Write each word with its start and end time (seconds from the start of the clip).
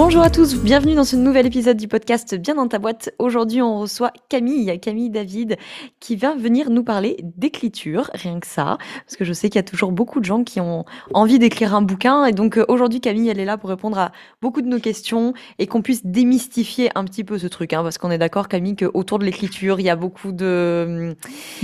Bonjour 0.00 0.22
à 0.22 0.30
tous, 0.30 0.54
bienvenue 0.54 0.94
dans 0.94 1.02
ce 1.02 1.16
nouvel 1.16 1.46
épisode 1.46 1.76
du 1.76 1.88
podcast 1.88 2.36
Bien 2.36 2.54
dans 2.54 2.68
ta 2.68 2.78
boîte. 2.78 3.10
Aujourd'hui, 3.18 3.62
on 3.62 3.80
reçoit 3.80 4.12
Camille, 4.28 4.78
Camille 4.78 5.10
David, 5.10 5.56
qui 5.98 6.14
va 6.14 6.36
venir 6.36 6.70
nous 6.70 6.84
parler 6.84 7.16
d'écriture, 7.20 8.08
rien 8.14 8.38
que 8.38 8.46
ça, 8.46 8.78
parce 9.04 9.16
que 9.16 9.24
je 9.24 9.32
sais 9.32 9.48
qu'il 9.48 9.58
y 9.58 9.58
a 9.58 9.64
toujours 9.64 9.90
beaucoup 9.90 10.20
de 10.20 10.24
gens 10.24 10.44
qui 10.44 10.60
ont 10.60 10.84
envie 11.14 11.40
d'écrire 11.40 11.74
un 11.74 11.82
bouquin. 11.82 12.26
Et 12.26 12.32
donc 12.32 12.58
euh, 12.58 12.64
aujourd'hui, 12.68 13.00
Camille, 13.00 13.28
elle 13.28 13.40
est 13.40 13.44
là 13.44 13.58
pour 13.58 13.70
répondre 13.70 13.98
à 13.98 14.12
beaucoup 14.40 14.62
de 14.62 14.68
nos 14.68 14.78
questions 14.78 15.34
et 15.58 15.66
qu'on 15.66 15.82
puisse 15.82 16.06
démystifier 16.06 16.90
un 16.94 17.02
petit 17.02 17.24
peu 17.24 17.36
ce 17.36 17.48
truc, 17.48 17.72
hein, 17.72 17.82
parce 17.82 17.98
qu'on 17.98 18.12
est 18.12 18.18
d'accord, 18.18 18.46
Camille, 18.46 18.76
qu'autour 18.76 19.18
de 19.18 19.24
l'écriture, 19.24 19.80
il 19.80 19.86
y 19.86 19.90
a 19.90 19.96
beaucoup 19.96 20.30
de, 20.30 21.16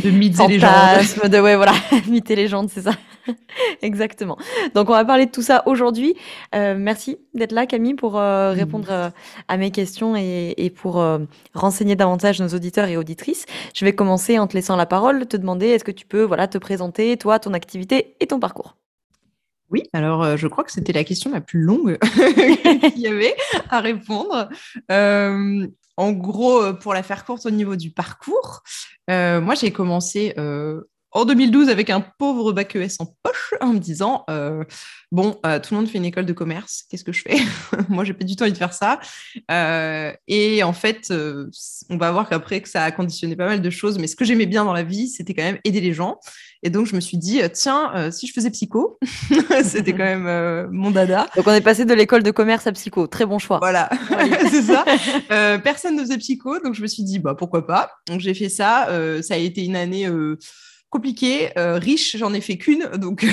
de 0.03 0.11
mythes 0.11 0.41
et 0.41 0.49
légendes. 0.49 1.31
De, 1.31 1.39
ouais, 1.39 1.55
voilà, 1.55 1.75
mythes 2.09 2.33
et 2.33 2.37
légendes, 2.37 2.69
c'est 2.69 2.83
ça. 2.83 2.95
Exactement. 3.83 4.37
Donc 4.75 4.91
on 4.91 4.93
va 4.93 5.05
parler 5.05 5.27
de 5.27 5.31
tout 5.31 5.43
ça 5.43 5.63
aujourd'hui. 5.67 6.15
Euh, 6.55 6.75
merci 6.77 7.19
d'être 7.35 7.53
là, 7.53 7.67
Camille, 7.67 7.95
pour 7.95 8.19
euh, 8.25 8.53
mmh. 8.53 8.59
répondre 8.59 8.91
euh, 8.91 9.11
à 9.49 9.57
mes 9.57 9.71
questions 9.71 10.17
et, 10.17 10.73
pour 10.75 11.01
euh, 11.01 11.19
renseigner 11.55 11.97
davantage 11.97 12.41
nos 12.41 12.49
auditeurs 12.49 12.89
et 12.89 12.97
auditrices. 12.97 13.47
Je 13.75 13.85
vais 13.85 13.95
commencer 13.95 14.39
en 14.39 14.47
te 14.47 14.55
laissant 14.55 14.77
la 14.77 14.87
parole, 14.87 15.27
te 15.27 15.37
demander 15.37 15.67
est-ce 15.67 15.85
que 15.85 15.91
tu 15.91 16.07
peux 16.07 16.23
voilà, 16.23 16.49
te 16.49 16.59
présenter, 16.59 17.17
toi, 17.17 17.39
ton 17.39 17.55
activité 17.55 18.17
et 18.21 18.27
ton 18.27 18.41
parcours? 18.41 18.77
Oui, 19.71 19.83
alors 19.93 20.37
je 20.37 20.47
crois 20.47 20.63
que 20.63 20.71
c'était 20.71 20.93
la 20.93 21.05
question 21.05 21.33
la 21.33 21.41
plus 21.41 21.61
longue 21.61 21.99
qu'il 22.93 23.01
y 23.01 23.07
avait 23.07 23.35
à 23.71 23.81
répondre. 23.81 24.49
en 24.91 26.13
gros, 26.13 26.73
pour 26.75 26.95
la 26.95 27.03
faire 27.03 27.25
courte 27.25 27.47
au 27.47 27.51
niveau 27.51 27.75
du 27.75 27.91
parcours, 27.91 28.63
moi 29.09 29.55
j'ai 29.55 29.73
commencé 29.73 30.35
en 31.15 31.25
2012 31.25 31.69
avec 31.69 31.91
un 31.91 32.01
pauvre 32.01 32.53
bac 32.53 32.75
ES 32.75 32.97
en 32.99 33.07
poche 33.07 33.55
en 33.61 33.69
me 33.69 33.79
disant 33.79 34.25
euh, 34.29 34.65
bon 35.13 35.39
euh, 35.47 35.61
tout 35.61 35.73
le 35.73 35.81
monde 35.81 35.89
fait 35.89 35.99
une 35.99 36.05
école 36.05 36.27
de 36.27 36.33
commerce 36.33 36.85
qu'est-ce 36.91 37.05
que 37.05 37.13
je 37.13 37.23
fais? 37.23 37.37
Moi 37.89 38.03
j'ai 38.03 38.15
pas 38.15 38.25
du 38.25 38.35
tout 38.35 38.43
envie 38.43 38.53
de 38.53 38.59
faire 38.59 38.75
ça. 38.75 38.99
Euh, 39.51 40.13
et 40.27 40.65
en 40.65 40.73
fait 40.73 41.13
on 41.89 41.97
va 41.97 42.11
voir 42.11 42.29
qu'après 42.29 42.61
que 42.61 42.69
ça 42.69 42.83
a 42.83 42.91
conditionné 42.91 43.37
pas 43.37 43.47
mal 43.47 43.63
de 43.63 43.71
choses 43.71 43.99
mais 43.99 44.09
ce 44.09 44.17
que 44.17 44.25
j'aimais 44.25 44.47
bien 44.47 44.65
dans 44.65 44.73
la 44.73 44.83
vie 44.83 45.09
c'était 45.09 45.35
quand 45.35 45.45
même 45.45 45.59
aider 45.65 45.81
les 45.81 45.93
gens. 45.93 46.19
Et 46.65 46.71
donc 46.71 46.87
je 46.87 46.97
me 46.97 47.01
suis 47.01 47.17
dit 47.19 47.41
tiens 47.53 48.11
si 48.11 48.27
je 48.27 48.33
faisais 48.33 48.51
psycho 48.51 48.99
c'était 49.63 49.93
quand 49.93 49.99
même 49.99 50.69
mon 50.73 50.91
dada. 50.91 51.29
Donc 51.37 51.47
on 51.47 51.53
est 51.53 51.61
passé 51.61 51.85
de 51.85 51.95
l'école 51.95 52.25
de 52.25 52.33
commerce 52.33 52.67
à 52.67 52.73
psycho. 52.73 53.07
Très 53.07 53.25
bon 53.25 53.39
choix. 53.39 53.59
Voilà 53.59 53.89
c'est 54.51 54.63
ça. 54.63 54.85
Personne 55.63 55.95
ne 55.95 56.01
faisait 56.01 56.19
psycho 56.19 56.59
donc 56.59 56.75
je 56.75 56.83
me 56.83 56.89
suis 56.89 57.05
dit 57.05 57.21
bah 57.21 57.37
pourquoi 57.39 57.65
pas? 57.65 57.93
Donc 58.09 58.19
j'ai 58.19 58.35
fait 58.35 58.49
ça. 58.49 58.89
Ça 59.23 59.35
a 59.35 59.37
été 59.37 59.65
une 59.65 59.77
année 59.77 60.09
compliqué, 60.95 61.51
euh, 61.59 61.77
riche, 61.77 62.17
j'en 62.17 62.33
ai 62.35 62.41
fait 62.41 62.57
qu'une, 62.57 62.85
donc 62.99 63.27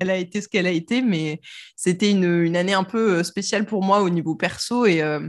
elle 0.00 0.10
a 0.10 0.16
été 0.16 0.42
ce 0.42 0.48
qu'elle 0.48 0.66
a 0.66 0.70
été, 0.70 1.00
mais 1.00 1.40
c'était 1.74 2.10
une, 2.10 2.54
année 2.54 2.74
un 2.74 2.84
peu 2.84 3.12
euh, 3.12 3.22
spéciale 3.22 3.64
pour 3.64 3.82
moi 3.82 4.02
au 4.02 4.10
niveau 4.10 4.34
perso 4.34 4.84
et 4.84 5.00
euh, 5.00 5.26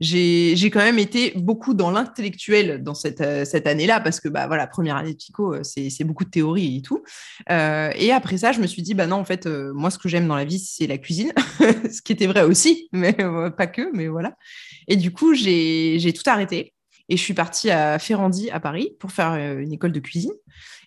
j'ai 0.00 0.56
quand 0.72 0.80
même 0.80 0.98
été 0.98 1.32
beaucoup 1.36 1.74
dans 1.74 1.92
l'intellectuel 1.92 2.82
dans 2.82 2.94
cette, 2.94 3.22
cette 3.46 3.68
année-là 3.68 4.00
parce 4.00 4.18
que 4.18 4.28
bah 4.28 4.48
voilà 4.48 4.66
première 4.66 4.96
année 4.96 5.12
de 5.12 5.16
psycho 5.16 5.62
c'est 5.62 6.02
beaucoup 6.02 6.24
de 6.24 6.30
théorie 6.30 6.78
et 6.78 6.82
tout. 6.82 7.04
Et 7.48 8.10
après 8.10 8.38
ça 8.38 8.50
je 8.50 8.60
me 8.60 8.66
suis 8.66 8.82
dit 8.82 8.94
bah 8.94 9.06
non 9.06 9.18
en 9.18 9.24
fait 9.24 9.46
moi 9.46 9.90
ce 9.90 9.98
que 9.98 10.08
j'aime 10.08 10.26
dans 10.26 10.34
la 10.34 10.44
vie 10.44 10.58
c'est 10.58 10.88
la 10.88 10.98
cuisine 10.98 11.32
ce 11.60 12.02
qui 12.02 12.12
était 12.12 12.26
vrai 12.26 12.42
aussi 12.42 12.88
mais 12.90 13.16
pas 13.56 13.68
que 13.68 13.94
mais 13.94 14.08
voilà. 14.08 14.34
Et 14.88 14.96
du 14.96 15.12
coup 15.12 15.34
j'ai 15.34 16.12
tout 16.12 16.28
arrêté 16.28 16.74
et 17.08 17.16
je 17.16 17.22
suis 17.22 17.34
partie 17.34 17.70
à 17.70 18.00
Ferrandi 18.00 18.50
à 18.50 18.58
Paris 18.58 18.96
pour 18.98 19.12
faire 19.12 19.34
une 19.34 19.72
école 19.72 19.92
de 19.92 20.00
cuisine 20.00 20.32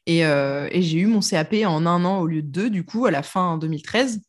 euh, 0.10 0.68
et, 0.72 0.82
j'ai 0.82 1.00
eu 1.00 1.08
mon 1.08 1.20
CAP 1.20 1.56
en 1.66 1.86
un 1.86 2.06
an 2.06 2.20
au 2.20 2.28
lieu 2.28 2.42
de 2.42 2.48
deux, 2.48 2.70
du 2.70 2.84
coup, 2.86 3.06
à 3.06 3.12
la 3.12 3.24
fin 3.24 3.58
2013. 3.58 4.22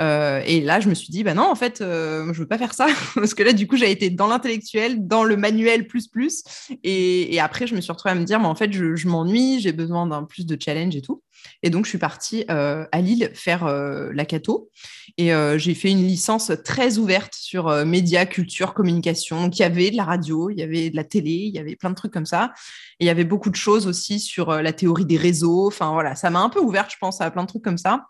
Euh, 0.00 0.42
et 0.44 0.60
là, 0.60 0.80
je 0.80 0.88
me 0.88 0.94
suis 0.94 1.10
dit, 1.10 1.22
bah 1.22 1.34
non, 1.34 1.48
en 1.48 1.54
fait, 1.54 1.80
euh, 1.80 2.32
je 2.32 2.40
veux 2.40 2.48
pas 2.48 2.58
faire 2.58 2.74
ça. 2.74 2.86
Parce 3.14 3.34
que 3.34 3.42
là, 3.42 3.52
du 3.52 3.66
coup, 3.66 3.76
j'ai 3.76 3.90
été 3.90 4.10
dans 4.10 4.26
l'intellectuel, 4.26 5.06
dans 5.06 5.24
le 5.24 5.36
manuel 5.36 5.86
plus 5.86 6.08
plus. 6.08 6.42
Et, 6.82 7.38
après, 7.40 7.66
je 7.66 7.74
me 7.74 7.80
suis 7.80 7.92
retrouvée 7.92 8.12
à 8.12 8.14
me 8.16 8.24
dire, 8.24 8.40
mais 8.40 8.46
en 8.46 8.54
fait, 8.54 8.72
je, 8.72 9.08
m'ennuie, 9.08 9.60
j'ai 9.60 9.72
besoin 9.72 10.06
d'un 10.06 10.24
plus 10.24 10.46
de 10.46 10.56
challenge 10.60 10.96
et 10.96 11.02
tout. 11.02 11.22
Et 11.62 11.70
donc, 11.70 11.84
je 11.84 11.90
suis 11.90 11.98
partie 11.98 12.44
à 12.48 13.00
Lille 13.00 13.30
faire 13.34 13.66
la 13.66 14.24
Cato. 14.24 14.70
Et 15.18 15.30
j'ai 15.56 15.74
fait 15.74 15.90
une 15.90 16.06
licence 16.06 16.50
très 16.64 16.96
ouverte 16.96 17.34
sur 17.34 17.84
médias, 17.84 18.24
culture, 18.24 18.72
communication. 18.72 19.42
Donc, 19.42 19.58
il 19.58 19.62
y 19.62 19.64
avait 19.64 19.90
de 19.90 19.96
la 19.96 20.04
radio, 20.04 20.48
il 20.48 20.58
y 20.58 20.62
avait 20.62 20.90
de 20.90 20.96
la 20.96 21.04
télé, 21.04 21.30
il 21.30 21.54
y 21.54 21.58
avait 21.58 21.76
plein 21.76 21.90
de 21.90 21.94
trucs 21.94 22.12
comme 22.12 22.26
ça. 22.26 22.52
Et 22.98 23.04
il 23.04 23.06
y 23.06 23.10
avait 23.10 23.24
beaucoup 23.24 23.50
de 23.50 23.56
choses 23.56 23.86
aussi 23.86 24.20
sur 24.20 24.50
la 24.62 24.72
théorie 24.72 25.04
des 25.04 25.18
réseaux. 25.18 25.66
Enfin, 25.66 25.92
voilà, 25.92 26.14
ça 26.14 26.30
m'a 26.30 26.40
un 26.40 26.48
peu 26.48 26.60
ouverte, 26.60 26.90
je 26.90 26.96
pense, 26.98 27.20
à 27.20 27.30
plein 27.30 27.42
de 27.42 27.48
trucs 27.48 27.64
comme 27.64 27.78
ça. 27.78 28.06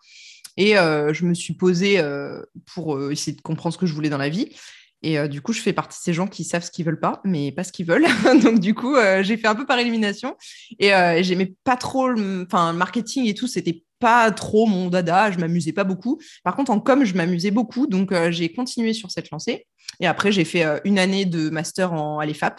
Et 0.56 0.78
euh, 0.78 1.12
je 1.12 1.24
me 1.24 1.34
suis 1.34 1.54
posée 1.54 1.98
euh, 1.98 2.42
pour 2.66 2.96
euh, 2.96 3.10
essayer 3.10 3.36
de 3.36 3.42
comprendre 3.42 3.72
ce 3.72 3.78
que 3.78 3.86
je 3.86 3.94
voulais 3.94 4.08
dans 4.08 4.18
la 4.18 4.28
vie. 4.28 4.50
Et 5.06 5.28
du 5.28 5.42
coup, 5.42 5.52
je 5.52 5.60
fais 5.60 5.74
partie 5.74 5.98
de 5.98 6.02
ces 6.02 6.14
gens 6.14 6.26
qui 6.26 6.44
savent 6.44 6.64
ce 6.64 6.70
qu'ils 6.70 6.86
veulent 6.86 6.98
pas, 6.98 7.20
mais 7.24 7.52
pas 7.52 7.62
ce 7.62 7.72
qu'ils 7.72 7.84
veulent. 7.84 8.06
Donc, 8.42 8.58
du 8.58 8.72
coup, 8.72 8.96
j'ai 9.20 9.36
fait 9.36 9.46
un 9.46 9.54
peu 9.54 9.66
par 9.66 9.78
élimination. 9.78 10.34
Et 10.78 10.92
j'aimais 11.22 11.52
pas 11.62 11.76
trop, 11.76 12.10
enfin, 12.10 12.72
le 12.72 12.78
marketing 12.78 13.26
et 13.26 13.34
tout, 13.34 13.46
c'était 13.46 13.84
pas 13.98 14.30
trop 14.30 14.64
mon 14.64 14.88
dada. 14.88 15.30
Je 15.30 15.38
m'amusais 15.38 15.74
pas 15.74 15.84
beaucoup. 15.84 16.18
Par 16.42 16.56
contre, 16.56 16.70
en 16.70 16.80
com, 16.80 17.04
je 17.04 17.14
m'amusais 17.16 17.50
beaucoup. 17.50 17.86
Donc, 17.86 18.14
j'ai 18.30 18.50
continué 18.54 18.94
sur 18.94 19.10
cette 19.10 19.30
lancée. 19.30 19.66
Et 20.00 20.06
après, 20.06 20.32
j'ai 20.32 20.46
fait 20.46 20.64
une 20.86 20.98
année 20.98 21.26
de 21.26 21.50
master 21.50 21.92
en, 21.92 22.18
à 22.18 22.24
l'EFAP. 22.24 22.58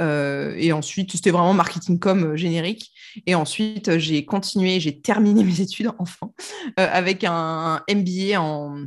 Et 0.00 0.72
ensuite, 0.72 1.12
c'était 1.12 1.30
vraiment 1.30 1.54
marketing 1.54 1.98
com 1.98 2.36
générique. 2.36 2.92
Et 3.26 3.34
ensuite, 3.34 3.98
j'ai 3.98 4.24
continué, 4.24 4.80
j'ai 4.80 5.00
terminé 5.00 5.44
mes 5.44 5.60
études, 5.60 5.90
enfin, 5.98 6.30
euh, 6.78 6.88
avec 6.90 7.24
un 7.24 7.82
MBA 7.90 8.40
en 8.40 8.84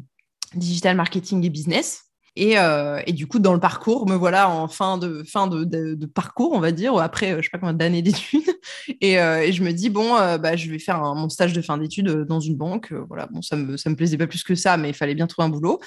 digital 0.56 0.95
marketing 0.95 1.45
et 1.45 1.50
business. 1.50 2.03
Et, 2.38 2.57
euh, 2.57 3.01
et, 3.06 3.12
du 3.12 3.28
coup, 3.28 3.39
dans 3.39 3.53
le 3.53 3.59
parcours, 3.59 4.07
me 4.07 4.16
voilà 4.16 4.50
en 4.50 4.69
fin 4.69 4.97
de, 4.97 5.22
fin 5.23 5.47
de, 5.47 6.06
parcours, 6.06 6.53
on 6.53 6.62
va 6.62 6.72
dire, 6.72 6.95
après, 6.97 7.35
je 7.38 7.41
sais 7.41 7.50
pas 7.51 7.57
combien 7.57 7.73
d'années 7.73 8.01
d'études. 8.01 8.41
Et, 9.01 9.19
euh, 9.19 9.41
et, 9.41 9.51
je 9.51 9.63
me 9.63 9.72
dis, 9.73 9.89
bon, 9.89 10.13
bah, 10.38 10.56
je 10.56 10.69
vais 10.69 10.79
faire 10.79 11.01
mon 11.16 11.28
stage 11.28 11.51
de 11.51 11.62
fin 11.62 11.78
d'études 11.78 12.09
dans 12.25 12.39
une 12.39 12.56
banque. 12.56 12.94
voilà, 13.09 13.28
bon, 13.28 13.41
ça 13.41 13.56
me, 13.56 13.75
ça 13.75 13.89
me 13.89 13.95
plaisait 13.95 14.18
pas 14.18 14.28
plus 14.28 14.44
que 14.44 14.56
ça, 14.56 14.78
mais 14.78 14.89
il 14.89 14.94
fallait 14.94 15.16
bien 15.16 15.28
trouver 15.28 15.47
un 15.47 15.50
boulot. 15.50 15.81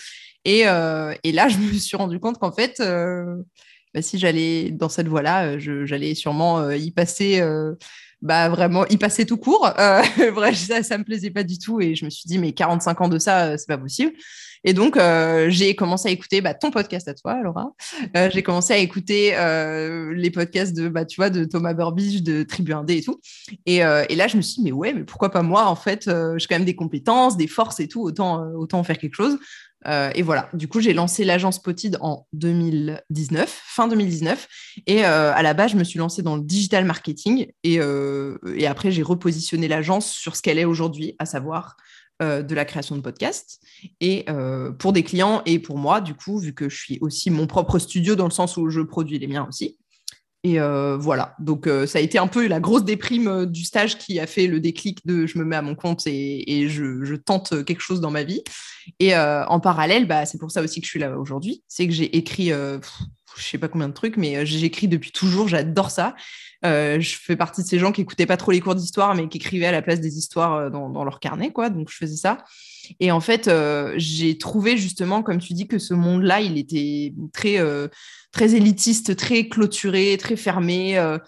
Et, 0.44 0.60
et 0.60 1.32
là, 1.32 1.48
je 1.48 1.56
me 1.56 1.72
suis 1.72 1.96
rendu 1.96 2.18
compte 2.18 2.38
qu'en 2.38 2.52
fait, 2.52 2.82
bah, 3.94 4.02
si 4.02 4.18
j'allais 4.18 4.70
dans 4.70 4.88
cette 4.88 5.08
voie-là, 5.08 5.58
j'allais 5.58 6.14
sûrement 6.14 6.70
y 6.70 6.90
passer 6.90 7.40
bah 8.24 8.48
vraiment 8.48 8.86
y 8.86 8.96
passer 8.96 9.26
tout 9.26 9.36
court. 9.36 9.70
Euh, 9.78 10.02
ça, 10.54 10.82
ça 10.82 10.98
me 10.98 11.04
plaisait 11.04 11.30
pas 11.30 11.44
du 11.44 11.58
tout 11.58 11.80
et 11.80 11.94
je 11.94 12.04
me 12.04 12.10
suis 12.10 12.26
dit 12.26 12.38
mais 12.38 12.52
45 12.52 13.00
ans 13.02 13.08
de 13.08 13.18
ça, 13.18 13.46
euh, 13.46 13.56
c'est 13.56 13.68
pas 13.68 13.78
possible. 13.78 14.12
Et 14.64 14.72
donc 14.72 14.96
euh, 14.96 15.50
j'ai 15.50 15.76
commencé 15.76 16.08
à 16.08 16.10
écouter 16.10 16.40
bah, 16.40 16.54
ton 16.54 16.70
podcast 16.70 17.06
à 17.06 17.12
toi, 17.12 17.42
Laura. 17.42 17.74
j'ai 18.32 18.42
commencé 18.42 18.72
à 18.72 18.78
écouter 18.78 19.36
les 20.16 20.30
podcasts 20.30 20.74
de 20.74 20.88
bah 20.88 21.04
tu 21.04 21.16
vois 21.16 21.28
de 21.28 21.44
Thomas 21.44 21.74
Burbidge, 21.74 22.22
de 22.22 22.42
Tribu 22.44 22.72
1D 22.72 22.96
et 22.96 23.02
tout. 23.02 23.20
Et, 23.66 23.76
et, 23.76 24.16
là 24.16 24.26
je 24.26 24.38
me 24.38 24.42
suis 24.42 24.56
dit 24.56 24.62
mais 24.64 24.72
ouais 24.72 24.94
mais 24.94 25.04
pourquoi 25.04 25.30
pas 25.30 25.42
moi 25.42 25.66
en 25.66 25.76
fait 25.76 26.04
j'ai 26.06 26.46
quand 26.46 26.54
même 26.54 26.64
des 26.64 26.74
compétences, 26.74 27.36
des 27.36 27.46
forces 27.46 27.78
et 27.80 27.88
tout, 27.88 28.00
autant 28.00 28.42
autant 28.54 28.78
en 28.78 28.84
faire 28.84 28.96
quelque 28.96 29.16
chose. 29.16 29.38
Euh, 29.86 30.10
et 30.14 30.22
voilà, 30.22 30.48
du 30.54 30.68
coup, 30.68 30.80
j'ai 30.80 30.92
lancé 30.92 31.24
l'agence 31.24 31.60
Potid 31.60 31.98
en 32.00 32.26
2019, 32.32 33.48
fin 33.48 33.88
2019. 33.88 34.48
Et 34.86 35.04
euh, 35.04 35.32
à 35.34 35.42
la 35.42 35.54
base, 35.54 35.72
je 35.72 35.76
me 35.76 35.84
suis 35.84 35.98
lancée 35.98 36.22
dans 36.22 36.36
le 36.36 36.42
digital 36.42 36.84
marketing. 36.84 37.46
Et, 37.62 37.80
euh, 37.80 38.38
et 38.54 38.66
après, 38.66 38.90
j'ai 38.90 39.02
repositionné 39.02 39.68
l'agence 39.68 40.10
sur 40.10 40.36
ce 40.36 40.42
qu'elle 40.42 40.58
est 40.58 40.64
aujourd'hui, 40.64 41.16
à 41.18 41.26
savoir 41.26 41.76
de 42.20 42.54
la 42.54 42.64
création 42.64 42.96
de 42.96 43.00
podcasts. 43.02 43.60
Et 44.00 44.24
pour 44.78 44.92
des 44.92 45.02
clients 45.02 45.42
et 45.44 45.58
pour 45.58 45.76
moi, 45.76 46.00
du 46.00 46.14
coup, 46.14 46.38
vu 46.38 46.54
que 46.54 46.68
je 46.70 46.76
suis 46.76 46.98
aussi 47.02 47.28
mon 47.28 47.46
propre 47.46 47.78
studio 47.78 48.14
dans 48.14 48.24
le 48.24 48.30
sens 48.30 48.56
où 48.56 48.70
je 48.70 48.80
produis 48.80 49.18
les 49.18 49.26
miens 49.26 49.46
aussi. 49.46 49.76
Et 50.46 50.60
euh, 50.60 50.98
voilà, 50.98 51.34
donc 51.38 51.66
euh, 51.66 51.86
ça 51.86 51.98
a 51.98 52.02
été 52.02 52.18
un 52.18 52.26
peu 52.26 52.46
la 52.46 52.60
grosse 52.60 52.84
déprime 52.84 53.28
euh, 53.28 53.46
du 53.46 53.64
stage 53.64 53.96
qui 53.96 54.20
a 54.20 54.26
fait 54.26 54.46
le 54.46 54.60
déclic 54.60 55.04
de 55.06 55.26
je 55.26 55.38
me 55.38 55.44
mets 55.44 55.56
à 55.56 55.62
mon 55.62 55.74
compte 55.74 56.06
et, 56.06 56.68
je, 56.68 57.16
tente 57.16 57.64
quelque 57.64 57.80
chose 57.80 58.02
dans 58.02 58.10
ma 58.10 58.24
vie. 58.24 58.42
Et 59.00 59.16
en 59.16 59.60
parallèle, 59.60 60.06
bah, 60.06 60.26
c'est 60.26 60.36
pour 60.36 60.50
ça 60.50 60.60
aussi 60.60 60.80
que 60.80 60.86
je 60.86 60.90
suis 60.90 61.00
là 61.00 61.16
aujourd'hui. 61.16 61.62
C'est 61.68 61.86
que 61.86 61.94
j'ai 61.94 62.16
écrit, 62.18 62.48
je 62.48 62.80
sais 63.38 63.56
pas 63.56 63.68
combien 63.68 63.88
de 63.88 63.94
trucs, 63.94 64.18
mais 64.18 64.44
j'écris 64.44 64.88
depuis 64.88 65.10
toujours, 65.10 65.48
j'adore 65.48 65.90
ça. 65.90 66.14
je 66.62 67.16
fais 67.18 67.36
partie 67.36 67.62
de 67.62 67.66
ces 67.66 67.78
gens 67.78 67.92
qui 67.92 68.02
écoutaient 68.02 68.26
pas 68.26 68.36
trop 68.36 68.50
les 68.50 68.60
cours 68.60 68.74
d'histoire, 68.74 69.14
mais 69.14 69.28
qui 69.28 69.38
écrivaient 69.38 69.66
à 69.66 69.72
la 69.72 69.80
place 69.80 70.00
des 70.00 70.18
histoires 70.18 70.70
dans, 70.70 70.90
dans, 70.90 71.04
leur 71.04 71.20
carnet, 71.20 71.50
quoi. 71.50 71.70
Donc 71.70 71.88
je 71.90 71.96
faisais 71.96 72.16
ça. 72.16 72.38
Et 73.00 73.10
en 73.10 73.20
fait, 73.20 73.48
euh, 73.48 73.94
j'ai 73.96 74.38
trouvé 74.38 74.76
justement, 74.76 75.22
comme 75.22 75.38
tu 75.38 75.52
dis, 75.52 75.66
que 75.66 75.78
ce 75.78 75.94
monde-là, 75.94 76.40
il 76.40 76.58
était 76.58 77.14
très, 77.32 77.58
euh, 77.58 77.88
élitiste, 78.40 79.16
très 79.16 79.48
clôturé, 79.48 80.16
très 80.18 80.36
fermé, 80.36 80.98
euh, 80.98 81.18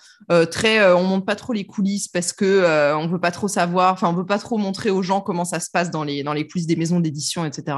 très, 0.46 0.92
on 0.92 1.04
monte 1.04 1.24
pas 1.24 1.36
trop 1.36 1.52
les 1.52 1.64
coulisses 1.64 2.08
parce 2.08 2.32
que 2.32 2.94
on 2.96 3.06
veut 3.06 3.20
pas 3.20 3.30
trop 3.30 3.48
savoir, 3.48 3.92
enfin, 3.92 4.08
on 4.08 4.12
veut 4.12 4.26
pas 4.26 4.38
trop 4.38 4.58
montrer 4.58 4.90
aux 4.90 5.02
gens 5.02 5.20
comment 5.20 5.44
ça 5.44 5.60
se 5.60 5.70
passe 5.70 5.90
dans 5.90 6.02
les, 6.02 6.22
dans 6.24 6.32
les 6.32 6.46
coulisses 6.48 6.66
des 6.66 6.76
maisons 6.76 6.98
d'édition, 7.00 7.44
etc. 7.44 7.76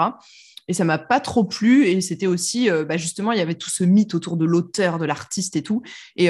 et 0.68 0.74
ça 0.74 0.84
m'a 0.84 0.98
pas 0.98 1.18
trop 1.20 1.44
plu. 1.44 1.86
Et 1.86 2.00
c'était 2.00 2.26
aussi, 2.26 2.68
bah, 2.88 2.96
justement, 2.96 3.32
il 3.32 3.38
y 3.38 3.42
avait 3.42 3.54
tout 3.54 3.70
ce 3.70 3.84
mythe 3.84 4.14
autour 4.14 4.36
de 4.36 4.44
l'auteur, 4.44 4.98
de 4.98 5.06
l'artiste 5.06 5.56
et 5.56 5.62
tout. 5.62 5.82
Et 6.16 6.28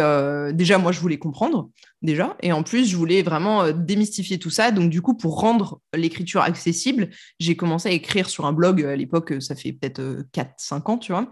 déjà, 0.53 0.79
moi, 0.79 0.93
je 0.93 1.01
voulais 1.01 1.19
comprendre 1.19 1.71
déjà. 2.01 2.37
Et 2.41 2.53
en 2.53 2.63
plus, 2.63 2.89
je 2.89 2.97
voulais 2.97 3.23
vraiment 3.23 3.73
démystifier 3.73 4.39
tout 4.39 4.51
ça. 4.51 4.71
Donc, 4.71 4.91
du 4.91 5.03
coup, 5.03 5.15
pour 5.15 5.41
rendre 5.41 5.81
l'écriture 5.95 6.43
accessible, 6.43 7.11
j'ai 7.41 7.57
commencé 7.57 7.89
à 7.89 7.93
écrire 7.93 8.29
sur 8.29 8.47
un 8.47 8.53
blog 8.53 8.85
à 8.85 8.97
l'époque, 8.97 9.35
ça 9.41 9.55
fait 9.55 9.73
peut-être 9.73 10.25
4-5 10.33 10.91
ans, 10.91 10.99
tu 10.99 11.13
vois. 11.13 11.29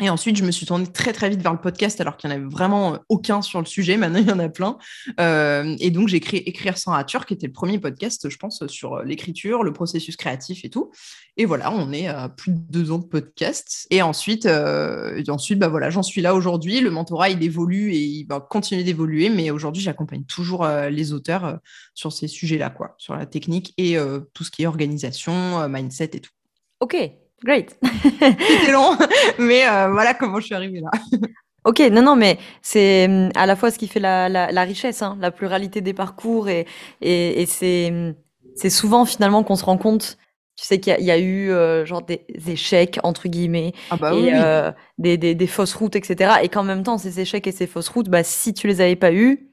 Et 0.00 0.10
ensuite, 0.10 0.36
je 0.36 0.44
me 0.44 0.52
suis 0.52 0.64
tournée 0.64 0.86
très 0.86 1.12
très 1.12 1.28
vite 1.28 1.42
vers 1.42 1.52
le 1.52 1.60
podcast 1.60 2.00
alors 2.00 2.16
qu'il 2.16 2.30
n'y 2.30 2.36
en 2.36 2.38
avait 2.38 2.48
vraiment 2.48 2.94
euh, 2.94 2.98
aucun 3.08 3.42
sur 3.42 3.58
le 3.58 3.66
sujet. 3.66 3.96
Maintenant, 3.98 4.20
il 4.20 4.28
y 4.28 4.32
en 4.32 4.38
a 4.38 4.48
plein. 4.48 4.78
Euh, 5.18 5.76
et 5.80 5.90
donc, 5.90 6.08
j'ai 6.08 6.20
créé 6.20 6.48
Écrire 6.48 6.78
sans 6.78 6.92
rature, 6.92 7.26
qui 7.26 7.34
était 7.34 7.48
le 7.48 7.52
premier 7.52 7.78
podcast, 7.78 8.28
je 8.28 8.36
pense, 8.36 8.64
sur 8.68 8.94
euh, 8.94 9.04
l'écriture, 9.04 9.64
le 9.64 9.72
processus 9.72 10.16
créatif 10.16 10.64
et 10.64 10.70
tout. 10.70 10.92
Et 11.36 11.44
voilà, 11.44 11.72
on 11.72 11.92
est 11.92 12.06
à 12.06 12.28
plus 12.28 12.52
de 12.52 12.58
deux 12.58 12.92
ans 12.92 12.98
de 12.98 13.06
podcast. 13.06 13.86
Et 13.90 14.02
ensuite, 14.02 14.46
ensuite 14.46 15.58
bah 15.58 15.68
voilà, 15.68 15.90
j'en 15.90 16.02
suis 16.02 16.20
là 16.20 16.34
aujourd'hui. 16.34 16.80
Le 16.80 16.90
mentorat, 16.90 17.30
il 17.30 17.42
évolue 17.42 17.92
et 17.92 17.98
il 17.98 18.24
va 18.24 18.40
continuer 18.40 18.82
d'évoluer. 18.84 19.30
Mais 19.30 19.50
aujourd'hui, 19.50 19.82
j'accompagne 19.82 20.24
toujours 20.24 20.66
les 20.66 21.12
auteurs 21.12 21.60
sur 21.94 22.12
ces 22.12 22.26
sujets-là, 22.26 22.70
quoi, 22.70 22.96
sur 22.98 23.14
la 23.14 23.24
technique 23.24 23.72
et 23.78 23.96
tout 24.34 24.42
ce 24.42 24.50
qui 24.50 24.64
est 24.64 24.66
organisation, 24.66 25.68
mindset 25.68 26.10
et 26.14 26.20
tout. 26.20 26.32
Ok, 26.80 26.96
Great. 27.44 27.76
C'était 28.20 28.72
long, 28.72 28.96
mais 29.38 29.68
euh, 29.68 29.90
voilà 29.90 30.14
comment 30.14 30.40
je 30.40 30.46
suis 30.46 30.54
arrivée 30.54 30.80
là. 30.80 30.90
Ok, 31.64 31.80
non, 31.80 32.02
non, 32.02 32.16
mais 32.16 32.38
c'est 32.62 33.06
hum, 33.06 33.30
à 33.34 33.44
la 33.44 33.54
fois 33.54 33.70
ce 33.70 33.78
qui 33.78 33.88
fait 33.88 34.00
la, 34.00 34.28
la, 34.28 34.62
richesse, 34.62 35.02
hein, 35.02 35.18
la 35.20 35.30
pluralité 35.30 35.82
des 35.82 35.92
parcours, 35.92 36.48
et, 36.48 36.66
et, 37.02 37.42
et 37.42 37.88
hum, 37.90 38.14
c'est 38.54 38.70
souvent 38.70 39.04
finalement 39.04 39.42
qu'on 39.42 39.56
se 39.56 39.64
rend 39.64 39.76
compte, 39.76 40.16
tu 40.58 40.64
sais 40.64 40.80
qu'il 40.80 41.04
y, 41.04 41.10
a 41.10 41.18
eu 41.18 41.50
euh, 41.50 41.84
genre 41.84 42.02
des 42.02 42.24
échecs, 42.48 42.98
entre 43.04 43.28
guillemets, 43.28 43.74
ah 43.90 43.96
bah 43.96 44.12
et 44.14 44.30
euh, 44.34 44.72
des, 44.98 45.16
des, 45.16 45.36
des, 45.36 45.46
fausses 45.46 45.74
routes, 45.74 45.94
etc. 45.94 46.36
Et 46.42 46.48
qu'en 46.48 46.64
même 46.64 46.82
temps, 46.82 46.98
ces 46.98 47.20
échecs 47.20 47.46
et 47.46 47.52
ces 47.52 47.68
fausses 47.68 47.88
routes, 47.88 48.08
bah, 48.08 48.24
si 48.24 48.54
tu 48.54 48.66
les 48.66 48.80
avais 48.80 48.96
pas 48.96 49.12
eus, 49.12 49.50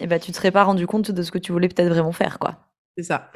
eh 0.00 0.08
bah, 0.08 0.18
tu 0.18 0.32
te 0.32 0.36
serais 0.36 0.50
pas 0.50 0.64
rendu 0.64 0.88
compte 0.88 1.12
de 1.12 1.22
ce 1.22 1.30
que 1.30 1.38
tu 1.38 1.52
voulais 1.52 1.68
peut-être 1.68 1.88
vraiment 1.88 2.12
faire, 2.12 2.40
quoi. 2.40 2.56
C'est 2.96 3.04
ça. 3.04 3.30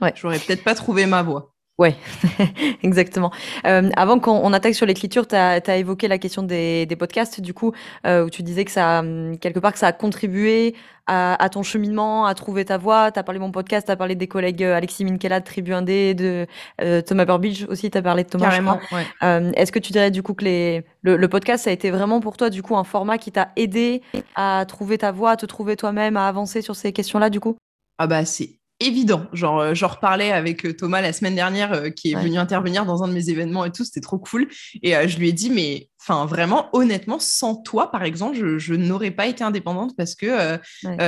ouais. 0.00 0.12
J'aurais 0.14 0.38
peut-être 0.38 0.64
pas 0.64 0.74
trouvé 0.74 1.06
ma 1.06 1.22
voie. 1.22 1.53
Ouais, 1.76 1.96
exactement. 2.84 3.32
Euh, 3.66 3.90
avant 3.96 4.20
qu'on 4.20 4.52
attaque 4.52 4.74
sur 4.74 4.86
l'écriture, 4.86 5.26
tu 5.26 5.34
as, 5.34 5.76
évoqué 5.76 6.06
la 6.06 6.18
question 6.18 6.44
des, 6.44 6.86
des 6.86 6.96
podcasts, 6.96 7.40
du 7.40 7.52
coup, 7.52 7.72
euh, 8.06 8.26
où 8.26 8.30
tu 8.30 8.44
disais 8.44 8.64
que 8.64 8.70
ça, 8.70 9.00
hum, 9.00 9.36
quelque 9.38 9.58
part, 9.58 9.72
que 9.72 9.80
ça 9.80 9.88
a 9.88 9.92
contribué 9.92 10.76
à, 11.06 11.42
à 11.42 11.48
ton 11.48 11.64
cheminement, 11.64 12.26
à 12.26 12.34
trouver 12.34 12.64
ta 12.64 12.78
voix. 12.78 13.10
Tu 13.10 13.18
as 13.18 13.24
parlé 13.24 13.40
de 13.40 13.44
mon 13.44 13.50
podcast, 13.50 13.86
tu 13.86 13.92
as 13.92 13.96
parlé 13.96 14.14
des 14.14 14.28
collègues 14.28 14.62
euh, 14.62 14.76
Alexis 14.76 15.04
Minkela 15.04 15.40
de 15.40 15.44
Tribu 15.44 15.72
1D, 15.72 16.14
de 16.14 16.46
euh, 16.80 17.02
Thomas 17.02 17.24
Burbidge 17.24 17.66
aussi, 17.68 17.90
tu 17.90 17.98
as 17.98 18.02
parlé 18.02 18.22
de 18.22 18.28
Thomas. 18.28 18.46
Carrément, 18.46 18.78
ouais. 18.92 19.06
Euh, 19.24 19.50
Est-ce 19.54 19.72
que 19.72 19.80
tu 19.80 19.92
dirais 19.92 20.12
du 20.12 20.22
coup 20.22 20.34
que 20.34 20.44
les, 20.44 20.84
le, 21.02 21.16
le, 21.16 21.28
podcast, 21.28 21.64
ça 21.64 21.70
a 21.70 21.72
été 21.72 21.90
vraiment 21.90 22.20
pour 22.20 22.36
toi, 22.36 22.50
du 22.50 22.62
coup, 22.62 22.76
un 22.76 22.84
format 22.84 23.18
qui 23.18 23.32
t'a 23.32 23.50
aidé 23.56 24.02
à 24.36 24.64
trouver 24.66 24.98
ta 24.98 25.10
voix, 25.10 25.32
à 25.32 25.36
te 25.36 25.46
trouver 25.46 25.76
toi-même, 25.76 26.16
à 26.16 26.28
avancer 26.28 26.62
sur 26.62 26.76
ces 26.76 26.92
questions-là, 26.92 27.30
du 27.30 27.40
coup? 27.40 27.56
Ah 27.98 28.06
bah 28.06 28.24
c'est 28.24 28.50
évident. 28.84 29.26
Genre, 29.32 29.58
euh, 29.60 29.74
j'en 29.74 29.88
reparlais 29.88 30.30
avec 30.30 30.64
euh, 30.64 30.72
Thomas 30.72 31.00
la 31.00 31.12
semaine 31.12 31.34
dernière, 31.34 31.72
euh, 31.72 31.90
qui 31.90 32.12
est 32.12 32.14
venu 32.14 32.38
intervenir 32.38 32.84
dans 32.84 33.02
un 33.02 33.08
de 33.08 33.12
mes 33.12 33.30
événements 33.30 33.64
et 33.64 33.72
tout, 33.72 33.84
c'était 33.84 34.00
trop 34.00 34.18
cool. 34.18 34.48
Et 34.82 34.92
je 35.08 35.18
lui 35.18 35.28
ai 35.28 35.32
dit, 35.32 35.50
mais 35.50 35.88
enfin, 36.00 36.26
vraiment, 36.26 36.68
honnêtement, 36.72 37.18
sans 37.18 37.56
toi, 37.56 37.90
par 37.90 38.02
exemple, 38.02 38.36
je, 38.58 38.74
n'aurais 38.74 39.10
pas 39.10 39.26
été 39.26 39.42
indépendante 39.42 39.94
parce 39.96 40.14
que 40.14 40.58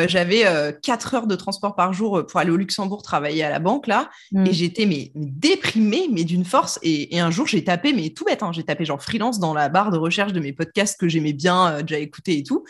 j'avais 0.08 0.44
quatre 0.82 1.14
heures 1.14 1.26
de 1.26 1.37
transport 1.37 1.75
par 1.76 1.93
jour 1.93 2.25
pour 2.26 2.40
aller 2.40 2.50
au 2.50 2.56
Luxembourg 2.56 3.02
travailler 3.02 3.44
à 3.44 3.50
la 3.50 3.58
banque, 3.58 3.87
là, 3.87 4.08
et 4.32 4.38
mm. 4.38 4.52
j'étais 4.52 4.87
mais, 4.87 5.12
déprimée, 5.14 6.08
mais 6.11 6.25
d'une 6.25 6.44
force. 6.44 6.79
Et, 6.82 7.20
un 7.20 7.31
jour, 7.31 7.46
j'ai 7.46 7.64
tapé, 7.64 7.93
mais 7.93 8.11
tout 8.11 8.25
bête, 8.25 8.43
hein, 8.43 8.52
j'ai 8.52 8.64
tapé 8.64 8.84
genre 8.84 9.02
freelance 9.02 9.38
dans 9.38 9.55
la 9.55 9.69
barre 9.69 9.90
de 9.90 9.99
recherche 9.99 10.32
de 10.32 10.40
mes 10.40 10.52
podcasts 10.52 10.99
que 10.99 11.08
j'aimais 11.08 11.32
bien 11.32 11.82
déjà 11.82 11.99
écouter 11.99 12.38
et 12.38 12.43
tout. 12.43 12.64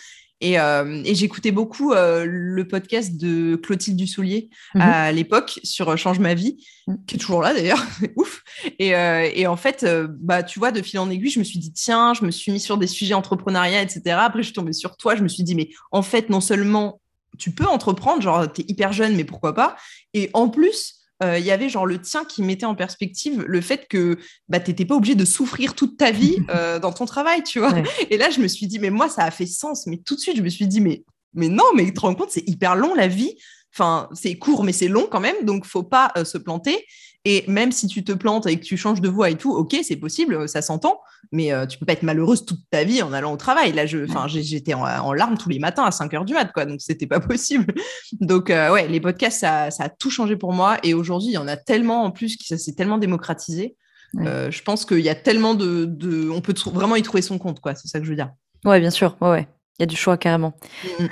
Euh, 0.45 1.03
et, 1.05 1.15
j'écoutais 1.15 1.51
beaucoup 1.51 1.93
euh, 1.93 2.27
le 2.29 2.69
podcast 2.69 3.17
de 3.17 3.57
Clotilde 3.57 3.97
Dussoulier 3.97 4.51
mhm. 4.75 4.83
à 4.83 5.13
l'époque 5.13 5.61
sur 5.65 5.89
euh, 5.89 5.97
Change 5.97 6.19
ma 6.19 6.35
vie, 6.35 6.63
mhm. 6.87 6.99
qui 7.07 7.17
est 7.17 7.19
toujours 7.19 7.41
là 7.41 7.55
d'ailleurs, 7.55 7.83
ouf. 8.17 8.43
Et, 8.79 8.91
et, 8.91 9.47
en 9.47 9.57
fait, 9.57 9.87
bah, 10.21 10.43
tu 10.43 10.59
vois, 10.59 10.73
de 10.73 10.83
fil 10.83 10.99
en 10.99 11.11
aiguille, 11.11 11.31
je 11.31 11.39
me 11.39 11.45
suis 11.45 11.59
dit, 11.59 11.73
tiens, 11.73 12.13
je 12.15 12.25
me 12.25 12.31
suis 12.31 12.53
mis 12.53 12.61
sur 12.61 12.77
des 12.77 12.87
sujets 12.87 13.15
entrepreneuriat, 13.15 13.83
etc. 13.83 14.17
Après, 14.21 14.41
je 14.41 14.47
suis 14.47 14.55
tombée 14.55 14.73
sur 14.73 14.97
toi, 14.97 15.17
je 15.17 15.23
me 15.23 15.29
suis 15.29 15.43
dit, 15.43 15.55
mais 15.55 15.71
en 15.91 16.03
fait, 16.03 16.29
non 16.29 16.41
seulement 16.41 17.01
tu 17.39 17.51
peux 17.51 17.67
entreprendre, 17.67 18.23
genre, 18.23 18.51
tu 18.51 18.63
es 18.63 18.65
hyper 18.69 18.93
jeune, 18.93 19.15
mais 19.15 19.25
pourquoi 19.25 19.55
pas? 19.55 19.77
Et 20.15 20.31
en 20.33 20.49
plus, 20.49 20.96
euh, 21.23 21.39
il 21.39 21.45
y 21.45 21.51
avait 21.51 21.69
genre 21.69 21.87
le 21.87 22.01
tien 22.01 22.25
qui 22.25 22.43
mettait 22.43 22.67
en 22.67 22.75
perspective 22.75 23.43
le 23.47 23.61
fait 23.61 23.87
que 23.89 24.19
bah, 24.49 24.61
tu 24.61 24.71
n'étais 24.71 24.85
pas 24.85 24.95
obligé 24.95 25.15
de 25.15 25.25
souffrir 25.25 25.75
toute 25.75 25.97
ta 25.97 26.11
vie 26.11 26.39
euh, 26.51 26.79
dans 26.79 26.93
ton 26.93 27.07
travail, 27.07 27.43
tu 27.43 27.59
vois. 27.59 27.75
Et 28.11 28.19
là, 28.19 28.31
je 28.31 28.41
me 28.41 28.49
suis 28.49 28.67
dit, 28.67 28.79
mais 28.79 28.91
moi, 28.91 29.09
ça 29.09 29.25
a 29.25 29.31
fait 29.31 29.47
sens. 29.47 29.87
Mais 29.87 29.99
tout 29.99 30.15
de 30.15 30.21
suite, 30.21 30.37
je 30.37 30.43
me 30.43 30.49
suis 30.49 30.67
dit, 30.67 30.81
mais, 30.81 31.05
mais 31.35 31.49
non, 31.49 31.65
mais 31.75 31.87
tu 31.87 31.95
te 31.95 32.01
rends 32.01 32.15
compte, 32.15 32.31
c'est 32.31 32.47
hyper 32.49 32.77
long 32.77 32.95
la 32.95 33.09
vie. 33.09 33.35
Enfin, 33.75 34.09
c'est 34.15 34.37
court, 34.37 34.65
mais 34.65 34.73
c'est 34.73 34.89
long 34.89 35.07
quand 35.11 35.21
même, 35.21 35.45
donc 35.45 35.67
faut 35.67 35.83
pas 35.83 36.11
euh, 36.17 36.25
se 36.25 36.39
planter. 36.39 36.87
Et 37.29 37.43
même 37.49 37.73
si 37.73 37.89
tu 37.89 38.05
te 38.05 38.13
plantes 38.13 38.47
et 38.47 38.57
que 38.57 38.65
tu 38.65 38.77
changes 38.77 39.01
de 39.01 39.09
voix 39.09 39.31
et 39.31 39.35
tout, 39.35 39.53
ok, 39.53 39.75
c'est 39.83 39.97
possible, 39.97 40.49
ça 40.49 40.63
s'entend, 40.63 41.01
mais 41.33 41.53
euh, 41.53 41.67
tu 41.67 41.77
peux 41.77 41.85
pas 41.85 41.95
être 41.95 42.05
malheureuse 42.05 42.47
toute 42.47 42.61
ta 42.71 42.85
vie 42.85 43.03
en 43.03 43.13
allant 43.13 43.33
au 43.33 43.37
travail. 43.37 43.73
Là, 43.73 43.85
je, 43.85 44.07
j'étais 44.29 44.75
en, 44.75 45.13
larmes 45.13 45.37
tous 45.37 45.49
les 45.49 45.59
matins 45.59 45.83
à 45.83 45.91
5 45.91 46.15
heures 46.15 46.25
du 46.25 46.35
mat, 46.35 46.53
quoi, 46.53 46.67
donc 46.67 46.81
c'était 46.81 47.09
pas 47.09 47.19
possible. 47.33 47.75
Donc, 48.21 48.49
euh, 48.49 48.71
ouais, 48.71 48.87
les 48.87 49.01
podcasts, 49.01 49.41
ça, 49.41 49.73
ça, 49.73 49.85
a 49.85 49.89
tout 49.89 50.09
changé 50.09 50.37
pour 50.37 50.53
moi. 50.53 50.79
Et 50.85 50.95
aujourd'hui, 50.95 51.31
il 51.31 51.35
y 51.35 51.39
en 51.39 51.49
a 51.49 51.57
tellement 51.57 52.05
en 52.05 52.13
plus, 52.13 52.39
ça 52.41 52.57
s'est 52.59 52.75
tellement 52.75 52.99
démocratisé. 52.99 53.75
je 54.15 54.63
pense 54.63 54.85
qu'il 54.85 55.01
y 55.01 55.09
a 55.09 55.17
tellement 55.17 55.57
de, 55.57 55.85
de... 55.85 56.31
on 56.31 56.41
peut 56.41 56.55
vraiment 56.73 56.95
y 56.95 57.03
trouver 57.03 57.23
son 57.23 57.39
compte, 57.39 57.59
quoi. 57.59 57.75
C'est 57.75 57.89
ça 57.89 57.99
que 57.99 58.05
je 58.05 58.11
veux 58.11 58.17
dire. 58.17 58.31
Ouais, 58.65 58.79
bien 58.79 58.91
sûr. 58.91 59.17
Ouais, 59.21 59.31
ouais. 59.31 59.49
Il 59.81 59.83
y 59.83 59.85
a 59.85 59.87
du 59.87 59.97
choix 59.97 60.17
carrément. 60.17 60.55
Mm. 61.01 61.07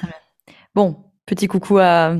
Bon, 0.76 0.96
petit 1.26 1.48
coucou 1.48 1.78
à 1.78 2.14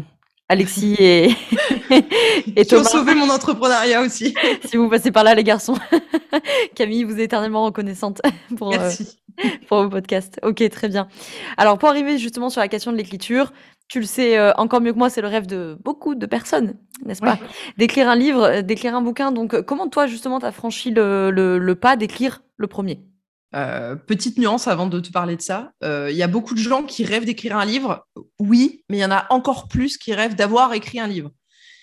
Alexis 0.48 0.96
et, 0.98 1.28
et 2.56 2.64
Thomas. 2.64 2.84
sauvé 2.84 3.14
mon 3.14 3.30
entrepreneuriat 3.30 4.00
aussi. 4.02 4.34
si 4.64 4.76
vous 4.76 4.88
passez 4.88 5.10
par 5.10 5.24
là, 5.24 5.34
les 5.34 5.44
garçons. 5.44 5.76
Camille, 6.74 7.04
vous 7.04 7.14
êtes 7.14 7.20
éternellement 7.20 7.64
reconnaissante 7.64 8.20
pour, 8.56 8.72
euh, 8.72 8.90
pour 9.68 9.82
vos 9.82 9.88
podcasts. 9.88 10.38
Ok, 10.42 10.68
très 10.70 10.88
bien. 10.88 11.08
Alors, 11.56 11.78
pour 11.78 11.88
arriver 11.88 12.18
justement 12.18 12.50
sur 12.50 12.60
la 12.60 12.68
question 12.68 12.92
de 12.92 12.96
l'écriture, 12.96 13.52
tu 13.88 14.00
le 14.00 14.06
sais 14.06 14.38
euh, 14.38 14.52
encore 14.56 14.80
mieux 14.80 14.92
que 14.92 14.98
moi, 14.98 15.10
c'est 15.10 15.22
le 15.22 15.28
rêve 15.28 15.46
de 15.46 15.76
beaucoup 15.84 16.14
de 16.14 16.26
personnes, 16.26 16.74
n'est-ce 17.04 17.20
pas 17.20 17.38
D'écrire 17.76 18.08
un 18.08 18.16
livre, 18.16 18.42
euh, 18.44 18.62
d'écrire 18.62 18.94
un 18.94 19.02
bouquin. 19.02 19.32
Donc, 19.32 19.60
comment 19.62 19.88
toi, 19.88 20.06
justement, 20.06 20.40
tu 20.40 20.46
as 20.46 20.52
franchi 20.52 20.90
le, 20.90 21.30
le 21.30 21.74
pas 21.74 21.96
d'écrire 21.96 22.42
le 22.56 22.66
premier? 22.66 23.00
Euh, 23.54 23.94
petite 23.94 24.36
nuance 24.38 24.66
avant 24.66 24.88
de 24.88 24.98
te 24.98 25.12
parler 25.12 25.36
de 25.36 25.40
ça. 25.40 25.72
Euh, 25.84 26.08
il 26.10 26.16
y 26.16 26.24
a 26.24 26.26
beaucoup 26.26 26.54
de 26.54 26.58
gens 26.58 26.82
qui 26.82 27.04
rêvent 27.04 27.24
d'écrire 27.24 27.56
un 27.56 27.64
livre, 27.64 28.04
oui, 28.40 28.82
mais 28.88 28.96
il 28.98 29.00
y 29.00 29.04
en 29.04 29.12
a 29.12 29.26
encore 29.30 29.68
plus 29.68 29.96
qui 29.96 30.12
rêvent 30.12 30.34
d'avoir 30.34 30.72
écrit 30.72 30.98
un 30.98 31.06
livre. 31.06 31.30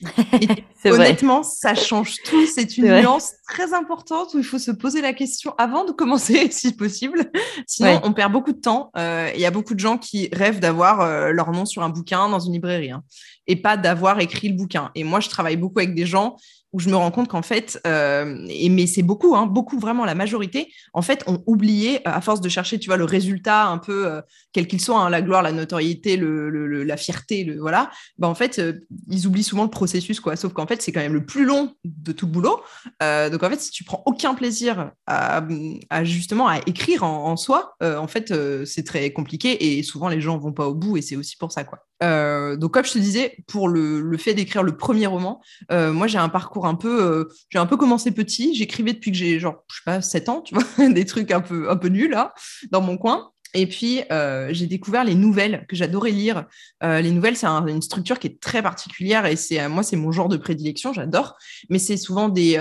honnêtement, 0.86 1.44
ça 1.44 1.76
change 1.76 2.18
tout. 2.24 2.46
C'est 2.46 2.78
une 2.78 2.86
nuance 2.86 3.34
très 3.48 3.74
importante 3.74 4.34
où 4.34 4.38
il 4.38 4.44
faut 4.44 4.60
se 4.60 4.72
poser 4.72 5.02
la 5.02 5.14
question 5.14 5.54
avant 5.58 5.86
de 5.86 5.92
commencer, 5.92 6.48
si 6.52 6.76
possible. 6.76 7.32
Sinon, 7.68 8.02
on 8.04 8.14
perd 8.14 8.32
beaucoup 8.32 8.54
de 8.54 8.60
temps. 8.60 8.92
Euh, 8.98 9.30
il 9.36 9.42
y 9.42 9.46
a 9.46 9.52
beaucoup 9.52 9.74
de 9.74 9.80
gens 9.80 9.98
qui 9.98 10.30
rêvent 10.34 10.60
d'avoir 10.60 11.32
leur 11.32 11.52
nom 11.52 11.66
sur 11.66 11.84
un 11.84 11.90
bouquin 11.90 12.30
dans 12.30 12.40
une 12.40 12.54
librairie 12.54 12.92
hein, 12.92 13.04
et 13.48 13.56
pas 13.56 13.78
d'avoir 13.78 14.20
écrit 14.20 14.50
le 14.50 14.56
bouquin. 14.56 14.92
Et 14.96 15.04
moi, 15.04 15.20
je 15.20 15.30
travaille 15.30 15.58
beaucoup 15.58 15.80
avec 15.80 15.96
des 15.96 16.06
gens 16.06 16.36
où 16.74 16.80
je 16.80 16.90
me 16.90 16.96
rends 16.96 17.12
compte 17.12 17.28
qu'en 17.28 17.42
fait, 17.42 17.82
euh, 17.86 18.46
et, 18.50 18.70
mais 18.70 18.88
c'est 18.88 19.04
beaucoup, 19.04 19.36
hein, 19.36 19.46
beaucoup 19.46 19.78
vraiment 19.78 20.06
la 20.06 20.16
majorité, 20.16 20.72
en 20.94 21.02
fait, 21.02 21.24
ont 21.28 21.44
oublié, 21.46 21.98
euh, 22.08 22.12
à 22.12 22.22
force 22.22 22.40
de 22.40 22.48
chercher, 22.48 22.80
tu 22.80 22.88
vois, 22.88 22.98
le 22.98 23.04
résultat 23.04 23.68
un 23.68 23.78
peu, 23.78 24.08
euh, 24.08 24.22
quel 24.54 24.68
qu'il 24.68 24.80
soit, 24.80 25.00
hein, 25.00 25.10
la 25.10 25.22
gloire, 25.22 25.42
la 25.42 25.52
notoriété, 25.52 26.16
le, 26.16 26.50
la 26.84 26.98
fierté, 26.98 27.58
voilà, 27.60 27.92
bah, 28.18 28.28
en 28.28 28.36
fait, 28.36 28.62
ils 29.10 29.28
oublient 29.28 29.44
souvent 29.44 29.64
le 29.64 29.70
processus, 29.70 30.20
quoi. 30.20 30.36
Sauf 30.36 30.54
qu'en 30.54 30.68
fait, 30.68 30.82
c'est 30.82 30.92
quand 30.92 31.02
même 31.02 31.14
le 31.14 31.26
plus 31.26 31.46
long 31.46 31.74
de 31.84 32.12
tout 32.12 32.26
le 32.26 32.32
boulot. 32.32 32.62
donc, 33.02 33.44
en 33.44 33.50
fait, 33.50 33.60
si 33.60 33.72
tu 33.72 33.84
prends 33.84 34.04
aucun 34.06 34.34
plaisir 34.34 34.92
à, 35.08 35.44
justement 36.04 36.48
à 36.48 36.60
écrire 36.66 37.04
en, 37.04 37.26
en 37.26 37.36
soi, 37.36 37.76
en 37.82 38.08
fait, 38.08 38.34
c'est 38.66 38.86
très 38.86 39.12
compliqué 39.12 39.78
et 39.78 39.84
souvent 39.84 40.08
les 40.08 40.22
gens 40.22 40.38
vont 40.38 40.54
pas 40.54 40.68
au 40.68 40.74
bout 40.74 40.98
et 40.98 41.02
c'est 41.02 41.16
aussi 41.16 41.36
pour 41.38 41.52
ça, 41.52 41.64
quoi. 41.64 41.80
Donc, 42.58 42.74
comme 42.74 42.86
je 42.86 42.94
te 42.94 43.00
disais, 43.00 43.38
pour 43.48 43.68
le, 43.68 44.18
fait 44.18 44.34
d'écrire 44.34 44.64
le 44.64 44.78
premier 44.78 45.08
roman, 45.08 45.42
moi 45.70 46.08
j'ai 46.08 46.18
un 46.18 46.30
parcours 46.30 46.61
un 46.66 46.76
peu. 46.76 47.04
Euh, 47.04 47.26
j'ai 47.50 47.60
un 47.60 47.66
peu 47.66 47.78
commencé 47.78 48.12
petit. 48.12 48.56
J'écrivais 48.56 48.94
depuis 48.94 49.12
que 49.12 49.18
j'ai, 49.18 49.40
genre, 49.40 49.64
je 49.70 49.78
sais 49.78 49.82
pas, 49.86 50.02
7 50.02 50.30
ans, 50.30 50.42
tu 50.42 50.56
vois, 50.56 50.90
des 50.90 51.06
trucs 51.06 51.32
un 51.32 51.42
peu, 51.42 51.70
un 51.70 51.78
peu 51.78 51.88
nuls 51.88 52.12
là, 52.12 52.34
dans 52.72 52.82
mon 52.82 52.98
coin. 52.98 53.32
Et 53.54 53.68
puis, 53.68 54.02
j'ai 54.52 54.66
découvert 54.66 55.04
les 55.04 55.14
nouvelles 55.14 55.66
que 55.68 55.76
j'adorais 55.76 56.12
lire. 56.12 56.46
les 56.82 57.12
nouvelles, 57.12 57.36
c'est 57.36 57.48
une 57.48 57.82
structure 57.82 58.18
qui 58.18 58.28
est 58.28 58.40
très 58.40 58.64
particulière 58.64 59.26
et 59.26 59.36
c'est 59.36 59.68
moi, 59.68 59.84
c'est 59.84 59.98
mon 59.98 60.14
genre 60.14 60.30
de 60.30 60.38
prédilection, 60.38 60.94
j'adore. 60.94 61.36
Mais 61.70 61.78
c'est 61.78 61.98
souvent 61.98 62.30
des. 62.30 62.54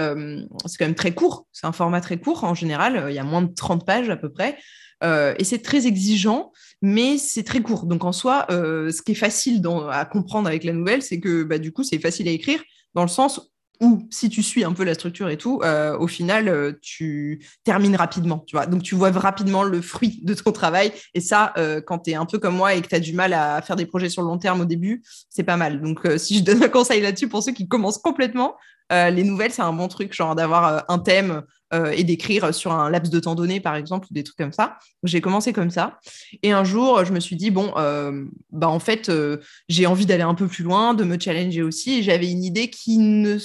c'est 0.66 0.78
quand 0.78 0.86
même 0.86 0.96
très 0.96 1.14
court. 1.14 1.46
C'est 1.52 1.68
un 1.68 1.70
format 1.70 2.00
très 2.00 2.18
court 2.18 2.42
en 2.42 2.56
général. 2.56 3.06
Il 3.08 3.14
y 3.14 3.20
a 3.20 3.22
moins 3.22 3.42
de 3.42 3.54
30 3.54 3.86
pages 3.86 4.10
à 4.10 4.16
peu 4.16 4.32
près. 4.32 4.58
et 5.04 5.44
c'est 5.44 5.62
très 5.62 5.86
exigeant 5.86 6.50
mais 6.82 7.18
c'est 7.18 7.42
très 7.42 7.60
court. 7.60 7.86
Donc 7.86 8.04
en 8.04 8.12
soi, 8.12 8.46
euh, 8.50 8.90
ce 8.90 9.02
qui 9.02 9.12
est 9.12 9.16
facile 9.16 9.62
à 9.90 10.04
comprendre 10.04 10.48
avec 10.48 10.64
la 10.64 10.72
nouvelle, 10.72 11.02
c'est 11.02 11.20
que 11.20 11.42
bah, 11.42 11.58
du 11.58 11.72
coup, 11.72 11.82
c'est 11.82 11.98
facile 11.98 12.28
à 12.28 12.30
écrire 12.30 12.62
dans 12.94 13.02
le 13.02 13.08
sens 13.08 13.52
ou 13.80 14.06
si 14.10 14.28
tu 14.28 14.42
suis 14.42 14.62
un 14.62 14.72
peu 14.72 14.84
la 14.84 14.94
structure 14.94 15.30
et 15.30 15.38
tout, 15.38 15.60
euh, 15.64 15.96
au 15.98 16.06
final, 16.06 16.48
euh, 16.48 16.72
tu 16.82 17.44
termines 17.64 17.96
rapidement, 17.96 18.44
tu 18.46 18.54
vois. 18.54 18.66
Donc, 18.66 18.82
tu 18.82 18.94
vois 18.94 19.10
rapidement 19.10 19.62
le 19.62 19.80
fruit 19.80 20.20
de 20.22 20.34
ton 20.34 20.52
travail. 20.52 20.92
Et 21.14 21.20
ça, 21.20 21.54
euh, 21.56 21.80
quand 21.80 22.00
tu 22.00 22.10
es 22.10 22.14
un 22.14 22.26
peu 22.26 22.38
comme 22.38 22.56
moi 22.56 22.74
et 22.74 22.82
que 22.82 22.88
tu 22.88 22.94
as 22.94 23.00
du 23.00 23.14
mal 23.14 23.32
à 23.32 23.62
faire 23.62 23.76
des 23.76 23.86
projets 23.86 24.10
sur 24.10 24.22
le 24.22 24.28
long 24.28 24.38
terme 24.38 24.60
au 24.60 24.66
début, 24.66 25.02
c'est 25.30 25.44
pas 25.44 25.56
mal. 25.56 25.80
Donc, 25.80 26.06
si 26.18 26.38
je 26.38 26.44
donne 26.44 26.62
un 26.62 26.68
conseil 26.68 27.00
là-dessus 27.00 27.28
pour 27.28 27.42
ceux 27.42 27.52
qui 27.52 27.68
commencent 27.68 27.98
complètement, 27.98 28.56
les 28.90 29.22
nouvelles, 29.22 29.52
c'est 29.52 29.62
un 29.62 29.72
bon 29.72 29.86
truc, 29.86 30.12
genre 30.12 30.34
d'avoir 30.34 30.84
un 30.88 30.98
thème, 30.98 31.42
euh, 31.72 31.92
et 31.92 32.02
d'écrire 32.02 32.52
sur 32.52 32.72
un 32.72 32.90
laps 32.90 33.12
de 33.12 33.20
temps 33.20 33.36
donné, 33.36 33.60
par 33.60 33.76
exemple, 33.76 34.08
ou 34.10 34.14
des 34.14 34.24
trucs 34.24 34.36
comme 34.36 34.52
ça. 34.52 34.78
J'ai 35.04 35.20
commencé 35.20 35.52
comme 35.52 35.70
ça. 35.70 36.00
Et 36.42 36.50
un 36.50 36.64
jour, 36.64 37.04
je 37.04 37.12
me 37.12 37.20
suis 37.20 37.36
dit, 37.36 37.52
bon, 37.52 37.72
euh, 37.76 38.24
bah, 38.50 38.68
en 38.68 38.80
fait, 38.80 39.08
euh, 39.08 39.38
j'ai 39.68 39.86
envie 39.86 40.04
d'aller 40.04 40.24
un 40.24 40.34
peu 40.34 40.48
plus 40.48 40.64
loin, 40.64 40.94
de 40.94 41.04
me 41.04 41.16
challenger 41.18 41.62
aussi. 41.62 41.98
Et 41.98 42.02
j'avais 42.02 42.28
une 42.28 42.42
idée 42.42 42.70
qui 42.70 42.98
ne, 42.98 43.38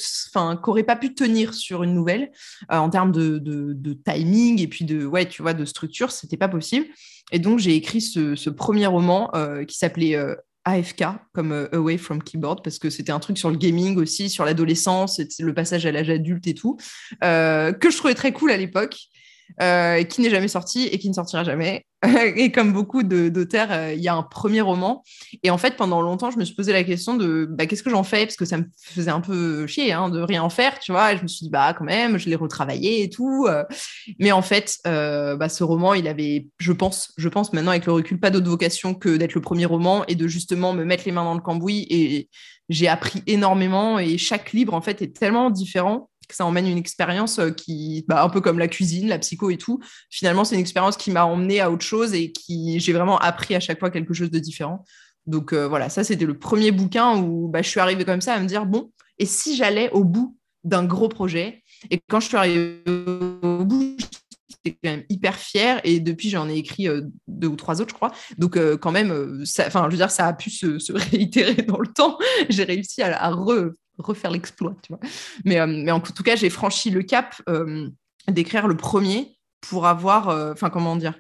qu'aurait 0.56 0.84
pas 0.84 0.96
pu 0.96 1.14
tenir 1.14 1.54
sur 1.54 1.84
une 1.84 1.94
nouvelle 1.94 2.32
en 2.70 2.90
termes 2.90 3.12
de, 3.12 3.38
de, 3.38 3.94
timing 3.94 4.60
et 4.60 4.68
puis 4.68 4.86
de, 4.86 5.06
ouais, 5.06 5.28
tu 5.28 5.44
vois, 5.44 5.54
de 5.54 5.66
structure, 5.66 6.10
c'était 6.10 6.38
pas 6.38 6.50
possible. 6.50 6.88
Et 7.32 7.38
donc, 7.38 7.60
j'ai 7.60 7.76
écrit 7.76 8.02
ce, 8.02 8.50
premier 8.50 8.88
roman 8.88 9.32
qui 9.68 9.78
s'appelait 9.78 10.18
AFK, 10.66 11.04
comme 11.34 11.52
euh, 11.52 11.68
Away 11.74 11.98
from 11.98 12.22
Keyboard, 12.22 12.64
parce 12.64 12.80
que 12.80 12.90
c'était 12.90 13.12
un 13.12 13.20
truc 13.20 13.38
sur 13.38 13.50
le 13.50 13.58
gaming 13.58 13.98
aussi, 13.98 14.30
sur 14.30 14.46
l'adolescence, 14.46 15.22
le 15.40 15.54
passage 15.54 15.86
à 15.86 15.92
l'âge 15.92 16.10
adulte 16.10 16.48
et 16.48 16.56
tout, 16.56 16.78
euh, 17.24 17.72
que 17.72 17.90
je 17.90 17.98
trouvais 17.98 18.16
très 18.16 18.34
cool 18.34 18.52
à 18.52 18.58
l'époque. 18.58 18.98
Euh, 19.62 20.04
qui 20.04 20.20
n'est 20.20 20.30
jamais 20.30 20.50
sorti 20.50 20.88
et 20.88 21.00
qui 21.00 21.08
ne 21.08 21.14
sortira 21.14 21.46
jamais. 21.46 21.86
et 22.36 22.52
comme 22.52 22.74
beaucoup 22.74 23.04
d'auteurs, 23.04 23.72
euh, 23.72 23.94
il 23.94 24.02
y 24.02 24.10
a 24.10 24.14
un 24.14 24.24
premier 24.24 24.60
roman. 24.60 25.02
Et 25.44 25.50
en 25.50 25.58
fait, 25.58 25.78
pendant 25.78 26.02
longtemps, 26.02 26.30
je 26.30 26.38
me 26.38 26.44
suis 26.44 26.56
posé 26.56 26.74
la 26.74 26.84
question 26.84 27.16
de 27.16 27.48
bah, 27.50 27.66
qu'est-ce 27.66 27.82
que 27.82 27.90
j'en 27.90 28.04
fais? 28.04 28.26
Parce 28.26 28.36
que 28.36 28.44
ça 28.44 28.58
me 28.58 28.66
faisait 28.84 29.12
un 29.12 29.22
peu 29.22 29.66
chier 29.66 29.94
hein, 29.94 30.10
de 30.10 30.20
rien 30.20 30.44
en 30.44 30.50
faire, 30.50 30.78
tu 30.80 30.92
vois. 30.92 31.14
Et 31.14 31.18
je 31.18 31.24
me 31.24 31.28
suis 31.28 31.46
dit, 31.46 31.50
bah 31.50 31.74
quand 31.74 31.86
même, 31.86 32.18
je 32.18 32.28
l'ai 32.28 32.36
retravaillé 32.36 33.04
et 33.04 33.10
tout. 33.10 33.46
Euh. 33.48 33.64
Mais 34.20 34.34
en 34.34 34.42
fait, 34.42 34.78
bah, 34.84 35.48
ce 35.48 35.64
roman, 35.64 35.94
il 35.94 36.08
avait, 36.08 36.48
je 36.60 36.74
pense, 36.74 37.14
je 37.18 37.30
pense 37.30 37.54
maintenant 37.54 37.72
avec 37.72 37.86
le 37.86 37.94
recul, 37.94 38.20
pas 38.20 38.32
d'autre 38.32 38.50
vocation 38.50 38.94
que 38.94 39.16
d'être 39.16 39.36
le 39.36 39.42
premier 39.42 39.66
roman 39.66 40.04
et 40.08 40.16
de 40.16 40.28
justement 40.28 40.74
me 40.74 40.84
mettre 40.84 41.04
les 41.06 41.12
mains 41.14 41.24
dans 41.24 41.34
le 41.34 41.42
cambouis. 41.42 41.88
Et 41.90 42.30
j'ai 42.68 42.88
appris 42.88 43.24
énormément 43.28 44.00
et 44.00 44.18
chaque 44.18 44.52
livre, 44.52 44.74
en 44.74 44.82
fait, 44.82 45.02
est 45.02 45.16
tellement 45.16 45.50
différent 45.50 46.10
ça 46.34 46.46
emmène 46.46 46.68
une 46.68 46.78
expérience 46.78 47.40
euh, 47.40 47.52
qui, 47.52 48.06
bah, 48.08 48.24
un 48.24 48.30
peu 48.30 48.42
comme 48.42 48.60
la 48.60 48.68
cuisine, 48.68 49.08
la 49.08 49.20
psycho 49.20 49.50
et 49.50 49.58
tout. 49.58 49.80
Finalement, 50.10 50.44
c'est 50.44 50.56
une 50.56 50.62
expérience 50.62 50.98
qui 50.98 51.12
m'a 51.12 51.26
emmené 51.26 51.60
à 51.62 51.72
autre 51.72 51.86
chose 51.86 52.14
et 52.14 52.32
qui 52.32 52.80
j'ai 52.80 52.94
vraiment 52.94 53.20
appris 53.20 53.56
à 53.56 53.60
chaque 53.60 53.80
fois 53.80 53.90
quelque 53.90 54.14
chose 54.14 54.32
de 54.32 54.40
différent. 54.40 54.84
Donc 55.26 55.54
euh, 55.54 55.68
voilà, 55.68 55.90
ça 55.90 56.04
c'était 56.04 56.26
le 56.26 56.38
premier 56.38 56.72
bouquin 56.72 57.18
où 57.18 57.48
bah, 57.48 57.62
je 57.62 57.70
suis 57.70 57.80
arrivée 57.80 58.06
comme 58.06 58.22
ça 58.22 58.34
à 58.34 58.40
me 58.40 58.46
dire 58.46 58.66
bon, 58.66 58.92
et 59.18 59.26
si 59.26 59.56
j'allais 59.56 59.90
au 59.92 60.04
bout 60.04 60.38
d'un 60.64 60.84
gros 60.84 61.10
projet? 61.10 61.64
Et 61.92 62.00
quand 62.08 62.20
je 62.20 62.28
suis 62.28 62.38
arrivée 62.38 62.84
au 62.88 63.64
bout, 63.66 63.98
j'étais 64.50 64.78
quand 64.84 64.90
même 64.90 65.04
hyper 65.10 65.36
fière 65.36 65.80
et 65.84 66.00
depuis 66.00 66.30
j'en 66.30 66.50
ai 66.50 66.56
écrit 66.56 66.88
euh, 66.88 67.02
deux 67.28 67.48
ou 67.48 67.56
trois 67.56 67.82
autres, 67.82 67.92
je 67.92 67.96
crois. 67.96 68.12
Donc 68.38 68.58
quand 68.78 68.92
même, 68.92 69.44
enfin 69.60 69.86
je 69.86 69.92
veux 69.92 69.98
dire, 69.98 70.12
ça 70.12 70.28
a 70.28 70.34
pu 70.34 70.50
se, 70.50 70.92
réitérer 71.12 71.64
dans 71.64 71.80
le 71.80 71.88
temps. 71.88 72.18
J'ai 72.50 72.64
réussi 72.64 73.02
à, 73.02 73.16
à 73.22 73.32
re 73.32 73.72
refaire 73.98 74.32
l'exploit, 74.32 74.76
tu 74.82 74.94
vois. 74.94 75.00
Mais, 75.44 75.60
euh, 75.60 75.68
mais 75.68 75.92
en 75.92 76.00
tout 76.00 76.24
cas, 76.24 76.36
j'ai 76.36 76.50
franchi 76.50 76.90
le 76.90 77.04
cap 77.04 77.36
euh, 77.50 77.90
d'écrire 78.28 78.68
le 78.68 78.78
premier 78.78 79.38
pour 79.62 79.88
avoir, 79.88 80.30
euh, 80.30 80.54
enfin, 80.54 80.70
comment 80.70 80.96
dire, 80.96 81.18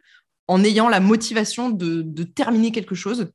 en 0.47 0.63
ayant 0.63 0.89
la 0.89 0.99
motivation 0.99 1.71
de, 1.71 2.23
terminer 2.23 2.71
quelque 2.71 2.93
chose. 2.93 3.31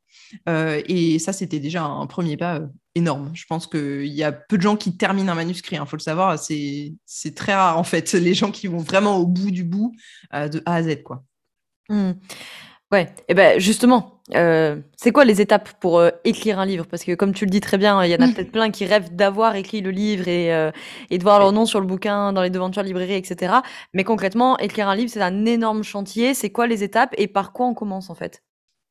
et 0.46 1.18
ça, 1.18 1.32
c'était 1.32 1.58
déjà 1.58 1.82
un 1.82 2.06
premier 2.06 2.36
pas 2.36 2.60
énorme. 2.94 3.32
Je 3.34 3.44
pense 3.48 3.66
qu'il 3.66 4.06
y 4.06 4.22
a 4.22 4.30
peu 4.30 4.56
de 4.56 4.62
gens 4.62 4.76
qui 4.76 4.96
terminent 4.96 5.32
un 5.32 5.34
manuscrit, 5.34 5.74
il 5.74 5.78
hein, 5.80 5.86
faut 5.86 5.96
le 5.96 6.02
savoir. 6.02 6.38
C'est 6.38 7.34
très 7.34 7.54
rare, 7.54 7.78
en 7.78 7.84
fait, 7.84 8.12
les 8.14 8.34
gens 8.34 8.52
qui 8.52 8.68
vont 8.68 8.78
vraiment 8.78 9.16
au 9.16 9.26
bout 9.26 9.50
du 9.50 9.64
bout, 9.64 9.92
de 10.32 10.62
A 10.66 10.76
à 10.76 10.82
Z, 10.84 11.02
quoi. 11.02 11.24
Mmh. 11.88 12.12
Ouais, 12.92 13.08
et 13.28 13.34
ben 13.34 13.60
justement, 13.60 14.20
euh, 14.34 14.76
c'est 14.96 15.12
quoi 15.12 15.24
les 15.24 15.40
étapes 15.40 15.70
pour 15.80 16.00
euh, 16.00 16.10
écrire 16.24 16.58
un 16.58 16.66
livre? 16.66 16.86
Parce 16.86 17.04
que 17.04 17.14
comme 17.14 17.32
tu 17.32 17.44
le 17.44 17.50
dis 17.50 17.60
très 17.60 17.78
bien, 17.78 18.02
il 18.04 18.10
y 18.10 18.14
en 18.16 18.18
a 18.18 18.26
mmh. 18.26 18.34
peut-être 18.34 18.50
plein 18.50 18.70
qui 18.72 18.84
rêvent 18.84 19.14
d'avoir 19.14 19.54
écrit 19.54 19.80
le 19.80 19.92
livre 19.92 20.26
et, 20.26 20.52
euh, 20.52 20.72
et 21.08 21.18
de 21.18 21.22
voir 21.22 21.38
leur 21.38 21.52
nom 21.52 21.66
sur 21.66 21.80
le 21.80 21.86
bouquin 21.86 22.32
dans 22.32 22.42
les 22.42 22.50
devantures 22.50 22.82
librairies, 22.82 23.14
etc. 23.14 23.54
Mais 23.94 24.02
concrètement, 24.02 24.58
écrire 24.58 24.88
un 24.88 24.96
livre, 24.96 25.08
c'est 25.08 25.22
un 25.22 25.46
énorme 25.46 25.84
chantier. 25.84 26.34
C'est 26.34 26.50
quoi 26.50 26.66
les 26.66 26.82
étapes 26.82 27.14
et 27.16 27.28
par 27.28 27.52
quoi 27.52 27.66
on 27.66 27.74
commence 27.74 28.10
en 28.10 28.16
fait? 28.16 28.42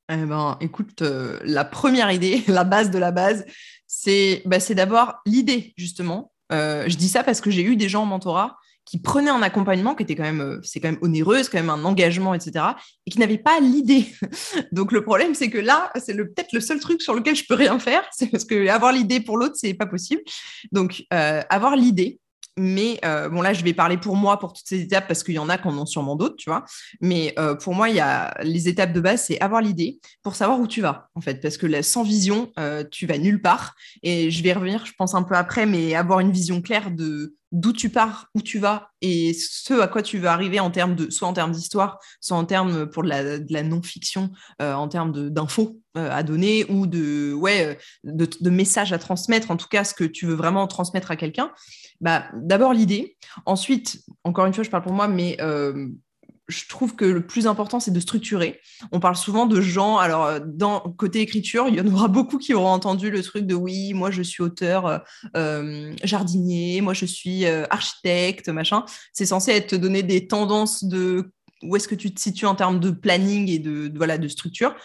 Eh 0.09 0.15
ben, 0.15 0.57
écoute, 0.61 1.03
la 1.43 1.65
première 1.65 2.09
idée, 2.09 2.43
la 2.47 2.63
base 2.63 2.91
de 2.91 2.99
la 2.99 3.11
base, 3.11 3.45
c'est 3.85 4.41
bah, 4.45 4.57
d'abord 4.69 5.15
l'idée 5.25 5.73
justement. 5.75 6.31
je 6.51 6.95
dis 6.95 7.09
ça 7.09 7.23
parce 7.23 7.41
que 7.41 7.51
j'ai 7.51 7.63
eu 7.63 7.75
des 7.75 7.89
gens 7.89 8.03
en 8.03 8.05
mentorat 8.05 8.59
qui 8.89 8.99
prenaient 8.99 9.29
un 9.29 9.43
accompagnement 9.43 9.93
qui 9.93 10.01
était 10.01 10.15
quand 10.15 10.23
même, 10.23 10.41
euh, 10.41 10.59
c'est 10.63 10.79
quand 10.79 10.89
même 10.89 10.97
onéreux, 11.03 11.43
c'est 11.43 11.51
quand 11.51 11.59
même 11.59 11.69
un 11.69 11.85
engagement, 11.85 12.33
etc., 12.33 12.65
et 13.05 13.11
qui 13.11 13.19
n'avaient 13.19 13.37
pas 13.37 13.59
l'idée. 13.59 14.07
Donc 14.71 14.91
le 14.91 15.03
problème, 15.03 15.35
c'est 15.35 15.51
que 15.51 15.59
là, 15.59 15.91
c'est 15.95 16.15
peut-être 16.15 16.53
le 16.53 16.59
seul 16.59 16.79
truc 16.79 17.01
sur 17.01 17.13
lequel 17.13 17.35
je 17.35 17.43
peux 17.47 17.53
rien 17.53 17.77
faire, 17.77 18.03
c'est 18.11 18.27
parce 18.27 18.45
que 18.45 18.67
avoir 18.67 18.91
l'idée 18.91 19.19
pour 19.19 19.37
l'autre, 19.37 19.55
c'est 19.57 19.75
pas 19.75 19.85
possible. 19.85 20.21
Donc 20.71 21.03
euh, 21.13 21.41
avoir 21.51 21.75
l'idée, 21.75 22.19
mais 22.57 22.99
euh, 23.05 23.29
bon, 23.29 23.41
là, 23.41 23.53
je 23.53 23.63
vais 23.63 23.73
parler 23.73 23.97
pour 23.97 24.15
moi 24.15 24.39
pour 24.39 24.53
toutes 24.53 24.67
ces 24.67 24.81
étapes 24.81 25.07
parce 25.07 25.23
qu'il 25.23 25.35
y 25.35 25.39
en 25.39 25.49
a 25.49 25.59
qui 25.59 25.67
en 25.67 25.77
ont 25.77 25.85
sûrement 25.85 26.15
d'autres, 26.15 26.35
tu 26.35 26.49
vois. 26.49 26.65
Mais 26.99 27.33
pour 27.61 27.73
moi, 27.73 27.87
il 27.87 27.95
y 27.95 28.01
a 28.01 28.35
les 28.41 28.67
étapes 28.67 28.91
de 28.91 28.99
base, 28.99 29.23
c'est 29.27 29.39
avoir 29.39 29.61
l'idée 29.61 29.99
pour 30.23 30.35
savoir 30.35 30.59
où 30.59 30.67
tu 30.67 30.81
vas, 30.81 31.07
en 31.15 31.21
fait. 31.21 31.35
Parce 31.35 31.55
que 31.57 31.81
sans 31.83 32.03
vision, 32.03 32.51
tu 32.91 33.05
vas 33.05 33.17
nulle 33.17 33.41
part. 33.41 33.75
Et 34.03 34.29
je 34.29 34.43
vais 34.43 34.51
revenir, 34.51 34.85
je 34.85 34.91
pense, 34.97 35.15
un 35.15 35.23
peu 35.23 35.35
après, 35.35 35.65
mais 35.65 35.95
avoir 35.95 36.19
une 36.19 36.33
vision 36.33 36.61
claire 36.61 36.91
de 36.91 37.37
d'où 37.51 37.73
tu 37.73 37.89
pars, 37.89 38.27
où 38.35 38.41
tu 38.41 38.59
vas 38.59 38.91
et 39.01 39.33
ce 39.33 39.73
à 39.79 39.87
quoi 39.87 40.01
tu 40.01 40.17
veux 40.17 40.27
arriver 40.27 40.59
en 40.59 40.71
termes 40.71 40.95
de, 40.95 41.09
soit 41.09 41.27
en 41.27 41.33
termes 41.33 41.51
d'histoire, 41.51 41.99
soit 42.21 42.37
en 42.37 42.45
termes 42.45 42.87
pour 42.87 43.03
de 43.03 43.53
la, 43.53 43.63
non-fiction, 43.63 44.31
euh, 44.61 44.73
en 44.73 44.87
termes 44.87 45.29
d'infos 45.29 45.79
euh, 45.97 46.09
à 46.11 46.23
donner 46.23 46.65
ou 46.69 46.85
de, 46.85 47.37
messages 48.49 48.93
à 48.93 48.99
transmettre, 48.99 49.51
en 49.51 49.57
tout 49.57 49.67
cas 49.67 49.83
ce 49.83 49.93
que 49.93 50.03
tu 50.03 50.25
veux 50.25 50.35
vraiment 50.35 50.67
transmettre 50.67 51.11
à 51.11 51.15
quelqu'un. 51.15 51.51
Bah, 52.01 52.25
D'abord 52.35 52.73
l'idée. 52.73 53.17
Ensuite, 53.45 54.01
encore 54.23 54.45
une 54.45 54.53
fois, 54.53 54.63
je 54.63 54.69
parle 54.69 54.83
pour 54.83 54.93
moi, 54.93 55.07
mais 55.07 55.37
euh, 55.41 55.87
je 56.49 56.67
trouve 56.67 56.95
que 56.95 57.05
le 57.05 57.25
plus 57.25 57.47
important, 57.47 57.79
c'est 57.79 57.91
de 57.91 57.99
structurer. 57.99 58.59
On 58.91 58.99
parle 58.99 59.15
souvent 59.15 59.45
de 59.45 59.61
gens, 59.61 59.97
alors 59.97 60.25
euh, 60.25 60.39
côté 60.97 61.21
écriture, 61.21 61.67
il 61.69 61.75
y 61.75 61.81
en 61.81 61.87
aura 61.87 62.07
beaucoup 62.07 62.39
qui 62.39 62.53
auront 62.53 62.71
entendu 62.71 63.11
le 63.11 63.21
truc 63.21 63.45
de 63.45 63.53
oui, 63.53 63.93
moi 63.93 64.09
je 64.09 64.23
suis 64.23 64.41
auteur 64.41 64.87
euh, 64.87 64.97
euh, 65.37 65.93
jardinier, 66.03 66.81
moi 66.81 66.93
je 66.93 67.05
suis 67.05 67.45
architecte, 67.45 68.49
machin. 68.49 68.83
C'est 69.13 69.27
censé 69.27 69.51
être 69.51 69.67
te 69.67 69.75
donner 69.75 70.01
des 70.01 70.27
tendances 70.27 70.83
de 70.83 71.31
où 71.61 71.75
est-ce 71.75 71.87
que 71.87 71.95
tu 71.95 72.13
te 72.13 72.19
situes 72.19 72.47
en 72.47 72.55
termes 72.55 72.79
de 72.79 72.89
planning 72.89 73.47
et 73.49 73.59
de, 73.59 73.91
voilà 73.95 74.17
de 74.17 74.27
structure 74.27 74.75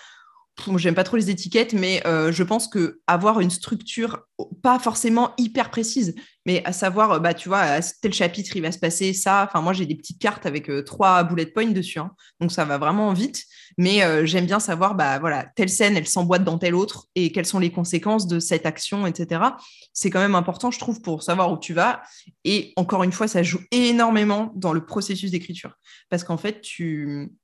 j'aime 0.76 0.94
pas 0.94 1.02
trop 1.02 1.16
les 1.16 1.30
étiquettes, 1.30 1.72
mais 1.72 2.00
je 2.04 2.42
pense 2.44 2.68
que 2.68 3.00
avoir 3.08 3.40
une 3.40 3.50
structure 3.50 4.20
pas 4.62 4.78
forcément 4.78 5.32
hyper 5.36 5.68
précise, 5.68 6.14
mais 6.46 6.62
à 6.64 6.72
savoir, 6.72 7.20
bah 7.20 7.34
tu 7.34 7.48
vois, 7.48 7.60
à 7.60 7.80
tel 7.80 8.12
chapitre 8.12 8.56
il 8.56 8.62
va 8.62 8.72
se 8.72 8.78
passer 8.78 9.12
ça. 9.12 9.46
Enfin 9.48 9.60
moi 9.60 9.72
j'ai 9.72 9.86
des 9.86 9.94
petites 9.94 10.20
cartes 10.20 10.46
avec 10.46 10.68
euh, 10.68 10.82
trois 10.82 11.24
bullet 11.24 11.46
points 11.46 11.70
dessus, 11.70 11.98
hein. 11.98 12.12
donc 12.40 12.52
ça 12.52 12.64
va 12.64 12.78
vraiment 12.78 13.12
vite. 13.12 13.44
Mais 13.78 14.04
euh, 14.04 14.24
j'aime 14.24 14.46
bien 14.46 14.60
savoir, 14.60 14.94
bah 14.94 15.18
voilà, 15.18 15.46
telle 15.56 15.68
scène 15.68 15.96
elle 15.96 16.06
s'emboîte 16.06 16.44
dans 16.44 16.58
telle 16.58 16.74
autre 16.74 17.06
et 17.14 17.32
quelles 17.32 17.46
sont 17.46 17.58
les 17.58 17.70
conséquences 17.70 18.26
de 18.26 18.38
cette 18.38 18.66
action, 18.66 19.06
etc. 19.06 19.42
C'est 19.92 20.10
quand 20.10 20.20
même 20.20 20.34
important, 20.34 20.70
je 20.70 20.78
trouve, 20.78 21.00
pour 21.00 21.22
savoir 21.22 21.50
où 21.50 21.58
tu 21.58 21.72
vas. 21.72 22.02
Et 22.44 22.72
encore 22.76 23.02
une 23.02 23.12
fois, 23.12 23.26
ça 23.26 23.42
joue 23.42 23.60
énormément 23.70 24.52
dans 24.54 24.72
le 24.72 24.84
processus 24.84 25.30
d'écriture, 25.30 25.76
parce 26.10 26.24
qu'en 26.24 26.36
fait, 26.36 26.64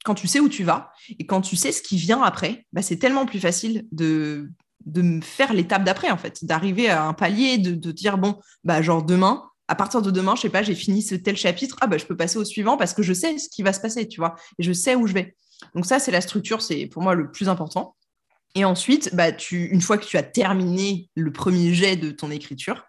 quand 0.04 0.14
tu 0.14 0.28
sais 0.28 0.40
où 0.40 0.48
tu 0.48 0.62
vas 0.62 0.92
et 1.18 1.26
quand 1.26 1.40
tu 1.40 1.56
sais 1.56 1.72
ce 1.72 1.82
qui 1.82 1.96
vient 1.96 2.22
après, 2.22 2.66
bah, 2.72 2.82
c'est 2.82 2.96
tellement 2.96 3.26
plus 3.26 3.40
facile 3.40 3.86
de, 3.90 4.50
de 4.86 5.20
faire 5.22 5.52
l'étape 5.52 5.84
d'après, 5.84 6.10
en 6.10 6.16
fait, 6.16 6.44
d'arriver 6.44 6.88
à 6.88 7.04
un 7.04 7.12
palier, 7.12 7.58
de, 7.58 7.72
de, 7.72 7.92
dire, 7.92 8.18
bon, 8.18 8.40
bah, 8.64 8.82
genre 8.82 9.02
demain, 9.02 9.44
à 9.68 9.74
partir 9.74 10.02
de 10.02 10.10
demain, 10.10 10.34
je 10.36 10.42
sais 10.42 10.48
pas, 10.48 10.62
j'ai 10.62 10.74
fini 10.74 11.02
ce 11.02 11.14
tel 11.14 11.36
chapitre, 11.36 11.76
ah 11.80 11.86
bah, 11.86 11.98
je 11.98 12.04
peux 12.04 12.16
passer 12.16 12.38
au 12.38 12.44
suivant 12.44 12.76
parce 12.76 12.92
que 12.92 13.02
je 13.02 13.12
sais 13.12 13.38
ce 13.38 13.48
qui 13.48 13.62
va 13.62 13.72
se 13.72 13.80
passer, 13.80 14.08
tu 14.08 14.20
vois, 14.20 14.34
et 14.58 14.62
je 14.62 14.72
sais 14.72 14.94
où 14.94 15.06
je 15.06 15.12
vais. 15.12 15.36
Donc 15.74 15.86
ça, 15.86 15.98
c'est 15.98 16.10
la 16.10 16.20
structure, 16.20 16.62
c'est 16.62 16.86
pour 16.86 17.02
moi 17.02 17.14
le 17.14 17.30
plus 17.30 17.48
important. 17.48 17.94
Et 18.54 18.64
ensuite, 18.64 19.14
bah, 19.14 19.30
tu, 19.30 19.66
une 19.66 19.80
fois 19.80 19.96
que 19.98 20.06
tu 20.06 20.16
as 20.16 20.22
terminé 20.22 21.08
le 21.14 21.32
premier 21.32 21.72
jet 21.72 21.96
de 21.96 22.10
ton 22.10 22.30
écriture, 22.30 22.84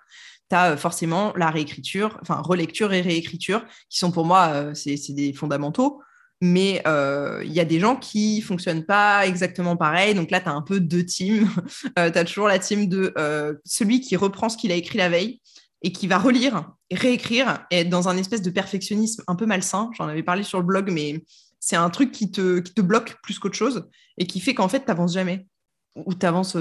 tu 0.50 0.56
as 0.56 0.72
euh, 0.72 0.78
forcément 0.78 1.34
la 1.36 1.52
réécriture, 1.52 2.18
enfin 2.22 2.42
relecture 2.42 2.94
et 2.94 3.02
réécriture, 3.02 3.64
qui 3.90 4.00
sont 4.00 4.12
pour 4.12 4.26
moi, 4.26 4.50
euh, 4.54 4.74
c'est 4.74 4.98
des 5.14 5.34
fondamentaux 5.34 6.02
mais 6.42 6.82
euh, 6.88 7.44
il 7.46 7.54
y 7.54 7.60
a 7.60 7.66
des 7.66 7.80
gens 7.80 7.96
qui 7.96 8.42
fonctionnent 8.42 8.84
pas 8.84 9.28
exactement 9.28 9.78
pareil. 9.78 10.16
Donc 10.16 10.32
là, 10.32 10.42
tu 10.42 10.50
as 10.50 10.52
un 10.52 10.64
peu 10.64 10.80
deux 10.80 11.06
teams. 11.06 11.48
euh, 12.00 12.10
tu 12.10 12.18
as 12.18 12.26
toujours 12.26 12.48
la 12.48 12.58
team 12.58 12.90
de 12.90 13.14
euh, 13.18 13.54
celui 13.64 14.02
qui 14.02 14.16
reprend 14.16 14.50
ce 14.50 14.58
qu'il 14.58 14.72
a 14.72 14.76
écrit 14.76 14.98
la 14.98 15.10
veille 15.10 15.40
et 15.84 15.92
qui 15.92 16.08
va 16.08 16.18
relire 16.18 16.74
réécrire 16.92 17.66
et 17.72 17.82
être 17.82 17.90
dans 17.90 18.10
un 18.10 18.18
espèce 18.18 18.42
de 18.42 18.50
perfectionnisme 18.50 19.24
un 19.28 19.36
peu 19.36 19.46
malsain. 19.46 19.92
J'en 19.96 20.08
avais 20.08 20.24
parlé 20.24 20.44
sur 20.44 20.60
le 20.60 20.66
blog, 20.66 20.92
mais 20.92 21.24
c'est 21.60 21.76
un 21.76 21.90
truc 21.92 22.12
qui 22.12 22.32
te, 22.32 22.60
qui 22.60 22.74
te 22.74 22.82
bloque 22.82 23.18
plus 23.22 23.38
qu'autre 23.38 23.56
chose 23.56 23.88
et 24.18 24.26
qui 24.26 24.40
fait 24.40 24.56
qu'en 24.56 24.68
fait, 24.68 24.80
tu 24.80 24.88
n'avances 24.88 25.14
jamais 25.14 25.48
ou 25.96 26.14
tu 26.14 26.26
avances 26.26 26.58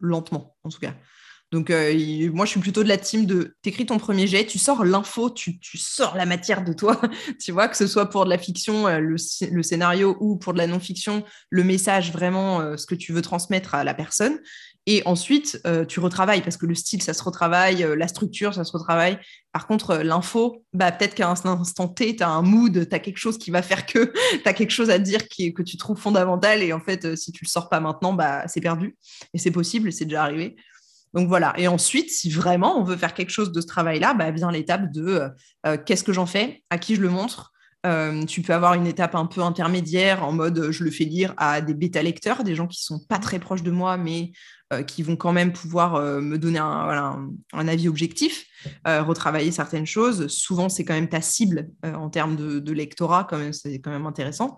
lentement, 0.00 0.56
en 0.64 0.68
tout 0.68 0.78
cas. 0.78 0.94
Donc, 1.52 1.68
euh, 1.68 2.30
moi, 2.32 2.46
je 2.46 2.52
suis 2.52 2.60
plutôt 2.60 2.82
de 2.82 2.88
la 2.88 2.96
team 2.96 3.26
de 3.26 3.54
t'écris 3.60 3.84
ton 3.84 3.98
premier 3.98 4.26
jet, 4.26 4.46
tu 4.46 4.58
sors 4.58 4.86
l'info, 4.86 5.28
tu, 5.28 5.60
sors 5.74 6.16
la 6.16 6.24
matière 6.24 6.64
de 6.64 6.72
toi, 6.72 6.98
tu 7.40 7.52
vois, 7.52 7.68
que 7.68 7.76
ce 7.76 7.86
soit 7.86 8.06
pour 8.08 8.24
de 8.24 8.30
la 8.30 8.38
fiction, 8.38 8.88
euh, 8.88 8.98
le, 9.00 9.62
scénario 9.62 10.16
ou 10.20 10.36
pour 10.36 10.54
de 10.54 10.58
la 10.58 10.66
non-fiction, 10.66 11.22
le 11.50 11.62
message, 11.62 12.10
vraiment, 12.10 12.60
euh, 12.60 12.78
ce 12.78 12.86
que 12.86 12.94
tu 12.94 13.12
veux 13.12 13.20
transmettre 13.20 13.74
à 13.74 13.84
la 13.84 13.92
personne. 13.92 14.38
Et 14.86 15.02
ensuite, 15.04 15.62
tu 15.86 16.00
retravailles 16.00 16.42
parce 16.42 16.56
que 16.56 16.66
le 16.66 16.74
style, 16.74 17.02
ça 17.02 17.14
se 17.14 17.22
retravaille, 17.22 17.86
la 17.96 18.08
structure, 18.08 18.52
ça 18.52 18.64
se 18.64 18.72
retravaille. 18.72 19.16
Par 19.52 19.68
contre, 19.68 19.98
l'info, 19.98 20.64
bah, 20.72 20.90
peut-être 20.90 21.14
qu'à 21.14 21.28
un 21.28 21.36
instant 21.44 21.86
T, 21.86 22.16
tu 22.16 22.24
as 22.24 22.28
un 22.28 22.42
mood, 22.42 22.88
tu 22.88 22.92
as 22.96 22.98
quelque 22.98 23.18
chose 23.18 23.38
qui 23.38 23.52
va 23.52 23.62
faire 23.62 23.86
que 23.86 24.12
tu 24.42 24.42
as 24.44 24.52
quelque 24.52 24.72
chose 24.72 24.90
à 24.90 24.98
dire 24.98 25.28
qui, 25.28 25.54
que 25.54 25.62
tu 25.62 25.76
trouves 25.76 26.00
fondamental. 26.00 26.64
Et 26.64 26.72
en 26.72 26.80
fait, 26.80 27.14
si 27.14 27.30
tu 27.30 27.44
le 27.44 27.48
sors 27.48 27.68
pas 27.68 27.78
maintenant, 27.78 28.12
bah, 28.12 28.48
c'est 28.48 28.60
perdu. 28.60 28.96
Et 29.34 29.38
c'est 29.38 29.52
possible, 29.52 29.92
c'est 29.92 30.06
déjà 30.06 30.24
arrivé. 30.24 30.56
Donc 31.14 31.28
voilà. 31.28 31.52
Et 31.58 31.68
ensuite, 31.68 32.10
si 32.10 32.30
vraiment 32.30 32.78
on 32.78 32.84
veut 32.84 32.96
faire 32.96 33.14
quelque 33.14 33.30
chose 33.30 33.52
de 33.52 33.60
ce 33.60 33.66
travail-là, 33.66 34.14
bah, 34.14 34.30
vient 34.30 34.50
l'étape 34.50 34.92
de 34.92 35.06
euh, 35.06 35.28
euh, 35.66 35.76
qu'est-ce 35.84 36.04
que 36.04 36.12
j'en 36.12 36.26
fais, 36.26 36.62
à 36.70 36.78
qui 36.78 36.96
je 36.96 37.00
le 37.00 37.10
montre? 37.10 37.52
Euh, 37.84 38.24
tu 38.26 38.42
peux 38.42 38.54
avoir 38.54 38.74
une 38.74 38.86
étape 38.86 39.16
un 39.16 39.26
peu 39.26 39.40
intermédiaire 39.40 40.24
en 40.24 40.30
mode 40.30 40.70
je 40.70 40.84
le 40.84 40.90
fais 40.92 41.02
lire 41.02 41.34
à 41.36 41.60
des 41.60 41.74
bêta-lecteurs, 41.74 42.44
des 42.44 42.54
gens 42.54 42.68
qui 42.68 42.80
sont 42.80 43.00
pas 43.08 43.18
très 43.18 43.40
proches 43.40 43.64
de 43.64 43.72
moi, 43.72 43.96
mais 43.96 44.32
qui 44.86 45.02
vont 45.02 45.16
quand 45.16 45.34
même 45.34 45.52
pouvoir 45.52 46.00
me 46.00 46.38
donner 46.38 46.58
un, 46.58 47.28
avis 47.52 47.88
objectif, 47.88 48.46
retravailler 48.86 49.52
certaines 49.52 49.84
choses. 49.84 50.28
Souvent, 50.28 50.70
c'est 50.70 50.82
quand 50.82 50.94
même 50.94 51.10
ta 51.10 51.20
cible 51.20 51.68
en 51.82 52.08
termes 52.08 52.36
de, 52.36 52.58
de 52.58 52.72
lectorat, 52.72 53.26
quand 53.28 53.52
c'est 53.52 53.80
quand 53.80 53.90
même 53.90 54.06
intéressant. 54.06 54.56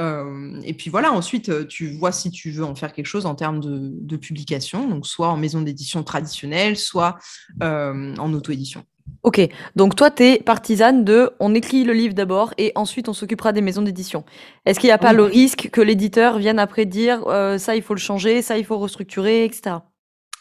Euh, 0.00 0.60
et 0.64 0.74
puis 0.74 0.90
voilà, 0.90 1.12
ensuite, 1.12 1.68
tu 1.68 1.90
vois 1.92 2.12
si 2.12 2.30
tu 2.30 2.50
veux 2.50 2.64
en 2.64 2.74
faire 2.74 2.92
quelque 2.92 3.06
chose 3.06 3.26
en 3.26 3.34
termes 3.34 3.60
de, 3.60 4.16
publication, 4.16 4.88
donc 4.88 5.06
soit 5.06 5.28
en 5.28 5.36
maison 5.36 5.60
d'édition 5.60 6.02
traditionnelle, 6.02 6.76
soit 6.76 7.18
euh, 7.62 8.14
en 8.16 8.32
auto-édition. 8.32 8.84
Ok, 9.22 9.40
donc 9.76 9.94
toi, 9.94 10.10
tu 10.10 10.24
es 10.24 10.38
partisane 10.38 11.04
de 11.04 11.30
on 11.38 11.54
écrit 11.54 11.84
le 11.84 11.92
livre 11.92 12.14
d'abord 12.14 12.54
et 12.58 12.72
ensuite 12.74 13.08
on 13.08 13.12
s'occupera 13.12 13.52
des 13.52 13.60
maisons 13.60 13.82
d'édition. 13.82 14.24
Est-ce 14.64 14.80
qu'il 14.80 14.88
n'y 14.88 14.92
a 14.92 14.98
pas 14.98 15.12
le 15.12 15.22
risque 15.22 15.68
que 15.70 15.80
l'éditeur 15.80 16.38
vienne 16.38 16.58
après 16.58 16.86
dire 16.86 17.22
ça, 17.58 17.76
il 17.76 17.82
faut 17.82 17.94
le 17.94 18.00
changer, 18.00 18.42
ça, 18.42 18.58
il 18.58 18.64
faut 18.64 18.78
restructurer, 18.78 19.44
etc. 19.44 19.76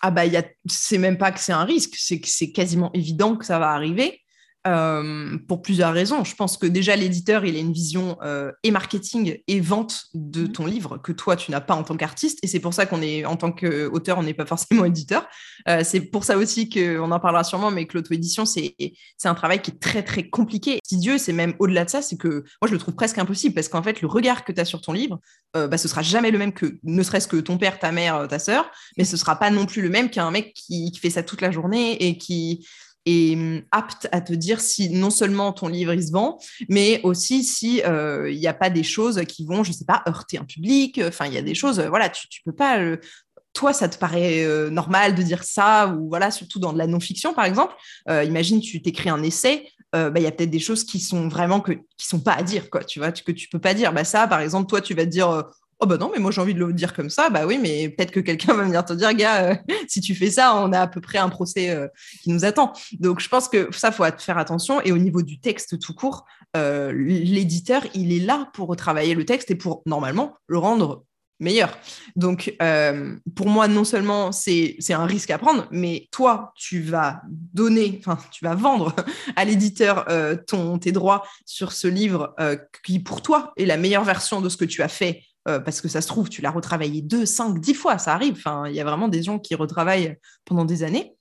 Ah 0.02 0.12
bah, 0.12 0.24
c'est 0.68 0.98
même 0.98 1.18
pas 1.18 1.32
que 1.32 1.40
c'est 1.40 1.52
un 1.52 1.64
risque, 1.64 1.96
c'est 1.98 2.20
que 2.20 2.28
c'est 2.28 2.52
quasiment 2.52 2.92
évident 2.94 3.36
que 3.36 3.46
ça 3.46 3.60
va 3.60 3.72
arriver. 3.72 4.20
Euh, 4.68 5.38
pour 5.48 5.62
plusieurs 5.62 5.94
raisons. 5.94 6.24
Je 6.24 6.34
pense 6.34 6.58
que 6.58 6.66
déjà 6.66 6.96
l'éditeur, 6.96 7.46
il 7.46 7.56
a 7.56 7.60
une 7.60 7.72
vision 7.72 8.18
euh, 8.24 8.52
et 8.64 8.72
marketing 8.72 9.38
et 9.48 9.60
vente 9.60 10.06
de 10.16 10.46
mmh. 10.46 10.52
ton 10.54 10.66
livre 10.66 10.98
que 10.98 11.12
toi, 11.12 11.36
tu 11.36 11.52
n'as 11.52 11.62
pas 11.62 11.76
en 11.76 11.84
tant 11.84 11.96
qu'artiste. 11.96 12.40
Et 12.42 12.48
c'est 12.48 12.60
pour 12.60 12.74
ça 12.74 12.88
qu'on 12.88 13.04
est, 13.04 13.26
en 13.26 13.36
tant 13.36 13.52
qu'auteur, 13.52 14.18
on 14.18 14.24
n'est 14.24 14.34
pas 14.34 14.48
forcément 14.48 14.84
éditeur. 14.86 15.28
Euh, 15.70 15.82
c'est 15.84 16.00
pour 16.02 16.24
ça 16.24 16.36
aussi 16.36 16.68
qu'on 16.68 17.12
en 17.12 17.20
parlera 17.20 17.44
sûrement, 17.44 17.70
mais 17.70 17.86
que 17.86 17.96
l'auto-édition, 17.96 18.46
c'est 18.46 18.74
un 19.24 19.36
travail 19.36 19.62
qui 19.62 19.70
est 19.70 19.80
très, 19.80 20.02
très 20.02 20.30
compliqué. 20.30 20.80
Si 20.84 20.98
Dieu, 20.98 21.20
c'est 21.20 21.34
même 21.34 21.54
au-delà 21.60 21.86
de 21.86 21.92
ça, 21.92 22.02
c'est 22.02 22.18
que 22.18 22.44
moi, 22.60 22.68
je 22.68 22.72
le 22.72 22.80
trouve 22.80 22.96
presque 22.96 23.20
impossible 23.20 23.54
parce 23.54 23.68
qu'en 23.68 23.84
fait, 23.84 24.02
le 24.02 24.08
regard 24.08 24.46
que 24.46 24.52
tu 24.52 24.60
as 24.60 24.66
sur 24.66 24.82
ton 24.82 24.94
livre, 24.94 25.20
bah, 25.54 25.78
ce 25.78 25.88
sera 25.88 26.02
jamais 26.02 26.32
le 26.32 26.38
même 26.38 26.52
que, 26.52 26.80
ne 26.84 27.02
serait-ce 27.02 27.30
que 27.30 27.38
ton 27.38 27.58
père, 27.58 27.80
ta 27.80 27.94
mère, 27.94 28.28
ta 28.28 28.40
sœur, 28.40 28.70
mais 28.98 29.06
ce 29.06 29.16
sera 29.16 29.38
pas 29.38 29.52
non 29.52 29.66
plus 29.66 29.82
le 29.82 29.90
même 29.90 30.10
qu'un 30.10 30.30
mec 30.30 30.54
qui 30.54 30.92
fait 31.02 31.10
ça 31.10 31.24
toute 31.24 31.40
la 31.40 31.50
journée 31.52 31.94
et 32.04 32.18
qui 32.18 32.66
hum, 33.08 33.62
apte 33.72 34.08
à 34.12 34.22
te 34.22 34.34
dire 34.34 34.60
si 34.60 34.90
non 34.90 35.10
seulement 35.10 35.54
ton 35.54 35.68
livre 35.68 35.94
il 35.94 36.06
se 36.06 36.12
vend, 36.12 36.40
mais 36.70 37.02
aussi 37.04 37.44
si 37.44 37.82
euh, 37.84 38.30
il 38.32 38.40
n'y 38.40 38.48
a 38.48 38.54
pas 38.54 38.70
des 38.70 38.84
choses 38.84 39.22
qui 39.28 39.46
vont, 39.46 39.64
je 39.64 39.72
sais 39.72 39.86
pas, 39.86 40.04
heurter 40.08 40.38
un 40.38 40.46
public. 40.46 41.00
Enfin, 41.06 41.28
il 41.28 41.34
y 41.34 41.38
a 41.38 41.42
des 41.42 41.56
choses, 41.56 41.80
voilà, 41.80 42.10
tu, 42.10 42.28
tu 42.30 42.42
peux 42.44 42.54
pas. 42.54 42.80
toi, 43.54 43.74
ça 43.74 43.88
te 43.90 43.98
paraît 43.98 44.44
euh, 44.44 44.70
normal 44.70 45.16
de 45.16 45.22
dire 45.22 45.44
ça, 45.44 45.88
ou 45.90 46.10
voilà, 46.10 46.32
surtout 46.32 46.60
dans 46.60 46.74
de 46.74 46.78
la 46.78 46.88
non-fiction, 46.88 47.34
par 47.34 47.46
exemple. 47.46 47.76
Euh, 48.10 48.24
imagine, 48.24 48.60
tu 48.60 48.82
t'écris 48.82 49.10
un 49.10 49.22
essai, 49.24 49.70
bah, 49.94 50.12
il 50.18 50.24
y 50.24 50.28
a 50.28 50.32
peut-être 50.32 50.50
des 50.50 50.60
choses 50.60 50.84
qui 50.84 51.00
sont 51.00 51.30
vraiment 51.30 51.62
que 51.62 51.72
qui 51.72 52.06
sont 52.06 52.20
pas 52.20 52.34
à 52.34 52.44
dire, 52.44 52.70
quoi. 52.70 52.84
Tu 52.84 53.00
vois, 53.00 53.14
que 53.14 53.32
tu 53.32 53.48
peux 53.48 53.60
pas 53.60 53.74
dire. 53.74 53.94
Bah 53.94 54.04
ça, 54.04 54.28
par 54.28 54.42
exemple, 54.42 54.68
toi, 54.68 54.82
tu 54.82 54.94
vas 54.94 55.06
te 55.06 55.10
dire 55.10 55.46
Oh 55.82 55.88
bah 55.88 55.98
non, 55.98 56.10
mais 56.14 56.20
moi 56.20 56.32
j'ai 56.32 56.40
envie 56.40 56.54
de 56.54 56.60
le 56.64 56.72
dire 56.72 56.94
comme 56.94 57.10
ça. 57.10 57.30
Bah 57.30 57.46
oui, 57.46 57.60
mais 57.62 57.90
peut-être 57.90 58.12
que 58.12 58.22
quelqu'un 58.22 58.54
va 58.54 58.64
venir 58.64 58.86
te 58.86 58.94
dire, 58.94 59.14
gars, 59.14 59.52
euh, 59.52 59.56
si 59.90 60.00
tu 60.00 60.16
fais 60.16 60.32
ça, 60.32 60.56
on 60.56 60.72
a 60.72 60.80
à 60.80 60.88
peu 60.88 61.02
près 61.02 61.18
un 61.18 61.28
procès 61.28 61.70
euh, 61.70 61.88
qui 62.24 62.30
nous 62.30 62.46
attend. 62.46 62.72
Donc 63.00 63.20
je 63.20 63.28
pense 63.28 63.50
que 63.50 63.68
ça, 63.74 63.92
faut 63.92 64.06
faire 64.18 64.38
attention. 64.38 64.80
Et 64.82 64.94
au 64.94 64.98
niveau 64.98 65.22
du 65.22 65.40
texte 65.40 65.78
tout 65.80 65.94
court, 65.94 66.26
euh, 66.56 66.94
l'éditeur, 66.94 67.84
il 67.94 68.14
est 68.14 68.26
là 68.26 68.50
pour 68.54 68.70
retravailler 68.70 69.16
le 69.16 69.26
texte 69.26 69.52
et 69.52 69.56
pour 69.56 69.84
normalement 69.86 70.38
le 70.48 70.58
rendre 70.58 71.04
meilleur. 71.42 71.78
Donc 72.16 72.56
pour 73.36 73.50
moi, 73.50 73.68
non 73.68 73.84
seulement 73.84 74.32
c'est 74.32 74.78
un 74.92 75.06
risque 75.06 75.32
à 75.32 75.38
prendre, 75.38 75.68
mais 75.72 76.08
toi, 76.10 76.54
tu 76.56 76.82
vas 76.82 77.22
donner, 77.28 78.00
enfin, 78.00 78.18
tu 78.32 78.46
vas 78.46 78.56
vendre 78.56 78.96
à 79.36 79.44
l'éditeur 79.44 80.08
ton 80.48 80.80
tes 80.80 80.94
droits 80.94 81.26
sur 81.46 81.74
ce 81.74 81.90
livre 81.90 82.34
qui 82.86 83.00
pour 83.00 83.22
toi 83.22 83.52
est 83.58 83.66
la 83.66 83.76
meilleure 83.76 84.06
version 84.06 84.40
de 84.40 84.48
ce 84.48 84.56
que 84.56 84.64
tu 84.64 84.82
as 84.82 84.88
fait 84.88 85.24
euh, 85.48 85.60
parce 85.60 85.82
que 85.82 85.88
ça 85.88 86.02
se 86.02 86.08
trouve, 86.08 86.30
tu 86.30 86.42
l'as 86.42 86.52
retravaillé 86.52 87.02
deux, 87.02 87.26
cinq, 87.26 87.60
dix 87.60 87.76
fois, 87.76 87.98
ça 87.98 88.14
arrive. 88.14 88.34
Enfin, 88.38 88.68
il 88.68 88.76
y 88.76 88.80
a 88.80 88.84
vraiment 88.84 89.08
des 89.08 89.22
gens 89.22 89.38
qui 89.38 89.54
retravaillent 89.56 90.18
pendant 90.44 90.66
des 90.66 90.84
années. 90.84 91.14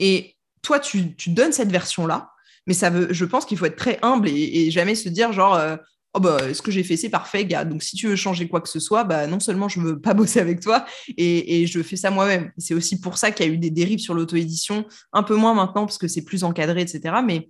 Et 0.00 0.36
toi, 0.62 0.80
tu, 0.80 1.14
donnes 1.28 1.52
cette 1.52 1.70
version-là, 1.70 2.30
mais 2.66 2.74
ça 2.74 2.90
veut, 2.90 3.08
je 3.12 3.24
pense 3.24 3.44
qu'il 3.44 3.56
faut 3.56 3.66
être 3.66 3.76
très 3.76 3.98
humble 4.02 4.28
et, 4.28 4.70
jamais 4.70 4.94
se 4.94 5.08
dire 5.08 5.32
genre, 5.32 5.54
euh, 5.54 5.76
oh 6.18 6.20
bah, 6.20 6.52
ce 6.52 6.62
que 6.62 6.70
j'ai 6.70 6.82
fait, 6.82 6.96
c'est 6.96 7.08
parfait, 7.08 7.44
gars. 7.44 7.64
Donc, 7.64 7.82
si 7.82 7.96
tu 7.96 8.08
veux 8.08 8.16
changer 8.16 8.48
quoi 8.48 8.60
que 8.60 8.68
ce 8.68 8.80
soit, 8.80 9.04
bah, 9.04 9.26
non 9.26 9.40
seulement 9.40 9.68
je 9.68 9.80
veux 9.80 10.00
pas 10.00 10.14
bosser 10.14 10.40
avec 10.40 10.60
toi, 10.60 10.84
et, 11.16 11.66
je 11.66 11.82
fais 11.82 11.96
ça 11.96 12.10
moi-même. 12.10 12.50
C'est 12.58 12.74
aussi 12.74 13.00
pour 13.00 13.18
ça 13.18 13.30
qu'il 13.30 13.46
y 13.46 13.48
a 13.48 13.52
eu 13.52 13.58
des 13.58 13.70
dérives 13.70 13.98
sur 13.98 14.14
l'auto-édition, 14.14 14.84
un 15.12 15.22
peu 15.22 15.36
moins 15.36 15.54
maintenant, 15.54 15.86
parce 15.86 15.98
que 15.98 16.08
c'est 16.08 16.22
plus 16.22 16.44
encadré, 16.44 16.82
etc. 16.82 17.16
Mais 17.24 17.48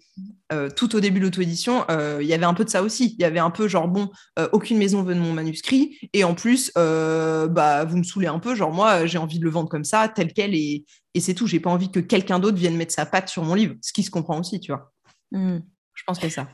euh, 0.53 0.69
tout 0.71 0.95
au 0.97 1.01
début 1.01 1.19
de 1.19 1.25
l'auto-édition, 1.25 1.85
euh, 1.91 2.19
il 2.21 2.29
y 2.29 2.35
avait 2.35 2.45
un 2.45 2.55
peu 2.55 2.65
de 2.65 2.71
ça 2.71 2.83
aussi. 2.83 3.15
Il 3.19 3.23
y 3.23 3.25
avait 3.25 3.39
un 3.39 3.51
peu 3.51 3.69
genre, 3.69 3.89
bon, 3.89 4.11
euh, 4.39 4.49
aucune 4.53 4.79
maison 4.79 5.03
veut 5.03 5.15
de 5.15 5.21
mon 5.21 5.33
manuscrit, 5.33 5.99
et 6.13 6.25
en 6.25 6.35
plus, 6.35 6.73
bah, 6.75 7.85
vous 7.85 7.97
me 7.97 8.03
saoulez 8.03 8.29
un 8.29 8.39
peu, 8.39 8.55
genre, 8.55 8.73
moi, 8.73 9.07
j'ai 9.07 9.19
envie 9.19 9.39
de 9.39 9.45
le 9.45 9.51
vendre 9.51 9.69
comme 9.69 9.85
ça, 9.85 10.09
tel 10.09 10.33
quel, 10.33 10.55
et, 10.55 10.85
et 11.15 11.21
c'est 11.21 11.35
tout. 11.35 11.47
J'ai 11.47 11.61
pas 11.61 11.71
envie 11.71 11.91
que 11.91 12.01
quelqu'un 12.01 12.39
d'autre 12.39 12.59
vienne 12.59 12.77
mettre 12.77 12.93
sa 12.93 13.07
patte 13.07 13.29
sur 13.29 13.45
mon 13.45 13.55
livre, 13.55 13.75
ce 13.81 13.93
qui 13.93 14.03
se 14.03 14.11
comprend 14.11 14.39
aussi, 14.39 14.61
tu 14.61 14.73
vois. 14.73 14.93
Mmh. 15.33 15.59
Je 15.95 16.03
pense 16.05 16.19
que 16.19 16.29
ça. 16.29 16.49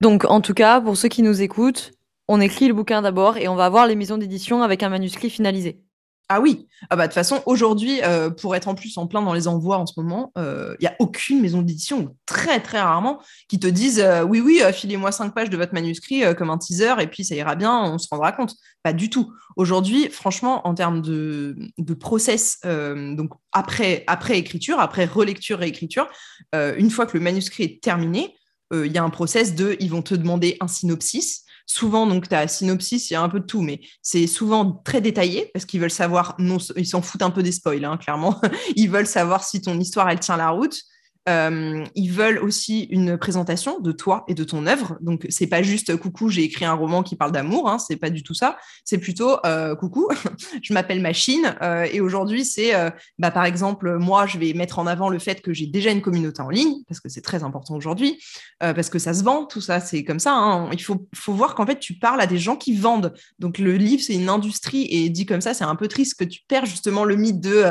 Donc, 0.00 0.24
en 0.24 0.40
tout 0.40 0.54
cas, 0.54 0.80
pour 0.80 0.96
ceux 0.96 1.08
qui 1.08 1.22
nous 1.22 1.42
écoutent, 1.42 1.92
on 2.28 2.40
écrit 2.40 2.68
le 2.68 2.74
bouquin 2.74 3.02
d'abord 3.02 3.36
et 3.36 3.48
on 3.48 3.54
va 3.54 3.68
voir 3.68 3.86
les 3.86 3.96
maisons 3.96 4.18
d'édition 4.18 4.62
avec 4.62 4.82
un 4.82 4.88
manuscrit 4.88 5.30
finalisé. 5.30 5.80
Ah 6.28 6.40
oui, 6.40 6.66
ah 6.90 6.96
bah, 6.96 7.04
de 7.04 7.12
toute 7.12 7.14
façon, 7.14 7.40
aujourd'hui, 7.46 8.00
euh, 8.02 8.30
pour 8.30 8.56
être 8.56 8.66
en 8.66 8.74
plus 8.74 8.98
en 8.98 9.06
plein 9.06 9.22
dans 9.22 9.32
les 9.32 9.46
envois 9.46 9.78
en 9.78 9.86
ce 9.86 9.92
moment, 9.96 10.32
il 10.34 10.42
euh, 10.42 10.74
n'y 10.80 10.88
a 10.88 10.96
aucune 10.98 11.40
maison 11.40 11.62
d'édition, 11.62 12.16
très 12.26 12.58
très 12.58 12.80
rarement, 12.80 13.20
qui 13.48 13.60
te 13.60 13.68
disent 13.68 14.00
euh, 14.00 14.24
oui, 14.24 14.40
oui, 14.40 14.60
filez-moi 14.72 15.12
cinq 15.12 15.34
pages 15.34 15.50
de 15.50 15.56
votre 15.56 15.72
manuscrit 15.72 16.24
comme 16.36 16.50
un 16.50 16.58
teaser 16.58 16.94
et 16.98 17.06
puis 17.06 17.24
ça 17.24 17.36
ira 17.36 17.54
bien, 17.54 17.80
on 17.80 17.98
se 17.98 18.08
rendra 18.10 18.32
compte. 18.32 18.56
Pas 18.82 18.92
du 18.92 19.08
tout. 19.08 19.32
Aujourd'hui, 19.54 20.08
franchement, 20.10 20.66
en 20.66 20.74
termes 20.74 21.00
de, 21.00 21.54
process, 22.00 22.58
donc 22.64 23.30
après, 23.52 24.02
après 24.08 24.36
écriture, 24.36 24.80
après 24.80 25.04
relecture 25.04 25.62
et 25.62 25.68
écriture, 25.68 26.08
une 26.52 26.90
fois 26.90 27.06
que 27.06 27.16
le 27.16 27.22
manuscrit 27.22 27.62
est 27.62 27.82
terminé, 27.82 28.34
il 28.72 28.92
y 28.92 28.98
a 28.98 29.02
un 29.04 29.10
process 29.10 29.54
de 29.54 29.76
ils 29.80 29.90
vont 29.90 30.02
te 30.02 30.14
demander 30.14 30.56
un 30.60 30.68
synopsis 30.68 31.46
Souvent, 31.68 32.06
donc, 32.06 32.28
tu 32.28 32.34
as 32.34 32.46
synopsis, 32.46 33.10
il 33.10 33.14
y 33.14 33.16
a 33.16 33.22
un 33.22 33.28
peu 33.28 33.40
de 33.40 33.44
tout, 33.44 33.60
mais 33.60 33.80
c'est 34.00 34.28
souvent 34.28 34.70
très 34.84 35.00
détaillé 35.00 35.50
parce 35.52 35.64
qu'ils 35.64 35.80
veulent 35.80 35.90
savoir, 35.90 36.36
non, 36.38 36.58
ils 36.76 36.86
s'en 36.86 37.02
foutent 37.02 37.22
un 37.22 37.30
peu 37.30 37.42
des 37.42 37.50
spoils, 37.50 37.84
hein, 37.84 37.96
clairement. 37.96 38.40
ils 38.76 38.88
veulent 38.88 39.06
savoir 39.06 39.42
si 39.42 39.60
ton 39.60 39.78
histoire, 39.80 40.08
elle 40.08 40.20
tient 40.20 40.36
la 40.36 40.50
route. 40.50 40.80
Euh, 41.28 41.84
ils 41.96 42.12
veulent 42.12 42.38
aussi 42.38 42.84
une 42.84 43.18
présentation 43.18 43.80
de 43.80 43.90
toi 43.90 44.24
et 44.28 44.34
de 44.34 44.44
ton 44.44 44.66
œuvre. 44.66 44.96
Donc, 45.00 45.26
c'est 45.28 45.48
pas 45.48 45.62
juste 45.62 45.96
coucou, 45.96 46.28
j'ai 46.28 46.44
écrit 46.44 46.64
un 46.64 46.74
roman 46.74 47.02
qui 47.02 47.16
parle 47.16 47.32
d'amour, 47.32 47.68
hein, 47.68 47.78
c'est 47.78 47.96
pas 47.96 48.10
du 48.10 48.22
tout 48.22 48.34
ça. 48.34 48.56
C'est 48.84 48.98
plutôt 48.98 49.38
euh, 49.44 49.74
coucou, 49.74 50.08
je 50.62 50.72
m'appelle 50.72 51.00
Machine 51.00 51.56
euh, 51.62 51.86
et 51.92 52.00
aujourd'hui, 52.00 52.44
c'est 52.44 52.72
bah, 53.18 53.30
par 53.30 53.44
exemple, 53.44 53.98
moi, 53.98 54.26
je 54.26 54.38
vais 54.38 54.52
mettre 54.52 54.78
en 54.78 54.86
avant 54.86 55.08
le 55.08 55.18
fait 55.18 55.40
que 55.40 55.52
j'ai 55.52 55.66
déjà 55.66 55.90
une 55.90 56.02
communauté 56.02 56.40
en 56.42 56.48
ligne 56.48 56.82
parce 56.88 57.00
que 57.00 57.08
c'est 57.08 57.20
très 57.20 57.42
important 57.42 57.74
aujourd'hui, 57.74 58.22
parce 58.60 58.90
que 58.90 58.98
ça 58.98 59.14
se 59.14 59.24
vend, 59.24 59.46
tout 59.46 59.60
ça, 59.60 59.80
c'est 59.80 60.04
comme 60.04 60.18
ça. 60.18 60.32
Hein. 60.32 60.70
Il 60.72 60.82
faut, 60.82 61.08
faut 61.14 61.32
voir 61.32 61.54
qu'en 61.54 61.66
fait, 61.66 61.78
tu 61.78 61.94
parles 61.94 62.20
à 62.20 62.26
des 62.26 62.38
gens 62.38 62.56
qui 62.56 62.76
vendent. 62.76 63.12
Donc, 63.38 63.58
le 63.58 63.76
livre, 63.76 64.02
c'est 64.02 64.14
une 64.14 64.28
industrie 64.28 64.86
et 64.90 65.08
dit 65.08 65.26
comme 65.26 65.40
ça, 65.40 65.54
c'est 65.54 65.64
un 65.64 65.76
peu 65.76 65.88
triste 65.88 66.18
que 66.18 66.24
tu 66.24 66.40
perds 66.46 66.66
justement 66.66 67.04
le 67.04 67.16
mythe 67.16 67.40
de 67.40 67.64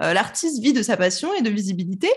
l'artiste 0.00 0.62
vit 0.62 0.72
de 0.72 0.82
sa 0.82 0.96
passion 0.96 1.28
et 1.34 1.42
de 1.42 1.50
visibilité. 1.50 2.08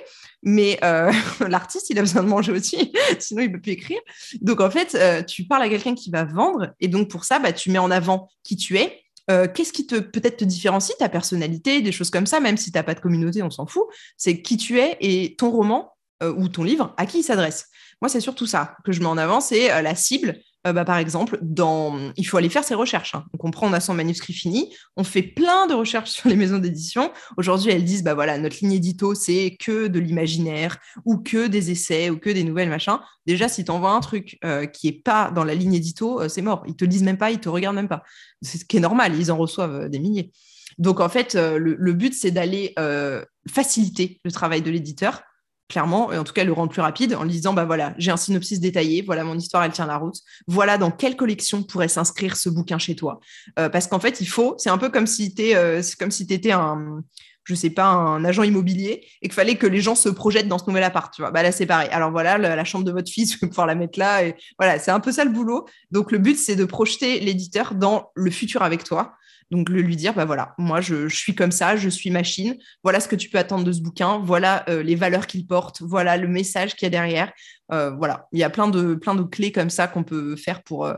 Mais 0.44 0.80
euh, 0.86 1.12
l'artiste, 1.48 1.90
il 1.90 2.00
a 2.00 2.02
besoin 2.02 2.24
de 2.24 2.28
manger 2.28 2.52
aussi, 2.52 2.94
sinon 3.20 3.42
il 3.42 3.48
ne 3.50 3.54
peut 3.54 3.62
plus 3.62 3.72
écrire. 3.74 4.00
Donc 4.42 4.62
en 4.62 4.70
fait, 4.70 4.96
euh, 4.96 5.24
tu 5.24 5.46
parles 5.46 5.64
à 5.64 5.70
quelqu'un 5.70 5.96
qui 5.96 6.10
va 6.12 6.24
vendre, 6.24 6.74
et 6.80 6.88
donc 6.88 7.10
pour 7.10 7.26
ça, 7.26 7.40
bah, 7.40 7.52
tu 7.52 7.72
mets 7.72 7.80
en 7.80 7.92
avant 7.92 8.30
qui 8.44 8.56
tu 8.56 8.78
es. 8.78 9.02
Euh, 9.32 9.48
qu'est-ce 9.52 9.74
qui 9.74 9.88
te 9.88 9.96
peut-être 9.96 10.38
te 10.38 10.46
différencie, 10.46 10.96
ta 10.98 11.10
personnalité, 11.10 11.82
des 11.82 11.92
choses 11.92 12.12
comme 12.12 12.28
ça, 12.28 12.40
même 12.40 12.58
si 12.58 12.72
tu 12.72 12.78
n'as 12.78 12.84
pas 12.84 12.94
de 12.94 13.00
communauté, 13.00 13.42
on 13.42 13.50
s'en 13.50 13.66
fout. 13.66 13.86
C'est 14.18 14.42
qui 14.42 14.56
tu 14.56 14.80
es 14.80 14.98
et 15.02 15.36
ton 15.36 15.52
roman, 15.52 15.92
ou 16.24 16.48
ton 16.48 16.64
livre, 16.64 16.94
à 16.98 17.06
qui 17.06 17.20
il 17.20 17.24
s'adresse. 17.24 17.68
Moi, 18.02 18.10
c'est 18.10 18.22
surtout 18.22 18.46
ça 18.46 18.76
que 18.84 18.92
je 18.92 19.00
mets 19.00 19.06
en 19.06 19.18
avant, 19.18 19.40
c'est 19.40 19.82
la 19.82 19.96
cible. 19.96 20.38
Bah, 20.64 20.84
par 20.84 20.98
exemple, 20.98 21.38
dans... 21.44 22.12
il 22.18 22.24
faut 22.24 22.38
aller 22.38 22.50
faire 22.50 22.64
ses 22.64 22.74
recherches. 22.74 23.14
Hein. 23.14 23.24
Donc, 23.32 23.46
on 23.46 23.52
prend, 23.52 23.68
on 23.68 23.74
a 23.74 23.80
son 23.80 23.94
manuscrit 23.94 24.34
fini, 24.34 24.74
on 24.98 25.04
fait 25.04 25.22
plein 25.22 25.68
de 25.68 25.76
recherches 25.76 26.10
sur 26.10 26.28
les 26.28 26.36
maisons 26.36 26.58
d'édition. 26.58 27.12
Aujourd'hui, 27.38 27.72
elles 27.72 27.84
disent, 27.84 28.04
bah 28.04 28.16
voilà, 28.16 28.40
notre 28.40 28.58
ligne 28.62 28.72
édito, 28.72 29.14
c'est 29.14 29.58
que 29.60 29.86
de 29.86 30.00
l'imaginaire 30.00 30.78
ou 31.06 31.18
que 31.18 31.46
des 31.46 31.70
essais 31.70 32.10
ou 32.10 32.18
que 32.18 32.32
des 32.32 32.44
nouvelles 32.44 32.70
machins. 32.70 32.98
Déjà, 33.28 33.48
si 33.48 33.64
tu 33.64 33.70
envoies 33.70 33.92
un 33.92 34.00
truc 34.00 34.40
qui 34.74 34.88
est 34.88 35.04
pas 35.04 35.30
dans 35.30 35.44
la 35.44 35.54
ligne 35.54 35.76
édito, 35.76 36.28
c'est 36.30 36.42
mort. 36.42 36.64
Ils 36.68 36.76
te 36.76 36.84
lisent 36.84 37.04
même 37.04 37.20
pas, 37.20 37.30
ils 37.30 37.40
te 37.40 37.50
regardent 37.50 37.76
même 37.76 37.88
pas. 37.88 38.02
C'est 38.42 38.58
ce 38.58 38.66
qui 38.66 38.78
est 38.78 38.82
normal, 38.82 39.14
ils 39.16 39.32
en 39.32 39.38
reçoivent 39.38 39.88
des 39.88 40.00
milliers. 40.00 40.32
Donc, 40.78 41.00
en 41.00 41.10
fait, 41.10 41.36
euh, 41.36 41.58
le, 41.58 41.94
but, 41.94 42.14
c'est 42.14 42.32
d'aller 42.32 42.74
euh, 42.80 43.24
faciliter 43.50 44.20
le 44.26 44.32
travail 44.32 44.62
de 44.62 44.72
l'éditeur, 44.72 45.24
clairement, 45.70 46.12
et 46.12 46.18
en 46.18 46.24
tout 46.24 46.34
cas 46.34 46.44
le 46.44 46.54
rendre 46.54 46.72
plus 46.72 46.82
rapide 46.82 47.16
en 47.16 47.24
lui 47.24 47.32
disant, 47.32 47.54
bah 47.54 47.66
voilà, 47.66 47.94
j'ai 47.98 48.12
un 48.12 48.18
synopsis 48.18 48.60
détaillé, 48.60 49.02
voilà, 49.02 49.24
mon 49.24 49.38
histoire, 49.38 49.64
elle 49.64 49.72
tient 49.72 49.88
la 49.88 49.98
route, 49.98 50.18
voilà 50.48 50.78
dans 50.78 50.92
quelle 50.92 51.16
collection 51.16 51.64
pourrait 51.64 51.88
s'inscrire 51.88 52.38
ce 52.38 52.50
bouquin 52.50 52.78
chez 52.78 52.96
toi. 52.96 53.20
Euh, 53.60 53.70
parce 53.70 53.88
qu'en 53.88 54.00
fait, 54.00 54.22
il 54.22 54.28
faut, 54.28 54.56
c'est 54.58 54.70
un 54.70 54.78
peu 54.78 54.90
comme 54.90 55.08
si 55.08 55.34
tu 55.34 55.54
comme 55.98 56.12
si 56.12 56.28
étais 56.30 56.52
un 56.52 57.04
je 57.46 57.54
sais 57.54 57.70
pas, 57.70 57.86
un 57.86 58.26
agent 58.26 58.44
immobilier 58.44 59.06
et 59.22 59.28
qu'il 59.28 59.34
fallait 59.34 59.56
que 59.56 59.68
les 59.68 59.80
gens 59.80 59.96
se 59.96 60.10
projettent 60.10 60.48
dans 60.48 60.58
ce 60.58 60.66
nouvel 60.68 60.84
appart, 60.84 61.14
tu 61.14 61.22
vois. 61.22 61.32
Bah 61.32 61.44
là, 61.44 61.52
c'est 61.52 61.68
pareil. 61.68 61.90
Alors 61.92 62.12
voilà, 62.12 62.38
la, 62.38 62.64
chambre 62.66 62.84
de 62.84 62.92
votre 62.92 63.10
fils, 63.10 63.38
vous 63.42 63.48
pouvoir 63.48 63.68
la 63.68 63.76
mettre 63.76 64.00
là. 64.00 64.24
Et 64.24 64.36
voilà, 64.58 64.80
c'est 64.80 64.92
un 64.92 65.00
peu 65.00 65.12
ça 65.12 65.24
le 65.24 65.32
boulot. 65.32 65.66
Donc, 65.92 66.12
le 66.12 66.18
but, 66.18 66.38
c'est 66.38 66.56
de 66.56 66.66
projeter 66.66 67.20
l'éditeur 67.20 67.76
dans 67.76 68.12
le 68.16 68.32
futur 68.32 68.64
avec 68.64 68.84
toi. 68.84 69.14
Donc, 69.52 69.70
le 69.70 69.82
lui 69.82 69.96
dire, 69.96 70.14
bah 70.14 70.26
voilà, 70.26 70.54
moi, 70.58 70.82
je, 70.82 71.08
suis 71.08 71.36
comme 71.36 71.52
ça, 71.52 71.76
je 71.76 71.90
suis 71.90 72.10
machine. 72.10 72.58
Voilà 72.84 73.00
ce 73.00 73.08
que 73.08 73.16
tu 73.16 73.30
peux 73.30 73.38
attendre 73.38 73.64
de 73.64 73.72
ce 73.72 73.82
bouquin. 73.82 74.20
Voilà 74.20 74.68
euh, 74.70 74.82
les 74.82 74.96
valeurs 74.96 75.28
qu'il 75.28 75.46
porte. 75.46 75.82
Voilà 75.82 76.18
le 76.18 76.28
message 76.28 76.76
qu'il 76.76 76.86
y 76.86 76.88
a 76.88 76.90
derrière. 76.90 77.32
Euh, 77.72 77.92
voilà, 77.92 78.28
il 78.32 78.40
y 78.40 78.44
a 78.44 78.50
plein 78.50 78.68
de, 78.68 78.96
plein 78.96 79.16
de 79.16 79.24
clés 79.24 79.52
comme 79.52 79.70
ça 79.70 79.88
qu'on 79.88 80.04
peut 80.04 80.36
faire 80.36 80.64
pour, 80.64 80.86
euh, 80.86 80.96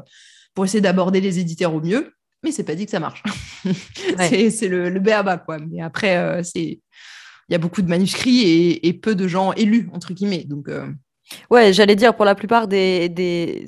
pour 0.53 0.65
essayer 0.65 0.81
d'aborder 0.81 1.21
les 1.21 1.39
éditeurs 1.39 1.73
au 1.73 1.81
mieux. 1.81 2.13
Mais 2.43 2.51
c'est 2.51 2.63
pas 2.63 2.75
dit 2.75 2.85
que 2.85 2.91
ça 2.91 2.99
marche. 2.99 3.23
c'est 4.19 4.67
le, 4.67 4.89
le 4.89 4.99
bas 4.99 5.37
quoi. 5.37 5.57
Mais 5.59 5.81
après, 5.81 6.43
c'est 6.43 6.79
il 7.49 7.53
y 7.53 7.55
a 7.55 7.59
beaucoup 7.59 7.81
de 7.81 7.89
manuscrits 7.89 8.79
et, 8.83 8.93
peu 8.93 9.15
de 9.15 9.27
gens 9.27 9.53
élus, 9.53 9.89
entre 9.93 10.13
guillemets. 10.13 10.43
Donc, 10.43 10.69
Ouais, 11.49 11.73
j'allais 11.73 11.95
dire, 11.95 12.15
pour 12.15 12.25
la 12.25 12.35
plupart 12.35 12.67
des, 12.67 13.09
des 13.09 13.67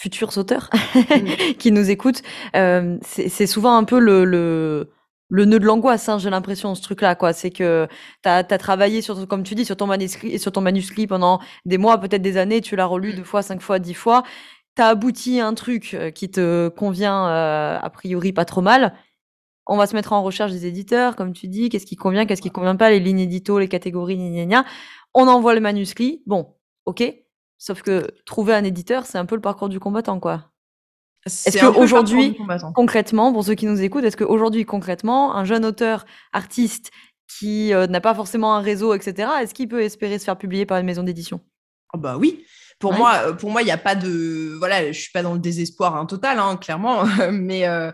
futurs 0.00 0.38
auteurs 0.38 0.70
qui 1.58 1.72
nous 1.72 1.90
écoutent, 1.90 2.22
euh, 2.56 2.98
c'est 3.02 3.46
souvent 3.46 3.76
un 3.76 3.84
peu 3.84 3.98
le, 3.98 4.24
le, 4.24 4.90
le 5.28 5.44
nœud 5.44 5.58
de 5.58 5.64
l'angoisse, 5.64 6.08
hein, 6.08 6.18
j'ai 6.18 6.30
l'impression, 6.30 6.74
ce 6.74 6.82
truc-là. 6.82 7.14
quoi. 7.14 7.32
C'est 7.32 7.50
que 7.50 7.86
tu 8.22 8.28
as, 8.28 8.42
travaillé, 8.44 9.02
sur, 9.02 9.26
comme 9.28 9.42
tu 9.42 9.54
dis, 9.54 9.64
sur 9.64 9.76
ton 9.76 9.86
manuscrit, 9.86 10.38
sur 10.38 10.52
ton 10.52 10.60
manuscrit 10.60 11.06
pendant 11.06 11.40
des 11.66 11.78
mois, 11.78 11.98
peut-être 11.98 12.22
des 12.22 12.36
années, 12.38 12.60
tu 12.60 12.76
l'as 12.76 12.86
relu 12.86 13.12
mm. 13.12 13.16
deux 13.16 13.24
fois, 13.24 13.42
cinq 13.42 13.60
fois, 13.60 13.78
dix 13.78 13.94
fois. 13.94 14.22
Tu 14.76 14.82
as 14.82 14.88
abouti 14.88 15.40
à 15.40 15.46
un 15.46 15.54
truc 15.54 15.94
euh, 15.94 16.10
qui 16.10 16.30
te 16.30 16.68
convient 16.68 17.28
euh, 17.28 17.78
a 17.80 17.90
priori 17.90 18.32
pas 18.32 18.44
trop 18.44 18.62
mal. 18.62 18.94
On 19.66 19.76
va 19.76 19.86
se 19.86 19.94
mettre 19.94 20.12
en 20.12 20.22
recherche 20.22 20.50
des 20.52 20.66
éditeurs, 20.66 21.14
comme 21.14 21.32
tu 21.32 21.46
dis, 21.46 21.68
qu'est-ce 21.68 21.86
qui 21.86 21.96
convient, 21.96 22.26
qu'est-ce 22.26 22.42
qui 22.42 22.50
convient 22.50 22.76
pas, 22.76 22.90
les 22.90 23.00
lignes 23.00 23.20
édito, 23.20 23.58
les 23.58 23.68
catégories, 23.68 24.16
gna, 24.16 24.46
gna, 24.46 24.64
On 25.14 25.28
envoie 25.28 25.54
le 25.54 25.60
manuscrit. 25.60 26.22
Bon, 26.26 26.56
ok, 26.86 27.04
Sauf 27.60 27.82
que 27.82 28.06
trouver 28.24 28.54
un 28.54 28.64
éditeur, 28.64 29.04
c'est 29.04 29.18
un 29.18 29.26
peu 29.26 29.34
le 29.34 29.42
parcours 29.42 29.68
du 29.68 29.78
combattant, 29.78 30.18
quoi. 30.18 30.50
Est-ce 31.26 31.60
qu'aujourd'hui, 31.60 32.34
concrètement, 32.74 33.34
pour 33.34 33.44
ceux 33.44 33.54
qui 33.54 33.66
nous 33.66 33.82
écoutent, 33.82 34.04
est-ce 34.04 34.16
qu'aujourd'hui, 34.16 34.64
concrètement, 34.64 35.36
un 35.36 35.44
jeune 35.44 35.66
auteur, 35.66 36.06
artiste, 36.32 36.90
qui 37.28 37.74
euh, 37.74 37.86
n'a 37.86 38.00
pas 38.00 38.14
forcément 38.14 38.54
un 38.54 38.60
réseau, 38.60 38.94
etc., 38.94 39.30
est-ce 39.42 39.52
qu'il 39.52 39.68
peut 39.68 39.82
espérer 39.82 40.18
se 40.18 40.24
faire 40.24 40.38
publier 40.38 40.64
par 40.64 40.78
une 40.78 40.86
maison 40.86 41.02
d'édition? 41.02 41.42
Oh 41.92 41.98
Bah 41.98 42.16
oui. 42.18 42.46
Pour 42.78 42.94
moi, 42.94 43.26
euh, 43.26 43.32
pour 43.34 43.50
moi, 43.50 43.60
il 43.60 43.66
n'y 43.66 43.70
a 43.70 43.78
pas 43.78 43.94
de, 43.94 44.56
voilà, 44.58 44.90
je 44.90 44.98
suis 44.98 45.12
pas 45.12 45.22
dans 45.22 45.34
le 45.34 45.38
désespoir 45.38 45.96
hein, 45.96 46.06
total, 46.06 46.38
hein, 46.38 46.56
clairement, 46.56 47.04
mais 47.30 47.68
euh, 47.68 47.92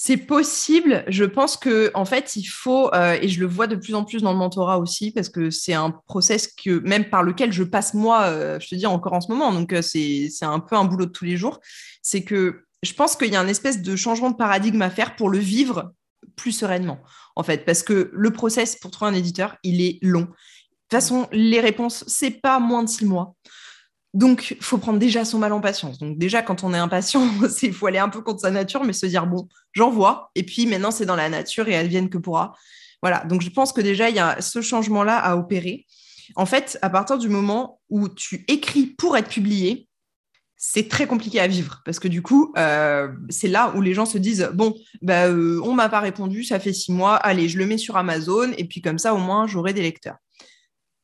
c'est 0.00 0.16
possible. 0.16 1.04
Je 1.08 1.24
pense 1.24 1.56
que 1.56 1.90
en 1.92 2.04
fait, 2.04 2.36
il 2.36 2.44
faut, 2.44 2.88
euh, 2.94 3.18
et 3.20 3.28
je 3.28 3.40
le 3.40 3.46
vois 3.46 3.66
de 3.66 3.74
plus 3.74 3.96
en 3.96 4.04
plus 4.04 4.22
dans 4.22 4.32
le 4.32 4.38
mentorat 4.38 4.78
aussi, 4.78 5.10
parce 5.10 5.28
que 5.28 5.50
c'est 5.50 5.74
un 5.74 5.90
process 5.90 6.46
que 6.46 6.78
même 6.88 7.10
par 7.10 7.24
lequel 7.24 7.52
je 7.52 7.64
passe 7.64 7.94
moi, 7.94 8.26
euh, 8.26 8.60
je 8.60 8.68
te 8.68 8.76
dis 8.76 8.86
encore 8.86 9.12
en 9.12 9.20
ce 9.20 9.30
moment. 9.32 9.52
Donc 9.52 9.72
euh, 9.72 9.82
c'est 9.82 10.30
un 10.42 10.60
peu 10.60 10.76
un 10.76 10.84
boulot 10.84 11.06
de 11.06 11.10
tous 11.10 11.24
les 11.24 11.36
jours. 11.36 11.58
C'est 12.00 12.22
que 12.22 12.62
je 12.84 12.92
pense 12.92 13.16
qu'il 13.16 13.32
y 13.32 13.36
a 13.36 13.40
un 13.40 13.48
espèce 13.48 13.82
de 13.82 13.96
changement 13.96 14.30
de 14.30 14.36
paradigme 14.36 14.82
à 14.82 14.90
faire 14.90 15.16
pour 15.16 15.30
le 15.30 15.38
vivre 15.38 15.90
plus 16.36 16.52
sereinement, 16.52 17.00
en 17.34 17.42
fait, 17.42 17.64
parce 17.64 17.82
que 17.82 18.10
le 18.12 18.30
process 18.30 18.76
pour 18.76 18.92
trouver 18.92 19.10
un 19.10 19.14
éditeur, 19.14 19.56
il 19.64 19.80
est 19.80 19.98
long. 20.00 20.20
De 20.20 20.26
toute 20.26 20.92
façon, 20.92 21.26
les 21.32 21.58
réponses, 21.58 22.04
c'est 22.06 22.40
pas 22.40 22.60
moins 22.60 22.84
de 22.84 22.88
six 22.88 23.04
mois. 23.04 23.34
Donc, 24.14 24.54
il 24.58 24.64
faut 24.64 24.78
prendre 24.78 24.98
déjà 24.98 25.24
son 25.24 25.38
mal 25.38 25.52
en 25.52 25.60
patience. 25.60 25.98
Donc, 25.98 26.18
déjà, 26.18 26.42
quand 26.42 26.64
on 26.64 26.72
est 26.72 26.78
impatient, 26.78 27.22
il 27.62 27.72
faut 27.72 27.86
aller 27.86 27.98
un 27.98 28.08
peu 28.08 28.22
contre 28.22 28.40
sa 28.40 28.50
nature, 28.50 28.84
mais 28.84 28.92
se 28.92 29.06
dire, 29.06 29.26
bon, 29.26 29.48
j'envoie. 29.72 30.30
Et 30.34 30.42
puis, 30.42 30.66
maintenant, 30.66 30.90
c'est 30.90 31.06
dans 31.06 31.16
la 31.16 31.28
nature 31.28 31.68
et 31.68 31.72
elle 31.72 31.88
vienne 31.88 32.08
que 32.08 32.18
pourra. 32.18 32.54
Voilà. 33.02 33.24
Donc, 33.24 33.42
je 33.42 33.50
pense 33.50 33.72
que 33.72 33.80
déjà, 33.80 34.08
il 34.08 34.16
y 34.16 34.20
a 34.20 34.40
ce 34.40 34.62
changement-là 34.62 35.18
à 35.18 35.36
opérer. 35.36 35.86
En 36.36 36.46
fait, 36.46 36.78
à 36.82 36.90
partir 36.90 37.18
du 37.18 37.28
moment 37.28 37.80
où 37.90 38.08
tu 38.08 38.44
écris 38.48 38.86
pour 38.86 39.16
être 39.16 39.28
publié, 39.28 39.88
c'est 40.56 40.88
très 40.88 41.06
compliqué 41.06 41.38
à 41.38 41.46
vivre 41.46 41.82
parce 41.84 42.00
que 42.00 42.08
du 42.08 42.20
coup, 42.20 42.52
euh, 42.58 43.08
c'est 43.30 43.46
là 43.46 43.72
où 43.76 43.80
les 43.80 43.94
gens 43.94 44.06
se 44.06 44.18
disent 44.18 44.50
bon, 44.52 44.74
bah, 45.00 45.28
euh, 45.28 45.60
on 45.62 45.72
m'a 45.72 45.88
pas 45.88 46.00
répondu, 46.00 46.42
ça 46.42 46.58
fait 46.58 46.72
six 46.72 46.92
mois, 46.92 47.14
allez, 47.14 47.48
je 47.48 47.58
le 47.58 47.64
mets 47.64 47.78
sur 47.78 47.96
Amazon 47.96 48.50
et 48.58 48.64
puis 48.64 48.82
comme 48.82 48.98
ça, 48.98 49.14
au 49.14 49.18
moins, 49.18 49.46
j'aurai 49.46 49.72
des 49.72 49.82
lecteurs. 49.82 50.16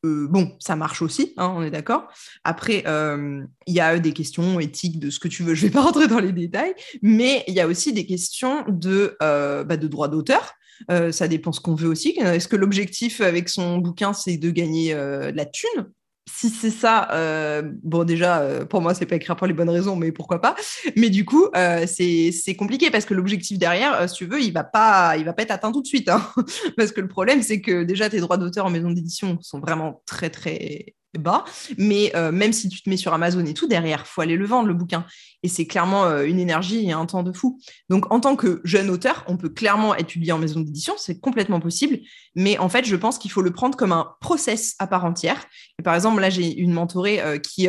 Euh, 0.05 0.27
bon, 0.27 0.55
ça 0.59 0.75
marche 0.75 1.01
aussi, 1.01 1.33
hein, 1.37 1.53
on 1.55 1.63
est 1.63 1.71
d'accord. 1.71 2.07
Après, 2.43 2.83
euh, 2.87 3.43
il 3.67 3.73
y 3.73 3.79
a 3.79 3.97
des 3.99 4.13
questions 4.13 4.59
éthiques 4.59 4.99
de 4.99 5.09
ce 5.09 5.19
que 5.19 5.27
tu 5.27 5.43
veux, 5.43 5.55
je 5.55 5.63
ne 5.65 5.67
vais 5.69 5.73
pas 5.73 5.81
rentrer 5.81 6.07
dans 6.07 6.19
les 6.19 6.31
détails, 6.31 6.73
mais 7.01 7.43
il 7.47 7.53
y 7.53 7.59
a 7.59 7.67
aussi 7.67 7.93
des 7.93 8.05
questions 8.05 8.63
de, 8.67 9.17
euh, 9.23 9.63
bah, 9.63 9.77
de 9.77 9.87
droit 9.87 10.07
d'auteur. 10.07 10.53
ça 10.89 11.27
dépend 11.27 11.51
ce 11.53 11.61
qu'on 11.61 11.75
veut 11.75 11.87
aussi. 11.87 12.17
Est-ce 12.19 12.47
que 12.47 12.57
l'objectif 12.57 13.21
avec 13.21 13.47
son 13.49 13.77
bouquin, 13.77 14.13
c'est 14.13 14.37
de 14.37 14.51
gagner 14.51 14.93
de 14.93 15.35
la 15.35 15.45
thune? 15.45 15.87
Si 16.27 16.49
c'est 16.49 16.71
ça, 16.71 17.07
euh, 17.11 17.61
bon 17.83 18.03
déjà, 18.03 18.39
euh, 18.39 18.65
pour 18.65 18.81
moi, 18.81 18.93
c'est 18.93 19.05
pas 19.05 19.15
écrire 19.15 19.35
pour 19.35 19.45
les 19.45 19.53
bonnes 19.53 19.69
raisons, 19.69 19.95
mais 19.95 20.11
pourquoi 20.11 20.41
pas. 20.41 20.55
Mais 20.95 21.09
du 21.09 21.23
coup, 21.23 21.47
euh, 21.55 21.85
c'est 21.87 22.55
compliqué 22.55 22.89
parce 22.89 23.05
que 23.05 23.13
l'objectif 23.13 23.59
derrière, 23.59 24.09
si 24.09 24.15
tu 24.15 24.25
veux, 24.25 24.41
il 24.41 24.51
va 24.51 24.63
pas, 24.63 25.17
il 25.17 25.25
va 25.25 25.33
pas 25.33 25.43
être 25.43 25.51
atteint 25.51 25.71
tout 25.71 25.81
de 25.81 25.87
suite. 25.87 26.09
Hein. 26.09 26.21
parce 26.77 26.91
que 26.91 27.01
le 27.01 27.07
problème, 27.07 27.41
c'est 27.41 27.61
que 27.61 27.83
déjà, 27.83 28.09
tes 28.09 28.19
droits 28.19 28.37
d'auteur 28.37 28.65
en 28.65 28.71
maison 28.71 28.89
d'édition 28.89 29.37
sont 29.41 29.59
vraiment 29.59 30.01
très, 30.05 30.29
très 30.29 30.95
bas. 31.17 31.45
Mais 31.77 32.11
euh, 32.15 32.31
même 32.31 32.53
si 32.53 32.69
tu 32.69 32.81
te 32.81 32.89
mets 32.89 32.97
sur 32.97 33.13
Amazon 33.13 33.45
et 33.45 33.53
tout, 33.53 33.67
derrière, 33.67 34.07
faut 34.07 34.21
aller 34.21 34.35
le 34.35 34.45
vendre, 34.45 34.67
le 34.67 34.73
bouquin. 34.73 35.05
Et 35.43 35.47
c'est 35.47 35.67
clairement 35.67 36.05
euh, 36.05 36.23
une 36.23 36.39
énergie 36.39 36.87
et 36.87 36.91
un 36.91 37.05
temps 37.05 37.23
de 37.23 37.31
fou. 37.31 37.59
Donc, 37.89 38.11
en 38.11 38.19
tant 38.19 38.35
que 38.35 38.61
jeune 38.63 38.89
auteur, 38.89 39.23
on 39.27 39.37
peut 39.37 39.49
clairement 39.49 39.95
être 39.95 40.07
publié 40.07 40.31
en 40.31 40.39
maison 40.39 40.59
d'édition, 40.59 40.95
c'est 40.97 41.19
complètement 41.19 41.59
possible. 41.59 41.99
Mais 42.35 42.57
en 42.57 42.69
fait, 42.69 42.85
je 42.85 42.95
pense 42.95 43.17
qu'il 43.17 43.31
faut 43.31 43.41
le 43.41 43.51
prendre 43.51 43.77
comme 43.77 43.91
un 43.91 44.13
process 44.21 44.75
à 44.79 44.87
part 44.87 45.05
entière. 45.05 45.45
Et 45.79 45.83
par 45.83 45.95
exemple, 45.95 46.19
là, 46.21 46.29
j'ai 46.29 46.57
une 46.57 46.73
mentorée 46.73 47.21
euh, 47.21 47.37
qui, 47.37 47.67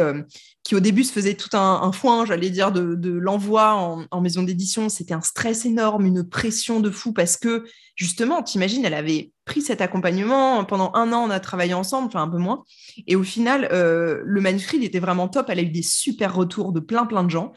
qui 0.66 0.74
au 0.74 0.80
début 0.80 1.04
se 1.04 1.12
faisait 1.12 1.34
tout 1.34 1.56
un, 1.56 1.92
foin, 1.92 2.26
j'allais 2.26 2.50
dire, 2.50 2.72
de, 2.72 3.10
l'envoi 3.10 4.06
en, 4.10 4.20
maison 4.20 4.42
d'édition. 4.42 4.88
C'était 4.88 5.14
un 5.14 5.20
stress 5.20 5.64
énorme, 5.64 6.06
une 6.06 6.28
pression 6.28 6.80
de 6.80 6.90
fou 6.90 7.12
parce 7.12 7.36
que 7.36 7.64
justement, 7.94 8.42
t'imagines, 8.42 8.84
elle 8.84 8.94
avait 8.94 9.30
pris 9.44 9.62
cet 9.62 9.80
accompagnement 9.80 10.64
pendant 10.64 10.90
un 10.94 11.12
an, 11.12 11.24
on 11.24 11.30
a 11.30 11.38
travaillé 11.38 11.72
ensemble, 11.72 12.08
enfin 12.08 12.22
un 12.22 12.28
peu 12.28 12.38
moins. 12.38 12.64
Et 13.06 13.14
au 13.14 13.22
final, 13.22 13.68
euh, 13.70 14.20
le 14.24 14.40
manuscrit, 14.40 14.84
était 14.84 14.98
vraiment 14.98 15.28
top. 15.28 15.50
Elle 15.50 15.60
a 15.60 15.62
eu 15.62 15.70
des 15.70 15.84
super 15.84 16.34
retours 16.34 16.72
de 16.72 16.80
plein, 16.80 17.06
plein 17.06 17.22
de 17.22 17.30
gens. 17.30 17.52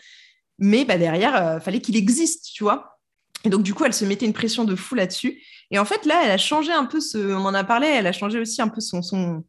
Mais 0.60 0.86
bah, 0.86 1.00
derrière, 1.00 1.36
euh, 1.36 1.60
fallait 1.60 1.82
qu'il 1.82 1.98
existe, 1.98 2.52
tu 2.54 2.64
vois. 2.64 3.00
Et 3.44 3.50
donc, 3.50 3.64
du 3.64 3.74
coup, 3.74 3.86
elle 3.86 3.94
se 3.94 4.06
mettait 4.06 4.28
une 4.28 4.34
pression 4.34 4.66
de 4.66 4.76
fou 4.76 4.94
là-dessus. 4.94 5.42
Et 5.72 5.78
en 5.78 5.86
fait, 5.86 6.06
là, 6.06 6.22
elle 6.24 6.32
a 6.32 6.38
changé 6.38 6.72
un 6.72 6.86
peu, 6.86 7.00
ce, 7.00 7.18
on 7.18 7.46
en 7.46 7.54
a 7.54 7.64
parlé, 7.64 7.88
elle 7.88 8.08
a 8.08 8.12
changé 8.12 8.40
aussi 8.40 8.62
un 8.62 8.70
peu 8.70 8.82
son, 8.82 9.44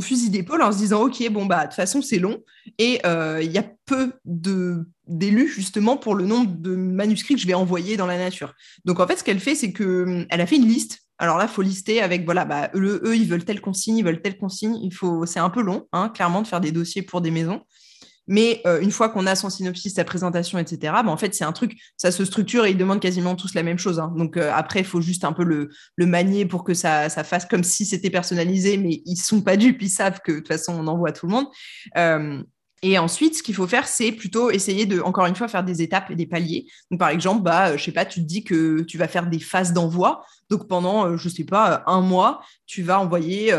fusil 0.00 0.30
d'épaule 0.30 0.62
en 0.62 0.72
se 0.72 0.78
disant, 0.78 1.02
OK, 1.02 1.26
bon, 1.30 1.46
bah, 1.46 1.62
de 1.62 1.66
toute 1.68 1.74
façon, 1.74 2.02
c'est 2.02 2.18
long. 2.18 2.42
Et 2.78 3.00
euh, 3.06 3.40
il 3.42 3.50
y 3.50 3.58
a 3.58 3.64
peu 3.86 4.12
d'élus, 5.06 5.48
justement, 5.48 5.96
pour 5.96 6.14
le 6.14 6.26
nombre 6.26 6.50
de 6.58 6.76
manuscrits 6.76 7.34
que 7.34 7.40
je 7.40 7.46
vais 7.46 7.54
envoyer 7.54 7.96
dans 7.96 8.06
la 8.06 8.18
nature. 8.18 8.54
Donc, 8.84 9.00
en 9.00 9.06
fait, 9.06 9.16
ce 9.16 9.24
qu'elle 9.24 9.40
fait, 9.40 9.54
c'est 9.54 9.72
qu'elle 9.72 10.26
a 10.30 10.46
fait 10.46 10.56
une 10.56 10.68
liste. 10.68 10.98
Alors 11.18 11.38
là, 11.38 11.46
faut 11.48 11.62
lister 11.62 12.02
avec, 12.02 12.24
voilà, 12.24 12.44
bah, 12.44 12.70
eux, 12.74 13.16
ils 13.16 13.28
veulent 13.28 13.44
telle 13.44 13.60
consigne, 13.60 13.96
ils 13.96 14.04
veulent 14.04 14.20
telle 14.20 14.36
consigne. 14.36 14.76
Il 14.82 14.92
faut, 14.92 15.24
c'est 15.24 15.40
un 15.40 15.50
peu 15.50 15.62
long, 15.62 15.86
hein, 15.92 16.10
clairement, 16.10 16.42
de 16.42 16.46
faire 16.46 16.60
des 16.60 16.72
dossiers 16.72 17.02
pour 17.02 17.20
des 17.20 17.30
maisons. 17.30 17.62
Mais 18.32 18.62
euh, 18.66 18.80
une 18.80 18.90
fois 18.90 19.10
qu'on 19.10 19.26
a 19.26 19.34
son 19.34 19.50
synopsis, 19.50 19.92
sa 19.92 20.04
présentation, 20.04 20.58
etc., 20.58 20.78
bah, 21.04 21.10
en 21.10 21.18
fait, 21.18 21.34
c'est 21.34 21.44
un 21.44 21.52
truc, 21.52 21.78
ça 21.98 22.10
se 22.10 22.24
structure 22.24 22.64
et 22.64 22.70
ils 22.70 22.78
demandent 22.78 22.98
quasiment 22.98 23.36
tous 23.36 23.52
la 23.52 23.62
même 23.62 23.78
chose. 23.78 24.00
Hein. 24.00 24.10
Donc 24.16 24.38
euh, 24.38 24.50
après, 24.54 24.80
il 24.80 24.86
faut 24.86 25.02
juste 25.02 25.24
un 25.24 25.34
peu 25.34 25.44
le, 25.44 25.68
manier 26.06 26.46
pour 26.46 26.64
que 26.64 26.72
ça, 26.72 27.10
fasse 27.10 27.44
comme 27.44 27.62
si 27.62 27.84
c'était 27.84 28.08
personnalisé, 28.08 28.78
mais 28.78 29.02
ils 29.04 29.16
sont 29.16 29.42
pas 29.42 29.58
dupes, 29.58 29.82
ils 29.82 29.90
savent 29.90 30.20
que 30.24 30.32
de 30.32 30.38
toute 30.38 30.48
façon, 30.48 30.72
on 30.72 30.86
envoie 30.86 31.12
tout 31.12 31.26
le 31.26 31.32
monde. 31.32 31.46
Euh, 31.98 32.42
et 32.80 32.98
ensuite, 32.98 33.36
ce 33.36 33.42
qu'il 33.42 33.54
faut 33.54 33.66
faire, 33.66 33.86
c'est 33.86 34.12
plutôt 34.12 34.50
essayer 34.50 34.86
de, 34.86 35.02
encore 35.02 35.26
une 35.26 35.36
fois, 35.36 35.46
faire 35.46 35.62
des 35.62 35.82
étapes 35.82 36.10
et 36.10 36.16
des 36.16 36.26
paliers. 36.26 36.64
Donc, 36.90 37.00
par 37.00 37.10
exemple, 37.10 37.42
bah, 37.42 37.76
je 37.76 37.84
sais 37.84 37.92
pas, 37.92 38.06
tu 38.06 38.20
te 38.20 38.24
dis 38.26 38.44
que 38.44 38.80
tu 38.80 38.96
vas 38.96 39.08
faire 39.08 39.26
des 39.26 39.40
phases 39.40 39.74
d'envoi. 39.74 40.24
Donc, 40.48 40.68
pendant, 40.68 41.18
je 41.18 41.28
sais 41.28 41.44
pas, 41.44 41.82
un 41.86 42.00
mois, 42.00 42.40
tu 42.64 42.82
vas 42.82 42.98
envoyer 42.98 43.52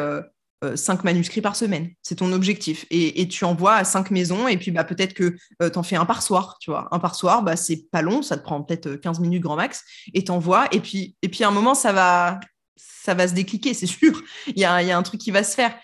cinq 0.76 1.04
manuscrits 1.04 1.42
par 1.42 1.56
semaine. 1.56 1.90
C'est 2.02 2.16
ton 2.16 2.32
objectif. 2.32 2.86
Et, 2.90 3.28
tu 3.28 3.46
envoies 3.46 3.76
à 3.76 3.84
cinq 3.84 4.12
maisons, 4.12 4.48
et 4.48 4.58
puis 4.58 4.72
bah, 4.72 4.84
peut-être 4.84 5.14
que 5.14 5.36
tu 5.60 5.78
en 5.78 5.84
fais 5.84 5.96
un 5.96 6.06
par 6.06 6.22
soir, 6.22 6.58
tu 6.60 6.72
vois. 6.72 6.88
Un 6.92 7.00
par 7.00 7.16
soir, 7.16 7.44
bah, 7.44 7.56
c'est 7.56 7.90
pas 7.92 8.02
long, 8.02 8.22
ça 8.22 8.38
te 8.38 8.44
prend 8.44 8.62
peut-être 8.62 8.96
15 8.96 9.20
minutes 9.20 9.42
grand 9.42 9.56
max, 9.56 9.84
et 10.14 10.24
t'envoies, 10.24 10.68
et 10.72 10.82
et 11.22 11.30
puis 11.30 11.44
à 11.44 11.48
un 11.48 11.52
moment, 11.52 11.74
ça 11.74 11.94
va, 11.94 12.40
ça 12.76 13.14
va 13.14 13.28
se 13.28 13.34
décliquer, 13.34 13.74
c'est 13.74 13.88
sûr. 13.88 14.22
Il 14.48 14.60
y 14.60 14.66
a, 14.66 14.82
y 14.84 14.92
a 14.92 14.98
un 14.98 15.04
truc 15.04 15.20
qui 15.20 15.32
va 15.32 15.44
se 15.44 15.56
faire. 15.56 15.76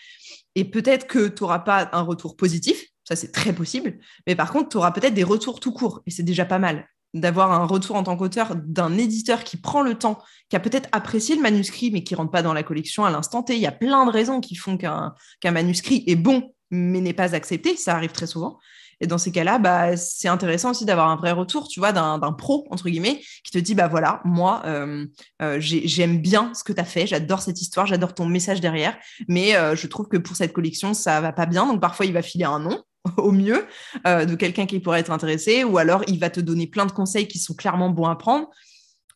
Et 0.56 0.66
peut-être 0.66 1.08
que 1.08 1.28
tu 1.28 1.44
n'auras 1.44 1.60
pas 1.60 1.90
un 1.94 2.02
retour 2.02 2.36
positif, 2.36 2.84
ça 3.04 3.16
c'est 3.16 3.32
très 3.32 3.54
possible, 3.54 3.98
mais 4.28 4.36
par 4.36 4.52
contre, 4.52 4.70
tu 4.70 4.78
auras 4.78 4.92
peut-être 4.92 5.14
des 5.14 5.24
retours 5.24 5.60
tout 5.60 5.72
court, 5.72 6.02
et 6.06 6.12
c'est 6.12 6.24
déjà 6.24 6.46
pas 6.46 6.60
mal 6.60 6.88
d'avoir 7.14 7.52
un 7.52 7.66
retour 7.66 7.96
en 7.96 8.04
tant 8.04 8.16
qu'auteur 8.16 8.56
d'un 8.56 8.98
éditeur 8.98 9.44
qui 9.44 9.58
prend 9.58 9.82
le 9.82 9.96
temps, 9.96 10.20
qui 10.50 10.56
a 10.56 10.60
peut-être 10.60 10.90
apprécié 10.92 11.36
le 11.36 11.42
manuscrit, 11.42 11.92
mais 11.92 12.04
qui 12.04 12.16
rentre 12.16 12.32
pas 12.32 12.44
dans 12.44 12.54
la 12.54 12.64
collection 12.64 13.06
à 13.06 13.12
l'instant 13.12 13.44
T. 13.44 13.56
Il 13.56 13.62
y 13.62 13.68
a 13.68 13.72
plein 13.72 14.06
de 14.06 14.12
raisons 14.12 14.40
qui 14.42 14.56
font 14.56 14.78
qu'un 14.78 15.14
manuscrit 15.44 16.04
est 16.08 16.16
bon, 16.16 16.54
mais 16.72 17.02
n'est 17.02 17.14
pas 17.14 17.36
accepté. 17.36 17.76
Ça 17.76 17.96
arrive 17.96 18.12
très 18.12 18.28
souvent. 18.28 18.60
Et 19.02 19.08
dans 19.08 19.18
ces 19.18 19.32
cas-là, 19.32 19.60
bah, 19.60 19.96
c'est 19.96 20.28
intéressant 20.28 20.72
aussi 20.72 20.86
d'avoir 20.86 21.10
un 21.10 21.16
vrai 21.16 21.32
retour, 21.32 21.68
tu 21.68 21.80
vois, 21.80 21.94
d'un 21.94 22.20
pro, 22.34 22.68
entre 22.70 22.90
guillemets, 22.90 23.22
qui 23.44 23.52
te 23.52 23.58
dit, 23.58 23.74
bah 23.74 23.88
voilà, 23.88 24.22
moi, 24.26 24.62
euh, 24.66 25.06
euh, 25.42 25.58
j'aime 25.60 26.22
bien 26.22 26.54
ce 26.54 26.64
que 26.64 26.74
tu 26.74 26.82
as 26.82 26.86
fait, 26.86 27.08
j'adore 27.08 27.42
cette 27.42 27.62
histoire, 27.62 27.86
j'adore 27.86 28.14
ton 28.14 28.26
message 28.26 28.60
derrière, 28.60 28.98
mais 29.28 29.56
euh, 29.56 29.76
je 29.76 29.88
trouve 29.88 30.08
que 30.08 30.18
pour 30.18 30.36
cette 30.36 30.52
collection, 30.52 30.94
ça 30.94 31.22
va 31.22 31.32
pas 31.32 31.46
bien. 31.46 31.66
Donc 31.66 31.80
parfois, 31.80 32.06
il 32.06 32.14
va 32.14 32.22
filer 32.22 32.44
un 32.44 32.60
nom, 32.60 32.84
au 33.24 33.32
mieux, 33.32 33.66
de 34.06 34.36
quelqu'un 34.36 34.66
qui 34.66 34.80
pourrait 34.80 35.00
être 35.00 35.12
intéressé, 35.12 35.64
ou 35.64 35.78
alors 35.78 36.04
il 36.08 36.20
va 36.20 36.30
te 36.30 36.40
donner 36.40 36.68
plein 36.68 36.86
de 36.86 36.92
conseils 36.92 37.28
qui 37.28 37.40
sont 37.40 37.54
clairement 37.54 37.90
bons 37.90 38.08
à 38.08 38.16
prendre. 38.16 38.50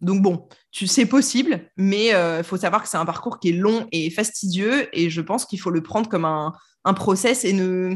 Donc 0.02 0.22
bon, 0.22 0.48
tu 0.72 0.88
sais 0.88 1.06
possible, 1.06 1.70
mais 1.78 2.08
il 2.08 2.44
faut 2.44 2.58
savoir 2.58 2.84
que 2.84 2.90
c'est 2.90 2.98
un 2.98 3.06
parcours 3.06 3.40
qui 3.40 3.50
est 3.50 3.54
long 3.54 3.88
et 3.92 4.10
fastidieux, 4.10 4.88
et 4.98 5.10
je 5.10 5.22
pense 5.22 5.46
qu'il 5.46 5.60
faut 5.60 5.70
le 5.70 5.82
prendre 5.82 6.10
comme 6.10 6.26
un, 6.26 6.54
process 6.96 7.46
et 7.46 7.54
ne 7.54 7.96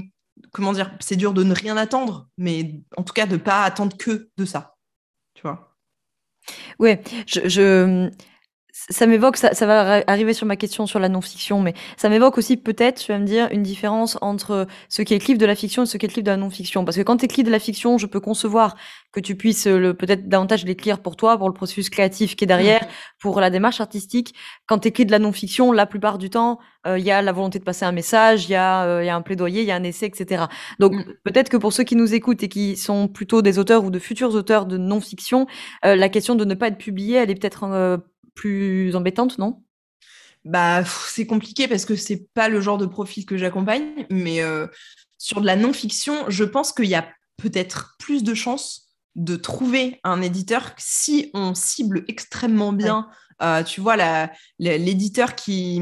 comment 0.51 0.73
dire, 0.73 0.95
c'est 0.99 1.15
dur 1.15 1.33
de 1.33 1.43
ne 1.43 1.53
rien 1.53 1.77
attendre, 1.77 2.27
mais 2.37 2.81
en 2.95 3.03
tout 3.03 3.13
cas 3.13 3.25
de 3.25 3.37
pas 3.37 3.63
attendre 3.63 3.97
que 3.97 4.29
de 4.37 4.45
ça. 4.45 4.75
Tu 5.33 5.41
vois? 5.41 5.75
Ouais, 6.79 7.01
je, 7.27 8.09
ça 8.89 9.07
m'évoque, 9.07 9.37
ça, 9.37 9.53
ça, 9.53 9.65
va 9.65 10.03
arriver 10.07 10.33
sur 10.33 10.45
ma 10.45 10.55
question 10.55 10.85
sur 10.85 10.99
la 10.99 11.09
non-fiction, 11.09 11.61
mais 11.61 11.73
ça 11.97 12.09
m'évoque 12.09 12.37
aussi 12.37 12.57
peut-être, 12.57 12.99
tu 12.99 13.11
vas 13.11 13.19
me 13.19 13.25
dire, 13.25 13.47
une 13.51 13.63
différence 13.63 14.17
entre 14.21 14.67
ce 14.89 15.01
qui 15.01 15.13
est 15.13 15.27
livre 15.27 15.39
de 15.39 15.45
la 15.45 15.55
fiction 15.55 15.83
et 15.83 15.85
ce 15.85 15.97
qui 15.97 16.05
est 16.05 16.09
livre 16.09 16.25
de 16.25 16.31
la 16.31 16.37
non-fiction. 16.37 16.85
Parce 16.85 16.97
que 16.97 17.01
quand 17.01 17.17
tu 17.17 17.25
écris 17.25 17.43
de 17.43 17.51
la 17.51 17.59
fiction, 17.59 17.97
je 17.97 18.05
peux 18.05 18.19
concevoir 18.19 18.75
que 19.11 19.19
tu 19.19 19.35
puisses 19.35 19.67
le 19.67 19.93
peut-être 19.93 20.29
davantage 20.29 20.63
l'écrire 20.65 20.99
pour 21.01 21.15
toi, 21.15 21.37
pour 21.37 21.47
le 21.47 21.53
processus 21.53 21.89
créatif 21.89 22.35
qui 22.35 22.43
est 22.43 22.47
derrière, 22.47 22.83
mmh. 22.83 22.87
pour 23.19 23.39
la 23.41 23.49
démarche 23.49 23.81
artistique. 23.81 24.35
Quand 24.67 24.79
tu 24.79 24.91
de 25.05 25.11
la 25.11 25.19
non-fiction, 25.19 25.71
la 25.71 25.85
plupart 25.85 26.17
du 26.17 26.29
temps, 26.29 26.59
euh, 26.85 26.99
il 26.99 27.05
y 27.05 27.11
a 27.11 27.21
la 27.21 27.31
volonté 27.31 27.59
de 27.59 27.63
passer 27.63 27.85
un 27.85 27.91
message, 27.91 28.45
il 28.45 28.51
y, 28.51 28.55
euh, 28.55 29.03
y, 29.03 29.09
a 29.09 29.15
un 29.15 29.21
plaidoyer, 29.21 29.61
il 29.61 29.67
y 29.67 29.71
a 29.71 29.75
un 29.75 29.83
essai, 29.83 30.05
etc. 30.05 30.45
Donc 30.79 30.93
mmh. 30.93 31.03
peut-être 31.23 31.49
que 31.49 31.57
pour 31.57 31.73
ceux 31.73 31.83
qui 31.83 31.95
nous 31.95 32.13
écoutent 32.13 32.43
et 32.43 32.49
qui 32.49 32.75
sont 32.77 33.07
plutôt 33.07 33.41
des 33.41 33.59
auteurs 33.59 33.83
ou 33.83 33.89
de 33.89 33.99
futurs 33.99 34.35
auteurs 34.35 34.65
de 34.65 34.77
non-fiction, 34.77 35.47
euh, 35.85 35.95
la 35.95 36.09
question 36.09 36.35
de 36.35 36.45
ne 36.45 36.53
pas 36.53 36.67
être 36.67 36.77
publié, 36.77 37.17
elle 37.17 37.31
est 37.31 37.35
peut-être 37.35 37.99
plus 38.37 38.95
embêtante, 38.95 39.37
non? 39.37 39.61
Bah, 40.45 40.85
c'est 40.85 41.25
compliqué 41.25 41.67
parce 41.67 41.83
que 41.83 41.97
c'est 41.97 42.27
pas 42.33 42.47
le 42.47 42.61
genre 42.61 42.77
de 42.77 42.85
profil 42.85 43.25
que 43.25 43.35
j'accompagne, 43.35 44.05
mais 44.09 44.41
euh, 44.41 44.67
sur 45.17 45.41
de 45.41 45.45
la 45.45 45.57
non-fiction, 45.57 46.29
je 46.29 46.45
pense 46.45 46.71
qu'il 46.71 46.85
y 46.85 46.95
a 46.95 47.09
peut-être 47.35 47.95
plus 47.99 48.23
de 48.23 48.33
chances 48.33 48.87
de 49.15 49.35
trouver 49.35 49.99
un 50.03 50.21
éditeur 50.21 50.73
si 50.77 51.31
on 51.33 51.53
cible 51.53 52.05
extrêmement 52.07 52.71
bien, 52.71 53.09
euh, 53.41 53.63
tu 53.63 53.81
vois, 53.81 53.97
l'éditeur 54.59 55.35
qui, 55.35 55.81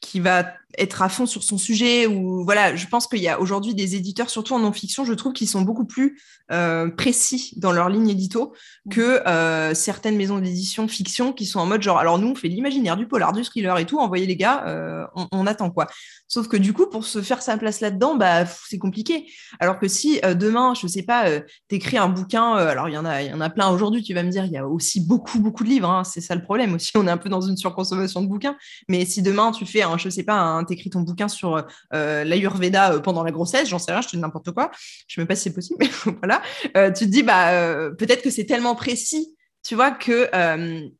qui 0.00 0.20
va 0.20 0.52
être 0.78 1.02
à 1.02 1.08
fond 1.08 1.26
sur 1.26 1.42
son 1.42 1.58
sujet 1.58 2.06
ou 2.06 2.44
voilà 2.44 2.76
je 2.76 2.86
pense 2.86 3.06
qu'il 3.06 3.20
y 3.20 3.28
a 3.28 3.40
aujourd'hui 3.40 3.74
des 3.74 3.96
éditeurs 3.96 4.30
surtout 4.30 4.54
en 4.54 4.60
non-fiction 4.60 5.04
je 5.04 5.12
trouve 5.12 5.32
qu'ils 5.32 5.48
sont 5.48 5.62
beaucoup 5.62 5.84
plus 5.84 6.18
euh, 6.52 6.88
précis 6.90 7.52
dans 7.56 7.72
leur 7.72 7.88
ligne 7.88 8.08
édito 8.08 8.52
que 8.90 9.26
euh, 9.28 9.74
certaines 9.74 10.16
maisons 10.16 10.38
d'édition 10.38 10.88
fiction 10.88 11.32
qui 11.32 11.46
sont 11.46 11.60
en 11.60 11.66
mode 11.66 11.82
genre 11.82 11.98
alors 11.98 12.18
nous 12.18 12.28
on 12.28 12.34
fait 12.34 12.48
l'imaginaire 12.48 12.96
du 12.96 13.06
polar 13.06 13.32
du 13.32 13.44
thriller 13.44 13.78
et 13.78 13.86
tout 13.86 13.98
envoyez 13.98 14.26
les 14.26 14.36
gars 14.36 14.64
euh, 14.66 15.04
on, 15.32 15.46
attend 15.46 15.70
quoi. 15.70 15.86
Sauf 16.28 16.48
que 16.48 16.56
du 16.56 16.72
coup 16.72 16.86
pour 16.86 17.04
se 17.04 17.22
faire 17.22 17.42
sa 17.42 17.56
place 17.56 17.80
là-dedans 17.80 18.16
bah 18.16 18.44
c'est 18.46 18.78
compliqué. 18.78 19.26
Alors 19.58 19.78
que 19.78 19.88
si 19.88 20.20
demain 20.20 20.74
je 20.74 20.86
sais 20.86 21.02
pas 21.02 21.24
t'écris 21.68 21.98
un 21.98 22.08
bouquin 22.08 22.54
alors 22.54 22.88
il 22.88 22.94
y 22.94 22.98
en 22.98 23.04
a 23.04 23.22
il 23.22 23.30
y 23.30 23.34
en 23.34 23.40
a 23.40 23.50
plein 23.50 23.70
aujourd'hui 23.70 24.02
tu 24.02 24.14
vas 24.14 24.22
me 24.22 24.30
dire 24.30 24.44
il 24.44 24.52
y 24.52 24.58
a 24.58 24.66
aussi 24.66 25.00
beaucoup 25.00 25.38
beaucoup 25.40 25.64
de 25.64 25.68
livres 25.68 25.90
hein, 25.90 26.04
c'est 26.04 26.20
ça 26.20 26.34
le 26.34 26.42
problème 26.42 26.74
aussi 26.74 26.92
on 26.96 27.06
est 27.06 27.10
un 27.10 27.16
peu 27.16 27.28
dans 27.28 27.40
une 27.40 27.56
surconsommation 27.56 28.22
de 28.22 28.26
bouquins. 28.26 28.56
Mais 28.88 29.04
si 29.04 29.22
demain 29.22 29.52
tu 29.52 29.66
fais 29.66 29.82
un 29.82 29.98
je 29.98 30.08
sais 30.08 30.24
pas 30.24 30.34
un 30.34 30.59
tu 30.64 30.74
écris 30.74 30.90
ton 30.90 31.00
bouquin 31.00 31.28
sur 31.28 31.64
euh, 31.94 32.24
l'Ayurveda 32.24 32.92
euh, 32.92 33.00
pendant 33.00 33.22
la 33.22 33.30
grossesse, 33.30 33.68
j'en 33.68 33.78
sais 33.78 33.92
rien, 33.92 34.00
je 34.00 34.08
te 34.08 34.16
dis 34.16 34.22
n'importe 34.22 34.50
quoi. 34.52 34.70
Je 34.72 34.78
ne 34.78 35.14
sais 35.14 35.20
même 35.20 35.28
pas 35.28 35.36
si 35.36 35.42
c'est 35.44 35.54
possible, 35.54 35.78
mais 36.06 36.12
voilà. 36.18 36.42
Euh, 36.76 36.90
tu 36.90 37.06
te 37.06 37.10
dis, 37.10 37.22
bah, 37.22 37.50
peut-être 37.98 38.22
que 38.22 38.30
c'est 38.30 38.46
tellement 38.46 38.74
précis 38.74 39.34
tu 39.62 39.74
vois 39.74 39.90
que 39.90 40.30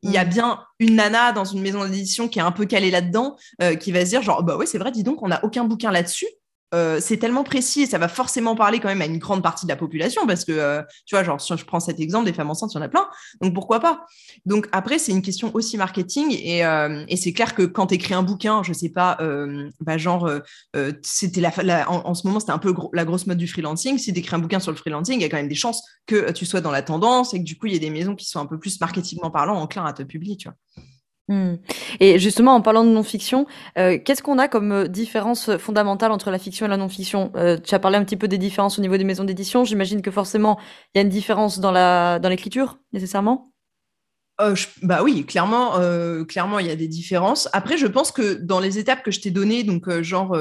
il 0.03 0.11
y 0.11 0.19
a 0.19 0.25
mm. 0.27 0.29
bien 0.29 0.61
une 0.81 0.97
nana 0.97 1.33
dans 1.33 1.47
une 1.47 1.63
maison 1.63 1.83
d'édition 1.83 2.29
qui 2.29 2.41
est 2.41 2.43
un 2.43 2.53
peu 2.53 2.67
calée 2.67 2.91
là-dedans, 2.91 3.37
qui 3.81 3.91
va 3.91 4.05
se 4.05 4.11
dire 4.11 4.21
genre 4.21 4.43
bah 4.43 4.59
ouais 4.59 4.67
c'est 4.67 4.77
vrai 4.77 4.91
dis 4.91 5.03
donc 5.03 5.23
on 5.23 5.29
n'a 5.29 5.43
aucun 5.47 5.65
bouquin 5.65 5.91
là-dessus. 5.91 6.27
Euh, 6.73 7.01
c'est 7.01 7.17
tellement 7.17 7.43
précis 7.43 7.89
ça 7.89 7.99
va 7.99 8.07
forcément 8.07 8.55
parler 8.55 8.79
quand 8.79 8.87
même 8.87 9.03
à 9.03 9.07
une 9.07 9.19
grande 9.19 9.43
partie 9.43 9.67
de 9.67 9.71
la 9.71 9.77
population 9.77 10.25
parce 10.27 10.45
que, 10.45 10.53
euh, 10.53 10.83
tu 11.05 11.17
vois, 11.17 11.25
genre, 11.25 11.41
si 11.41 11.57
je 11.57 11.65
prends 11.65 11.81
cet 11.81 11.99
exemple 11.99 12.27
des 12.27 12.33
femmes 12.33 12.51
enceintes, 12.51 12.73
il 12.73 12.77
y 12.77 12.79
en 12.79 12.83
a 12.83 12.89
plein. 12.89 13.09
Donc, 13.41 13.55
pourquoi 13.55 13.81
pas? 13.81 14.07
Donc, 14.47 14.69
après, 14.71 14.99
c'est 14.99 15.11
une 15.11 15.23
question 15.23 15.51
aussi 15.55 15.77
marketing 15.77 16.37
et, 16.41 16.65
euh, 16.65 17.05
c'est 17.17 17.33
clair 17.33 17.55
que 17.55 17.63
quand 17.63 17.89
tu 17.89 17.95
écris 17.95 18.15
un 18.15 18.23
bouquin, 18.23 18.63
je 18.63 18.73
sais 18.73 18.89
pas, 18.89 19.19
bah, 19.81 19.99
genre, 19.99 20.31
c'était 21.03 21.43
en, 21.87 22.15
ce 22.15 22.27
moment, 22.27 22.41
c'était 22.41 22.53
un 22.53 22.59
peu 22.59 22.75
la 22.95 23.05
grosse 23.05 23.27
mode 23.27 23.37
du 23.37 23.47
freelancing. 23.47 23.99
Si 23.99 24.13
tu 24.13 24.21
écris 24.21 24.35
un 24.35 24.39
bouquin 24.39 24.61
sur 24.61 24.71
le 24.71 24.79
freelancing, 24.79 25.17
il 25.17 25.23
y 25.23 25.25
a 25.25 25.29
quand 25.29 25.37
même 25.37 25.49
des 25.49 25.55
chances 25.55 25.83
que 26.07 26.31
tu 26.33 26.47
sois 26.47 26.61
dans 26.61 26.71
la 26.71 26.83
tendance 26.83 27.35
et 27.35 27.39
que 27.39 27.45
du 27.45 27.59
coup, 27.59 27.67
il 27.67 27.75
y 27.75 27.77
ait 27.77 27.81
des 27.81 27.91
maisons 27.91 28.15
qui 28.15 28.27
sont 28.27 28.41
un 28.41 28.47
peu 28.47 28.59
plus 28.59 28.81
marketingment 28.81 29.31
parlant 29.31 29.61
enclins 29.61 29.85
à 29.85 29.93
te 29.93 30.03
publier, 30.03 30.37
tu 30.37 30.49
vois. 30.49 30.57
Mmh. 31.31 31.55
Et 32.01 32.19
justement, 32.19 32.55
en 32.57 32.61
parlant 32.61 32.83
de 32.85 32.91
non-fiction, 32.91 33.47
euh, 33.79 33.99
qu'est-ce 34.05 34.21
qu'on 34.21 34.39
a 34.39 34.49
comme 34.49 34.73
euh, 34.73 34.89
différence 34.89 35.57
fondamentale 35.59 36.11
entre 36.11 36.31
la 36.33 36.41
fiction 36.41 36.67
et 36.67 36.69
la 36.69 36.77
non-fiction? 36.77 37.31
Euh, 37.37 37.57
Tu 37.57 37.73
as 37.75 37.79
parlé 37.79 37.97
un 37.99 38.05
petit 38.05 38.17
peu 38.17 38.27
des 38.27 38.37
différences 38.37 38.79
au 38.81 38.83
niveau 38.83 38.97
des 38.97 39.05
maisons 39.05 39.23
d'édition. 39.23 39.65
J'imagine 39.65 40.03
que 40.03 40.11
forcément, 40.11 40.59
il 40.93 40.99
y 40.99 41.01
a 41.01 41.03
une 41.03 41.09
différence 41.09 41.61
dans 41.61 41.71
la 41.71 42.19
dans 42.19 42.29
l'écriture, 42.29 42.79
nécessairement? 42.93 43.53
Bah 44.83 45.03
oui, 45.03 45.25
clairement, 45.25 45.79
clairement, 46.27 46.59
il 46.59 46.67
y 46.67 46.71
a 46.71 46.77
des 46.77 46.89
différences. 46.89 47.49
Après, 47.53 47.77
je 47.77 47.87
pense 47.87 48.13
que 48.13 48.35
dans 48.35 48.61
les 48.61 48.79
étapes 48.79 49.03
que 49.03 49.11
je 49.11 49.21
t'ai 49.21 49.31
données, 49.31 49.63
donc 49.63 49.89
genre 50.01 50.37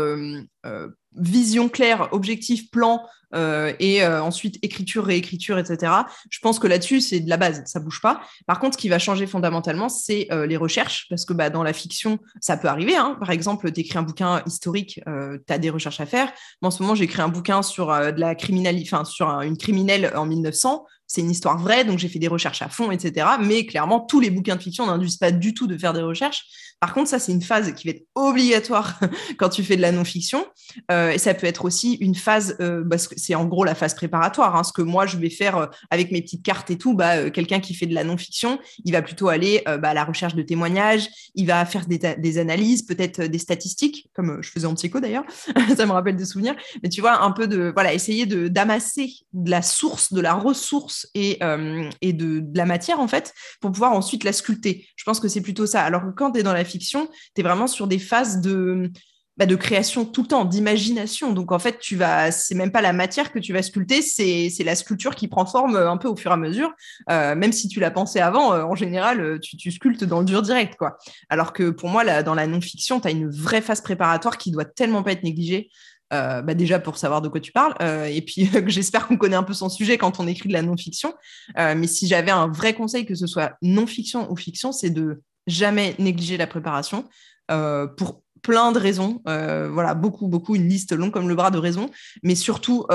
vision 1.15 1.69
claire, 1.69 2.09
objectif, 2.11 2.69
plan, 2.71 3.01
euh, 3.35 3.73
et 3.79 4.03
euh, 4.03 4.23
ensuite 4.23 4.57
écriture, 4.63 5.05
réécriture, 5.05 5.59
etc. 5.59 5.91
Je 6.29 6.39
pense 6.39 6.57
que 6.57 6.67
là-dessus, 6.67 7.01
c'est 7.01 7.19
de 7.19 7.29
la 7.29 7.37
base, 7.37 7.61
ça 7.65 7.79
bouge 7.79 8.01
pas. 8.01 8.21
Par 8.47 8.59
contre, 8.59 8.75
ce 8.75 8.79
qui 8.79 8.89
va 8.89 8.97
changer 8.97 9.27
fondamentalement, 9.27 9.89
c'est 9.89 10.27
euh, 10.31 10.47
les 10.47 10.57
recherches, 10.57 11.05
parce 11.09 11.25
que 11.25 11.33
bah, 11.33 11.49
dans 11.49 11.63
la 11.63 11.73
fiction, 11.73 12.19
ça 12.41 12.57
peut 12.57 12.67
arriver. 12.67 12.95
Hein. 12.95 13.17
Par 13.19 13.29
exemple, 13.31 13.71
tu 13.71 13.81
écris 13.81 13.97
un 13.97 14.03
bouquin 14.03 14.41
historique, 14.45 15.01
tu 15.05 15.53
as 15.53 15.57
des 15.57 15.69
recherches 15.69 15.99
à 15.99 16.05
faire. 16.05 16.31
Moi, 16.61 16.69
en 16.69 16.71
ce 16.71 16.81
moment, 16.81 16.95
j'écris 16.95 17.21
un 17.21 17.27
bouquin 17.27 17.61
sur 17.61 17.87
de 17.87 18.19
la 18.19 18.35
criminalité, 18.35 18.95
sur 19.05 19.27
une 19.41 19.57
criminelle 19.57 20.11
en 20.15 20.25
1900 20.25 20.85
c'est 21.09 21.21
une 21.21 21.31
histoire 21.31 21.57
vraie, 21.57 21.83
donc 21.83 21.97
j'ai 21.97 22.07
fait 22.07 22.19
des 22.19 22.27
recherches 22.27 22.61
à 22.61 22.69
fond, 22.69 22.91
etc. 22.91 23.25
Mais 23.41 23.65
clairement, 23.65 23.99
tous 23.99 24.19
les 24.19 24.29
bouquins 24.29 24.55
de 24.55 24.61
fiction 24.61 24.85
n'induisent 24.85 25.17
pas 25.17 25.31
du 25.31 25.55
tout 25.55 25.65
de 25.65 25.75
faire 25.75 25.91
des 25.91 26.03
recherches. 26.03 26.45
Par 26.79 26.93
contre, 26.93 27.09
ça, 27.09 27.19
c'est 27.19 27.31
une 27.31 27.41
phase 27.41 27.73
qui 27.73 27.87
va 27.87 27.93
être 27.95 28.05
obligatoire 28.15 28.99
quand 29.37 29.49
tu 29.49 29.63
fais 29.63 29.75
de 29.75 29.81
la 29.81 29.91
non-fiction. 29.91 30.45
et 30.89 31.17
ça 31.17 31.33
peut 31.33 31.47
être 31.47 31.65
aussi 31.65 31.93
une 31.95 32.15
phase, 32.15 32.57
parce 32.89 33.07
que 33.07 33.15
c'est 33.17 33.35
en 33.35 33.45
gros 33.45 33.63
la 33.63 33.75
phase 33.75 33.93
préparatoire. 33.93 34.55
Hein. 34.55 34.63
Ce 34.63 34.73
que 34.73 34.81
moi, 34.81 35.05
je 35.05 35.17
vais 35.17 35.29
faire 35.29 35.57
euh, 35.57 35.65
avec 35.89 36.11
mes 36.11 36.21
petites 36.21 36.43
cartes 36.43 36.69
et 36.71 36.77
tout, 36.77 36.93
bah, 36.93 37.17
euh, 37.17 37.29
quelqu'un 37.29 37.59
qui 37.59 37.73
fait 37.73 37.85
de 37.85 37.93
la 37.93 38.03
non-fiction, 38.03 38.59
il 38.85 38.91
va 38.91 39.01
plutôt 39.01 39.29
aller 39.29 39.61
euh, 39.67 39.77
bah, 39.77 39.89
à 39.89 39.93
la 39.93 40.03
recherche 40.03 40.35
de 40.35 40.41
témoignages, 40.41 41.07
il 41.35 41.45
va 41.45 41.65
faire 41.65 41.85
des, 41.85 42.37
analyses, 42.37 42.83
peut-être 42.83 43.23
des 43.23 43.37
statistiques, 43.37 44.09
comme 44.13 44.39
je 44.41 44.49
faisais 44.49 44.65
en 44.65 44.75
psycho 44.75 44.99
d'ailleurs, 44.99 45.23
ça 45.77 45.85
me 45.85 45.91
rappelle 45.91 46.15
des 46.15 46.25
souvenirs. 46.25 46.55
Mais 46.83 46.89
tu 46.89 47.01
vois, 47.01 47.23
un 47.23 47.31
peu 47.31 47.47
de, 47.47 47.71
voilà, 47.73 47.93
essayer 47.93 48.25
d'amasser 48.25 49.11
de 49.33 49.49
la 49.49 49.61
source, 49.61 50.13
de 50.13 50.21
la 50.21 50.33
ressource 50.33 51.07
et, 51.13 51.37
de, 51.39 52.43
la 52.55 52.65
matière, 52.65 52.99
en 52.99 53.07
fait, 53.07 53.33
pour 53.61 53.71
pouvoir 53.71 53.93
ensuite 53.93 54.23
la 54.23 54.33
sculpter. 54.33 54.87
Je 54.95 55.03
pense 55.03 55.19
que 55.19 55.27
c'est 55.27 55.41
plutôt 55.41 55.65
ça. 55.65 55.83
Alors 55.83 56.03
que 56.03 56.11
quand 56.11 56.31
tu 56.31 56.39
es 56.39 56.43
dans 56.43 56.53
la 56.53 56.65
fiction, 56.69 57.07
tu 57.35 57.41
es 57.41 57.43
vraiment 57.43 57.67
sur 57.67 57.87
des 57.87 57.99
phases 57.99 58.41
de 58.41 58.91
bah, 59.39 59.45
de 59.45 59.55
création 59.55 60.03
tout 60.03 60.23
le 60.23 60.27
temps, 60.27 60.43
d'imagination. 60.43 61.31
Donc 61.31 61.53
en 61.53 61.59
fait, 61.59 61.79
tu 61.79 61.95
vas, 61.95 62.29
c'est 62.29 62.55
même 62.55 62.73
pas 62.73 62.81
la 62.81 62.91
matière 62.91 63.31
que 63.31 63.39
tu 63.39 63.53
vas 63.53 63.63
sculpter, 63.63 64.01
c'est, 64.01 64.51
la 64.65 64.75
sculpture 64.75 65.15
qui 65.15 65.29
prend 65.29 65.45
forme 65.45 65.77
euh, 65.77 65.89
un 65.89 65.95
peu 65.95 66.09
au 66.09 66.17
fur 66.17 66.31
et 66.31 66.33
à 66.33 66.37
mesure. 66.37 66.73
Euh, 67.09 67.35
même 67.35 67.53
si 67.53 67.69
tu 67.69 67.79
l'as 67.79 67.89
pensé 67.89 68.19
avant, 68.19 68.51
euh, 68.51 68.63
en 68.63 68.75
général, 68.75 69.39
tu, 69.41 69.55
tu, 69.55 69.71
sculptes 69.71 70.03
dans 70.03 70.19
le 70.19 70.25
dur 70.25 70.41
direct, 70.41 70.75
quoi. 70.75 70.97
Alors 71.29 71.53
que 71.53 71.69
pour 71.69 71.87
moi, 71.87 72.03
là, 72.03 72.21
dans 72.21 72.35
la 72.35 72.47
non-fiction, 72.47 72.99
tu 72.99 73.07
as 73.07 73.11
une 73.11 73.29
vraie 73.29 73.61
phase 73.61 73.79
préparatoire 73.79 74.37
qui 74.37 74.51
doit 74.51 74.65
tellement 74.65 75.03
pas 75.03 75.13
être 75.13 75.23
négligée. 75.23 75.69
bah 76.11 76.53
déjà 76.53 76.77
pour 76.79 76.97
savoir 76.97 77.21
de 77.21 77.29
quoi 77.29 77.39
tu 77.39 77.53
parles, 77.53 77.75
et 78.09 78.21
puis 78.21 78.49
j'espère 78.67 79.07
qu'on 79.07 79.15
connaît 79.15 79.37
un 79.37 79.43
peu 79.43 79.53
son 79.53 79.69
sujet 79.69 79.97
quand 79.97 80.19
on 80.19 80.27
écrit 80.27 80.49
de 80.49 80.53
la 80.53 80.63
non-fiction. 80.63 81.13
mais 81.55 81.87
si 81.87 82.07
j'avais 82.07 82.31
un 82.31 82.47
vrai 82.47 82.73
conseil, 82.73 83.05
que 83.05 83.15
ce 83.15 83.25
soit 83.25 83.53
non-fiction 83.61 84.29
ou 84.29 84.35
fiction, 84.35 84.73
c'est 84.73 84.89
de 84.89 85.21
jamais 85.47 85.95
négliger 85.99 86.37
la 86.37 86.47
préparation. 86.47 87.05
pour 87.47 88.23
plein 88.41 88.71
de 88.71 88.79
raisons. 88.79 89.21
voilà, 89.25 89.93
beaucoup, 89.93 90.27
beaucoup, 90.27 90.55
une 90.55 90.67
liste 90.67 90.93
longue 90.93 91.11
comme 91.11 91.29
le 91.29 91.35
bras 91.35 91.51
de 91.51 91.57
raisons, 91.57 91.89
mais 92.23 92.35
surtout 92.35 92.85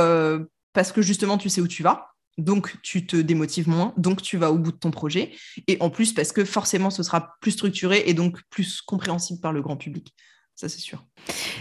parce 0.74 0.92
que 0.92 1.02
justement, 1.02 1.38
tu 1.38 1.48
sais 1.48 1.61
où 1.61 1.68
tu 1.68 1.83
vas. 1.83 2.14
Donc, 2.37 2.74
tu 2.83 3.07
te 3.07 3.16
démotives 3.16 3.68
moins, 3.68 3.94
donc 3.96 4.20
tu 4.20 4.37
vas 4.37 4.50
au 4.50 4.59
bout 4.59 4.72
de 4.72 4.76
ton 4.76 4.90
projet. 4.90 5.33
Et 5.68 5.76
en 5.80 5.88
plus, 5.88 6.12
parce 6.12 6.33
que 6.33 6.44
forcément, 6.44 6.90
ce 6.90 7.02
sera 7.04 7.37
plus 7.40 7.52
structuré 7.52 8.02
et 8.07 8.14
donc 8.14 8.40
plus 8.50 8.83
compréhensible 8.83 9.40
par 9.40 9.52
le 9.52 9.62
grand 9.62 9.76
public. 9.76 10.12
Ça, 10.57 10.68
c'est 10.68 10.80
sûr. 10.80 11.04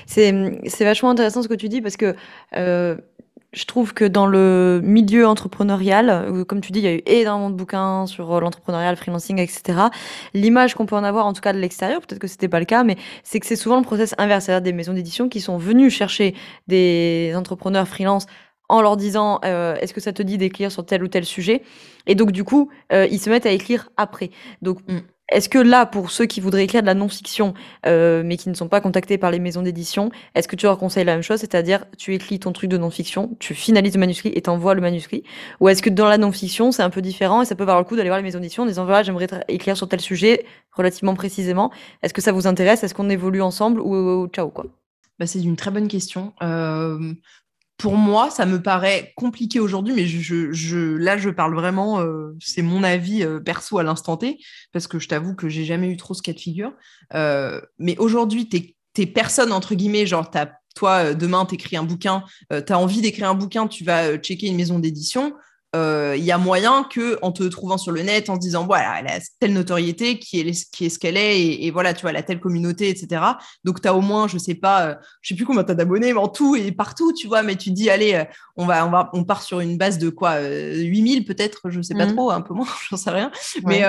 C'est 0.06 0.32
vachement 0.82 1.12
intéressant 1.12 1.44
ce 1.44 1.48
que 1.48 1.54
tu 1.54 1.70
dis 1.70 1.82
parce 1.82 1.98
que 1.98 2.16
euh, 2.56 2.98
je 3.54 3.66
trouve 3.66 3.94
que 3.94 4.06
dans 4.06 4.26
le 4.26 4.82
milieu 4.84 5.28
entrepreneurial, 5.28 6.46
comme 6.48 6.62
tu 6.62 6.72
dis, 6.72 6.80
il 6.80 6.86
y 6.86 6.88
a 6.88 6.94
eu 6.94 7.02
énormément 7.06 7.50
de 7.50 7.56
bouquins 7.56 8.06
sur 8.08 8.40
l'entrepreneuriat, 8.42 8.90
le 8.90 8.98
freelancing, 8.98 9.40
etc. 9.40 9.80
L'image 10.34 10.76
qu'on 10.76 10.86
peut 10.86 10.96
en 10.96 11.04
avoir, 11.04 11.26
en 11.26 11.34
tout 11.34 11.42
cas 11.42 11.54
de 11.54 11.60
l'extérieur, 11.60 12.02
peut-être 12.02 12.20
que 12.20 12.28
c'était 12.28 12.48
pas 12.48 12.60
le 12.60 12.66
cas, 12.66 12.84
mais 12.84 12.98
c'est 13.24 13.40
que 13.40 13.46
c'est 13.46 13.56
souvent 13.56 13.78
le 13.78 13.84
process 13.84 14.16
inverse, 14.18 14.46
c'est-à-dire 14.46 14.64
des 14.64 14.74
maisons 14.74 14.94
d'édition 14.94 15.30
qui 15.30 15.42
sont 15.42 15.58
venues 15.58 15.90
chercher 15.90 16.36
des 16.68 17.34
entrepreneurs 17.36 17.88
freelance 17.88 18.26
en 18.70 18.82
leur 18.82 18.98
disant 18.98 19.40
euh, 19.46 19.76
est-ce 19.76 19.94
que 19.94 20.02
ça 20.02 20.14
te 20.14 20.24
dit 20.24 20.38
d'écrire 20.38 20.72
sur 20.72 20.86
tel 20.86 21.04
ou 21.04 21.08
tel 21.08 21.26
sujet? 21.26 21.62
Et 22.08 22.16
donc 22.16 22.32
du 22.32 22.44
coup 22.44 22.70
euh, 22.92 23.08
ils 23.12 23.20
se 23.20 23.30
mettent 23.30 23.46
à 23.46 23.52
écrire 23.52 23.90
après 23.98 24.32
mm. 24.62 24.98
Est-ce 25.34 25.50
que 25.50 25.58
là 25.58 25.86
pour 25.86 26.12
ceux 26.12 26.26
qui 26.26 26.40
voudraient 26.42 26.64
écrire 26.64 26.82
de 26.82 26.88
la 26.88 26.94
non-fiction 26.94 27.54
euh, 27.86 28.24
mais 28.26 28.38
qui 28.38 28.50
ne 28.50 28.54
sont 28.54 28.68
pas 28.68 28.82
contactés 28.82 29.18
par 29.18 29.32
les 29.32 29.40
maisons 29.40 29.62
d'édition 29.62 30.12
est-ce 30.36 30.48
que 30.48 30.56
tu 30.56 30.66
leur 30.66 30.78
conseilles 30.78 31.06
la 31.06 31.14
même 31.14 31.24
chose 31.24 31.40
c'est-à-dire 31.40 31.86
tu 31.98 32.14
écris 32.14 32.40
ton 32.40 32.52
truc 32.52 32.70
de 32.70 32.78
non-fiction 32.78 33.36
tu 33.40 33.54
finalises 33.54 33.96
le 33.96 34.00
manuscrit 34.00 34.32
et 34.36 34.42
t'envoies 34.42 34.74
le 34.76 34.82
manuscrit? 34.82 35.24
Ou 35.60 35.70
est-ce 35.70 35.82
que 35.82 35.90
dans 35.90 36.08
la 36.08 36.18
non-fiction 36.18 36.72
c'est 36.72 36.84
un 36.84 36.90
peu 36.90 37.02
différent 37.02 37.42
et 37.42 37.46
ça 37.46 37.56
peut 37.56 37.64
valoir 37.64 37.82
le 37.82 37.88
coup 37.88 37.96
d'aller 37.96 38.10
voir 38.10 38.20
les 38.20 38.24
maisons 38.24 38.40
d'édition 38.40 38.64
en 38.64 38.68
disant 38.68 38.86
voilà 38.86 39.04
j'aimerais 39.04 39.28
écrire 39.48 39.76
sur 39.76 39.88
tel 39.90 40.00
sujet 40.00 40.46
relativement 40.72 41.16
précisément. 41.16 41.72
Est-ce 42.02 42.14
que 42.14 42.22
ça 42.22 42.32
vous 42.32 42.48
intéresse? 42.48 42.84
Est-ce 42.84 42.94
qu'on 42.94 43.10
évolue 43.10 43.42
ensemble? 43.42 43.82
Ou, 43.82 44.28
ciao 44.28 44.50
quoi. 44.50 44.66
Bah, 45.20 45.28
c'est 45.28 45.42
une 45.42 45.56
très 45.56 45.72
bonne 45.72 45.88
question 45.88 46.34
pour 47.84 47.98
moi, 47.98 48.30
ça 48.30 48.46
me 48.46 48.62
paraît 48.62 49.12
compliqué 49.18 49.60
aujourd'hui, 49.60 49.94
mais 49.94 50.06
là, 51.04 51.18
je 51.18 51.30
parle 51.30 51.54
vraiment, 51.54 52.00
euh, 52.00 52.34
c'est 52.40 52.62
mon 52.62 52.82
avis 52.82 53.24
euh, 53.24 53.42
perso 53.42 53.78
à 53.78 53.84
l'instant 53.84 54.16
T, 54.16 54.40
parce 54.72 54.88
que 54.88 55.00
je 55.00 55.10
t'avoue 55.10 55.36
que 55.36 55.50
j'ai 55.50 55.66
jamais 55.66 55.90
eu 55.90 55.98
trop 55.98 56.14
ce 56.14 56.22
cas 56.22 56.32
de 56.32 56.40
figure. 56.40 56.72
Euh, 57.14 57.60
mais 57.80 57.98
aujourd'hui, 57.98 58.48
tu 58.48 58.74
es, 59.02 59.06
personne, 59.06 59.52
entre 59.52 59.76
guillemets, 59.76 60.06
genre, 60.06 60.32
toi, 60.76 61.14
demain, 61.14 61.46
tu 61.46 61.56
écris 61.56 61.76
un 61.76 61.84
bouquin, 61.84 62.24
tu 62.50 62.72
as 62.72 62.80
envie 62.80 63.02
d'écrire 63.02 63.30
un 63.30 63.36
bouquin, 63.36 63.68
tu 63.68 63.84
vas 63.84 64.18
checker 64.18 64.48
une 64.48 64.56
maison 64.56 64.80
d'édition. 64.80 65.34
Euh, 65.76 66.14
il 66.16 66.24
y 66.24 66.32
a 66.32 66.38
moyen 66.38 66.84
que 66.84 67.18
en 67.24 67.32
te 67.32 67.44
trouvant 67.44 67.80
sur 67.80 67.92
le 67.92 68.04
net, 68.04 68.30
en 68.30 68.36
se 68.36 68.40
disant 68.40 68.66
voilà, 68.66 69.00
elle 69.00 69.08
a 69.08 69.20
telle 69.40 69.54
notoriété 69.54 70.20
qui 70.20 70.40
est, 70.40 70.72
qui 70.72 70.86
est 70.86 70.90
ce 70.90 71.00
qu'elle 71.00 71.18
est, 71.18 71.64
et, 71.64 71.72
voilà, 71.72 71.94
tu 71.94 72.02
vois, 72.02 72.12
elle 72.12 72.18
a 72.18 72.24
telle 72.24 72.40
communauté, 72.40 72.90
etc. 72.90 73.22
Donc, 73.64 73.82
tu 73.82 73.88
as 73.88 73.96
au 73.96 74.02
moins, 74.02 74.28
je 74.28 74.38
sais 74.38 74.54
pas, 74.54 74.86
euh, 74.86 74.96
je 75.22 75.30
sais 75.30 75.36
plus 75.36 75.46
combien 75.46 75.64
tu 75.64 75.72
as 75.72 75.76
d'abonnés, 75.76 76.14
mais 76.14 76.20
en 76.20 76.28
tout 76.28 76.56
et 76.56 76.72
partout, 76.72 77.12
tu 77.14 77.28
vois, 77.28 77.42
mais 77.42 77.56
tu 77.56 77.72
dis, 77.72 77.90
allez, 77.90 78.14
euh, 78.14 78.24
on, 78.56 78.68
va, 78.68 78.86
on, 78.86 78.92
va, 78.92 79.10
on 79.14 79.24
part 79.24 79.42
sur 79.42 79.62
une 79.62 79.78
base 79.78 79.98
de 79.98 80.10
quoi 80.10 80.42
8000 80.42 81.26
peut-être, 81.26 81.70
je 81.70 81.82
sais 81.82 81.96
pas 81.96 82.06
mmh. 82.06 82.14
trop, 82.14 82.30
un 82.30 82.42
peu 82.42 82.54
moins, 82.54 82.68
j'en 82.90 82.98
sais 82.98 83.10
rien. 83.10 83.32
Mais 83.66 83.84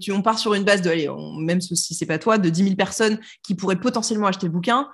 tu, 0.00 0.12
on 0.12 0.20
part 0.20 0.38
sur 0.38 0.52
une 0.52 0.64
base 0.64 0.82
de, 0.82 0.90
allez, 0.90 1.08
même 1.38 1.60
si 1.60 1.94
c'est 1.94 2.06
pas 2.06 2.18
toi, 2.18 2.36
de 2.36 2.50
10 2.50 2.64
000 2.64 2.76
personnes 2.76 3.18
qui 3.42 3.54
pourraient 3.54 3.80
potentiellement 3.80 4.26
acheter 4.26 4.46
le 4.46 4.52
bouquin. 4.52 4.88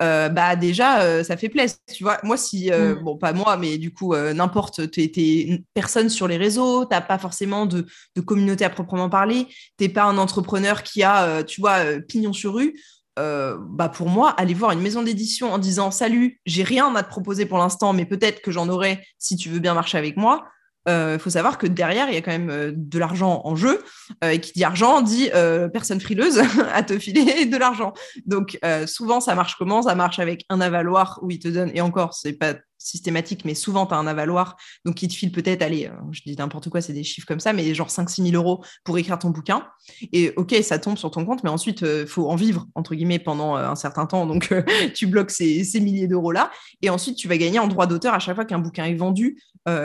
Euh, 0.00 0.28
bah 0.28 0.54
déjà 0.54 1.00
euh, 1.00 1.24
ça 1.24 1.36
fait 1.36 1.48
plaisir 1.48 1.76
tu 1.92 2.04
vois 2.04 2.18
moi 2.22 2.36
si 2.36 2.70
euh, 2.70 2.94
mm. 2.94 3.02
bon 3.02 3.16
pas 3.16 3.32
moi 3.32 3.56
mais 3.56 3.78
du 3.78 3.92
coup 3.92 4.14
n'importe 4.14 4.88
tu 4.92 5.02
es, 5.02 5.64
personne 5.74 6.08
sur 6.08 6.28
les 6.28 6.36
réseaux 6.36 6.84
t'as 6.84 7.00
pas 7.00 7.18
forcément 7.18 7.66
de, 7.66 7.84
de, 8.14 8.20
communauté 8.20 8.64
à 8.64 8.70
proprement 8.70 9.10
parler 9.10 9.48
t'es 9.76 9.88
pas 9.88 10.04
un 10.04 10.16
entrepreneur 10.16 10.84
qui 10.84 11.02
a 11.02 11.42
tu 11.42 11.60
vois 11.60 11.80
pignon 12.06 12.32
sur 12.32 12.54
rue 12.54 12.80
bah 13.16 13.90
pour 13.92 14.08
moi 14.08 14.30
aller 14.30 14.54
voir 14.54 14.70
une 14.70 14.80
maison 14.80 15.02
d'édition 15.02 15.52
en 15.52 15.58
disant 15.58 15.90
salut 15.90 16.40
j'ai 16.46 16.62
rien 16.62 16.94
à 16.94 17.02
te 17.02 17.08
proposer 17.08 17.44
pour 17.44 17.58
l'instant 17.58 17.92
mais 17.92 18.04
peut-être 18.04 18.40
que 18.40 18.52
j'en 18.52 18.68
aurai 18.68 19.04
si 19.18 19.36
tu 19.36 19.48
veux 19.48 19.58
bien 19.58 19.74
marcher 19.74 19.98
avec 19.98 20.16
moi 20.16 20.46
il 20.88 20.92
euh, 20.92 21.18
faut 21.18 21.28
savoir 21.28 21.58
que 21.58 21.66
derrière, 21.66 22.08
il 22.08 22.14
y 22.14 22.16
a 22.16 22.22
quand 22.22 22.30
même 22.30 22.48
euh, 22.48 22.72
de 22.74 22.98
l'argent 22.98 23.42
en 23.44 23.54
jeu. 23.56 23.84
Euh, 24.24 24.30
et 24.30 24.40
qui 24.40 24.52
dit 24.52 24.64
argent 24.64 25.02
dit 25.02 25.28
personne 25.72 26.00
frileuse 26.00 26.40
à 26.72 26.82
te 26.82 26.98
filer 26.98 27.44
de 27.44 27.56
l'argent. 27.58 27.92
Donc, 28.24 28.58
souvent, 28.86 29.20
ça 29.20 29.34
marche 29.34 29.56
comment? 29.58 29.82
Ça 29.82 29.94
marche 29.94 30.18
avec 30.18 30.44
un 30.48 30.60
avaloir 30.60 31.18
où 31.22 31.30
il 31.30 31.38
te 31.38 31.48
donne, 31.48 31.70
et 31.74 31.80
encore, 31.82 32.14
c'est 32.14 32.32
pas 32.32 32.54
systématique, 32.78 33.44
mais 33.44 33.54
souvent, 33.54 33.86
tu 33.86 33.94
as 33.94 33.96
un 33.98 34.06
avaloir. 34.06 34.56
Donc, 34.84 35.02
il 35.02 35.08
te 35.08 35.14
file 35.14 35.32
peut-être, 35.32 35.62
allez, 35.62 35.90
je 36.12 36.22
dis 36.24 36.36
n'importe 36.36 36.70
quoi, 36.70 36.80
c'est 36.80 36.92
des 36.92 37.04
chiffres 37.04 37.26
comme 37.26 37.40
ça, 37.40 37.52
mais 37.52 37.74
genre 37.74 37.88
5-6 37.88 38.30
000 38.30 38.42
euros 38.42 38.64
pour 38.84 38.96
écrire 38.98 39.18
ton 39.18 39.30
bouquin. 39.30 39.66
Et 40.12 40.32
OK, 40.36 40.54
ça 40.62 40.78
tombe 40.78 40.96
sur 40.96 41.10
ton 41.10 41.26
compte, 41.26 41.44
mais 41.44 41.50
ensuite, 41.50 41.82
il 41.82 42.06
faut 42.06 42.30
en 42.30 42.36
vivre, 42.36 42.66
entre 42.74 42.94
guillemets, 42.94 43.18
pendant 43.18 43.56
un 43.56 43.74
certain 43.74 44.06
temps. 44.06 44.26
Donc, 44.26 44.54
tu 44.94 45.06
bloques 45.06 45.30
ces, 45.30 45.64
ces 45.64 45.80
milliers 45.80 46.06
d'euros-là. 46.06 46.50
Et 46.80 46.88
ensuite, 46.88 47.16
tu 47.16 47.28
vas 47.28 47.36
gagner 47.36 47.58
en 47.58 47.66
droit 47.66 47.86
d'auteur 47.86 48.14
à 48.14 48.20
chaque 48.20 48.36
fois 48.36 48.44
qu'un 48.44 48.60
bouquin 48.60 48.84
est 48.84 48.94
vendu. 48.94 49.38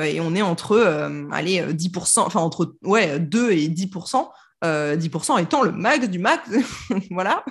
Et 0.03 0.19
on 0.19 0.35
est 0.35 0.41
entre 0.41 0.73
euh, 0.73 1.27
allez, 1.31 1.61
10%, 1.61 2.19
euh, 2.19 2.23
enfin 2.23 2.39
entre 2.39 2.75
ouais, 2.83 3.19
2 3.19 3.51
et 3.51 3.67
10%. 3.67 4.27
10% 4.63 4.65
euh, 4.65 5.37
étant 5.39 5.61
le 5.61 5.73
max 5.73 6.07
du 6.07 6.19
max, 6.19 6.49
voilà. 7.11 7.43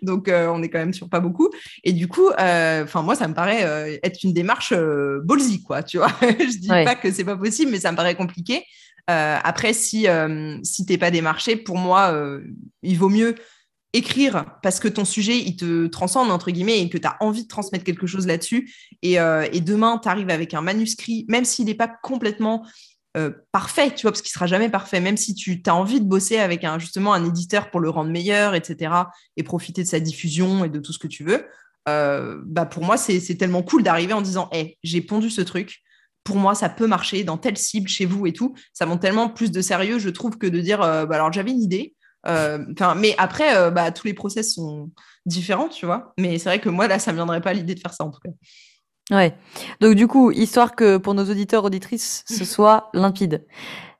Donc 0.00 0.30
on 0.30 0.62
est 0.62 0.68
quand 0.68 0.78
même 0.78 0.92
sur 0.92 1.08
pas 1.08 1.18
beaucoup. 1.18 1.50
Et 1.82 1.92
du 1.92 2.06
coup, 2.06 2.28
enfin 2.28 3.02
moi 3.02 3.16
ça 3.16 3.26
me 3.26 3.34
paraît 3.34 3.98
être 4.04 4.22
une 4.22 4.32
démarche 4.32 4.72
ballsy 5.24 5.60
quoi, 5.64 5.82
tu 5.82 5.98
vois. 5.98 6.12
je 6.22 6.58
dis 6.58 6.68
pas 6.68 6.94
que 6.94 7.10
c'est 7.10 7.24
pas 7.24 7.36
possible, 7.36 7.72
mais 7.72 7.80
ça 7.80 7.90
me 7.90 7.96
paraît 7.96 8.14
compliqué. 8.14 8.64
après, 9.08 9.72
si 9.72 10.06
si 10.62 10.86
t'es 10.86 10.98
pas 10.98 11.10
démarché, 11.10 11.56
pour 11.56 11.78
moi, 11.78 12.16
il 12.84 12.96
vaut 12.96 13.08
mieux 13.08 13.34
écrire 13.92 14.46
parce 14.62 14.80
que 14.80 14.88
ton 14.88 15.04
sujet, 15.04 15.38
il 15.38 15.56
te 15.56 15.86
transcende, 15.86 16.30
entre 16.30 16.50
guillemets, 16.50 16.80
et 16.80 16.88
que 16.88 16.98
tu 16.98 17.06
as 17.06 17.16
envie 17.20 17.42
de 17.42 17.48
transmettre 17.48 17.84
quelque 17.84 18.06
chose 18.06 18.26
là-dessus. 18.26 18.72
Et, 19.02 19.20
euh, 19.20 19.46
demain, 19.60 19.98
tu 20.02 20.08
arrives 20.08 20.30
avec 20.30 20.54
un 20.54 20.62
manuscrit, 20.62 21.26
même 21.28 21.44
s'il 21.44 21.66
n'est 21.66 21.74
pas 21.74 21.88
complètement 21.88 22.66
euh, 23.16 23.30
parfait, 23.52 23.94
tu 23.94 24.02
vois, 24.02 24.12
parce 24.12 24.22
qu'il 24.22 24.32
sera 24.32 24.46
jamais 24.46 24.70
parfait, 24.70 25.00
même 25.00 25.18
si 25.18 25.34
tu 25.34 25.62
as 25.66 25.74
envie 25.74 26.00
de 26.00 26.06
bosser 26.06 26.38
avec 26.38 26.64
un, 26.64 26.78
justement 26.78 27.12
un 27.12 27.24
éditeur 27.24 27.70
pour 27.70 27.80
le 27.80 27.90
rendre 27.90 28.10
meilleur, 28.10 28.54
etc., 28.54 28.94
et 29.36 29.42
profiter 29.42 29.82
de 29.82 29.88
sa 29.88 30.00
diffusion 30.00 30.64
et 30.64 30.70
de 30.70 30.78
tout 30.80 30.92
ce 30.92 30.98
que 30.98 31.08
tu 31.08 31.22
veux, 31.22 31.44
euh, 31.88 32.40
bah 32.46 32.64
pour 32.64 32.84
moi, 32.84 32.96
c'est 32.96 33.20
tellement 33.36 33.62
cool 33.62 33.82
d'arriver 33.82 34.14
en 34.14 34.22
disant, 34.22 34.48
hé, 34.52 34.78
j'ai 34.82 35.02
pondu 35.02 35.28
ce 35.28 35.42
truc, 35.42 35.82
pour 36.24 36.36
moi, 36.36 36.54
ça 36.54 36.70
peut 36.70 36.86
marcher 36.86 37.24
dans 37.24 37.36
telle 37.36 37.58
cible 37.58 37.88
chez 37.88 38.06
vous 38.06 38.26
et 38.28 38.32
tout. 38.32 38.54
Ça 38.72 38.86
montre 38.86 39.00
tellement 39.00 39.28
plus 39.28 39.50
de 39.50 39.60
sérieux, 39.60 39.98
je 39.98 40.08
trouve, 40.08 40.38
que 40.38 40.46
de 40.46 40.60
dire, 40.60 40.78
bah 40.78 41.08
alors 41.10 41.32
j'avais 41.32 41.50
une 41.50 41.60
idée, 41.60 41.96
euh, 42.26 42.58
mais 42.96 43.14
après, 43.18 43.56
euh, 43.56 43.70
bah, 43.70 43.90
tous 43.90 44.06
les 44.06 44.14
process 44.14 44.54
sont 44.54 44.90
différents, 45.26 45.68
tu 45.68 45.86
vois. 45.86 46.12
Mais 46.18 46.38
c'est 46.38 46.48
vrai 46.48 46.60
que 46.60 46.68
moi, 46.68 46.88
là, 46.88 46.98
ça 46.98 47.10
ne 47.10 47.16
me 47.16 47.18
viendrait 47.18 47.40
pas 47.40 47.52
l'idée 47.52 47.74
de 47.74 47.80
faire 47.80 47.92
ça, 47.92 48.04
en 48.04 48.10
tout 48.10 48.20
cas. 48.20 48.30
Ouais. 49.14 49.36
Donc, 49.80 49.94
du 49.94 50.06
coup, 50.06 50.30
histoire 50.30 50.74
que 50.74 50.96
pour 50.96 51.14
nos 51.14 51.24
auditeurs, 51.24 51.64
auditrices, 51.64 52.24
ce 52.28 52.44
soit 52.44 52.90
limpide. 52.94 53.44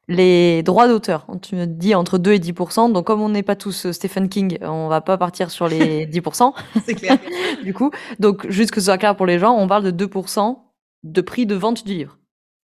Les 0.08 0.62
droits 0.62 0.88
d'auteur, 0.88 1.26
tu 1.42 1.54
me 1.54 1.64
dis 1.64 1.94
entre 1.94 2.18
2 2.18 2.32
et 2.32 2.38
10% 2.38 2.92
Donc, 2.92 3.06
comme 3.06 3.20
on 3.20 3.28
n'est 3.28 3.44
pas 3.44 3.56
tous 3.56 3.86
euh, 3.86 3.92
Stephen 3.92 4.28
King, 4.28 4.58
on 4.62 4.88
va 4.88 5.00
pas 5.00 5.16
partir 5.16 5.50
sur 5.50 5.68
les 5.68 6.06
10% 6.12 6.52
C'est 6.84 6.94
clair. 6.94 7.18
du 7.64 7.72
coup, 7.72 7.90
donc, 8.18 8.48
juste 8.50 8.72
que 8.72 8.80
ce 8.80 8.86
soit 8.86 8.98
clair 8.98 9.16
pour 9.16 9.26
les 9.26 9.38
gens, 9.38 9.52
on 9.56 9.68
parle 9.68 9.90
de 9.90 10.06
2% 10.06 10.58
de 11.04 11.20
prix 11.20 11.46
de 11.46 11.54
vente 11.54 11.84
du 11.84 11.94
livre. 11.94 12.18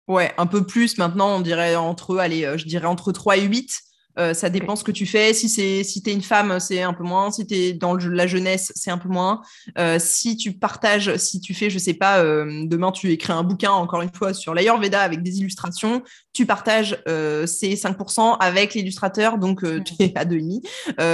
Ouais, 0.07 0.33
un 0.37 0.45
peu 0.45 0.65
plus 0.65 0.97
maintenant, 0.97 1.37
on 1.37 1.41
dirait 1.41 1.75
entre, 1.75 2.17
allez, 2.17 2.57
je 2.57 2.65
dirais 2.65 2.87
entre 2.87 3.11
3 3.11 3.37
et 3.37 3.43
8. 3.43 3.81
Euh, 4.19 4.33
ça 4.33 4.49
dépend 4.49 4.75
ce 4.75 4.83
que 4.83 4.91
tu 4.91 5.05
fais. 5.05 5.33
Si 5.33 5.49
c'est 5.49 5.83
si 5.83 6.01
es 6.05 6.13
une 6.13 6.21
femme, 6.21 6.59
c'est 6.59 6.81
un 6.81 6.93
peu 6.93 7.03
moins. 7.03 7.31
Si 7.31 7.45
tu 7.45 7.55
es 7.55 7.73
dans 7.73 7.95
la 7.95 8.27
jeunesse, 8.27 8.71
c'est 8.75 8.91
un 8.91 8.97
peu 8.97 9.09
moins. 9.09 9.41
Euh, 9.77 9.97
si 9.99 10.37
tu 10.37 10.53
partages, 10.53 11.15
si 11.17 11.39
tu 11.39 11.53
fais, 11.53 11.69
je 11.69 11.79
sais 11.79 11.93
pas, 11.93 12.19
euh, 12.19 12.65
demain 12.65 12.91
tu 12.91 13.11
écris 13.11 13.33
un 13.33 13.43
bouquin, 13.43 13.71
encore 13.71 14.01
une 14.01 14.13
fois, 14.13 14.33
sur 14.33 14.53
l'Ayurveda 14.53 15.01
avec 15.01 15.21
des 15.23 15.39
illustrations, 15.39 16.03
tu 16.33 16.45
partages 16.45 17.01
ces 17.45 17.75
5% 17.75 18.37
avec 18.39 18.73
l'illustrateur, 18.73 19.37
donc 19.37 19.63
tu 19.83 19.93
es 19.99 20.17
à 20.17 20.25
demi. 20.25 20.61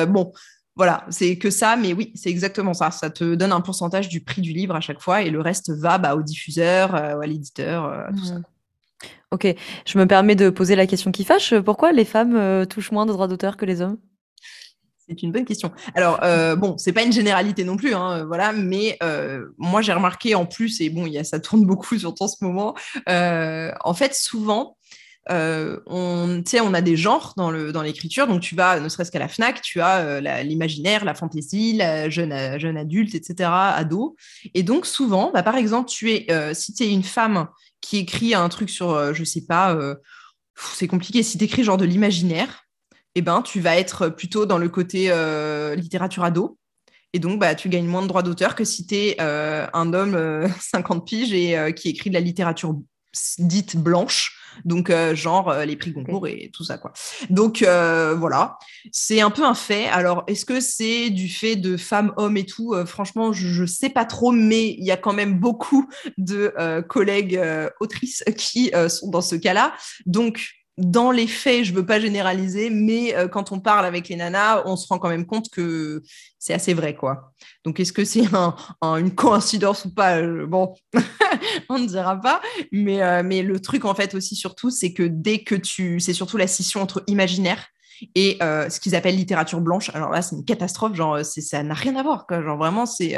bon, 0.07 0.31
voilà, 0.75 1.05
c'est 1.09 1.37
que 1.37 1.49
ça, 1.49 1.75
mais 1.75 1.93
oui, 1.93 2.11
c'est 2.15 2.29
exactement 2.29 2.73
ça. 2.73 2.91
Ça 2.91 3.09
te 3.09 3.35
donne 3.35 3.51
un 3.51 3.61
pourcentage 3.61 4.09
du 4.09 4.21
prix 4.21 4.41
du 4.41 4.53
livre 4.53 4.75
à 4.75 4.81
chaque 4.81 5.01
fois 5.01 5.23
et 5.23 5.31
le 5.31 5.41
reste 5.41 5.71
va 5.71 5.97
bah, 5.97 6.15
au 6.15 6.21
diffuseur, 6.21 6.93
à 6.93 7.25
l'éditeur, 7.25 8.07
tout 8.15 8.25
ça. 8.25 8.35
OK. 9.31 9.47
Je 9.85 9.97
me 9.97 10.05
permets 10.05 10.35
de 10.35 10.49
poser 10.49 10.75
la 10.75 10.87
question 10.87 11.11
qui 11.11 11.25
fâche. 11.25 11.53
Pourquoi 11.59 11.91
les 11.91 12.05
femmes 12.05 12.35
euh, 12.35 12.65
touchent 12.65 12.91
moins 12.91 13.05
de 13.05 13.11
droits 13.11 13.27
d'auteur 13.27 13.57
que 13.57 13.65
les 13.65 13.81
hommes? 13.81 13.97
C'est 15.09 15.21
une 15.23 15.31
bonne 15.31 15.45
question. 15.45 15.71
Alors, 15.95 16.19
euh, 16.23 16.55
bon, 16.57 16.77
c'est 16.77 16.93
pas 16.93 17.03
une 17.03 17.13
généralité 17.13 17.63
non 17.63 17.77
plus, 17.77 17.93
hein, 17.93 18.25
voilà, 18.25 18.51
mais 18.51 18.97
euh, 19.03 19.47
moi 19.57 19.81
j'ai 19.81 19.93
remarqué 19.93 20.35
en 20.35 20.45
plus, 20.45 20.81
et 20.81 20.89
bon, 20.89 21.05
y 21.05 21.17
a, 21.17 21.23
ça 21.23 21.39
tourne 21.39 21.65
beaucoup 21.65 21.97
sur 21.97 22.13
en 22.19 22.27
ce 22.27 22.43
moment, 22.43 22.75
en 23.07 23.93
fait, 23.93 24.13
souvent, 24.13 24.77
on, 25.29 26.43
on 26.61 26.73
a 26.73 26.81
des 26.81 26.97
genres 26.97 27.33
dans, 27.37 27.51
le, 27.51 27.71
dans 27.71 27.81
l'écriture, 27.81 28.27
donc 28.27 28.41
tu 28.41 28.55
vas, 28.55 28.81
ne 28.81 28.89
serait-ce 28.89 29.11
qu'à 29.11 29.19
la 29.19 29.29
FNAC, 29.29 29.61
tu 29.61 29.79
as 29.79 30.43
l'imaginaire, 30.43 31.05
la 31.05 31.13
fantaisie, 31.13 31.73
la 31.73 32.09
jeune, 32.09 32.59
jeune 32.59 32.77
adulte, 32.77 33.15
etc., 33.15 33.49
ado. 33.49 34.17
Et 34.53 34.63
donc 34.63 34.85
souvent, 34.85 35.31
bah, 35.33 35.43
par 35.43 35.55
exemple, 35.55 35.89
tu 35.89 36.11
es, 36.11 36.27
si 36.53 36.73
tu 36.73 36.83
es 36.83 36.91
une 36.91 37.03
femme 37.03 37.47
qui 37.87 37.97
écrit 37.97 38.33
un 38.33 38.49
truc 38.49 38.69
sur, 38.69 38.91
euh, 38.91 39.13
je 39.13 39.23
sais 39.23 39.45
pas, 39.45 39.73
euh, 39.73 39.95
c'est 40.73 40.87
compliqué. 40.87 41.23
Si 41.23 41.37
tu 41.37 41.45
écris 41.45 41.63
genre 41.63 41.77
de 41.77 41.85
l'imaginaire, 41.85 42.65
eh 43.15 43.21
ben, 43.21 43.41
tu 43.41 43.61
vas 43.61 43.77
être 43.77 44.09
plutôt 44.09 44.45
dans 44.45 44.57
le 44.57 44.67
côté 44.67 45.07
euh, 45.09 45.73
littérature 45.73 46.25
ado. 46.25 46.59
Et 47.13 47.19
donc, 47.19 47.39
bah, 47.39 47.55
tu 47.55 47.69
gagnes 47.69 47.87
moins 47.87 48.01
de 48.01 48.07
droits 48.07 48.23
d'auteur 48.23 48.55
que 48.55 48.65
si 48.65 48.85
tu 48.85 48.95
es 48.95 49.21
un 49.21 49.93
homme 49.93 50.51
50 50.59 51.07
piges 51.07 51.31
et 51.31 51.73
qui 51.73 51.87
écrit 51.89 52.09
de 52.09 52.15
la 52.15 52.19
littérature 52.19 52.75
dite 53.39 53.77
blanche 53.77 54.36
donc 54.65 54.89
euh, 54.89 55.15
genre 55.15 55.49
euh, 55.49 55.65
les 55.65 55.75
prix 55.75 55.91
Goncourt 55.91 56.27
et 56.27 56.49
tout 56.53 56.63
ça 56.63 56.77
quoi. 56.77 56.93
Donc 57.29 57.61
euh, 57.61 58.15
voilà, 58.15 58.57
c'est 58.91 59.21
un 59.21 59.29
peu 59.29 59.43
un 59.43 59.53
fait. 59.53 59.87
Alors 59.87 60.23
est-ce 60.27 60.45
que 60.45 60.59
c'est 60.59 61.09
du 61.09 61.29
fait 61.29 61.55
de 61.55 61.77
femmes, 61.77 62.13
hommes 62.17 62.37
et 62.37 62.45
tout? 62.45 62.75
Franchement, 62.85 63.33
je, 63.33 63.61
ne 63.61 63.67
sais 63.67 63.89
pas 63.89 64.05
trop, 64.05 64.31
mais 64.31 64.69
il 64.69 64.85
y 64.85 64.91
a 64.91 64.97
quand 64.97 65.13
même 65.13 65.39
beaucoup 65.39 65.87
de 66.17 66.53
collègues 66.87 67.41
autrices 67.79 68.23
qui 68.37 68.71
sont 68.89 69.09
dans 69.09 69.21
ce 69.21 69.35
cas-là. 69.35 69.73
Donc 70.05 70.57
dans 70.77 71.11
les 71.11 71.27
faits, 71.27 71.65
je 71.65 71.73
veux 71.73 71.85
pas 71.85 71.99
généraliser, 71.99 72.69
mais 72.69 73.15
quand 73.31 73.51
on 73.51 73.59
parle 73.59 73.85
avec 73.85 74.09
les 74.09 74.15
nanas, 74.15 74.63
on 74.65 74.75
se 74.75 74.87
rend 74.87 74.99
quand 74.99 75.09
même 75.09 75.25
compte 75.25 75.49
que 75.49 76.03
c'est 76.37 76.53
assez 76.53 76.73
vrai, 76.73 76.95
quoi. 76.95 77.33
Donc, 77.63 77.79
est-ce 77.79 77.93
que 77.93 78.05
c'est 78.05 78.23
une 78.81 79.15
coïncidence 79.15 79.85
ou 79.85 79.93
pas 79.93 80.21
Bon, 80.45 80.75
on 81.69 81.79
ne 81.79 81.87
dira 81.87 82.19
pas. 82.21 82.41
Mais, 82.71 83.23
mais 83.23 83.41
le 83.41 83.59
truc, 83.59 83.85
en 83.85 83.95
fait, 83.95 84.13
aussi, 84.13 84.35
surtout, 84.35 84.69
c'est 84.69 84.93
que 84.93 85.03
dès 85.03 85.43
que 85.43 85.55
tu... 85.55 85.99
C'est 85.99 86.13
surtout 86.13 86.37
la 86.37 86.47
scission 86.47 86.81
entre 86.81 87.03
imaginaire 87.07 87.67
et 88.13 88.37
ce 88.39 88.79
qu'ils 88.79 88.95
appellent 88.95 89.15
littérature 89.15 89.61
blanche. 89.61 89.89
Alors 89.95 90.11
là, 90.11 90.21
c'est 90.21 90.35
une 90.35 90.45
catastrophe. 90.45 90.95
Genre, 90.95 91.19
ça 91.23 91.63
n'a 91.63 91.73
rien 91.73 91.95
à 91.95 92.03
voir. 92.03 92.25
Genre, 92.29 92.57
vraiment, 92.57 92.85
c'est 92.85 93.17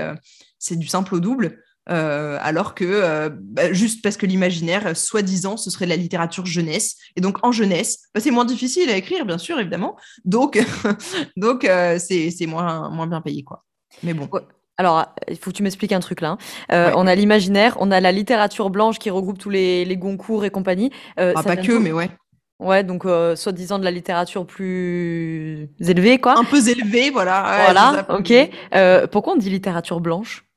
c'est 0.60 0.78
du 0.78 0.88
simple 0.88 1.16
au 1.16 1.20
double. 1.20 1.64
Euh, 1.90 2.38
alors 2.42 2.76
que 2.76 2.86
euh, 2.86 3.30
bah, 3.32 3.74
juste 3.74 4.04
parce 4.04 4.18
que 4.18 4.26
l'imaginaire, 4.26 4.96
soi-disant, 4.96 5.58
ce 5.58 5.70
serait 5.70 5.86
de 5.86 5.90
la 5.90 5.96
littérature 5.96 6.46
jeunesse. 6.46 6.96
Et 7.16 7.22
donc 7.22 7.44
en 7.44 7.52
jeunesse, 7.52 8.00
bah, 8.14 8.22
c'est 8.22 8.32
moins 8.32 8.46
difficile 8.46 8.90
à 8.90 8.96
écrire, 8.96 9.26
bien 9.26 9.38
sûr, 9.38 9.60
évidemment. 9.60 9.96
Donc, 10.26 10.64
donc 11.38 11.66
euh, 11.66 11.98
c'est 12.00 12.46
moins, 12.46 12.90
moins 12.90 13.08
bien 13.08 13.22
payé, 13.22 13.44
quoi. 13.44 13.64
Mais 14.04 14.14
bon. 14.14 14.30
Alors, 14.78 15.06
il 15.28 15.36
faut 15.38 15.52
que 15.52 15.58
tu 15.58 15.64
m'expliques 15.64 15.92
un 15.92 16.00
truc 16.00 16.22
là. 16.22 16.38
Hein. 16.70 16.94
On 16.96 17.06
a 17.06 17.14
l'imaginaire, 17.14 17.76
on 17.82 17.92
a 17.92 18.00
la 18.00 18.14
littérature 18.14 18.70
blanche 18.70 18.98
qui 18.98 19.10
regroupe 19.10 19.38
tous 19.38 19.50
les, 19.50 19.84
les 19.84 19.98
Goncourt 19.98 20.46
et 20.46 20.52
compagnie. 20.52 20.90
Ah, 21.18 21.34
pas 21.44 21.58
que, 21.58 21.74
mais 21.74 21.92
ouais. 21.92 22.10
Ouais, 22.60 22.84
donc 22.84 23.04
soi-disant 23.04 23.80
de 23.80 23.84
la 23.84 23.92
littérature 23.92 24.46
plus 24.46 25.70
élevée, 25.82 26.20
quoi. 26.20 26.38
Un 26.38 26.46
peu 26.46 26.66
élevée, 26.66 27.10
voilà. 27.10 27.66
voilà, 27.66 28.06
ok. 28.10 29.08
pourquoi 29.12 29.34
on 29.34 29.38
dit 29.38 29.50
littérature 29.50 30.00
blanche? 30.00 30.49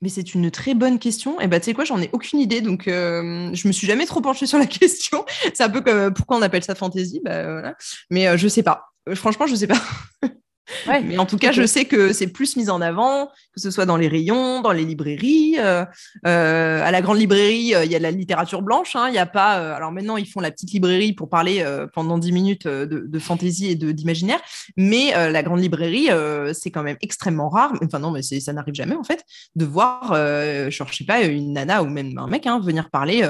Mais 0.00 0.08
c'est 0.08 0.34
une 0.34 0.50
très 0.50 0.74
bonne 0.74 0.98
question. 0.98 1.40
Et 1.40 1.48
bah, 1.48 1.58
tu 1.60 1.66
sais 1.66 1.74
quoi, 1.74 1.84
j'en 1.84 2.00
ai 2.00 2.10
aucune 2.12 2.38
idée. 2.38 2.60
Donc, 2.60 2.88
euh, 2.88 3.50
je 3.52 3.66
me 3.66 3.72
suis 3.72 3.86
jamais 3.86 4.06
trop 4.06 4.20
penchée 4.20 4.46
sur 4.46 4.58
la 4.58 4.66
question. 4.66 5.24
C'est 5.54 5.62
un 5.62 5.70
peu 5.70 5.80
comme 5.80 5.98
euh, 5.98 6.10
pourquoi 6.10 6.36
on 6.36 6.42
appelle 6.42 6.64
ça 6.64 6.74
fantasy? 6.74 7.20
Bah, 7.24 7.42
voilà. 7.50 7.76
Mais 8.10 8.28
euh, 8.28 8.36
je 8.36 8.48
sais 8.48 8.62
pas. 8.62 8.92
franchement, 9.14 9.46
je 9.46 9.54
sais 9.54 9.66
pas. 9.66 9.80
Mais 10.86 11.18
en 11.18 11.26
tout 11.26 11.38
cas, 11.38 11.52
je 11.52 11.66
sais 11.66 11.84
que 11.84 12.12
c'est 12.12 12.26
plus 12.26 12.56
mis 12.56 12.70
en 12.70 12.80
avant, 12.80 13.26
que 13.54 13.60
ce 13.60 13.70
soit 13.70 13.86
dans 13.86 13.96
les 13.96 14.08
rayons, 14.08 14.60
dans 14.60 14.72
les 14.72 14.84
librairies. 14.84 15.56
Euh, 15.58 15.84
euh, 16.26 16.82
à 16.82 16.90
la 16.90 17.02
grande 17.02 17.18
librairie, 17.18 17.74
euh, 17.74 17.84
il 17.84 17.90
y 17.90 17.94
a 17.94 17.98
de 17.98 18.02
la 18.02 18.10
littérature 18.10 18.62
blanche. 18.62 18.96
Hein. 18.96 19.08
Il 19.08 19.14
y 19.14 19.18
a 19.18 19.26
pas. 19.26 19.74
alors 19.74 19.92
maintenant, 19.92 20.16
ils 20.16 20.28
font 20.28 20.40
la 20.40 20.50
petite 20.50 20.72
librairie 20.72 21.12
pour 21.12 21.28
parler 21.28 21.64
pendant 21.94 22.18
10 22.18 22.32
minutes 22.32 22.66
de, 22.66 23.06
de 23.06 23.18
fantaisie 23.18 23.70
et 23.70 23.74
d'imaginaire. 23.74 24.40
Mais 24.76 25.12
la 25.30 25.42
grande 25.42 25.60
librairie, 25.60 26.08
c'est 26.52 26.70
quand 26.70 26.82
même 26.82 26.96
extrêmement 27.00 27.48
rare. 27.48 27.72
Enfin 27.84 27.98
non, 27.98 28.10
mais 28.10 28.22
ça 28.22 28.52
n'arrive 28.52 28.74
jamais 28.74 28.94
en 28.94 29.04
fait 29.04 29.24
de 29.56 29.64
voir, 29.64 30.14
je 30.14 30.84
sais 30.92 31.04
pas, 31.04 31.22
une 31.22 31.52
nana 31.52 31.82
ou 31.82 31.86
même 31.86 32.16
un 32.18 32.26
mec 32.26 32.46
hein, 32.46 32.60
venir 32.60 32.90
parler. 32.90 33.22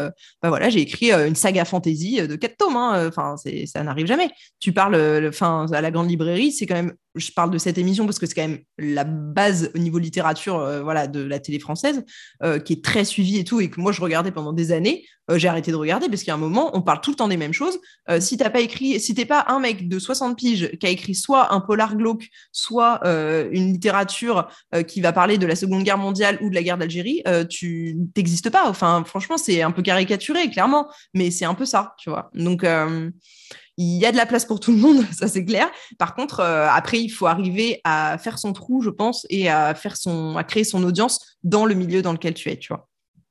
bah 0.42 0.48
voilà, 0.48 0.68
j'ai 0.68 0.80
écrit 0.80 1.12
une 1.12 1.34
saga 1.34 1.64
fantaisie 1.64 2.26
de 2.26 2.36
4 2.36 2.56
tomes. 2.56 2.76
Hein. 2.76 3.08
Enfin, 3.08 3.36
ça 3.66 3.82
n'arrive 3.82 4.06
jamais. 4.06 4.30
Tu 4.60 4.72
parles, 4.72 5.28
enfin, 5.28 5.66
à 5.72 5.80
la 5.80 5.90
grande 5.90 6.08
librairie, 6.08 6.52
c'est 6.52 6.66
quand 6.66 6.74
même 6.74 6.94
je 7.18 7.32
parle 7.32 7.50
de 7.50 7.58
cette 7.58 7.78
émission 7.78 8.06
parce 8.06 8.18
que 8.18 8.26
c'est 8.26 8.34
quand 8.34 8.48
même 8.48 8.60
la 8.78 9.04
base 9.04 9.70
au 9.74 9.78
niveau 9.78 9.98
littérature 9.98 10.58
euh, 10.58 10.82
voilà, 10.82 11.06
de 11.06 11.20
la 11.20 11.38
télé 11.38 11.58
française, 11.58 12.04
euh, 12.42 12.58
qui 12.58 12.74
est 12.74 12.84
très 12.84 13.04
suivie 13.04 13.38
et 13.38 13.44
tout, 13.44 13.60
et 13.60 13.68
que 13.70 13.80
moi 13.80 13.92
je 13.92 14.00
regardais 14.00 14.30
pendant 14.30 14.52
des 14.52 14.72
années. 14.72 15.04
Euh, 15.30 15.38
j'ai 15.38 15.48
arrêté 15.48 15.70
de 15.70 15.76
regarder 15.76 16.08
parce 16.08 16.26
a 16.26 16.34
un 16.34 16.38
moment, 16.38 16.70
on 16.74 16.80
parle 16.80 17.00
tout 17.00 17.10
le 17.10 17.16
temps 17.16 17.28
des 17.28 17.36
mêmes 17.36 17.52
choses. 17.52 17.78
si 18.20 18.36
t'as 18.36 18.50
pas 18.50 18.60
écrit, 18.60 18.98
si 19.00 19.14
t'es 19.14 19.26
pas 19.26 19.44
un 19.48 19.60
mec 19.60 19.88
de 19.88 19.98
60 19.98 20.36
piges 20.36 20.70
qui 20.78 20.86
a 20.86 20.90
écrit 20.90 21.14
soit 21.14 21.52
un 21.52 21.60
polar 21.60 21.96
glauque, 21.96 22.28
soit 22.52 23.00
une 23.52 23.72
littérature 23.72 24.48
qui 24.86 25.00
va 25.00 25.12
parler 25.12 25.38
de 25.38 25.46
la 25.46 25.56
Seconde 25.56 25.84
Guerre 25.84 25.98
mondiale 25.98 26.38
ou 26.40 26.50
de 26.50 26.54
la 26.54 26.62
guerre 26.62 26.78
d'Algérie, 26.78 27.22
tu 27.50 27.96
n'existes 28.16 28.50
pas. 28.50 28.68
Enfin, 28.68 29.04
franchement, 29.06 29.36
c'est 29.36 29.62
un 29.62 29.70
peu 29.70 29.82
caricaturé, 29.82 30.50
clairement, 30.50 30.88
mais 31.14 31.30
c'est 31.30 31.44
un 31.44 31.54
peu 31.54 31.66
ça, 31.66 31.94
tu 31.98 32.10
vois. 32.10 32.30
Donc 32.34 32.64
il 33.78 33.96
y 33.96 34.04
a 34.04 34.12
de 34.12 34.16
la 34.16 34.26
place 34.26 34.44
pour 34.44 34.60
tout 34.60 34.72
le 34.72 34.78
monde, 34.78 35.04
ça 35.12 35.28
c'est 35.28 35.44
clair. 35.44 35.70
Par 35.98 36.14
contre, 36.14 36.40
euh, 36.40 36.68
après, 36.68 37.00
il 37.00 37.08
faut 37.08 37.26
arriver 37.26 37.80
à 37.84 38.18
faire 38.18 38.38
son 38.38 38.52
trou, 38.52 38.82
je 38.82 38.90
pense, 38.90 39.26
et 39.30 39.48
à 39.48 39.74
faire 39.74 39.96
son, 39.96 40.36
à 40.36 40.44
créer 40.44 40.64
son 40.64 40.82
audience 40.82 41.38
dans 41.44 41.64
le 41.64 41.74
milieu 41.74 42.02
dans 42.02 42.12
lequel 42.12 42.34
tu 42.34 42.50
es, 42.50 42.56
tu 42.56 42.68
vois. 42.68 42.88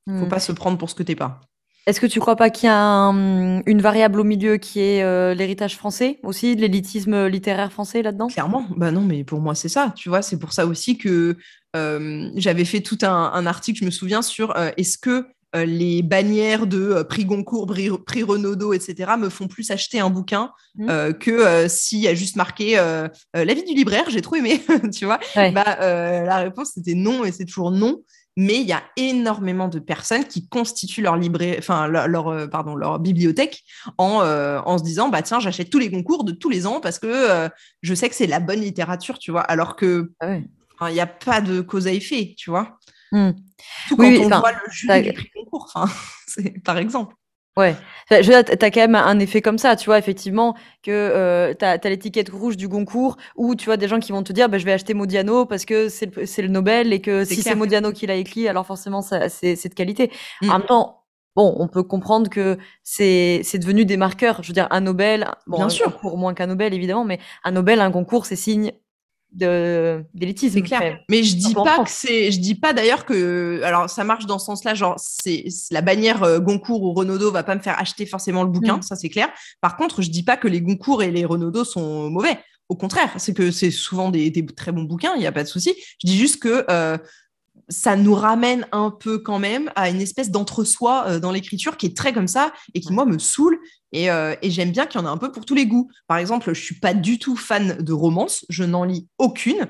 Faut 0.08 0.26
hmm. 0.26 0.30
pas 0.30 0.39
se 0.39 0.54
prendre 0.54 0.78
pour 0.78 0.89
ce 0.89 0.95
que 0.95 1.04
t'es 1.04 1.16
pas. 1.16 1.41
Est-ce 1.86 2.02
que 2.02 2.06
tu 2.06 2.20
crois 2.20 2.36
pas 2.36 2.50
qu'il 2.50 2.68
y 2.68 2.72
a 2.72 3.08
une 3.10 3.82
variable 3.82 4.20
au 4.20 4.26
milieu 4.26 4.58
qui 4.58 4.82
est 4.82 5.04
euh, 5.04 5.34
l'héritage 5.34 5.78
français 5.78 6.20
aussi, 6.24 6.56
de 6.56 6.62
l'élitisme 6.62 7.28
littéraire 7.28 7.72
français 7.72 8.02
là-dedans? 8.02 8.28
Clairement, 8.28 8.66
bah 8.76 8.91
non, 8.91 9.02
mais 9.02 9.24
pour 9.24 9.39
moi 9.39 9.56
c'est 9.56 9.70
ça, 9.70 9.93
tu 9.95 10.10
vois, 10.10 10.22
c'est 10.22 10.38
pour 10.38 10.52
ça 10.52 10.66
aussi 10.66 10.98
que 10.98 11.38
euh, 11.78 12.30
j'avais 12.36 12.66
fait 12.66 12.82
tout 12.82 12.98
un, 13.04 13.32
un, 13.34 13.45
article, 13.45 13.80
je 13.80 13.86
me 13.86 13.91
souviens, 13.91 14.22
sur 14.22 14.54
est-ce 14.76 14.98
que 14.98 15.28
les 15.54 16.02
bannières 16.02 16.68
de 16.68 16.82
euh, 16.82 17.04
prix 17.04 17.26
Goncourt, 17.26 17.68
prix, 18.06 18.24
Renaudot, 18.24 18.74
etc., 18.74 19.12
me 19.18 19.30
font 19.30 19.48
plus 19.48 19.72
acheter 19.72 20.00
un 20.00 20.10
bouquin 20.10 20.52
mmh. 20.76 20.89
euh, 20.89 21.14
que 21.14 21.68
s'il 21.68 22.00
y 22.00 22.08
a 22.08 22.14
juste 22.14 22.36
marqué 22.36 22.76
l'avis 23.34 23.64
du 23.64 23.74
libraire, 23.74 24.10
j'ai 24.10 24.22
trop 24.22 24.36
aimé, 24.36 24.62
tu 24.93 25.06
vois. 25.06 25.20
Bah, 25.36 25.78
la 25.80 26.38
réponse 26.38 26.72
c'était 26.76 26.95
non 26.95 27.24
et 27.24 27.32
c'est 27.32 27.45
toujours 27.45 27.72
non. 27.72 28.02
Mais 28.39 28.58
il 28.62 28.68
y 28.68 28.74
a 28.74 28.84
énormément 28.98 29.68
de 29.68 29.80
personnes 29.80 30.26
qui 30.26 30.48
constituent 30.48 31.02
leur 31.02 31.18
enfin 31.58 31.88
leur, 31.88 32.50
pardon, 32.50 32.76
leur 32.76 33.00
bibliothèque 33.00 33.64
en, 33.98 34.22
en 34.22 34.78
se 34.78 34.84
disant 34.84 35.10
bah 35.10 35.24
tiens 35.24 35.39
j'achète 35.39 35.72
tous 35.72 35.80
les 35.80 35.89
concours 35.89 36.24
de 36.24 36.34
tous 36.34 36.50
les 36.50 36.68
ans 36.68 36.80
parce 36.80 37.00
que 37.00 37.50
je 37.82 37.93
sais 37.95 38.10
que 38.10 38.16
c'est 38.16 38.28
la 38.28 38.39
bonne 38.39 38.62
littérature, 38.62 39.18
tu 39.18 39.32
vois. 39.32 39.41
Alors 39.41 39.76
que 39.76 40.12
ah 40.20 40.38
il 40.89 40.93
n'y 40.93 41.00
a 41.00 41.08
pas 41.08 41.41
de 41.41 41.62
cause 41.62 41.88
à 41.88 41.91
effet, 41.91 42.36
tu 42.38 42.50
vois. 42.50 42.78
Mmh. 43.12 43.32
Tout 43.88 43.98
quand 43.98 44.06
on 44.06 44.39
voit 44.39 44.52
le 44.52 44.72
jury 44.72 45.02
du 45.02 45.14
prix 45.14 45.30
concours, 45.58 45.88
par 46.64 46.78
exemple. 46.78 47.16
Ouais, 47.58 47.76
tu 48.08 48.14
as 48.14 48.43
quand 48.43 48.76
même 48.76 48.93
un 48.93 49.18
effet 49.18 49.41
comme 49.41 49.58
ça, 49.58 49.76
tu 49.76 49.88
vois, 49.88 49.97
effectivement, 49.97 50.53
que 50.84 50.91
euh, 50.91 51.55
tu 51.58 51.66
as, 51.66 51.78
l'étiquette 51.89 52.30
rouge 52.30 52.55
du 52.55 52.68
Goncourt, 52.68 53.18
ou 53.36 53.55
tu 53.55 53.66
vois 53.66 53.78
des 53.78 53.88
gens 53.88 53.99
qui 53.99 54.12
vont 54.12 54.22
te 54.22 54.32
dire, 54.32 54.47
bah, 54.47 54.60
je 54.60 54.66
vais 54.66 54.74
acheter 54.74 54.93
Modiano 54.93 55.45
parce 55.47 55.66
que 55.66 55.89
c'est 55.89 56.05
le, 56.16 56.24
le, 56.43 56.47
Nobel, 56.49 56.93
et 56.93 57.01
que 57.01 57.26
si 57.26 57.41
c'est 57.41 57.55
Modiano 57.55 57.91
qui 57.91 58.05
l'a 58.05 58.16
écrit, 58.16 58.47
alors 58.47 58.68
forcément, 58.68 59.01
c'est 59.01 59.55
de 59.70 59.74
qualité. 59.74 60.12
En 60.43 60.47
même 60.47 60.58
mmh. 60.60 60.66
temps, 60.68 61.03
bon, 61.36 61.55
on 61.58 61.68
peut 61.68 61.82
comprendre 61.82 62.30
que 62.30 62.60
c'est 62.84 63.41
devenu 63.55 63.86
des 63.86 63.97
marqueurs. 63.97 64.43
Je 64.43 64.49
veux 64.49 64.53
dire, 64.53 64.68
un 64.70 64.82
Nobel, 64.82 65.28
bon, 65.47 65.58
Bien 65.58 65.66
un 65.66 65.70
sûr. 65.70 65.91
concours 65.93 66.18
moins 66.20 66.36
qu'un 66.36 66.47
Nobel, 66.47 66.76
évidemment, 66.76 67.05
mais 67.05 67.20
un 67.43 67.51
Nobel, 67.51 67.82
un 67.82 67.91
concours, 67.91 68.28
c'est 68.28 68.36
signe 68.36 68.72
d'élitisme. 69.32 70.62
Clair. 70.62 71.00
Mais 71.10 71.24
je 71.24 71.36
dis 71.36 71.54
pas 71.54 71.84
que 71.84 71.90
c'est, 71.90 72.32
je 72.32 72.40
dis 72.40 72.56
pas 72.56 72.74
d'ailleurs 72.74 73.06
que, 73.06 73.62
alors 73.64 73.90
ça 73.90 74.04
marche 74.04 74.26
dans 74.26 74.40
ce 74.40 74.46
sens-là, 74.46 74.74
genre 74.74 74.96
c'est 74.98 75.46
la 75.72 75.82
bannière 75.82 76.24
euh, 76.24 76.40
Goncourt 76.40 76.82
ou 76.84 76.94
Renaudot 76.94 77.32
va 77.32 77.44
pas 77.44 77.56
me 77.56 77.62
faire 77.62 77.80
acheter 77.80 78.06
forcément 78.06 78.44
le 78.44 78.50
bouquin, 78.50 78.78
mm. 78.78 78.82
ça 78.82 78.96
c'est 78.96 79.10
clair. 79.10 79.30
Par 79.62 79.78
contre, 79.78 80.02
je 80.02 80.10
dis 80.10 80.24
pas 80.24 80.38
que 80.38 80.48
les 80.48 80.62
Goncourt 80.62 81.04
et 81.04 81.12
les 81.12 81.26
Renaudot 81.26 81.66
sont 81.66 82.10
mauvais. 82.10 82.40
Au 82.70 82.76
contraire, 82.76 83.14
c'est 83.18 83.34
que 83.34 83.52
c'est 83.52 83.72
souvent 83.72 84.10
des, 84.10 84.32
très 84.56 84.72
bons 84.72 84.84
bouquins, 84.84 85.14
il 85.16 85.20
n'y 85.20 85.28
a 85.28 85.32
pas 85.32 85.44
de 85.44 85.48
souci. 85.48 85.74
Je 86.02 86.08
dis 86.08 86.18
juste 86.18 86.42
que 86.42 86.66
euh, 86.70 86.98
ça 87.70 87.96
nous 87.96 88.14
ramène 88.14 88.66
un 88.72 88.92
peu 88.92 89.20
quand 89.20 89.40
même 89.40 89.72
à 89.76 89.90
une 89.90 90.02
espèce 90.02 90.32
d'entre-soi 90.32 91.06
euh, 91.08 91.20
dans 91.20 91.32
l'écriture 91.32 91.78
qui 91.78 91.86
est 91.86 91.96
très 91.96 92.14
comme 92.14 92.28
ça 92.28 92.54
et 92.74 92.80
qui, 92.80 92.94
moi, 92.94 93.06
me 93.06 93.20
saoule. 93.20 93.60
Euh, 93.96 94.36
et, 94.42 94.52
j'aime 94.52 94.72
bien 94.72 94.86
qu'il 94.86 95.00
y 95.00 95.04
en 95.04 95.08
a 95.08 95.10
un 95.10 95.18
peu 95.18 95.32
pour 95.32 95.46
tous 95.46 95.56
les 95.56 95.66
goûts. 95.66 95.90
Par 96.08 96.18
exemple, 96.18 96.54
je 96.54 96.62
suis 96.62 96.80
pas 96.80 96.94
du 96.94 97.20
tout 97.20 97.36
fan 97.36 97.78
de 97.78 97.94
romance, 97.94 98.46
je 98.50 98.64
n'en 98.64 98.84
lis 98.84 99.08
aucune. 99.18 99.68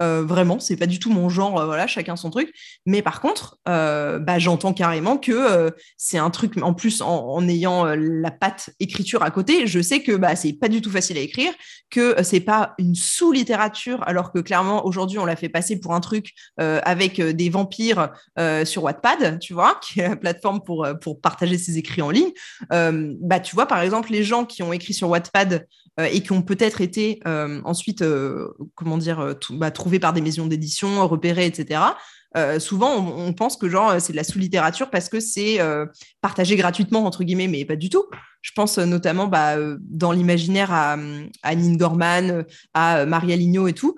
Euh, 0.00 0.24
vraiment, 0.24 0.58
c'est 0.58 0.76
pas 0.76 0.86
du 0.86 0.98
tout 0.98 1.10
mon 1.10 1.28
genre, 1.28 1.60
euh, 1.60 1.66
voilà, 1.66 1.86
chacun 1.86 2.16
son 2.16 2.30
truc. 2.30 2.52
Mais 2.86 3.02
par 3.02 3.20
contre, 3.20 3.58
euh, 3.68 4.18
bah, 4.18 4.38
j'entends 4.38 4.72
carrément 4.72 5.16
que 5.16 5.72
c'est 5.96 6.18
un 6.18 6.30
truc, 6.30 6.60
en 6.62 6.74
plus, 6.74 7.02
en, 7.02 7.46
ayant 7.48 7.84
la 7.84 8.30
patte 8.30 8.70
écriture 8.80 9.22
à 9.22 9.30
côté, 9.30 9.66
je 9.66 9.80
sais 9.80 10.02
que 10.02 10.12
bah, 10.12 10.34
c'est 10.36 10.52
pas 10.54 10.68
du 10.68 10.80
tout 10.80 10.90
facile 10.90 11.18
à 11.18 11.20
écrire, 11.20 11.52
que 11.90 12.22
c'est 12.22 12.40
pas 12.40 12.74
une 12.78 12.94
sous-littérature, 12.94 14.02
alors 14.06 14.32
que 14.32 14.38
clairement, 14.38 14.86
aujourd'hui, 14.86 15.18
on 15.18 15.24
l'a 15.24 15.36
fait 15.36 15.48
passer 15.48 15.78
pour 15.78 15.94
un 15.94 16.00
truc 16.00 16.32
avec 16.58 17.20
des 17.20 17.50
vampires 17.50 18.10
sur 18.64 18.84
Wattpad, 18.84 19.38
tu 19.40 19.54
vois, 19.54 19.78
qui 19.82 20.00
est 20.00 20.08
la 20.08 20.16
plateforme 20.16 20.62
pour, 20.62 20.86
pour 21.00 21.20
partager 21.20 21.58
ses 21.58 21.78
écrits 21.78 22.02
en 22.02 22.10
ligne. 22.10 22.30
bah, 22.70 23.40
tu 23.40 23.54
vois, 23.54 23.66
par 23.66 23.80
exemple, 23.80 24.10
les 24.10 24.24
gens 24.24 24.44
qui 24.44 24.62
ont 24.62 24.72
écrit 24.72 24.94
sur 24.94 25.08
Wattpad 25.08 25.66
et 25.98 26.22
qui 26.22 26.32
ont 26.32 26.42
peut-être 26.42 26.80
été 26.80 27.20
ensuite, 27.26 28.04
comment 28.74 28.98
dire, 28.98 29.36
bah, 29.50 29.70
par 29.98 30.12
des 30.12 30.20
maisons 30.20 30.46
d'édition, 30.46 31.06
repérés, 31.06 31.46
etc. 31.46 31.80
souvent, 32.58 32.96
on, 32.96 33.32
pense 33.34 33.56
que 33.56 33.68
genre 33.68 34.00
c'est 34.00 34.12
de 34.12 34.16
la 34.16 34.24
sous-littérature 34.24 34.88
parce 34.90 35.08
que 35.08 35.20
c'est 35.20 35.58
partagé 36.20 36.56
gratuitement 36.56 37.04
entre 37.04 37.24
guillemets, 37.24 37.48
mais 37.48 37.64
pas 37.64 37.76
du 37.76 37.90
tout. 37.90 38.04
Je 38.40 38.52
pense 38.56 38.78
notamment 38.78 39.26
bah, 39.26 39.56
dans 39.80 40.12
l'imaginaire 40.12 40.72
à, 40.72 40.96
à 41.42 41.54
Gorman, 41.54 42.44
à 42.72 43.04
Maria 43.04 43.36
Ligno 43.36 43.68
et 43.68 43.74
tout, 43.74 43.96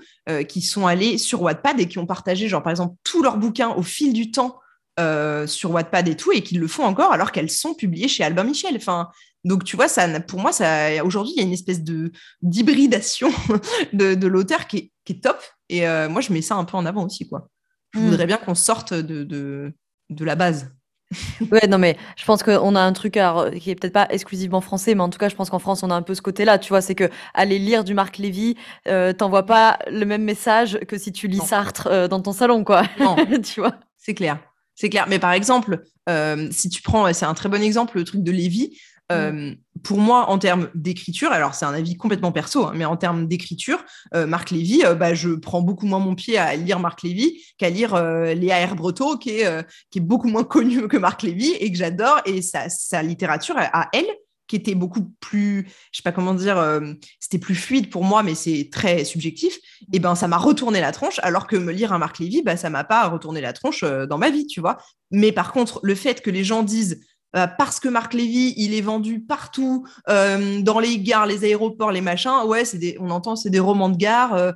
qui 0.49 0.62
sont 0.62 0.86
allés 0.86 1.16
sur 1.16 1.42
Wattpad 1.42 1.78
et 1.78 1.86
qui 1.86 1.99
ont 1.99 2.07
partagé 2.07 2.49
genre 2.49 2.62
par 2.62 2.72
exemple 2.72 2.97
tous 3.05 3.22
leurs 3.22 3.36
bouquins 3.36 3.70
au 3.70 3.82
fil 3.82 4.12
du 4.12 4.32
temps 4.32 4.59
euh, 5.01 5.49
sur 5.49 5.72
Wattpad 5.72 6.07
et 6.07 6.16
tout, 6.16 6.30
et 6.30 6.40
qu'ils 6.40 6.61
le 6.61 6.68
font 6.68 6.84
encore 6.84 7.12
alors 7.12 7.32
qu'elles 7.32 7.51
sont 7.51 7.74
publiées 7.74 8.07
chez 8.07 8.22
Albin 8.22 8.45
Michel. 8.45 8.76
Enfin, 8.76 9.09
donc 9.45 9.64
tu 9.64 9.74
vois, 9.74 9.88
ça, 9.88 10.20
pour 10.20 10.38
moi, 10.38 10.53
ça, 10.53 11.05
aujourd'hui, 11.05 11.32
il 11.34 11.40
y 11.40 11.42
a 11.42 11.47
une 11.47 11.53
espèce 11.53 11.82
de 11.82 12.12
d'hybridation 12.42 13.28
de, 13.92 14.26
l'auteur 14.28 14.68
qui 14.68 14.76
est, 14.76 14.92
top. 15.13 15.41
Et 15.69 15.87
euh, 15.87 16.09
moi, 16.09 16.21
je 16.21 16.33
mets 16.33 16.43
ça 16.43 16.57
un 16.57 16.65
peu 16.65 16.77
en 16.77 16.87
avant 16.87 17.05
aussi, 17.05 17.29
quoi. 17.29 17.49
Je 17.93 18.01
hmm. 18.01 18.09
voudrais 18.09 18.27
bien 18.27 18.37
qu'on 18.39 18.55
sorte 18.55 18.93
de, 18.93 19.23
de, 19.25 20.25
la 20.25 20.35
base. 20.35 20.75
ouais, 21.53 21.67
non, 21.69 21.79
mais 21.79 21.97
je 22.17 22.25
pense 22.25 22.43
qu'on 22.43 22.75
a 22.75 22.81
un 22.81 22.93
truc 22.93 23.13
qui 23.13 23.71
est 23.71 23.75
peut-être 23.75 23.93
pas 23.93 24.07
exclusivement 24.11 24.61
français, 24.61 24.95
mais 24.95 25.03
en 25.03 25.11
tout 25.11 25.19
cas, 25.19 25.29
je 25.29 25.37
pense 25.37 25.51
qu'en 25.51 25.59
France, 25.59 25.83
on 25.83 25.91
a 25.91 25.95
un 25.95 26.03
peu 26.03 26.15
ce 26.15 26.23
côté-là. 26.23 26.59
Tu 26.59 26.71
vois, 26.71 26.81
c'est 26.81 26.95
que 26.95 27.09
aller 27.35 27.59
lire 27.59 27.85
du 27.85 27.95
Marc 27.95 28.19
Lévy, 28.19 28.57
euh, 28.89 29.13
t'envoies 29.13 29.47
pas 29.47 29.79
le 29.89 30.05
même 30.05 30.25
message 30.25 30.79
que 30.89 30.99
si 30.99 31.13
tu 31.13 31.29
lis 31.29 31.39
Sartre 31.39 31.87
euh, 31.87 32.09
dans 32.09 32.21
ton 32.21 32.33
salon, 32.33 32.65
quoi. 32.65 32.83
Non. 32.99 33.17
tu 33.43 33.61
vois. 33.61 33.77
C'est 33.97 34.15
clair. 34.15 34.39
C'est 34.75 34.91
clair. 34.91 35.07
Mais 35.09 35.19
par 35.19 35.33
exemple, 35.33 35.85
euh, 36.09 36.49
si 36.51 36.69
tu 36.69 36.83
prends, 36.83 37.13
c'est 37.13 37.27
un 37.27 37.35
très 37.35 37.49
bon 37.49 37.63
exemple, 37.63 37.99
le 37.99 38.05
truc 38.05 38.23
de 38.23 38.33
Lévy. 38.33 38.77
Euh, 39.13 39.33
mm. 39.33 39.57
Pour 39.83 39.99
moi, 39.99 40.31
en 40.31 40.39
termes 40.39 40.71
d'écriture, 40.75 41.31
alors 41.31 41.55
c'est 41.55 41.67
un 41.67 41.75
avis 41.75 41.95
complètement 41.95 42.33
perso, 42.33 42.67
hein, 42.67 42.73
mais 42.75 42.87
en 42.87 42.97
termes 42.97 43.27
d'écriture, 43.27 43.85
euh, 44.15 44.27
Marc 44.27 44.51
Lévy, 44.51 44.83
bah, 44.99 45.13
je 45.13 45.31
prends 45.31 45.61
beaucoup 45.61 45.87
moins 45.87 45.99
mon 45.99 46.15
pied 46.15 46.39
à 46.39 46.57
lire 46.57 46.81
Marc 46.81 47.03
Lévy 47.03 47.45
qu'à 47.59 47.69
lire 47.69 47.95
Léa 47.97 48.61
Herbreto, 48.61 49.19
qui 49.19 49.41
est, 49.41 49.67
qui 49.91 49.99
est 49.99 50.03
beaucoup 50.03 50.29
moins 50.29 50.45
connu 50.45 50.89
que 50.89 50.97
Marc 50.97 51.23
Lévy 51.23 51.51
et 51.61 51.71
que 51.71 51.77
j'adore. 51.77 52.21
Et 52.25 52.41
sa, 52.41 52.69
sa 52.71 53.03
littérature, 53.03 53.57
à 53.59 53.89
elle, 53.93 54.07
qui 54.47 54.57
était 54.57 54.75
beaucoup 54.75 55.13
plus, 55.21 55.67
je 55.91 55.99
sais 55.99 56.03
pas 56.03 56.13
comment 56.13 56.35
dire, 56.35 56.59
euh, 56.59 56.93
c'était 57.19 57.39
plus 57.39 57.55
fluide 57.55 57.91
pour 57.91 58.05
moi, 58.05 58.23
mais 58.23 58.35
c'est 58.35 58.69
très 58.71 59.05
subjectif. 59.05 59.59
Et 59.93 59.99
ben 59.99 60.15
ça 60.15 60.29
m'a 60.29 60.37
retourné 60.37 60.81
la 60.81 60.93
tronche, 60.93 61.19
alors 61.23 61.47
que 61.47 61.57
me 61.57 61.73
lire 61.73 61.93
un 61.93 61.99
Marc 61.99 62.19
Lévy, 62.19 62.43
bah 62.43 62.57
ça 62.57 62.71
m'a 62.71 62.85
pas 62.85 63.09
retourné 63.09 63.41
la 63.41 63.53
tronche 63.53 63.83
euh, 63.83 64.07
dans 64.07 64.19
ma 64.19 64.31
vie, 64.31 64.47
tu 64.47 64.61
vois. 64.61 64.79
Mais 65.11 65.33
par 65.33 65.53
contre, 65.53 65.81
le 65.83 65.95
fait 65.95 66.21
que 66.21 66.31
les 66.31 66.45
gens 66.45 66.63
disent 66.63 67.01
euh, 67.37 67.47
parce 67.47 67.80
que 67.80 67.89
Marc 67.89 68.14
Lévy, 68.14 68.55
il 68.57 68.74
est 68.74 68.80
vendu 68.80 69.20
partout, 69.20 69.87
dans 70.09 70.78
les 70.80 70.99
gares, 70.99 71.26
les 71.26 71.45
aéroports, 71.45 71.93
les 71.93 72.01
machins, 72.01 72.45
ouais, 72.47 72.64
des, 72.74 72.97
on 73.01 73.11
entend, 73.11 73.37
c'est 73.37 73.51
des 73.51 73.61
romans 73.61 73.89
de 73.89 73.97
gare. 73.97 74.55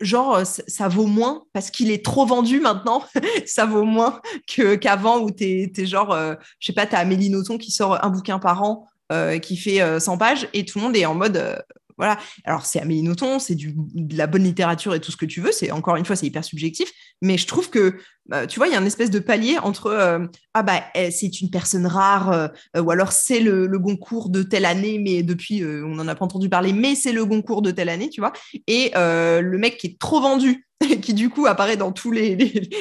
genre, 0.00 0.40
ça, 0.44 0.88
vaut 0.88 1.06
moins 1.06 1.44
parce 1.52 1.70
qu'il 1.70 1.90
est 1.90 2.04
trop 2.04 2.26
vendu 2.26 2.60
maintenant. 2.60 3.04
ça 3.46 3.66
vaut 3.66 3.84
moins 3.84 4.20
qu'avant 4.80 5.20
où 5.20 5.30
t'es 5.30 5.72
es 5.76 5.86
genre, 5.86 6.16
je 6.58 6.66
sais 6.66 6.72
pas, 6.72 6.86
t'as 6.86 6.98
Amélie 6.98 7.30
Nothomb 7.30 7.58
qui 7.58 7.70
sort 7.70 8.04
un 8.04 8.10
bouquin 8.10 8.38
par 8.38 8.62
an. 8.62 8.86
Euh, 9.12 9.38
qui 9.38 9.56
fait 9.56 10.00
100 10.00 10.14
euh, 10.14 10.16
pages 10.16 10.48
et 10.52 10.64
tout 10.64 10.80
le 10.80 10.84
monde 10.84 10.96
est 10.96 11.06
en 11.06 11.14
mode 11.14 11.36
euh, 11.36 11.56
voilà. 11.96 12.18
Alors, 12.44 12.66
c'est 12.66 12.80
Amélie 12.80 13.02
Nothomb, 13.02 13.38
c'est 13.38 13.54
de 13.54 14.16
la 14.16 14.26
bonne 14.26 14.42
littérature 14.42 14.94
et 14.94 15.00
tout 15.00 15.12
ce 15.12 15.16
que 15.16 15.24
tu 15.24 15.40
veux. 15.40 15.52
C'est 15.52 15.70
encore 15.70 15.96
une 15.96 16.04
fois, 16.04 16.16
c'est 16.16 16.26
hyper 16.26 16.44
subjectif. 16.44 16.90
Mais 17.22 17.38
je 17.38 17.46
trouve 17.46 17.70
que, 17.70 17.98
tu 18.48 18.58
vois, 18.58 18.68
il 18.68 18.72
y 18.72 18.76
a 18.76 18.80
un 18.80 18.84
espèce 18.84 19.10
de 19.10 19.18
palier 19.18 19.58
entre 19.58 20.28
ah 20.52 20.62
bah 20.62 20.82
eh, 20.94 21.10
c'est 21.10 21.40
une 21.40 21.48
personne 21.48 21.86
rare 21.86 22.50
ou 22.76 22.90
alors 22.90 23.12
c'est 23.12 23.40
le, 23.40 23.66
le, 23.66 23.78
Goncourt 23.78 24.28
de 24.28 24.42
telle 24.42 24.64
année, 24.64 24.98
mais 24.98 25.22
depuis 25.22 25.64
on 25.64 25.94
n'en 25.94 26.08
a 26.08 26.14
pas 26.14 26.24
entendu 26.24 26.48
parler, 26.48 26.72
mais 26.72 26.94
c'est 26.94 27.12
le 27.12 27.24
Goncourt 27.24 27.62
de 27.62 27.70
telle 27.70 27.88
année, 27.88 28.10
tu 28.10 28.20
vois. 28.20 28.32
Et 28.66 28.92
le 28.94 29.56
mec 29.56 29.78
qui 29.78 29.86
est 29.86 29.98
trop 29.98 30.20
vendu 30.20 30.65
qui 31.02 31.14
du 31.14 31.30
coup 31.30 31.46
apparaît 31.46 31.76
dans 31.76 31.92
tous 31.92 32.10
les, 32.10 32.36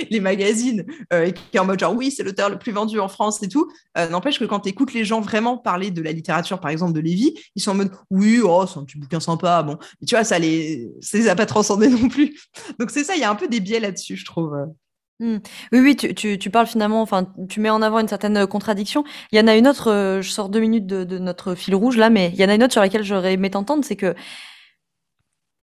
les, 0.09 0.19
magazines 0.19 0.85
euh, 1.13 1.25
et 1.25 1.33
qui 1.33 1.41
est 1.53 1.59
en 1.59 1.65
mode 1.65 1.79
genre 1.79 1.95
oui, 1.95 2.11
c'est 2.11 2.23
l'auteur 2.23 2.49
le 2.49 2.57
plus 2.57 2.71
vendu 2.71 2.99
en 2.99 3.07
France 3.07 3.41
et 3.41 3.47
tout. 3.47 3.71
Euh, 3.97 4.09
n'empêche 4.09 4.39
que 4.39 4.45
quand 4.45 4.61
tu 4.61 4.69
écoutes 4.69 4.93
les 4.93 5.05
gens 5.05 5.21
vraiment 5.21 5.57
parler 5.57 5.91
de 5.91 6.01
la 6.01 6.11
littérature, 6.11 6.59
par 6.59 6.71
exemple 6.71 6.93
de 6.93 6.99
Lévy, 6.99 7.33
ils 7.55 7.61
sont 7.61 7.71
en 7.71 7.75
mode 7.75 7.91
oui, 8.09 8.39
oh, 8.43 8.65
c'est 8.67 8.79
un 8.79 8.83
petit 8.83 8.97
bouquin 8.97 9.19
sympa. 9.19 9.63
Bon, 9.63 9.77
mais 10.01 10.07
tu 10.07 10.15
vois, 10.15 10.23
ça 10.23 10.39
les, 10.39 10.89
ça 10.99 11.17
les 11.17 11.29
a 11.29 11.35
pas 11.35 11.45
transcendés 11.45 11.87
non 11.89 12.09
plus. 12.09 12.37
Donc 12.79 12.91
c'est 12.91 13.03
ça, 13.03 13.15
il 13.15 13.21
y 13.21 13.23
a 13.23 13.31
un 13.31 13.35
peu 13.35 13.47
des 13.47 13.61
biais 13.61 13.79
là-dessus, 13.79 14.17
je 14.17 14.25
trouve. 14.25 14.55
Mmh. 15.21 15.37
Oui, 15.71 15.79
oui, 15.79 15.95
tu, 15.95 16.37
tu, 16.37 16.49
parles 16.49 16.67
finalement, 16.67 17.01
enfin, 17.01 17.31
tu 17.47 17.61
mets 17.61 17.69
en 17.69 17.81
avant 17.81 17.99
une 17.99 18.07
certaine 18.09 18.45
contradiction. 18.47 19.05
Il 19.31 19.39
y 19.39 19.41
en 19.41 19.47
a 19.47 19.55
une 19.55 19.67
autre, 19.67 19.89
euh, 19.89 20.21
je 20.21 20.29
sors 20.29 20.49
deux 20.49 20.59
minutes 20.59 20.85
de, 20.85 21.05
de, 21.05 21.17
notre 21.19 21.55
fil 21.55 21.73
rouge 21.73 21.95
là, 21.95 22.09
mais 22.09 22.31
il 22.33 22.39
y 22.39 22.43
en 22.43 22.49
a 22.49 22.55
une 22.55 22.63
autre 22.63 22.73
sur 22.73 22.81
laquelle 22.81 23.03
j'aurais 23.03 23.33
aimé 23.33 23.49
t'entendre, 23.49 23.85
c'est 23.85 23.95
que 23.95 24.13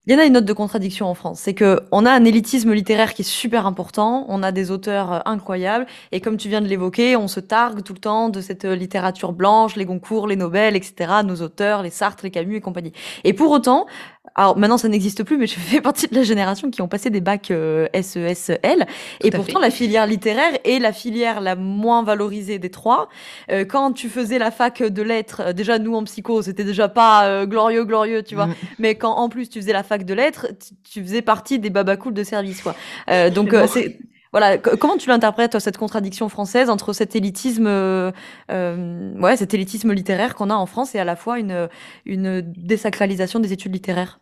il 0.06 0.14
y 0.14 0.16
en 0.16 0.18
a 0.18 0.24
une 0.24 0.32
note 0.32 0.46
de 0.46 0.52
contradiction 0.54 1.06
en 1.06 1.14
France, 1.14 1.40
c'est 1.40 1.52
que 1.52 1.80
on 1.92 2.06
a 2.06 2.10
un 2.10 2.24
élitisme 2.24 2.72
littéraire 2.72 3.12
qui 3.12 3.20
est 3.20 3.24
super 3.24 3.66
important, 3.66 4.24
on 4.28 4.42
a 4.42 4.50
des 4.50 4.70
auteurs 4.70 5.12
euh, 5.12 5.18
incroyables, 5.26 5.84
et 6.10 6.22
comme 6.22 6.38
tu 6.38 6.48
viens 6.48 6.62
de 6.62 6.66
l'évoquer, 6.66 7.16
on 7.16 7.28
se 7.28 7.38
targue 7.38 7.82
tout 7.82 7.92
le 7.92 7.98
temps 7.98 8.30
de 8.30 8.40
cette 8.40 8.64
euh, 8.64 8.74
littérature 8.74 9.32
blanche, 9.32 9.76
les 9.76 9.84
Goncourt, 9.84 10.26
les 10.26 10.36
Nobel, 10.36 10.74
etc., 10.74 11.12
nos 11.22 11.42
auteurs, 11.42 11.82
les 11.82 11.90
Sartre, 11.90 12.24
les 12.24 12.30
Camus 12.30 12.56
et 12.56 12.60
compagnie. 12.62 12.92
Et 13.24 13.34
pour 13.34 13.50
autant, 13.50 13.86
alors 14.34 14.56
maintenant 14.56 14.78
ça 14.78 14.88
n'existe 14.88 15.24
plus, 15.24 15.36
mais 15.36 15.46
je 15.46 15.58
fais 15.58 15.80
partie 15.82 16.06
de 16.06 16.14
la 16.14 16.22
génération 16.22 16.70
qui 16.70 16.82
ont 16.82 16.88
passé 16.88 17.10
des 17.10 17.20
bacs 17.20 17.50
euh, 17.50 17.88
SESL, 17.94 18.86
et 19.22 19.30
pourtant 19.30 19.58
la 19.58 19.70
filière 19.70 20.06
littéraire 20.06 20.52
est 20.64 20.78
la 20.78 20.92
filière 20.92 21.40
la 21.40 21.56
moins 21.56 22.02
valorisée 22.02 22.58
des 22.58 22.70
trois. 22.70 23.08
Euh, 23.50 23.64
quand 23.64 23.92
tu 23.92 24.08
faisais 24.08 24.38
la 24.38 24.50
fac 24.50 24.82
de 24.82 25.02
lettres, 25.02 25.42
euh, 25.46 25.52
déjà 25.52 25.78
nous 25.78 25.94
en 25.94 26.04
psycho, 26.04 26.42
c'était 26.42 26.64
déjà 26.64 26.88
pas 26.88 27.26
euh, 27.26 27.46
glorieux, 27.46 27.84
glorieux, 27.84 28.22
tu 28.22 28.34
vois, 28.34 28.46
mm. 28.46 28.54
mais 28.78 28.94
quand 28.94 29.12
en 29.12 29.28
plus 29.28 29.48
tu 29.48 29.60
faisais 29.60 29.72
la 29.72 29.82
fac 29.82 30.04
de 30.04 30.14
lettres, 30.14 30.48
tu, 30.90 31.02
faisais 31.02 31.22
partie 31.22 31.58
des 31.58 31.70
babacools 31.70 32.14
de 32.14 32.24
service, 32.24 32.62
quoi. 32.62 32.74
donc 33.30 33.54
c'est 33.68 33.98
voilà, 34.32 34.58
comment 34.58 34.96
tu 34.96 35.08
l'interprètes 35.08 35.58
cette 35.58 35.76
contradiction 35.76 36.28
française 36.28 36.70
entre 36.70 36.92
cet 36.92 37.16
élitisme, 37.16 37.66
euh, 37.66 38.12
ouais, 38.48 39.36
cet 39.36 39.54
élitisme 39.54 39.92
littéraire 39.92 40.36
qu'on 40.36 40.50
a 40.50 40.54
en 40.54 40.66
France 40.66 40.94
et 40.94 41.00
à 41.00 41.04
la 41.04 41.16
fois 41.16 41.38
une, 41.40 41.68
une 42.04 42.40
désacralisation 42.40 43.40
des 43.40 43.52
études 43.52 43.72
littéraires? 43.72 44.20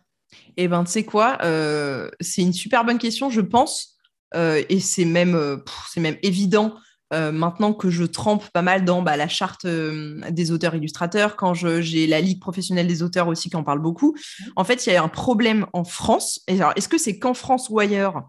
Eh 0.57 0.67
ben, 0.67 0.83
tu 0.83 0.91
sais 0.91 1.03
quoi, 1.03 1.37
euh, 1.43 2.09
c'est 2.21 2.41
une 2.41 2.53
super 2.53 2.85
bonne 2.85 2.97
question, 2.97 3.29
je 3.29 3.41
pense, 3.41 3.97
euh, 4.35 4.63
et 4.69 4.79
c'est 4.79 5.05
même, 5.05 5.61
c'est 5.91 6.01
même 6.01 6.17
évident. 6.23 6.75
maintenant 7.11 7.73
que 7.73 7.89
je 7.91 8.03
trempe 8.03 8.49
pas 8.49 8.61
mal 8.63 8.85
dans 8.85 9.03
bah, 9.03 9.15
la 9.15 9.27
charte 9.27 9.65
des 9.65 10.51
auteurs 10.51 10.73
illustrateurs, 10.73 11.35
quand 11.35 11.53
j'ai 11.53 12.07
la 12.07 12.19
Ligue 12.19 12.39
professionnelle 12.39 12.87
des 12.87 13.03
auteurs 13.03 13.27
aussi 13.27 13.49
qui 13.49 13.55
en 13.55 13.63
parle 13.63 13.79
beaucoup, 13.79 14.15
en 14.55 14.63
fait, 14.63 14.87
il 14.87 14.93
y 14.93 14.95
a 14.95 15.03
un 15.03 15.07
problème 15.07 15.67
en 15.73 15.83
France. 15.83 16.41
Est-ce 16.47 16.87
que 16.87 16.97
c'est 16.97 17.19
qu'en 17.19 17.35
France 17.35 17.69
ou 17.69 17.79
ailleurs? 17.79 18.23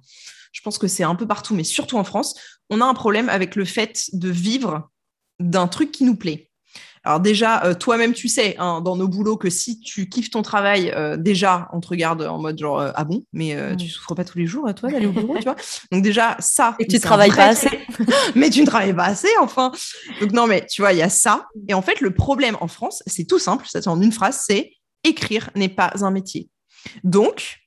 Je 0.53 0.61
pense 0.63 0.79
que 0.79 0.89
c'est 0.89 1.05
un 1.05 1.15
peu 1.15 1.27
partout, 1.27 1.55
mais 1.55 1.65
surtout 1.65 1.97
en 1.99 2.05
France, 2.05 2.35
on 2.71 2.81
a 2.81 2.85
un 2.85 2.95
problème 2.95 3.29
avec 3.29 3.57
le 3.57 3.65
fait 3.65 4.11
de 4.13 4.29
vivre 4.29 4.91
d'un 5.39 5.69
truc 5.69 5.93
qui 5.93 6.05
nous 6.05 6.17
plaît. 6.17 6.51
Alors 7.03 7.19
déjà, 7.19 7.65
euh, 7.65 7.73
toi-même, 7.73 8.13
tu 8.13 8.29
sais, 8.29 8.57
hein, 8.59 8.83
dans 8.83 8.95
nos 8.95 9.09
boulots, 9.09 9.39
que 9.39 9.49
si 9.49 9.81
tu 9.81 10.11
kiffes 10.11 10.29
ton 10.29 10.43
travail, 10.43 10.93
euh, 10.95 11.17
déjà, 11.17 11.69
on 11.73 11.81
te 11.81 11.89
regarde 11.89 12.21
en 12.23 12.39
mode 12.39 12.59
genre, 12.59 12.79
euh, 12.79 12.93
ah 12.95 13.05
bon, 13.05 13.25
mais 13.33 13.57
tu 13.57 13.73
mm. 13.73 13.77
tu 13.79 13.89
souffres 13.89 14.15
pas 14.15 14.25
tous 14.25 14.37
les 14.37 14.47
jours, 14.47 14.69
toi, 14.75 14.91
d'aller 14.91 15.07
au 15.07 15.13
bureau, 15.13 15.35
tu 15.39 15.45
vois 15.45 15.57
Donc 15.91 16.03
déjà, 16.03 16.37
ça... 16.41 16.77
Et 16.79 16.87
tu 16.87 17.01
travailles 17.01 17.33
pas 17.33 17.47
assez. 17.47 17.71
mais 18.35 18.51
tu 18.51 18.61
ne 18.61 18.67
travailles 18.67 18.95
pas 18.95 19.07
assez, 19.07 19.31
enfin. 19.41 19.73
Donc 20.21 20.33
non, 20.33 20.47
mais 20.47 20.67
tu 20.71 20.83
vois, 20.83 20.93
il 20.93 20.99
y 20.99 21.03
a 21.03 21.09
ça. 21.09 21.49
Et 21.69 21.75
en 21.75 21.81
fait, 21.81 22.03
le 22.03 22.13
problème 22.13 22.59
en 22.61 22.69
France, 22.69 23.03
c'est 23.07 23.25
tout 23.25 23.39
simple, 23.39 23.67
ça 23.67 23.81
en 23.87 24.01
une 24.03 24.13
phrase, 24.13 24.45
c'est 24.47 24.73
écrire 25.03 25.49
n'est 25.57 25.71
pas 25.71 25.93
un 26.03 26.11
métier. 26.11 26.51
Donc, 27.03 27.61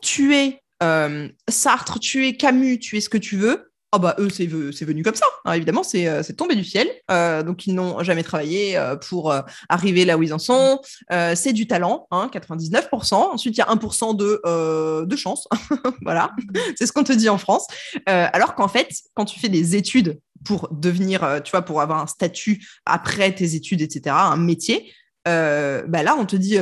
tu 0.00 0.34
es 0.34 0.59
euh, 0.82 1.28
Sartre, 1.48 1.98
tu 1.98 2.26
es 2.26 2.36
Camus, 2.36 2.78
tu 2.78 2.96
es 2.96 3.00
ce 3.00 3.08
que 3.08 3.18
tu 3.18 3.36
veux. 3.36 3.66
Ah 3.92 3.98
bah 3.98 4.14
eux, 4.20 4.30
c'est 4.30 4.46
venu 4.46 5.02
comme 5.02 5.16
ça, 5.16 5.26
hein, 5.44 5.54
évidemment, 5.54 5.82
euh, 5.96 6.22
c'est 6.22 6.36
tombé 6.36 6.54
du 6.54 6.62
ciel. 6.62 6.88
Euh, 7.10 7.42
donc 7.42 7.66
ils 7.66 7.74
n'ont 7.74 8.04
jamais 8.04 8.22
travaillé 8.22 8.80
pour 9.08 9.34
arriver 9.68 10.04
là 10.04 10.16
où 10.16 10.22
ils 10.22 10.32
en 10.32 10.38
sont. 10.38 10.80
c'est 11.10 11.52
du 11.52 11.66
talent, 11.66 12.06
hein, 12.12 12.30
99%. 12.32 13.14
Ensuite, 13.14 13.56
il 13.56 13.58
y 13.58 13.62
a 13.62 13.66
1% 13.66 14.14
de, 14.14 15.04
de 15.04 15.16
chance. 15.16 15.48
voilà, 16.02 16.30
c'est 16.78 16.86
ce 16.86 16.92
qu'on 16.92 17.02
te 17.02 17.12
dit 17.12 17.28
en 17.28 17.38
France. 17.38 17.66
alors 18.06 18.54
qu'en 18.54 18.68
fait, 18.68 18.90
quand 19.14 19.24
tu 19.24 19.40
fais 19.40 19.48
des 19.48 19.74
études 19.74 20.20
pour 20.44 20.68
devenir, 20.70 21.40
tu 21.42 21.50
vois, 21.50 21.62
pour 21.62 21.80
avoir 21.80 22.00
un 22.00 22.06
statut 22.06 22.64
après 22.86 23.34
tes 23.34 23.56
études, 23.56 23.80
etc., 23.82 24.14
un 24.16 24.36
métier, 24.36 24.92
bah 25.24 26.02
là, 26.04 26.14
on 26.16 26.26
te 26.26 26.36
dit 26.36 26.58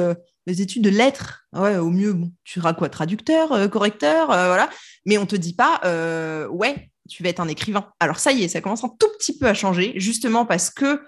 les 0.49 0.62
études 0.62 0.82
de 0.82 0.90
lettres. 0.90 1.44
Ouais, 1.53 1.76
au 1.76 1.90
mieux, 1.90 2.16
tu 2.44 2.59
seras 2.59 2.72
quoi 2.72 2.88
Traducteur, 2.88 3.53
euh, 3.53 3.68
correcteur, 3.68 4.30
euh, 4.30 4.46
voilà. 4.49 4.70
Mais 5.07 5.18
on 5.18 5.26
te 5.26 5.36
dit 5.36 5.55
pas, 5.55 5.80
euh, 5.84 6.49
ouais, 6.49 6.90
tu 7.09 7.22
vas 7.22 7.28
être 7.28 7.40
un 7.40 7.49
écrivain. 7.49 7.90
Alors 8.01 8.18
ça 8.18 8.32
y 8.32 8.42
est, 8.42 8.49
ça 8.49 8.61
commence 8.61 8.82
un 8.82 8.90
tout 8.99 9.09
petit 9.18 9.38
peu 9.38 9.46
à 9.46 9.55
changer, 9.55 9.92
justement 9.96 10.44
parce 10.44 10.70
que 10.70 11.03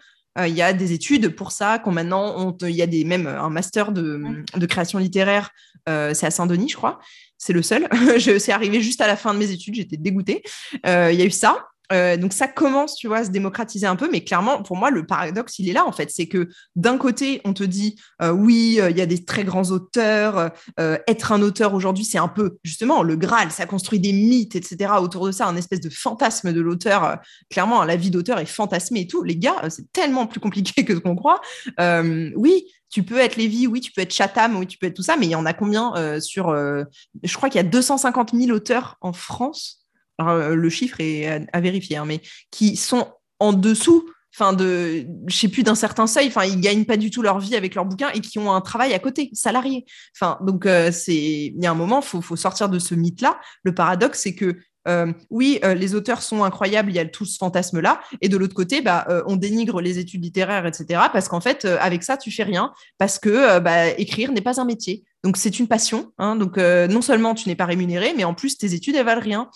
il 0.46 0.54
y 0.54 0.62
a 0.62 0.72
des 0.72 0.92
études 0.92 1.34
pour 1.34 1.50
ça, 1.52 1.80
qu'on 1.80 1.90
maintenant, 1.90 2.56
il 2.62 2.70
y 2.70 2.80
a 2.80 2.86
des, 2.86 3.04
même 3.04 3.26
un 3.26 3.50
master 3.50 3.92
de, 3.92 4.66
création 4.66 4.98
littéraire, 4.98 5.50
c'est 5.86 6.24
à 6.24 6.30
Saint-Denis, 6.30 6.70
je 6.70 6.76
crois. 6.76 6.98
C'est 7.36 7.52
le 7.52 7.60
seul. 7.62 7.88
je, 8.16 8.38
c'est 8.38 8.52
arrivé 8.52 8.80
juste 8.80 9.02
à 9.02 9.06
la 9.06 9.16
fin 9.16 9.34
de 9.34 9.38
mes 9.38 9.50
études, 9.50 9.74
j'étais 9.74 9.98
dégoûtée. 9.98 10.42
Il 10.84 10.88
y 10.88 11.20
a 11.20 11.24
eu 11.24 11.30
ça. 11.30 11.66
Euh, 11.92 12.16
donc 12.16 12.32
ça 12.32 12.48
commence, 12.48 12.96
tu 12.96 13.08
vois, 13.08 13.18
à 13.18 13.24
se 13.24 13.30
démocratiser 13.30 13.86
un 13.86 13.96
peu, 13.96 14.08
mais 14.10 14.22
clairement, 14.22 14.62
pour 14.62 14.76
moi, 14.76 14.90
le 14.90 15.06
paradoxe, 15.06 15.58
il 15.58 15.68
est 15.68 15.72
là, 15.72 15.86
en 15.86 15.92
fait. 15.92 16.10
C'est 16.10 16.26
que 16.26 16.48
d'un 16.76 16.98
côté, 16.98 17.40
on 17.44 17.52
te 17.52 17.64
dit, 17.64 17.96
euh, 18.22 18.30
oui, 18.30 18.78
euh, 18.80 18.90
il 18.90 18.96
y 18.96 19.00
a 19.00 19.06
des 19.06 19.24
très 19.24 19.44
grands 19.44 19.70
auteurs, 19.70 20.50
être 20.78 21.32
un 21.32 21.42
auteur 21.42 21.74
aujourd'hui, 21.74 22.04
c'est 22.04 22.18
un 22.18 22.28
peu, 22.28 22.58
justement, 22.64 23.02
le 23.02 23.16
Graal, 23.16 23.50
ça 23.50 23.66
construit 23.66 24.00
des 24.00 24.12
mythes, 24.12 24.56
etc. 24.56 24.92
autour 25.00 25.26
de 25.26 25.32
ça, 25.32 25.46
un 25.46 25.56
espèce 25.56 25.80
de 25.80 25.90
fantasme 25.90 26.52
de 26.52 26.60
l'auteur. 26.60 27.18
clairement, 27.50 27.84
la 27.84 27.96
vie 27.96 28.10
d'auteur 28.10 28.38
est 28.38 28.46
fantasmée 28.46 29.00
et 29.00 29.06
tout. 29.06 29.22
Les 29.22 29.36
gars, 29.36 29.68
c'est 29.68 29.90
tellement 29.92 30.26
plus 30.26 30.40
compliqué 30.40 30.84
que 30.84 30.94
ce 30.94 31.00
qu'on 31.00 31.16
croit. 31.16 31.40
oui, 31.78 32.66
tu 32.88 33.02
peux 33.04 33.18
être 33.18 33.36
Lévy, 33.36 33.66
oui, 33.66 33.80
tu 33.80 33.92
peux 33.92 34.00
être 34.00 34.12
Chatham, 34.12 34.56
oui, 34.56 34.66
tu 34.66 34.78
peux 34.78 34.86
être 34.86 34.96
tout 34.96 35.02
ça, 35.02 35.16
mais 35.16 35.26
il 35.26 35.30
y 35.30 35.36
en 35.36 35.46
a 35.46 35.52
combien 35.52 36.20
sur... 36.20 36.54
je 36.54 37.36
crois 37.36 37.48
qu'il 37.48 37.58
y 37.58 37.64
a 37.64 37.68
250 37.68 38.34
000 38.34 38.50
auteurs 38.50 38.96
en 39.00 39.12
France 39.12 39.79
euh, 40.28 40.54
le 40.54 40.70
chiffre 40.70 40.96
est 41.00 41.46
à, 41.52 41.60
vérifier, 41.60 41.96
hein, 41.96 42.04
mais 42.06 42.20
qui 42.50 42.76
sont 42.76 43.08
en 43.38 43.52
dessous 43.52 44.08
enfin 44.34 44.52
de 44.52 45.06
je 45.26 45.36
sais 45.36 45.48
plus 45.48 45.62
d'un 45.62 45.74
certain 45.74 46.06
seuil 46.06 46.28
enfin 46.28 46.44
ils 46.44 46.60
gagnent 46.60 46.84
pas 46.84 46.96
du 46.96 47.10
tout 47.10 47.22
leur 47.22 47.40
vie 47.40 47.56
avec 47.56 47.74
leurs 47.74 47.84
bouquins 47.84 48.10
et 48.14 48.20
qui 48.20 48.38
ont 48.38 48.52
un 48.52 48.60
travail 48.60 48.94
à 48.94 48.98
côté 48.98 49.30
salarié 49.32 49.84
enfin 50.14 50.38
donc 50.42 50.66
euh, 50.66 50.92
c'est 50.92 51.14
il 51.16 51.60
y 51.60 51.66
a 51.66 51.70
un 51.70 51.74
moment 51.74 52.00
faut 52.00 52.20
faut 52.20 52.36
sortir 52.36 52.68
de 52.68 52.78
ce 52.78 52.94
mythe 52.94 53.22
là 53.22 53.40
le 53.64 53.74
paradoxe 53.74 54.20
c'est 54.20 54.34
que 54.34 54.56
euh, 54.88 55.12
oui, 55.28 55.60
les 55.76 55.94
auteurs 55.94 56.22
sont 56.22 56.42
incroyables, 56.42 56.90
il 56.90 56.94
y 56.94 56.98
a 56.98 57.04
tout 57.04 57.26
ce 57.26 57.36
fantasme-là. 57.36 58.00
Et 58.22 58.30
de 58.30 58.36
l'autre 58.38 58.54
côté, 58.54 58.80
bah, 58.80 59.06
on 59.26 59.36
dénigre 59.36 59.82
les 59.82 59.98
études 59.98 60.24
littéraires, 60.24 60.64
etc. 60.64 61.02
Parce 61.12 61.28
qu'en 61.28 61.42
fait, 61.42 61.66
avec 61.66 62.02
ça, 62.02 62.16
tu 62.16 62.30
fais 62.30 62.44
rien. 62.44 62.72
Parce 62.96 63.18
que 63.18 63.58
bah, 63.58 63.88
écrire 63.88 64.32
n'est 64.32 64.40
pas 64.40 64.58
un 64.58 64.64
métier. 64.64 65.04
Donc, 65.22 65.36
c'est 65.36 65.58
une 65.58 65.68
passion. 65.68 66.12
Hein. 66.16 66.34
donc, 66.34 66.56
non 66.56 67.02
seulement 67.02 67.34
tu 67.34 67.46
n'es 67.50 67.56
pas 67.56 67.66
rémunéré, 67.66 68.14
mais 68.16 68.24
en 68.24 68.32
plus, 68.32 68.56
tes 68.56 68.72
études, 68.72 68.96
elles 68.96 69.04
valent 69.04 69.20
rien. 69.20 69.50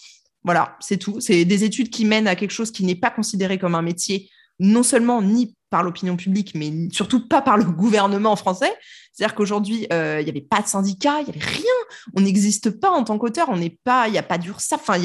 Voilà, 0.44 0.76
c'est 0.80 0.98
tout. 0.98 1.20
C'est 1.20 1.44
des 1.44 1.64
études 1.64 1.90
qui 1.90 2.04
mènent 2.04 2.28
à 2.28 2.36
quelque 2.36 2.50
chose 2.50 2.70
qui 2.70 2.84
n'est 2.84 2.94
pas 2.94 3.10
considéré 3.10 3.58
comme 3.58 3.74
un 3.74 3.82
métier, 3.82 4.30
non 4.60 4.82
seulement 4.82 5.22
ni 5.22 5.56
par 5.70 5.82
l'opinion 5.82 6.16
publique, 6.16 6.52
mais 6.54 6.72
surtout 6.92 7.26
pas 7.26 7.42
par 7.42 7.56
le 7.56 7.64
gouvernement 7.64 8.36
français. 8.36 8.72
C'est-à-dire 9.12 9.34
qu'aujourd'hui, 9.34 9.86
euh, 9.92 10.20
il 10.20 10.24
n'y 10.24 10.30
avait 10.30 10.40
pas 10.40 10.60
de 10.60 10.66
syndicat, 10.66 11.20
il 11.20 11.24
n'y 11.24 11.30
avait 11.30 11.46
rien. 11.46 11.64
On 12.14 12.20
n'existe 12.20 12.70
pas 12.70 12.90
en 12.90 13.04
tant 13.04 13.16
qu'auteur, 13.16 13.48
on 13.48 13.56
n'est 13.56 13.78
pas, 13.84 14.08
il 14.08 14.12
n'y 14.12 14.18
a 14.18 14.22
pas 14.22 14.38
d'URSSAF. 14.38 14.80
Enfin, 14.80 15.00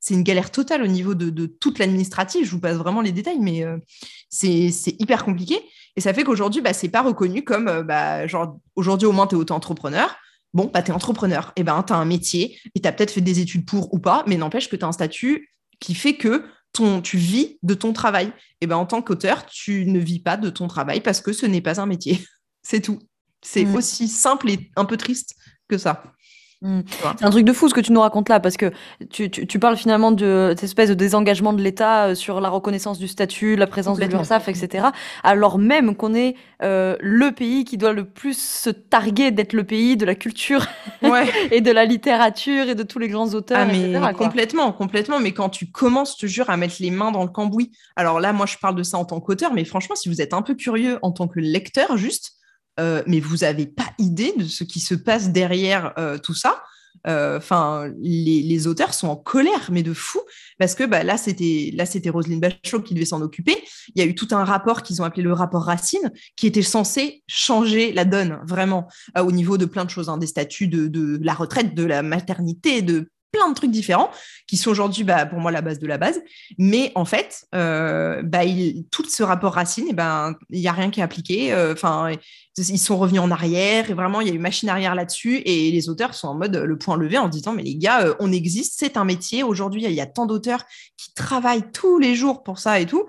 c'est 0.00 0.14
une 0.14 0.22
galère 0.22 0.50
totale 0.50 0.82
au 0.82 0.86
niveau 0.86 1.14
de, 1.14 1.46
toute 1.46 1.78
l'administrative. 1.78 2.44
Je 2.44 2.50
vous 2.50 2.60
passe 2.60 2.76
vraiment 2.76 3.00
les 3.00 3.12
détails, 3.12 3.40
mais 3.40 3.64
euh, 3.64 3.78
c'est 4.28 4.70
hyper 4.98 5.24
compliqué. 5.24 5.60
Et 5.96 6.00
ça 6.00 6.12
fait 6.12 6.24
qu'aujourd'hui, 6.24 6.60
bah, 6.60 6.72
c'est 6.72 6.88
pas 6.88 7.02
reconnu 7.02 7.42
comme, 7.42 7.68
euh, 7.68 7.82
bah, 7.82 8.26
genre, 8.26 8.58
aujourd'hui 8.76 9.06
au 9.06 9.12
moins, 9.12 9.26
tu 9.26 9.34
es 9.34 9.38
auto-entrepreneur 9.38 10.14
bon, 10.54 10.70
bah, 10.72 10.82
tu 10.82 10.90
es 10.90 10.94
entrepreneur, 10.94 11.52
et 11.56 11.64
ben, 11.64 11.82
tu 11.82 11.92
as 11.92 11.96
un 11.96 12.04
métier, 12.04 12.58
et 12.74 12.80
tu 12.80 12.88
as 12.88 12.92
peut-être 12.92 13.10
fait 13.10 13.20
des 13.20 13.40
études 13.40 13.66
pour 13.66 13.92
ou 13.92 13.98
pas, 13.98 14.24
mais 14.26 14.36
n'empêche 14.36 14.68
que 14.68 14.76
tu 14.76 14.84
as 14.84 14.88
un 14.88 14.92
statut 14.92 15.50
qui 15.80 15.94
fait 15.94 16.16
que 16.16 16.44
ton, 16.72 17.02
tu 17.02 17.18
vis 17.18 17.58
de 17.62 17.74
ton 17.74 17.92
travail. 17.92 18.32
Et 18.60 18.66
ben, 18.66 18.76
en 18.76 18.86
tant 18.86 19.02
qu'auteur, 19.02 19.44
tu 19.46 19.84
ne 19.86 19.98
vis 19.98 20.20
pas 20.20 20.36
de 20.36 20.48
ton 20.50 20.68
travail 20.68 21.00
parce 21.00 21.20
que 21.20 21.32
ce 21.32 21.46
n'est 21.46 21.60
pas 21.60 21.80
un 21.80 21.86
métier. 21.86 22.24
C'est 22.62 22.80
tout. 22.80 23.00
C'est 23.42 23.66
mmh. 23.66 23.74
aussi 23.74 24.08
simple 24.08 24.50
et 24.50 24.70
un 24.76 24.86
peu 24.86 24.96
triste 24.96 25.36
que 25.68 25.76
ça. 25.76 26.02
Mmh. 26.62 26.80
C'est 27.18 27.24
un 27.24 27.30
truc 27.30 27.44
de 27.44 27.52
fou 27.52 27.68
ce 27.68 27.74
que 27.74 27.80
tu 27.80 27.92
nous 27.92 28.00
racontes 28.00 28.28
là, 28.28 28.40
parce 28.40 28.56
que 28.56 28.72
tu, 29.10 29.30
tu, 29.30 29.58
parles 29.58 29.76
finalement 29.76 30.12
de 30.12 30.48
cette 30.50 30.64
espèce 30.64 30.88
de 30.88 30.94
désengagement 30.94 31.52
de 31.52 31.60
l'État 31.60 32.06
euh, 32.06 32.14
sur 32.14 32.40
la 32.40 32.48
reconnaissance 32.48 32.98
du 32.98 33.08
statut, 33.08 33.56
la 33.56 33.66
présence 33.66 33.98
de 33.98 34.04
l'URSSAF, 34.06 34.48
etc. 34.48 34.86
Alors 35.22 35.58
même 35.58 35.94
qu'on 35.94 36.14
est 36.14 36.36
euh, 36.62 36.96
le 37.00 37.32
pays 37.32 37.64
qui 37.64 37.76
doit 37.76 37.92
le 37.92 38.04
plus 38.04 38.38
se 38.38 38.70
targuer 38.70 39.30
d'être 39.30 39.52
le 39.52 39.64
pays 39.64 39.96
de 39.96 40.06
la 40.06 40.14
culture 40.14 40.66
et 41.50 41.60
de 41.60 41.70
la 41.70 41.84
littérature 41.84 42.68
et 42.68 42.74
de 42.74 42.82
tous 42.82 42.98
les 42.98 43.08
grands 43.08 43.34
auteurs, 43.34 43.58
ah, 43.60 43.66
mais 43.66 44.14
Complètement, 44.14 44.72
complètement. 44.72 45.20
Mais 45.20 45.32
quand 45.32 45.50
tu 45.50 45.70
commences, 45.70 46.14
je 46.14 46.26
te 46.26 46.26
jure, 46.26 46.50
à 46.50 46.56
mettre 46.56 46.76
les 46.80 46.90
mains 46.90 47.12
dans 47.12 47.22
le 47.22 47.30
cambouis. 47.30 47.72
Alors 47.96 48.20
là, 48.20 48.32
moi, 48.32 48.46
je 48.46 48.56
parle 48.56 48.74
de 48.74 48.82
ça 48.82 48.98
en 48.98 49.04
tant 49.04 49.20
qu'auteur, 49.20 49.52
mais 49.52 49.64
franchement, 49.64 49.96
si 49.96 50.08
vous 50.08 50.20
êtes 50.20 50.34
un 50.34 50.42
peu 50.42 50.54
curieux 50.54 50.98
en 51.02 51.12
tant 51.12 51.28
que 51.28 51.40
lecteur, 51.40 51.96
juste, 51.96 52.32
euh, 52.80 53.02
mais 53.06 53.20
vous 53.20 53.38
n'avez 53.38 53.66
pas 53.66 53.86
idée 53.98 54.34
de 54.36 54.44
ce 54.44 54.64
qui 54.64 54.80
se 54.80 54.94
passe 54.94 55.30
derrière 55.30 55.92
euh, 55.98 56.18
tout 56.18 56.34
ça. 56.34 56.62
Euh, 57.06 57.36
enfin, 57.36 57.92
les, 58.00 58.66
auteurs 58.66 58.94
sont 58.94 59.08
en 59.08 59.16
colère, 59.16 59.68
mais 59.70 59.82
de 59.82 59.92
fou, 59.92 60.20
parce 60.58 60.74
que 60.74 60.84
bah, 60.84 61.02
là, 61.02 61.18
c'était 61.18 61.70
là, 61.74 61.84
c'était 61.84 62.08
Roselyne 62.08 62.40
Bachelot 62.40 62.80
qui 62.80 62.94
devait 62.94 63.04
s'en 63.04 63.20
occuper. 63.20 63.62
Il 63.94 64.02
y 64.02 64.02
a 64.02 64.08
eu 64.08 64.14
tout 64.14 64.28
un 64.30 64.44
rapport 64.44 64.82
qu'ils 64.82 65.02
ont 65.02 65.04
appelé 65.04 65.22
le 65.22 65.32
rapport 65.32 65.64
Racine, 65.64 66.12
qui 66.36 66.46
était 66.46 66.62
censé 66.62 67.22
changer 67.26 67.92
la 67.92 68.04
donne 68.06 68.40
vraiment 68.46 68.88
au 69.18 69.32
niveau 69.32 69.58
de 69.58 69.66
plein 69.66 69.84
de 69.84 69.90
choses, 69.90 70.08
hein, 70.08 70.16
des 70.16 70.26
statuts 70.26 70.68
de, 70.68 71.20
la 71.22 71.34
retraite, 71.34 71.74
de 71.74 71.84
la 71.84 72.02
maternité, 72.02 72.80
de 72.80 73.10
plein 73.32 73.48
de 73.50 73.54
trucs 73.54 73.72
différents 73.72 74.10
qui 74.46 74.56
sont 74.56 74.70
aujourd'hui 74.70 75.02
bah, 75.02 75.26
pour 75.26 75.40
moi 75.40 75.50
la 75.50 75.60
base 75.60 75.80
de 75.80 75.86
la 75.86 75.98
base. 75.98 76.22
Mais 76.56 76.90
en 76.94 77.04
fait, 77.04 77.44
bah, 77.52 78.44
tout 78.90 79.04
ce 79.04 79.22
rapport 79.22 79.54
racine, 79.54 79.86
eh 79.90 79.92
ben 79.92 80.34
il 80.48 80.60
n'y 80.60 80.68
a 80.68 80.72
rien 80.72 80.90
qui 80.90 81.00
est 81.00 81.02
appliqué. 81.02 81.54
Enfin, 81.72 82.12
ils 82.56 82.78
sont 82.78 82.96
revenus 82.96 83.20
en 83.20 83.30
arrière 83.30 83.90
et 83.90 83.94
vraiment 83.94 84.20
il 84.20 84.28
y 84.28 84.30
a 84.30 84.34
eu 84.34 84.38
machine 84.38 84.68
arrière 84.68 84.94
là-dessus. 84.94 85.42
Et 85.44 85.70
les 85.70 85.88
auteurs 85.88 86.14
sont 86.14 86.28
en 86.28 86.34
mode 86.34 86.56
le 86.56 86.78
point 86.78 86.96
levé 86.96 87.18
en 87.18 87.28
disant 87.28 87.52
mais 87.52 87.62
les 87.62 87.76
gars, 87.76 88.02
euh, 88.06 88.14
on 88.20 88.32
existe, 88.32 88.74
c'est 88.78 88.96
un 88.96 89.04
métier. 89.04 89.42
Aujourd'hui, 89.42 89.82
il 89.84 89.90
y 89.90 90.00
a 90.00 90.06
tant 90.06 90.26
d'auteurs 90.26 90.64
qui 90.96 91.12
travaillent 91.14 91.70
tous 91.72 91.98
les 91.98 92.14
jours 92.14 92.42
pour 92.42 92.58
ça 92.58 92.80
et 92.80 92.86
tout. 92.86 93.06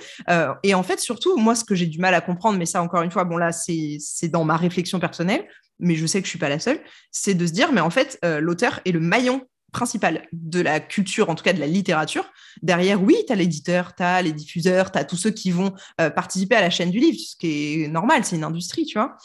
et 0.64 0.74
en 0.74 0.84
fait, 0.84 1.00
surtout, 1.00 1.38
moi, 1.38 1.56
ce 1.56 1.64
que 1.64 1.76
j'ai 1.76 1.86
du 1.86 2.00
mal 2.00 2.14
à 2.14 2.22
comprendre, 2.22 2.58
mais 2.58 2.66
ça 2.66 2.82
encore 2.82 3.02
une 3.02 3.12
fois, 3.12 3.24
bon 3.24 3.38
là, 3.38 3.52
c'est 3.52 4.28
dans 4.30 4.44
ma 4.44 4.58
réflexion 4.58 5.00
personnelle 5.00 5.48
mais 5.78 5.96
je 5.96 6.06
sais 6.06 6.22
que 6.22 6.26
je 6.26 6.30
suis 6.30 6.40
pas 6.40 6.48
la 6.48 6.60
seule, 6.60 6.80
c'est 7.12 7.34
de 7.34 7.46
se 7.46 7.52
dire, 7.52 7.74
mais 7.74 7.82
en 7.82 7.90
fait, 7.90 8.18
l'auteur 8.24 8.80
est 8.86 8.94
le 8.94 9.02
maillon 9.02 9.42
principal 9.76 10.26
de 10.32 10.62
la 10.62 10.80
culture, 10.80 11.30
en 11.30 11.36
tout 11.36 11.44
cas 11.44 11.52
de 11.52 11.60
la 11.60 11.68
littérature. 11.68 12.24
Derrière, 12.62 13.04
oui, 13.04 13.18
tu 13.28 13.34
as 13.34 13.36
l'éditeur, 13.36 13.94
tu 13.94 14.04
as 14.04 14.22
les 14.22 14.32
diffuseurs, 14.32 14.90
tu 14.90 14.98
as 14.98 15.04
tous 15.04 15.18
ceux 15.18 15.32
qui 15.32 15.52
vont 15.52 15.74
euh, 16.00 16.10
participer 16.10 16.56
à 16.56 16.62
la 16.62 16.70
chaîne 16.70 16.92
du 16.92 17.00
livre, 17.00 17.20
ce 17.20 17.36
qui 17.36 17.84
est 17.84 17.88
normal, 17.90 18.24
c'est 18.24 18.38
une 18.38 18.46
industrie, 18.46 18.86
tu 18.86 18.98
vois. 18.98 19.18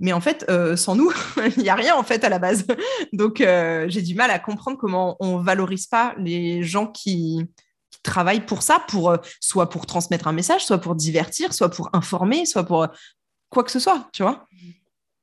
Mais 0.00 0.12
en 0.12 0.20
fait, 0.20 0.44
euh, 0.50 0.76
sans 0.76 0.94
nous, 0.94 1.10
il 1.56 1.62
n'y 1.62 1.70
a 1.70 1.74
rien 1.74 1.96
en 1.96 2.02
fait 2.02 2.22
à 2.22 2.28
la 2.28 2.38
base. 2.38 2.66
Donc, 3.14 3.40
euh, 3.40 3.86
j'ai 3.88 4.02
du 4.02 4.14
mal 4.14 4.30
à 4.30 4.38
comprendre 4.38 4.76
comment 4.76 5.16
on 5.20 5.38
valorise 5.38 5.86
pas 5.86 6.14
les 6.18 6.62
gens 6.62 6.86
qui, 6.86 7.40
qui 7.90 8.02
travaillent 8.02 8.44
pour 8.44 8.62
ça, 8.62 8.84
pour 8.86 9.16
soit 9.40 9.70
pour 9.70 9.86
transmettre 9.86 10.28
un 10.28 10.32
message, 10.32 10.66
soit 10.66 10.78
pour 10.78 10.96
divertir, 10.96 11.54
soit 11.54 11.70
pour 11.70 11.88
informer, 11.94 12.44
soit 12.44 12.64
pour 12.64 12.88
quoi 13.48 13.64
que 13.64 13.70
ce 13.70 13.78
soit, 13.78 14.10
tu 14.12 14.22
vois. 14.22 14.46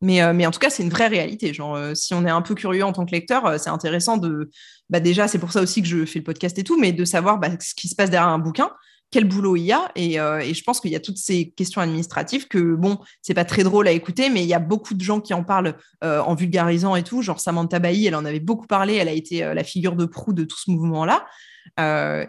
Mais, 0.01 0.21
euh, 0.21 0.33
mais 0.33 0.45
en 0.45 0.51
tout 0.51 0.59
cas, 0.59 0.69
c'est 0.69 0.83
une 0.83 0.89
vraie 0.89 1.07
réalité. 1.07 1.53
Genre, 1.53 1.75
euh, 1.75 1.93
si 1.93 2.13
on 2.13 2.25
est 2.25 2.29
un 2.29 2.41
peu 2.41 2.55
curieux 2.55 2.83
en 2.83 2.91
tant 2.91 3.05
que 3.05 3.11
lecteur, 3.11 3.45
euh, 3.45 3.57
c'est 3.57 3.69
intéressant 3.69 4.17
de. 4.17 4.49
Bah, 4.89 4.99
déjà, 4.99 5.27
c'est 5.27 5.39
pour 5.39 5.51
ça 5.51 5.61
aussi 5.61 5.81
que 5.81 5.87
je 5.87 6.05
fais 6.05 6.19
le 6.19 6.25
podcast 6.25 6.57
et 6.57 6.63
tout, 6.63 6.79
mais 6.79 6.91
de 6.91 7.05
savoir 7.05 7.37
bah, 7.37 7.49
ce 7.59 7.75
qui 7.75 7.87
se 7.87 7.95
passe 7.95 8.09
derrière 8.09 8.29
un 8.29 8.39
bouquin, 8.39 8.71
quel 9.11 9.25
boulot 9.25 9.55
il 9.55 9.63
y 9.63 9.71
a. 9.71 9.91
Et, 9.95 10.13
je 10.13 10.63
pense 10.63 10.81
qu'il 10.81 10.91
y 10.91 10.95
a 10.95 10.99
toutes 10.99 11.17
ces 11.17 11.51
questions 11.51 11.81
administratives 11.81 12.47
que, 12.47 12.75
bon, 12.75 12.97
c'est 13.21 13.33
pas 13.33 13.45
très 13.45 13.63
drôle 13.63 13.87
à 13.87 13.91
écouter, 13.91 14.29
mais 14.29 14.41
il 14.41 14.47
y 14.47 14.53
a 14.53 14.59
beaucoup 14.59 14.95
de 14.95 15.01
gens 15.01 15.19
qui 15.19 15.33
en 15.33 15.43
parlent 15.43 15.75
en 16.01 16.33
vulgarisant 16.33 16.95
et 16.95 17.03
tout. 17.03 17.21
Genre, 17.21 17.39
Samantha 17.39 17.79
Bailly, 17.79 18.07
elle 18.07 18.15
en 18.15 18.25
avait 18.25 18.39
beaucoup 18.39 18.67
parlé. 18.67 18.95
Elle 18.95 19.09
a 19.09 19.13
été 19.13 19.41
la 19.41 19.63
figure 19.63 19.95
de 19.95 20.05
proue 20.05 20.33
de 20.33 20.45
tout 20.45 20.57
ce 20.57 20.71
mouvement-là. 20.71 21.25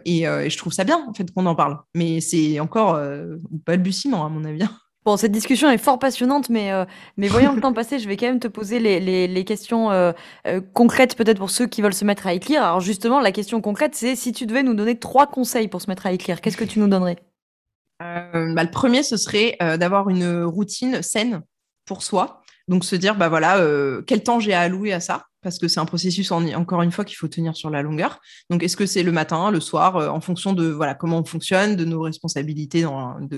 et, 0.05 0.25
je 0.25 0.57
trouve 0.59 0.73
ça 0.73 0.85
bien, 0.85 1.05
en 1.09 1.15
fait, 1.15 1.33
qu'on 1.33 1.47
en 1.47 1.55
parle. 1.55 1.79
Mais 1.95 2.21
c'est 2.21 2.59
encore 2.59 3.01
balbutiement, 3.65 4.27
à 4.27 4.29
mon 4.29 4.45
avis. 4.45 4.65
Bon, 5.05 5.17
cette 5.17 5.33
discussion 5.33 5.69
est 5.69 5.79
fort 5.79 5.99
passionnante, 5.99 6.49
mais, 6.49 6.71
euh, 6.71 6.85
mais 7.17 7.27
voyant 7.27 7.53
le 7.55 7.61
temps 7.61 7.73
passer, 7.73 7.99
je 7.99 8.07
vais 8.07 8.17
quand 8.17 8.27
même 8.27 8.39
te 8.39 8.47
poser 8.47 8.79
les 8.79 9.45
questions 9.45 9.91
euh, 9.91 10.13
euh, 10.47 10.61
concrètes, 10.75 11.17
peut-être 11.17 11.39
pour 11.39 11.51
ceux 11.51 11.67
qui 11.67 11.83
veulent 11.83 11.93
se 11.93 12.05
mettre 12.05 12.29
à 12.29 12.35
écrire. 12.35 12.63
Alors 12.63 12.81
justement, 12.81 13.19
la 13.19 13.33
question 13.33 13.61
concrète, 13.61 13.97
c'est 13.97 14.15
si 14.15 14.33
tu 14.33 14.47
devais 14.47 14.63
nous 14.63 14.75
donner 14.75 14.97
trois 14.97 15.27
conseils 15.27 15.67
pour 15.67 15.83
se 15.83 15.91
mettre 15.91 16.07
à 16.07 16.13
écrire, 16.13 16.41
qu'est-ce 16.41 16.57
que 16.57 16.65
tu 16.65 16.79
nous 16.79 16.87
donnerais? 16.87 17.17
Bah, 17.99 18.31
Le 18.35 18.71
premier, 18.71 19.03
ce 19.03 19.17
serait 19.17 19.57
d'avoir 19.79 20.09
une 20.09 20.45
routine 20.45 21.03
saine 21.03 21.43
pour 21.85 22.03
soi. 22.03 22.41
Donc 22.69 22.85
se 22.85 22.95
dire, 22.95 23.17
bah 23.17 23.29
voilà, 23.29 23.61
quel 24.07 24.23
temps 24.23 24.39
j'ai 24.39 24.55
à 24.55 24.61
allouer 24.61 24.93
à 24.93 25.01
ça 25.01 25.27
parce 25.43 25.59
que 25.59 25.69
c'est 25.69 25.81
un 25.81 25.85
processus, 25.85 26.31
encore 26.31 26.83
une 26.83 26.93
fois, 26.93 27.05
qu'il 27.05 27.17
faut 27.17 27.29
tenir 27.29 27.57
sur 27.57 27.71
la 27.71 27.83
longueur. 27.83 28.21
Donc, 28.51 28.63
est-ce 28.63 28.77
que 28.77 28.87
c'est 28.87 29.03
le 29.03 29.13
matin, 29.13 29.51
le 29.51 29.61
soir, 29.61 29.97
euh, 29.97 30.09
en 30.09 30.21
fonction 30.21 30.53
de 30.53 30.69
voilà 30.69 30.95
comment 30.95 31.19
on 31.19 31.25
fonctionne, 31.25 31.77
de 31.77 31.85
nos 31.85 32.01
responsabilités 32.01 32.87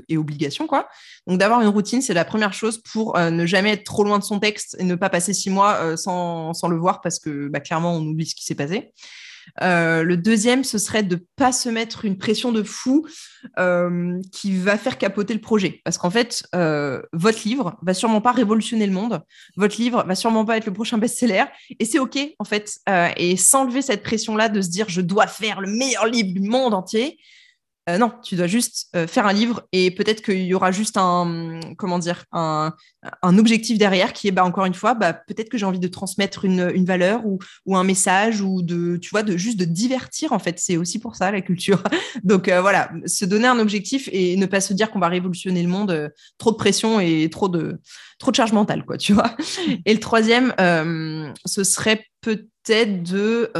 et 0.08 0.16
obligations, 0.16 0.66
quoi. 0.66 0.88
Donc, 1.26 1.38
d'avoir 1.38 1.60
une 1.60 1.68
routine, 1.68 2.02
c'est 2.02 2.14
la 2.14 2.24
première 2.24 2.52
chose 2.52 2.78
pour 2.78 3.16
euh, 3.16 3.30
ne 3.30 3.46
jamais 3.46 3.72
être 3.72 3.84
trop 3.84 4.04
loin 4.04 4.18
de 4.18 4.24
son 4.24 4.38
texte 4.38 4.76
et 4.78 4.84
ne 4.84 4.94
pas 4.94 5.10
passer 5.10 5.32
six 5.32 5.50
mois 5.50 5.76
euh, 5.80 5.96
sans, 5.96 6.52
sans, 6.52 6.68
le 6.68 6.76
voir 6.76 7.00
parce 7.00 7.18
que 7.18 7.48
bah, 7.48 7.60
clairement, 7.60 7.94
on 7.94 8.02
oublie 8.02 8.26
ce 8.26 8.34
qui 8.34 8.44
s'est 8.44 8.54
passé. 8.54 8.92
Euh, 9.62 10.02
le 10.02 10.16
deuxième, 10.16 10.64
ce 10.64 10.78
serait 10.78 11.02
de 11.02 11.24
pas 11.36 11.52
se 11.52 11.68
mettre 11.68 12.04
une 12.04 12.18
pression 12.18 12.52
de 12.52 12.62
fou 12.62 13.06
euh, 13.58 14.20
qui 14.32 14.56
va 14.56 14.76
faire 14.76 14.98
capoter 14.98 15.34
le 15.34 15.40
projet. 15.40 15.80
Parce 15.84 15.98
qu'en 15.98 16.10
fait, 16.10 16.44
euh, 16.54 17.02
votre 17.12 17.46
livre 17.46 17.76
va 17.82 17.94
sûrement 17.94 18.20
pas 18.20 18.32
révolutionner 18.32 18.86
le 18.86 18.92
monde. 18.92 19.22
Votre 19.56 19.80
livre 19.80 20.04
va 20.06 20.14
sûrement 20.14 20.44
pas 20.44 20.56
être 20.56 20.66
le 20.66 20.72
prochain 20.72 20.98
best-seller. 20.98 21.44
Et 21.78 21.84
c'est 21.84 21.98
OK, 21.98 22.18
en 22.38 22.44
fait. 22.44 22.78
et 23.16 23.36
s'enlever 23.36 23.82
cette 23.82 24.02
pression-là 24.02 24.48
de 24.48 24.60
se 24.60 24.68
dire 24.68 24.88
je 24.88 25.00
dois 25.00 25.26
faire 25.26 25.60
le 25.60 25.68
meilleur 25.68 26.06
livre 26.06 26.32
du 26.32 26.40
monde 26.40 26.74
entier, 26.74 27.18
Euh, 27.88 27.98
non, 27.98 28.12
tu 28.22 28.36
dois 28.36 28.46
juste 28.46 28.88
euh, 28.96 29.06
faire 29.06 29.26
un 29.26 29.34
livre 29.34 29.68
et 29.72 29.90
peut-être 29.90 30.22
qu'il 30.22 30.42
y 30.42 30.54
aura 30.54 30.72
juste 30.72 30.96
un, 30.96 31.60
comment 31.76 31.98
dire, 31.98 32.24
un, 32.32 32.72
objectif 33.22 33.76
derrière 33.76 34.14
qui 34.14 34.28
est, 34.28 34.30
bah, 34.30 34.44
encore 34.44 34.64
une 34.64 34.74
fois, 34.74 34.94
bah, 34.94 35.12
peut-être 35.12 35.50
que 35.50 35.58
j'ai 35.58 35.66
envie 35.66 35.78
de 35.78 35.88
transmettre 35.88 36.46
une, 36.46 36.84
valeur 36.84 37.22
ou, 37.26 37.76
un 37.76 37.84
message 37.84 38.40
ou 38.40 38.62
de, 38.62 38.96
tu 38.96 39.10
vois, 39.10 39.22
de 39.22 39.36
juste 39.36 39.58
de 39.58 39.66
divertir. 39.66 40.32
En 40.32 40.38
fait, 40.38 40.58
c'est 40.58 40.78
aussi 40.78 40.98
pour 40.98 41.16
ça 41.16 41.30
la 41.30 41.42
culture. 41.42 41.82
Donc 42.24 42.48
euh, 42.48 42.62
voilà, 42.62 42.90
se 43.04 43.26
donner 43.26 43.46
un 43.46 43.58
objectif 43.58 44.08
et 44.12 44.36
ne 44.36 44.46
pas 44.46 44.62
se 44.62 44.72
dire 44.72 44.90
qu'on 44.90 45.00
va 45.00 45.08
révolutionner 45.08 45.62
le 45.62 45.68
monde. 45.68 46.10
trop 46.38 46.52
de 46.52 46.56
pression 46.56 47.00
et 47.00 47.28
trop 47.30 47.48
de, 47.48 47.78
trop 48.18 48.30
de 48.30 48.36
charge 48.36 48.52
mentale, 48.52 48.84
quoi, 48.86 48.96
tu 48.96 49.12
vois. 49.12 49.36
Et 49.84 49.92
le 49.92 50.00
troisième, 50.00 50.54
ce 51.44 51.64
serait 51.64 52.06
peut-être 52.22 53.02
de 53.02 53.50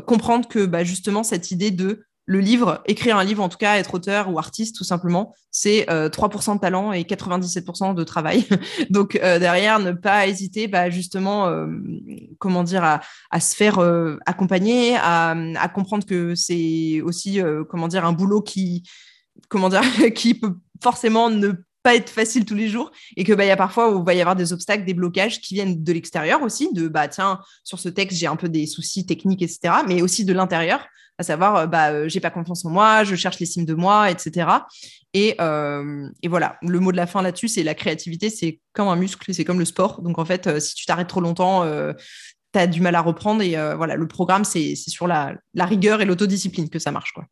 comprendre 0.00 0.48
que 0.48 0.66
bah, 0.66 0.84
justement 0.84 1.22
cette 1.22 1.50
idée 1.50 1.70
de 1.70 2.02
le 2.30 2.38
livre, 2.38 2.80
écrire 2.86 3.16
un 3.16 3.24
livre, 3.24 3.42
en 3.42 3.48
tout 3.48 3.58
cas, 3.58 3.76
être 3.78 3.94
auteur 3.94 4.32
ou 4.32 4.38
artiste, 4.38 4.76
tout 4.76 4.84
simplement, 4.84 5.34
c'est 5.50 5.84
3% 5.88 5.90
euh, 5.90 6.54
de 6.54 6.60
talent 6.60 6.92
et 6.92 7.02
97% 7.02 7.92
de 7.92 8.04
travail. 8.04 8.46
Donc, 8.90 9.16
euh, 9.16 9.40
derrière, 9.40 9.80
ne 9.80 9.90
pas 9.90 10.28
hésiter, 10.28 10.68
bah, 10.68 10.90
justement, 10.90 11.48
euh, 11.48 11.66
comment 12.38 12.62
dire, 12.62 12.84
à, 12.84 13.40
se 13.40 13.56
faire 13.56 13.80
accompagner, 14.26 14.94
à, 14.96 15.68
comprendre 15.74 16.06
que 16.06 16.36
c'est 16.36 17.00
aussi, 17.00 17.40
comment 17.68 17.88
dire, 17.88 18.04
un 18.04 18.12
boulot 18.12 18.42
qui, 18.42 18.88
comment 19.48 19.68
dire, 19.68 19.82
qui 20.14 20.34
peut 20.34 20.54
forcément 20.80 21.30
ne 21.30 21.50
pas 21.82 21.96
être 21.96 22.10
facile 22.10 22.44
tous 22.44 22.54
les 22.54 22.68
jours 22.68 22.92
et 23.16 23.24
que 23.24 23.32
bah 23.32 23.44
y 23.44 23.50
a 23.50 23.56
parfois 23.56 23.92
où 23.92 24.00
il 24.00 24.04
va 24.04 24.14
y 24.14 24.20
avoir 24.20 24.36
des 24.36 24.52
obstacles, 24.52 24.84
des 24.84 24.94
blocages 24.94 25.40
qui 25.40 25.54
viennent 25.54 25.82
de 25.82 25.92
l'extérieur 25.92 26.42
aussi, 26.42 26.72
de 26.74 26.88
bah 26.88 27.08
tiens 27.08 27.40
sur 27.64 27.78
ce 27.78 27.88
texte 27.88 28.18
j'ai 28.18 28.26
un 28.26 28.36
peu 28.36 28.50
des 28.50 28.66
soucis 28.66 29.06
techniques 29.06 29.40
etc. 29.40 29.76
Mais 29.88 30.02
aussi 30.02 30.26
de 30.26 30.34
l'intérieur, 30.34 30.86
à 31.20 31.22
savoir 31.22 31.56
euh, 31.56 31.66
bah 31.66 31.90
euh, 31.90 32.08
j'ai 32.08 32.18
pas 32.18 32.30
confiance 32.30 32.64
en 32.64 32.70
moi, 32.70 33.04
je 33.04 33.14
cherche 33.14 33.38
l'estime 33.38 33.66
de 33.66 33.74
moi 33.74 34.10
etc. 34.10 34.48
Et, 35.12 35.36
euh, 35.40 36.08
et 36.22 36.28
voilà 36.28 36.56
le 36.62 36.80
mot 36.80 36.92
de 36.92 36.96
la 36.96 37.06
fin 37.06 37.20
là-dessus 37.20 37.48
c'est 37.48 37.64
la 37.64 37.74
créativité 37.74 38.30
c'est 38.30 38.60
comme 38.72 38.88
un 38.88 38.96
muscle 38.96 39.34
c'est 39.34 39.44
comme 39.44 39.58
le 39.58 39.64
sport 39.64 40.02
donc 40.02 40.18
en 40.18 40.24
fait 40.24 40.60
si 40.60 40.76
tu 40.76 40.86
t'arrêtes 40.86 41.08
trop 41.08 41.20
longtemps 41.20 41.64
tu 42.52 42.58
as 42.58 42.66
du 42.68 42.80
mal 42.80 42.94
à 42.94 43.00
reprendre 43.00 43.42
et 43.42 43.56
voilà 43.76 43.96
le 43.96 44.06
programme 44.06 44.44
c'est 44.44 44.76
sur 44.76 45.08
la, 45.08 45.34
la 45.54 45.66
rigueur 45.66 46.00
et 46.00 46.04
l'autodiscipline 46.04 46.68
que 46.68 46.78
ça 46.78 46.92
marche 46.92 47.12
quoi. 47.12 47.24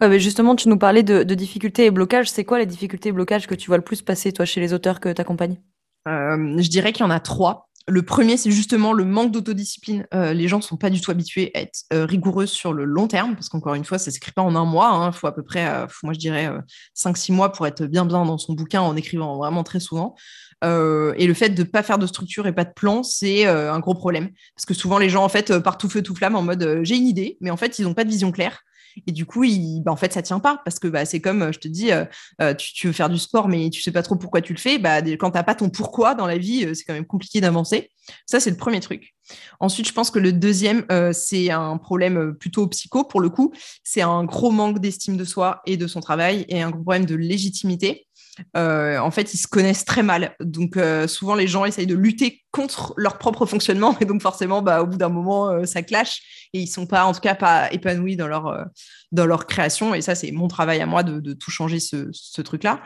Ouais, 0.00 0.08
mais 0.08 0.18
justement, 0.18 0.56
tu 0.56 0.68
nous 0.68 0.78
parlais 0.78 1.02
de, 1.02 1.22
difficultés 1.34 1.86
et 1.86 1.90
blocages. 1.90 2.30
C'est 2.30 2.44
quoi 2.44 2.58
les 2.58 2.66
difficultés 2.66 3.10
et 3.10 3.12
blocages 3.12 3.46
que 3.46 3.54
tu 3.54 3.68
vois 3.68 3.76
le 3.76 3.84
plus 3.84 4.02
passer, 4.02 4.32
toi, 4.32 4.44
chez 4.44 4.60
les 4.60 4.72
auteurs 4.72 4.98
que 4.98 5.12
tu 5.12 5.20
accompagnes 5.20 5.60
euh, 6.08 6.56
Je 6.58 6.68
dirais 6.68 6.92
qu'il 6.92 7.04
y 7.04 7.06
en 7.06 7.10
a 7.10 7.20
trois. 7.20 7.69
Le 7.90 8.02
premier, 8.02 8.36
c'est 8.36 8.50
justement 8.50 8.92
le 8.92 9.04
manque 9.04 9.32
d'autodiscipline. 9.32 10.06
Euh, 10.14 10.32
les 10.32 10.46
gens 10.46 10.58
ne 10.58 10.62
sont 10.62 10.76
pas 10.76 10.90
du 10.90 11.00
tout 11.00 11.10
habitués 11.10 11.50
à 11.54 11.60
être 11.60 11.80
euh, 11.92 12.06
rigoureux 12.06 12.46
sur 12.46 12.72
le 12.72 12.84
long 12.84 13.08
terme, 13.08 13.34
parce 13.34 13.48
qu'encore 13.48 13.74
une 13.74 13.84
fois, 13.84 13.98
ça 13.98 14.10
ne 14.10 14.14
s'écrit 14.14 14.32
pas 14.32 14.42
en 14.42 14.54
un 14.54 14.64
mois. 14.64 14.90
Il 14.94 15.02
hein. 15.02 15.12
faut 15.12 15.26
à 15.26 15.34
peu 15.34 15.42
près, 15.42 15.66
moi 16.02 16.12
je 16.12 16.18
dirais, 16.18 16.50
5-6 16.96 17.32
mois 17.32 17.52
pour 17.52 17.66
être 17.66 17.84
bien 17.86 18.04
bien 18.04 18.24
dans 18.24 18.38
son 18.38 18.54
bouquin 18.54 18.80
en 18.80 18.94
écrivant 18.96 19.36
vraiment 19.36 19.64
très 19.64 19.80
souvent. 19.80 20.14
et 20.62 21.26
le 21.26 21.34
fait 21.34 21.50
de 21.50 21.62
ne 21.62 21.68
pas 21.68 21.82
faire 21.82 21.98
de 21.98 22.06
structure 22.06 22.46
et 22.46 22.52
pas 22.52 22.64
de 22.64 22.72
plan, 22.72 23.02
c'est 23.02 23.46
un 23.46 23.80
gros 23.80 23.94
problème. 23.94 24.30
Parce 24.54 24.66
que 24.66 24.74
souvent, 24.74 24.98
les 24.98 25.10
gens, 25.10 25.24
en 25.24 25.28
fait, 25.28 25.58
partent 25.58 25.80
tout 25.80 25.90
feu, 25.90 26.02
tout 26.02 26.14
flamme 26.14 26.36
en 26.36 26.42
mode 26.42 26.80
j'ai 26.82 26.96
une 26.96 27.06
idée, 27.06 27.36
mais 27.40 27.50
en 27.50 27.56
fait, 27.56 27.78
ils 27.78 27.84
n'ont 27.84 27.94
pas 27.94 28.04
de 28.04 28.10
vision 28.10 28.30
claire. 28.30 28.62
Et 29.06 29.12
du 29.12 29.26
coup, 29.26 29.44
bah, 29.84 29.92
en 29.92 29.96
fait, 29.96 30.12
ça 30.12 30.22
tient 30.22 30.40
pas 30.40 30.60
parce 30.64 30.78
que 30.78 30.88
bah, 30.88 31.04
c'est 31.04 31.20
comme, 31.20 31.52
je 31.52 31.58
te 31.58 31.68
dis, 31.68 31.92
euh, 31.92 32.04
euh, 32.40 32.54
tu, 32.54 32.86
veux 32.86 32.92
faire 32.92 33.08
du 33.08 33.18
sport, 33.18 33.48
mais 33.48 33.70
tu 33.70 33.82
sais 33.82 33.92
pas 33.92 34.02
trop 34.02 34.16
pourquoi 34.16 34.40
tu 34.40 34.52
le 34.52 34.58
fais. 34.58 34.78
Bah, 34.78 35.02
quand 35.02 35.30
t'as 35.30 35.42
pas 35.42 35.54
ton 35.54 35.70
pourquoi 35.70 36.14
dans 36.14 36.26
la 36.26 36.38
vie, 36.38 36.64
euh, 36.64 36.74
c'est 36.74 36.84
quand 36.84 36.94
même 36.94 37.06
compliqué 37.06 37.40
d'avancer. 37.40 37.90
Ça, 38.26 38.40
c'est 38.40 38.50
le 38.50 38.56
premier 38.56 38.80
truc. 38.80 39.14
Ensuite, 39.60 39.86
je 39.86 39.92
pense 39.92 40.10
que 40.10 40.18
le 40.18 40.32
deuxième, 40.32 40.84
c'est 41.12 41.50
un 41.50 41.76
problème 41.76 42.34
plutôt 42.34 42.66
psycho 42.66 43.04
pour 43.04 43.20
le 43.20 43.30
coup. 43.30 43.52
C'est 43.84 44.00
un 44.00 44.24
gros 44.24 44.50
manque 44.50 44.80
d'estime 44.80 45.16
de 45.16 45.24
soi 45.24 45.60
et 45.66 45.76
de 45.76 45.86
son 45.86 46.00
travail 46.00 46.44
et 46.48 46.60
un 46.60 46.70
gros 46.70 46.82
problème 46.82 47.04
de 47.04 47.14
légitimité. 47.14 48.08
Euh, 48.56 48.98
en 48.98 49.10
fait, 49.10 49.34
ils 49.34 49.38
se 49.38 49.46
connaissent 49.46 49.84
très 49.84 50.02
mal. 50.02 50.34
Donc, 50.40 50.76
euh, 50.76 51.06
souvent, 51.06 51.34
les 51.34 51.46
gens 51.46 51.64
essayent 51.64 51.86
de 51.86 51.94
lutter 51.94 52.44
contre 52.50 52.94
leur 52.96 53.18
propre 53.18 53.46
fonctionnement. 53.46 53.96
Et 54.00 54.04
donc, 54.04 54.22
forcément, 54.22 54.62
bah, 54.62 54.82
au 54.82 54.86
bout 54.86 54.96
d'un 54.96 55.08
moment, 55.08 55.50
euh, 55.50 55.64
ça 55.64 55.82
clash. 55.82 56.48
Et 56.52 56.60
ils 56.60 56.66
sont 56.66 56.86
pas, 56.86 57.04
en 57.04 57.12
tout 57.12 57.20
cas, 57.20 57.34
pas 57.34 57.72
épanouis 57.72 58.16
dans 58.16 58.28
leur, 58.28 59.46
création. 59.46 59.94
Et 59.94 60.02
ça, 60.02 60.14
c'est 60.14 60.32
mon 60.32 60.48
travail 60.48 60.80
à 60.80 60.86
moi 60.86 61.02
de, 61.02 61.32
tout 61.32 61.50
changer 61.50 61.80
ce, 61.80 62.08
ce 62.12 62.42
truc-là. 62.42 62.82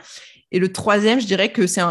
Et 0.51 0.59
le 0.59 0.71
troisième, 0.71 1.19
je 1.19 1.25
dirais 1.25 1.51
que 1.51 1.67
c'est 1.67 1.81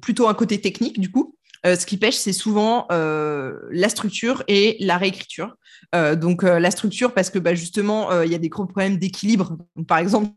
plutôt 0.00 0.28
un 0.28 0.34
côté 0.34 0.60
technique, 0.60 1.00
du 1.00 1.10
coup. 1.10 1.35
Ce 1.74 1.86
qui 1.86 1.96
pêche, 1.96 2.16
c'est 2.16 2.32
souvent 2.32 2.86
la 2.90 3.88
structure 3.88 4.42
et 4.48 4.76
la 4.80 4.98
réécriture. 4.98 5.56
Euh, 5.94 6.16
donc 6.16 6.44
euh, 6.44 6.58
la 6.58 6.70
structure, 6.70 7.12
parce 7.12 7.30
que 7.30 7.38
bah, 7.38 7.54
justement, 7.54 8.10
euh, 8.10 8.26
il 8.26 8.32
y 8.32 8.34
a 8.34 8.38
des 8.38 8.48
gros 8.48 8.66
problèmes 8.66 8.98
d'équilibre. 8.98 9.56
Par 9.86 9.98
exemple, 9.98 10.30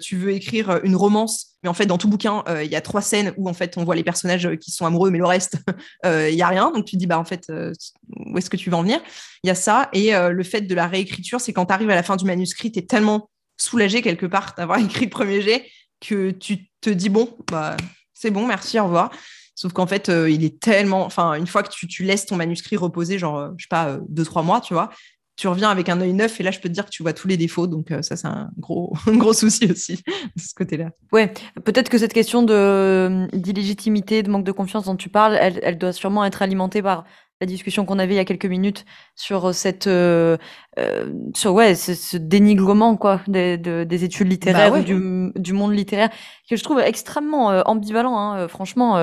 tu 0.00 0.16
veux 0.16 0.32
écrire 0.32 0.80
une 0.84 0.96
romance, 0.96 1.56
mais 1.62 1.68
en 1.68 1.74
fait, 1.74 1.86
dans 1.86 1.98
tout 1.98 2.08
bouquin, 2.08 2.44
il 2.62 2.70
y 2.70 2.76
a 2.76 2.80
trois 2.80 3.02
scènes 3.02 3.32
où 3.36 3.48
en 3.48 3.54
fait, 3.54 3.76
on 3.76 3.84
voit 3.84 3.94
les 3.94 4.04
personnages 4.04 4.48
qui 4.56 4.70
sont 4.70 4.86
amoureux, 4.86 5.10
mais 5.10 5.18
le 5.18 5.26
reste, 5.26 5.56
il 6.04 6.34
y 6.34 6.42
a 6.42 6.48
rien. 6.48 6.70
Donc 6.70 6.84
tu 6.84 6.96
dis, 6.96 7.06
bah 7.06 7.18
en 7.18 7.24
fait, 7.24 7.50
où 7.50 8.38
est-ce 8.38 8.50
que 8.50 8.56
tu 8.56 8.70
vas 8.70 8.78
en 8.78 8.82
venir? 8.82 9.00
Il 9.44 9.48
y 9.48 9.50
a 9.50 9.54
ça. 9.54 9.88
Et 9.92 10.12
le 10.12 10.42
fait 10.42 10.62
de 10.62 10.74
la 10.74 10.86
réécriture, 10.86 11.40
c'est 11.40 11.52
quand 11.52 11.66
tu 11.66 11.72
arrives 11.72 11.90
à 11.90 11.94
la 11.94 12.02
fin 12.02 12.16
du 12.16 12.24
manuscrit, 12.24 12.72
tu 12.72 12.80
es 12.80 12.82
tellement 12.82 13.30
soulagé 13.56 14.02
quelque 14.02 14.26
part 14.26 14.54
d'avoir 14.56 14.78
écrit 14.84 15.06
le 15.06 15.10
premier 15.10 15.40
jet 15.40 15.66
que 16.00 16.30
tu 16.30 16.70
te 16.80 16.90
dis, 16.90 17.08
bon, 17.08 17.36
bah, 17.50 17.76
c'est 18.12 18.30
bon, 18.30 18.46
merci, 18.46 18.78
au 18.78 18.84
revoir. 18.84 19.10
Sauf 19.54 19.72
qu'en 19.72 19.86
fait, 19.86 20.08
euh, 20.08 20.30
il 20.30 20.44
est 20.44 20.60
tellement. 20.60 21.04
Enfin, 21.04 21.34
une 21.34 21.46
fois 21.46 21.62
que 21.62 21.68
tu, 21.70 22.02
laisses 22.04 22.26
ton 22.26 22.36
manuscrit 22.36 22.76
reposer, 22.76 23.18
genre, 23.18 23.38
euh, 23.38 23.50
je 23.56 23.64
sais 23.64 23.68
pas, 23.68 23.88
euh, 23.88 23.98
deux, 24.08 24.24
trois 24.24 24.42
mois, 24.42 24.60
tu 24.60 24.72
vois, 24.72 24.90
tu 25.36 25.46
reviens 25.48 25.70
avec 25.70 25.88
un 25.88 26.00
œil 26.00 26.14
neuf 26.14 26.40
et 26.40 26.42
là, 26.42 26.50
je 26.50 26.60
peux 26.60 26.68
te 26.68 26.74
dire 26.74 26.84
que 26.84 26.90
tu 26.90 27.02
vois 27.02 27.12
tous 27.12 27.28
les 27.28 27.36
défauts. 27.36 27.66
Donc, 27.66 27.92
ça, 28.02 28.16
c'est 28.16 28.26
un 28.26 28.50
gros, 28.58 28.94
gros 29.08 29.32
souci 29.32 29.70
aussi 29.70 29.96
de 29.96 30.42
ce 30.42 30.54
côté-là. 30.54 30.90
Ouais, 31.12 31.32
peut-être 31.64 31.88
que 31.90 31.98
cette 31.98 32.12
question 32.12 32.42
d'illégitimité, 33.32 34.22
de 34.22 34.30
manque 34.30 34.44
de 34.44 34.52
confiance 34.52 34.86
dont 34.86 34.96
tu 34.96 35.08
parles, 35.08 35.36
elle, 35.40 35.60
elle 35.62 35.78
doit 35.78 35.92
sûrement 35.92 36.24
être 36.24 36.42
alimentée 36.42 36.82
par 36.82 37.04
la 37.42 37.46
discussion 37.46 37.84
qu'on 37.84 37.98
avait 37.98 38.14
il 38.14 38.18
y 38.18 38.20
a 38.20 38.24
quelques 38.24 38.46
minutes 38.46 38.84
sur 39.16 39.52
cette 39.52 39.88
euh, 39.88 40.36
euh, 40.78 41.12
sur 41.34 41.52
ouais 41.54 41.74
ce, 41.74 42.16
dénigrement 42.16 42.96
quoi 42.96 43.20
des, 43.26 43.58
des 43.58 44.04
études 44.04 44.28
littéraires 44.28 44.70
bah 44.70 44.80
du, 44.80 45.32
du, 45.34 45.52
monde 45.52 45.74
littéraire 45.74 46.10
que 46.52 46.58
je 46.58 46.64
trouve 46.64 46.80
extrêmement 46.80 47.50
euh, 47.50 47.62
ambivalent 47.66 48.18
hein, 48.18 48.48
franchement 48.48 48.96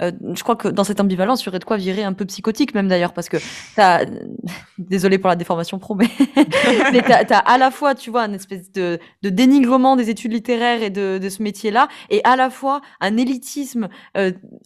je 0.00 0.42
crois 0.42 0.56
que 0.56 0.68
dans 0.68 0.84
cette 0.84 1.00
ambivalence 1.00 1.42
il 1.42 1.46
y 1.46 1.48
aurait 1.48 1.58
de 1.58 1.64
quoi 1.64 1.76
virer 1.76 2.02
un 2.02 2.12
peu 2.12 2.24
psychotique 2.24 2.74
même 2.74 2.88
d'ailleurs 2.88 3.12
parce 3.12 3.28
que 3.28 3.36
t'as 3.76 4.04
désolé 4.78 5.18
pour 5.18 5.28
la 5.28 5.36
déformation 5.36 5.78
pro 5.78 5.94
mais, 5.94 6.08
mais 6.92 7.02
t'as 7.02 7.24
as 7.36 7.38
à 7.38 7.58
la 7.58 7.70
fois 7.70 7.94
tu 7.94 8.10
vois 8.10 8.24
une 8.24 8.34
espèce 8.34 8.72
de, 8.72 8.98
de 9.22 9.28
dénigrement 9.28 9.96
des 9.96 10.10
études 10.10 10.32
littéraires 10.32 10.82
et 10.82 10.90
de, 10.90 11.18
de 11.18 11.28
ce 11.28 11.42
métier 11.42 11.70
là 11.70 11.88
et 12.10 12.20
à 12.24 12.36
la 12.36 12.50
fois 12.50 12.80
un 13.00 13.16
élitisme 13.16 13.88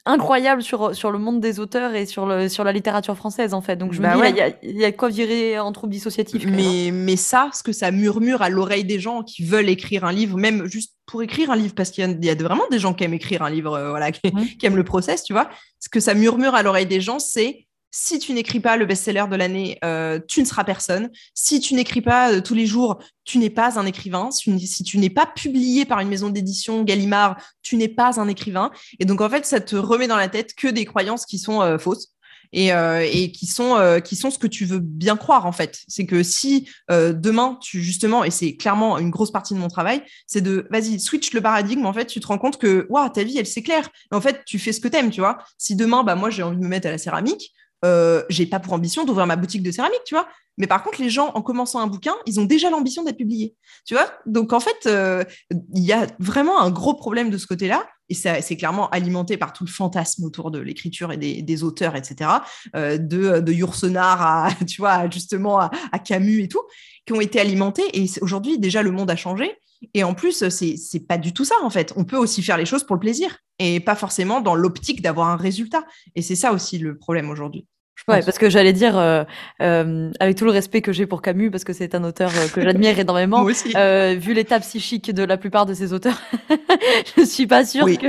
incroyable 0.07 0.63
sur 0.63 0.95
sur 0.95 1.11
le 1.11 1.19
monde 1.19 1.41
des 1.41 1.61
auteurs 1.61 1.95
et 1.95 2.07
sur 2.07 2.27
le 2.27 2.49
sur 2.49 2.65
la 2.65 2.73
littérature 2.73 3.17
française 3.17 3.55
en 3.55 3.61
fait. 3.61 3.77
Donc 3.77 3.93
je 3.93 4.01
me 4.01 4.07
bah 4.07 4.31
dis, 4.31 4.41
il 4.63 4.79
y, 4.79 4.85
a 4.85 4.93
quoi 4.93 5.09
virer 5.09 5.59
en 5.59 5.73
trouble 5.73 5.93
dissociatif. 5.93 6.45
Mais, 6.47 6.91
mais 6.93 7.17
ça, 7.17 7.51
ce 7.53 7.63
que 7.63 7.73
ça 7.73 7.91
murmure 7.91 8.43
à 8.43 8.49
l'oreille 8.49 8.85
des 8.85 9.01
gens 9.01 9.23
qui 9.23 9.45
veulent 9.45 9.69
écrire 9.69 10.05
un 10.05 10.13
livre, 10.13 10.37
même 10.37 10.67
juste 10.67 10.95
pour 11.13 11.23
écrire 11.23 11.51
un 11.51 11.57
livre, 11.57 11.75
parce 11.75 11.91
qu'il 11.91 12.25
y, 12.25 12.31
a 12.31 12.35
vraiment 12.35 12.67
des 12.71 12.79
gens 12.79 12.95
qui 12.95 13.05
aiment 13.05 13.13
écrire 13.13 13.43
un 13.43 13.51
livre, 13.51 13.75
euh, 13.75 13.91
voilà, 13.91 14.11
qui, 14.13 14.33
aiment 14.63 14.77
le 14.77 14.83
process, 14.83 15.23
tu 15.23 15.35
vois. 15.35 15.51
Ce 15.79 15.91
que 15.91 16.01
ça 16.01 16.15
murmure 16.15 16.55
à 16.55 16.63
l'oreille 16.63 16.87
des 16.87 17.03
gens, 17.03 17.19
c'est 17.19 17.67
si 17.91 18.19
tu 18.19 18.33
n'écris 18.33 18.61
pas 18.61 18.79
le 18.79 18.87
best-seller 18.87 19.27
de 19.31 19.37
l'année, 19.37 19.79
euh, 19.85 20.19
tu 20.27 20.41
ne 20.41 20.47
seras 20.47 20.65
personne. 20.65 21.11
Si 21.35 21.61
tu 21.61 21.75
n'écris 21.75 22.01
pas 22.01 22.33
euh, 22.33 22.41
tous 22.41 22.55
les 22.55 22.65
jours, 22.65 22.99
tu 23.25 23.37
n'es 23.37 23.51
pas 23.51 23.79
un 23.79 23.85
écrivain. 23.85 24.31
Si, 24.31 24.85
tu 24.85 24.97
n'es 24.97 25.11
pas 25.11 25.27
publié 25.27 25.85
par 25.85 26.01
une 26.01 26.09
maison 26.09 26.31
d'édition 26.31 26.83
Gallimard, 26.83 27.37
tu 27.63 27.77
n'es 27.77 27.89
pas 27.89 28.19
un 28.19 28.27
écrivain. 28.27 28.71
Et 28.99 29.05
donc, 29.05 29.21
en 29.21 29.29
fait, 29.29 29.45
ça 29.45 29.61
te 29.61 29.77
remet 29.77 30.07
dans 30.07 30.17
la 30.17 30.29
tête 30.29 30.55
que 30.55 30.69
des 30.69 30.87
croyances 30.87 31.27
qui 31.27 31.39
sont 31.39 31.77
fausses 31.79 32.09
et, 32.53 32.73
euh, 32.73 33.07
et 33.11 33.33
qui 33.33 33.47
sont 33.47 33.77
euh, 33.77 34.01
qui 34.01 34.17
sont 34.17 34.31
ce 34.31 34.39
que 34.39 34.47
tu 34.47 34.65
veux 34.65 34.79
bien 34.79 35.17
croire 35.17 35.47
en 35.47 35.53
fait. 35.53 35.81
C'est 35.89 36.07
que 36.07 36.23
si 36.23 36.69
euh, 36.91 37.13
demain 37.13 37.59
tu 37.61 37.83
justement 37.83 38.25
et 38.25 38.31
c'est 38.31 38.57
clairement 38.57 38.99
une 38.99 39.11
grosse 39.11 39.31
partie 39.31 39.55
de 39.55 39.59
mon 39.59 39.69
travail, 39.69 40.03
c'est 40.27 40.41
de 40.41 40.67
vas-y 40.71 41.01
switch 41.01 41.33
le 41.33 41.41
paradigme. 41.41 41.87
En 41.87 41.93
fait, 41.93 42.07
tu 42.07 42.21
te 42.21 42.27
rends 42.27 42.39
compte 42.39 42.59
que 42.59 42.87
waouh 42.91 43.09
ta 43.09 43.25
vie 43.25 43.39
elle 43.39 43.47
s'éclaire. 43.47 43.89
En 44.11 44.21
fait, 44.21 44.43
tu 44.47 44.59
fais 44.59 44.73
ce 44.73 44.81
que 44.81 44.89
t'aimes, 44.89 45.11
tu 45.11 45.21
vois. 45.21 45.39
Si 45.59 45.77
demain 45.77 46.05
bah 46.05 46.15
moi 46.15 46.31
j'ai 46.31 46.43
envie 46.43 46.57
de 46.57 46.63
me 46.63 46.69
mettre 46.69 46.89
à 46.89 46.91
la 46.91 46.99
céramique, 46.99 47.53
euh, 47.85 48.23
j'ai 48.29 48.47
pas 48.47 48.61
pour 48.61 48.73
ambition 48.73 49.05
d'ouvrir 49.05 49.27
ma 49.27 49.37
boutique 49.37 49.63
de 49.63 49.71
céramique, 49.71 50.03
tu 50.05 50.15
vois. 50.15 50.29
Mais 50.59 50.67
par 50.67 50.83
contre, 50.83 51.01
les 51.01 51.11
gens, 51.11 51.33
en 51.35 51.43
commençant 51.43 51.81
un 51.81 51.87
bouquin, 51.87 52.15
ils 52.27 52.39
ont 52.39 52.45
déjà 52.45 52.71
l'ambition 52.71 53.03
d'être 53.03 53.17
publiés, 53.17 53.55
tu 53.87 53.95
vois? 53.95 54.13
Donc, 54.27 54.53
en 54.53 54.61
fait, 54.61 54.87
il 54.87 55.83
y 55.83 55.93
a 55.93 56.07
vraiment 56.19 56.61
un 56.61 56.71
gros 56.71 56.95
problème 56.95 57.31
de 57.31 57.39
ce 57.39 57.47
côté-là 57.47 57.87
et 58.13 58.15
c'est 58.15 58.57
clairement 58.57 58.91
alimenté 58.91 59.39
par 59.39 59.55
tout 59.55 59.65
le 59.65 59.71
fantasme 59.71 60.25
autour 60.25 60.51
de 60.51 60.59
l'écriture 60.59 61.13
et 61.13 61.17
des, 61.17 61.65
auteurs, 61.65 61.97
etc., 61.97 62.31
euh, 62.77 62.99
de, 62.99 63.41
de 63.41 63.53
Yourcenar 63.53 64.21
à, 64.21 64.49
tu 64.69 64.83
vois, 64.83 65.09
justement 65.09 65.61
à, 65.61 65.71
Camus 65.99 66.43
et 66.43 66.49
tout, 66.49 66.61
qui 67.07 67.15
ont 67.15 67.23
été 67.23 67.41
alimentés. 67.41 67.85
Et 67.95 68.07
aujourd'hui, 68.21 68.59
déjà, 68.59 68.83
le 68.83 68.91
monde 68.91 69.11
a 69.11 69.17
changé. 69.17 69.57
Et 69.95 70.05
en 70.05 70.13
plus, 70.13 70.47
c'est 70.51 71.07
pas 71.09 71.17
du 71.17 71.33
tout 71.33 71.47
ça, 71.47 71.55
en 71.63 71.71
fait. 71.71 71.95
On 71.97 72.05
peut 72.05 72.19
aussi 72.19 72.43
faire 72.43 72.59
les 72.59 72.67
choses 72.67 72.85
pour 72.85 72.97
le 72.97 73.01
plaisir 73.01 73.39
et 73.59 73.81
pas 73.81 73.97
forcément 73.97 74.43
dans 74.43 74.55
l'optique 74.55 75.01
d'avoir 75.01 75.29
un 75.29 75.37
résultat. 75.37 75.83
Et 76.15 76.21
c'est 76.21 76.37
ça 76.37 76.53
aussi 76.53 76.79
le 76.79 76.99
problème 76.99 77.31
aujourd'hui. 77.31 77.67
Ouais, 78.09 78.21
parce 78.23 78.39
que 78.39 78.51
j'allais 78.51 78.73
dire, 78.73 78.99
euh, 78.99 79.23
euh, 79.61 80.11
avec 80.19 80.37
tout 80.37 80.45
le 80.45 80.51
respect 80.51 80.83
que 80.83 80.93
j'ai 80.93 81.07
pour 81.07 81.23
Camus, 81.23 81.51
parce 81.51 81.63
que 81.63 81.73
c'est 81.73 81.95
un 81.95 82.03
auteur 82.03 82.31
euh, 82.37 82.49
que 82.49 82.61
j'admire 82.61 82.99
énormément, 82.99 83.45
vu 83.45 84.35
l'état 84.35 84.59
psychique 84.61 85.13
de 85.13 85.23
la 85.23 85.37
plupart 85.37 85.67
de 85.67 85.75
ces 85.75 85.93
auteurs, 85.93 86.21
je 87.17 87.25
suis 87.25 87.47
pas 87.47 87.65
sûre 87.65 87.87
que 87.87 88.09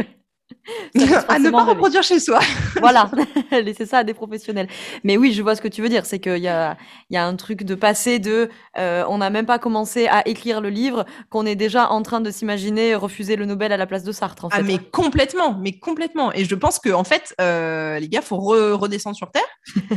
à 1.27 1.39
ne 1.39 1.49
pas 1.49 1.63
reproduire 1.63 2.03
chez 2.03 2.19
soi. 2.19 2.39
voilà, 2.79 3.09
laissez 3.51 3.85
ça 3.85 3.99
à 3.99 4.03
des 4.03 4.13
professionnels. 4.13 4.67
Mais 5.03 5.17
oui, 5.17 5.33
je 5.33 5.41
vois 5.41 5.55
ce 5.55 5.61
que 5.61 5.67
tu 5.67 5.81
veux 5.81 5.89
dire. 5.89 6.05
C'est 6.05 6.19
qu'il 6.19 6.37
y 6.37 6.47
a, 6.47 6.77
y 7.09 7.17
a 7.17 7.25
un 7.25 7.35
truc 7.35 7.63
de 7.63 7.75
passé 7.75 8.19
de, 8.19 8.49
euh, 8.77 9.03
on 9.07 9.17
n'a 9.17 9.29
même 9.29 9.45
pas 9.45 9.59
commencé 9.59 10.07
à 10.07 10.27
écrire 10.27 10.61
le 10.61 10.69
livre, 10.69 11.05
qu'on 11.29 11.45
est 11.45 11.55
déjà 11.55 11.89
en 11.89 12.01
train 12.01 12.21
de 12.21 12.31
s'imaginer 12.31 12.95
refuser 12.95 13.35
le 13.35 13.45
Nobel 13.45 13.71
à 13.71 13.77
la 13.77 13.85
place 13.85 14.03
de 14.03 14.11
Sartre. 14.11 14.45
En 14.45 14.49
ah, 14.51 14.61
mais 14.61 14.77
complètement, 14.77 15.57
mais 15.59 15.79
complètement. 15.79 16.31
Et 16.33 16.45
je 16.45 16.55
pense 16.55 16.79
que 16.79 16.89
en 16.89 17.03
fait, 17.03 17.33
euh, 17.41 17.99
les 17.99 18.09
gars, 18.09 18.21
faut 18.21 18.37
redescendre 18.37 19.15
sur 19.15 19.31
terre. 19.31 19.43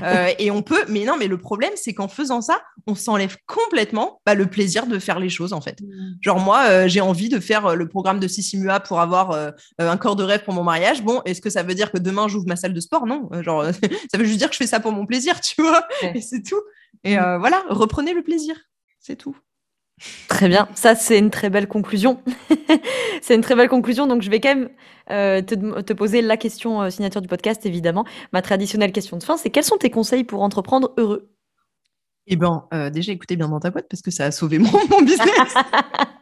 Euh, 0.03 0.29
et 0.39 0.51
on 0.51 0.63
peut, 0.63 0.85
mais 0.89 1.05
non, 1.05 1.17
mais 1.19 1.27
le 1.27 1.39
problème, 1.39 1.73
c'est 1.77 1.95
qu'en 1.95 2.09
faisant 2.09 2.41
ça, 2.41 2.61
on 2.87 2.95
s'enlève 2.95 3.37
complètement 3.47 4.21
bah, 4.27 4.35
le 4.35 4.47
plaisir 4.47 4.87
de 4.87 4.99
faire 4.99 5.19
les 5.21 5.29
choses, 5.29 5.53
en 5.53 5.61
fait. 5.61 5.81
Mmh. 5.81 5.87
Genre 6.21 6.39
moi, 6.39 6.87
j'ai 6.87 7.01
envie 7.01 7.29
de 7.29 7.41
faire 7.41 7.75
le 7.75 7.89
programme 7.89 8.21
de 8.21 8.29
Sissimua 8.29 8.81
pour 8.81 9.01
avoir 9.01 9.37
un 9.79 9.97
corps 9.97 10.17
de 10.17 10.25
rêve 10.25 10.45
pour 10.47 10.55
mon 10.55 10.65
mariage. 10.65 11.03
Bon, 11.03 11.21
est-ce 11.27 11.43
que 11.43 11.51
ça 11.51 11.63
veut 11.63 11.75
dire 11.75 11.93
que 11.93 11.99
demain 11.99 12.29
j'ouvre 12.29 12.47
ma 12.47 12.57
salle 12.57 12.73
de 12.73 12.81
sport? 12.81 13.07
Non, 13.07 13.29
euh, 13.33 13.43
genre 13.43 13.65
ça 14.11 14.19
veut 14.19 14.25
juste 14.25 14.39
dire 14.39 14.49
que 14.49 14.55
je 14.55 14.59
fais 14.59 14.67
ça 14.67 14.81
pour 14.81 14.93
mon 14.93 15.05
plaisir, 15.05 15.41
tu 15.43 15.61
vois. 15.61 15.87
Et 16.15 16.23
c'est 16.23 16.43
tout. 16.43 16.61
Et 17.05 17.19
euh, 17.19 17.39
voilà, 17.39 17.63
reprenez 17.69 18.15
le 18.15 18.23
plaisir, 18.23 18.57
c'est 18.99 19.17
tout. 19.17 19.37
Très 20.29 20.49
bien, 20.49 20.69
ça 20.75 20.95
c'est 20.95 21.19
une 21.19 21.31
très 21.31 21.51
belle 21.51 21.69
conclusion. 21.69 22.23
c'est 23.23 23.35
une 23.35 23.43
très 23.43 23.55
belle 23.55 23.69
conclusion, 23.69 24.07
donc 24.07 24.23
je 24.23 24.31
vais 24.31 24.41
quand 24.41 24.55
même 24.55 24.71
euh, 25.11 25.43
te, 25.43 25.55
te, 25.83 25.93
poser 25.93 26.23
la 26.23 26.37
question 26.37 26.91
signature 26.91 27.21
du 27.21 27.29
podcast, 27.29 27.67
évidemment. 27.67 28.07
Ma 28.33 28.41
traditionnelle 28.43 28.93
question 28.93 29.19
de 29.19 29.23
fin, 29.23 29.37
c'est 29.37 29.51
quels 29.51 29.65
sont 29.65 29.79
tes 29.79 29.91
conseils 29.91 30.25
pour 30.25 30.43
entreprendre 30.43 30.95
heureux? 30.97 31.31
Eh 32.27 32.37
ben, 32.37 32.67
euh, 32.75 32.91
déjà, 32.91 33.13
écoutez 33.13 33.37
bien 33.37 33.49
dans 33.49 33.61
ta 33.61 33.71
boîte 33.71 33.87
parce 33.89 34.03
que 34.03 34.11
ça 34.11 34.25
a 34.25 34.31
sauvé 34.31 34.59
mon, 34.59 34.71
mon 34.91 35.01
business. 35.03 35.55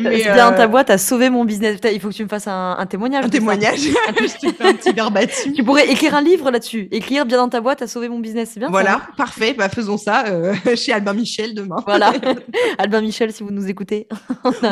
Mais 0.00 0.22
bien 0.22 0.36
dans 0.36 0.56
ta 0.56 0.64
euh, 0.64 0.66
boîte 0.66 0.90
a 0.90 0.98
sauvé 0.98 1.30
mon 1.30 1.44
business. 1.44 1.78
Il 1.92 2.00
faut 2.00 2.08
que 2.08 2.14
tu 2.14 2.24
me 2.24 2.28
fasses 2.28 2.46
un, 2.46 2.84
témoignage. 2.88 3.24
Un 3.24 3.28
témoignage. 3.28 3.78
Je 3.80 4.48
te 4.48 4.52
fais 4.52 4.64
un 4.64 4.74
petit 4.74 4.92
verbatim. 4.92 5.52
Tu 5.54 5.64
pourrais 5.64 5.88
écrire 5.88 6.14
un 6.14 6.20
livre 6.20 6.50
là-dessus. 6.50 6.88
Écrire 6.90 7.26
bien 7.26 7.38
dans 7.38 7.48
ta 7.48 7.60
boîte 7.60 7.82
a 7.82 7.86
sauvé 7.86 8.08
mon 8.08 8.18
business. 8.18 8.50
C'est 8.52 8.60
bien. 8.60 8.68
Voilà, 8.68 9.02
parfait. 9.16 9.54
Bah, 9.54 9.68
faisons 9.68 9.98
ça 9.98 10.26
euh, 10.26 10.54
chez 10.76 10.92
Albin 10.92 11.14
Michel 11.14 11.54
demain. 11.54 11.76
Voilà. 11.86 12.12
Albin 12.78 13.00
Michel, 13.00 13.32
si 13.32 13.42
vous 13.42 13.50
nous 13.50 13.68
écoutez. 13.68 14.08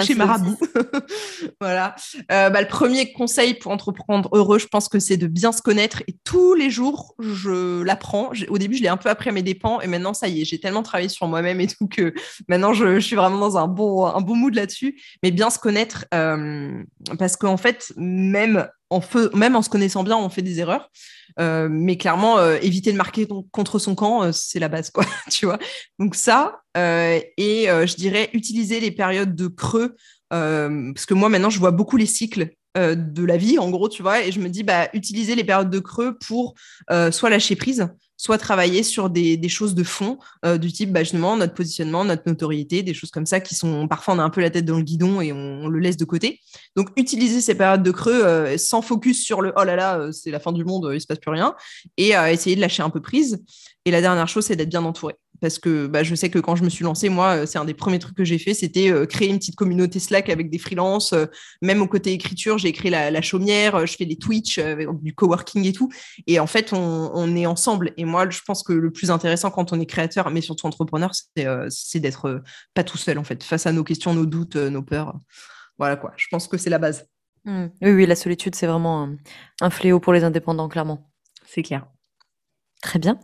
chez 0.02 0.14
Marabout. 0.14 0.58
voilà. 1.60 1.94
bah, 2.28 2.60
le 2.60 2.68
premier 2.68 3.12
conseil 3.12 3.54
pour 3.54 3.72
entreprendre 3.72 4.28
heureux, 4.32 4.58
je 4.58 4.66
pense 4.66 4.88
que 4.88 4.98
c'est 4.98 5.16
de 5.16 5.26
bien 5.26 5.52
se 5.52 5.62
connaître. 5.62 6.02
Et 6.08 6.16
tous 6.24 6.54
les 6.54 6.70
jours, 6.70 7.14
je 7.18 7.82
l'apprends. 7.82 8.30
Au 8.48 8.58
début, 8.58 8.76
je 8.76 8.82
l'ai 8.82 8.88
un 8.88 8.96
peu 8.96 9.08
appris 9.08 9.30
à 9.30 9.32
mes 9.32 9.42
dépens. 9.42 9.80
Et 9.80 9.86
maintenant, 9.86 10.14
ça 10.14 10.28
y 10.28 10.42
est, 10.42 10.44
j'ai 10.44 10.58
tellement 10.58 10.82
travaillé 10.82 11.08
sur 11.08 11.26
moi-même 11.26 11.60
et 11.60 11.66
tout 11.66 11.88
que 11.88 12.14
maintenant 12.48 12.72
je, 12.72 13.00
suis 13.00 13.16
vraiment 13.16 13.38
dans 13.38 13.58
un 13.58 13.68
bon, 13.68 14.06
un 14.06 14.20
bon 14.20 14.33
mood 14.34 14.54
là-dessus. 14.54 15.00
Mais 15.22 15.30
bien 15.30 15.50
se 15.50 15.58
connaître, 15.58 16.06
euh, 16.14 16.82
parce 17.18 17.36
qu'en 17.36 17.56
fait, 17.56 17.92
même 17.96 18.68
en, 18.90 19.00
même 19.34 19.56
en 19.56 19.62
se 19.62 19.68
connaissant 19.68 20.04
bien, 20.04 20.16
on 20.16 20.28
fait 20.28 20.42
des 20.42 20.60
erreurs. 20.60 20.90
Euh, 21.40 21.68
mais 21.70 21.96
clairement, 21.96 22.38
euh, 22.38 22.58
éviter 22.62 22.92
de 22.92 22.96
marquer 22.96 23.26
contre 23.50 23.78
son 23.78 23.94
camp, 23.94 24.32
c'est 24.32 24.58
la 24.58 24.68
base, 24.68 24.90
quoi, 24.90 25.04
tu 25.30 25.46
vois. 25.46 25.58
Donc 25.98 26.14
ça, 26.14 26.60
et 26.76 27.66
je 27.66 27.96
dirais 27.96 28.30
utiliser 28.32 28.80
les 28.80 28.90
périodes 28.90 29.34
de 29.34 29.48
creux, 29.48 29.96
parce 30.30 31.06
que 31.06 31.14
moi 31.14 31.28
maintenant, 31.28 31.50
je 31.50 31.58
vois 31.58 31.70
beaucoup 31.70 31.96
les 31.96 32.06
cycles 32.06 32.50
de 32.76 33.24
la 33.24 33.36
vie, 33.36 33.58
en 33.58 33.70
gros, 33.70 33.88
tu 33.88 34.02
vois, 34.02 34.22
et 34.22 34.32
je 34.32 34.40
me 34.40 34.48
dis, 34.48 34.64
bah, 34.64 34.88
utiliser 34.94 35.36
les 35.36 35.44
périodes 35.44 35.70
de 35.70 35.78
creux 35.78 36.18
pour 36.18 36.54
soit 37.10 37.30
lâcher 37.30 37.56
prise, 37.56 37.88
soit 38.16 38.38
travailler 38.38 38.82
sur 38.82 39.10
des, 39.10 39.48
choses 39.48 39.74
de 39.74 39.84
fond 39.84 40.18
euh, 40.44 40.58
du 40.58 40.72
type 40.72 40.92
bah, 40.92 41.00
justement 41.00 41.36
notre 41.36 41.54
positionnement, 41.54 42.04
notre 42.04 42.22
notoriété, 42.26 42.82
des 42.82 42.94
choses 42.94 43.10
comme 43.10 43.26
ça 43.26 43.40
qui 43.40 43.54
sont 43.54 43.88
parfois 43.88 44.14
on 44.14 44.18
a 44.18 44.22
un 44.22 44.30
peu 44.30 44.40
la 44.40 44.50
tête 44.50 44.64
dans 44.64 44.76
le 44.76 44.82
guidon 44.82 45.20
et 45.20 45.32
on, 45.32 45.68
le 45.68 45.78
laisse 45.78 45.96
de 45.96 46.04
côté. 46.04 46.40
Donc 46.76 46.90
utiliser 46.96 47.40
ces 47.40 47.54
périodes 47.54 47.82
de 47.82 47.90
creux 47.90 48.24
euh, 48.24 48.56
sans 48.58 48.82
focus 48.82 49.24
sur 49.24 49.40
le 49.40 49.52
oh 49.56 49.64
là 49.64 49.76
là 49.76 49.98
euh, 49.98 50.12
c'est 50.12 50.30
la 50.30 50.40
fin 50.40 50.52
du 50.52 50.64
monde, 50.64 50.90
il 50.92 51.00
se 51.00 51.06
passe 51.06 51.18
plus 51.18 51.30
rien 51.30 51.54
et 51.96 52.12
essayer 52.30 52.56
de 52.56 52.60
lâcher 52.60 52.82
un 52.82 52.90
peu 52.90 53.00
prise. 53.00 53.42
Et 53.84 53.90
la 53.90 54.00
dernière 54.00 54.28
chose 54.28 54.46
c'est 54.46 54.56
d'être 54.56 54.70
bien 54.70 54.84
entouré 54.84 55.14
parce 55.40 55.58
que 55.58 55.86
bah, 55.86 56.02
je 56.02 56.14
sais 56.14 56.30
que 56.30 56.38
quand 56.38 56.56
je 56.56 56.64
me 56.64 56.68
suis 56.68 56.84
lancée, 56.84 57.08
moi, 57.08 57.36
euh, 57.36 57.46
c'est 57.46 57.58
un 57.58 57.64
des 57.64 57.74
premiers 57.74 57.98
trucs 57.98 58.16
que 58.16 58.24
j'ai 58.24 58.38
fait, 58.38 58.54
c'était 58.54 58.90
euh, 58.90 59.06
créer 59.06 59.28
une 59.28 59.38
petite 59.38 59.56
communauté 59.56 59.98
Slack 59.98 60.30
avec 60.30 60.50
des 60.50 60.58
freelances. 60.58 61.12
Euh, 61.12 61.26
même 61.62 61.82
au 61.82 61.88
côté 61.88 62.12
écriture, 62.12 62.58
j'ai 62.58 62.68
écrit 62.68 62.90
la, 62.90 63.22
chaumière, 63.22 63.86
je 63.86 63.96
fais 63.96 64.06
des 64.06 64.16
Twitch, 64.16 64.58
du 64.58 65.14
coworking 65.14 65.64
et 65.64 65.72
tout. 65.72 65.90
Et 66.26 66.38
en 66.38 66.46
fait, 66.46 66.72
on, 66.72 67.36
est 67.36 67.46
ensemble. 67.46 67.92
Et 67.96 68.04
moi, 68.04 68.28
je 68.28 68.40
pense 68.46 68.62
que 68.62 68.72
le 68.72 68.90
plus 68.90 69.10
intéressant 69.10 69.50
quand 69.50 69.72
on 69.72 69.80
est 69.80 69.86
créateur, 69.86 70.30
mais 70.30 70.40
surtout 70.40 70.66
entrepreneur, 70.66 71.12
c'est 71.68 72.00
d'être 72.00 72.42
pas 72.74 72.84
tout 72.84 72.98
seul, 72.98 73.18
en 73.18 73.24
fait, 73.24 73.42
face 73.42 73.66
à 73.66 73.72
nos 73.72 73.84
questions, 73.84 74.14
nos 74.14 74.26
doutes, 74.26 74.56
nos 74.56 74.82
peurs. 74.82 75.18
Voilà 75.78 75.96
quoi, 75.96 76.12
je 76.16 76.26
pense 76.30 76.46
que 76.46 76.56
c'est 76.56 76.70
la 76.70 76.78
base. 76.78 77.06
Mmh. 77.44 77.66
Oui, 77.82 77.90
oui, 77.90 78.06
la 78.06 78.16
solitude, 78.16 78.54
c'est 78.54 78.66
vraiment 78.66 79.08
un 79.60 79.70
fléau 79.70 80.00
pour 80.00 80.12
les 80.12 80.24
indépendants, 80.24 80.68
clairement. 80.68 81.10
C'est 81.46 81.62
clair. 81.62 81.86
Très 82.84 82.98
bien. 82.98 83.18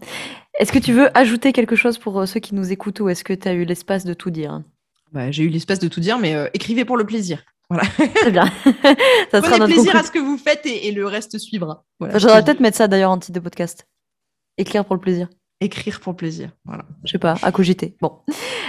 Est-ce 0.58 0.72
que 0.72 0.78
tu 0.78 0.94
veux 0.94 1.16
ajouter 1.16 1.52
quelque 1.52 1.76
chose 1.76 1.98
pour 1.98 2.18
euh, 2.18 2.24
ceux 2.24 2.40
qui 2.40 2.54
nous 2.54 2.72
écoutent 2.72 2.98
ou 3.00 3.10
est-ce 3.10 3.22
que 3.22 3.34
tu 3.34 3.46
as 3.46 3.52
eu 3.52 3.64
l'espace 3.64 4.06
de 4.06 4.14
tout 4.14 4.30
dire? 4.30 4.62
Bah, 5.12 5.30
J'ai 5.30 5.42
eu 5.42 5.48
l'espace 5.48 5.80
de 5.80 5.88
tout 5.88 6.00
dire, 6.00 6.18
mais 6.18 6.34
euh, 6.34 6.48
écrivez 6.54 6.86
pour 6.86 6.96
le 6.96 7.04
plaisir. 7.04 7.44
Voilà. 7.68 7.84
Très 8.14 8.30
bien. 8.30 8.46
ça 9.30 9.42
Prenez 9.42 9.66
plaisir 9.66 9.94
à 9.94 10.02
ce 10.02 10.10
que 10.10 10.18
vous 10.18 10.38
faites 10.38 10.64
et, 10.64 10.90
le 10.92 11.06
reste 11.06 11.36
suivra. 11.36 11.84
J'aurais 12.14 12.42
peut-être 12.42 12.60
mettre 12.60 12.78
ça 12.78 12.88
d'ailleurs 12.88 13.10
en 13.10 13.18
titre 13.18 13.34
de 13.34 13.40
podcast. 13.40 13.86
Écrire 14.56 14.86
pour 14.86 14.94
le 14.94 15.00
plaisir. 15.02 15.28
Écrire 15.60 16.00
pour 16.00 16.12
le 16.12 16.16
plaisir. 16.16 16.52
Voilà. 16.64 16.86
Je 17.04 17.12
sais 17.12 17.18
pas, 17.18 17.34
à 17.42 17.52
cogiter. 17.52 17.98
Bon. 18.00 18.20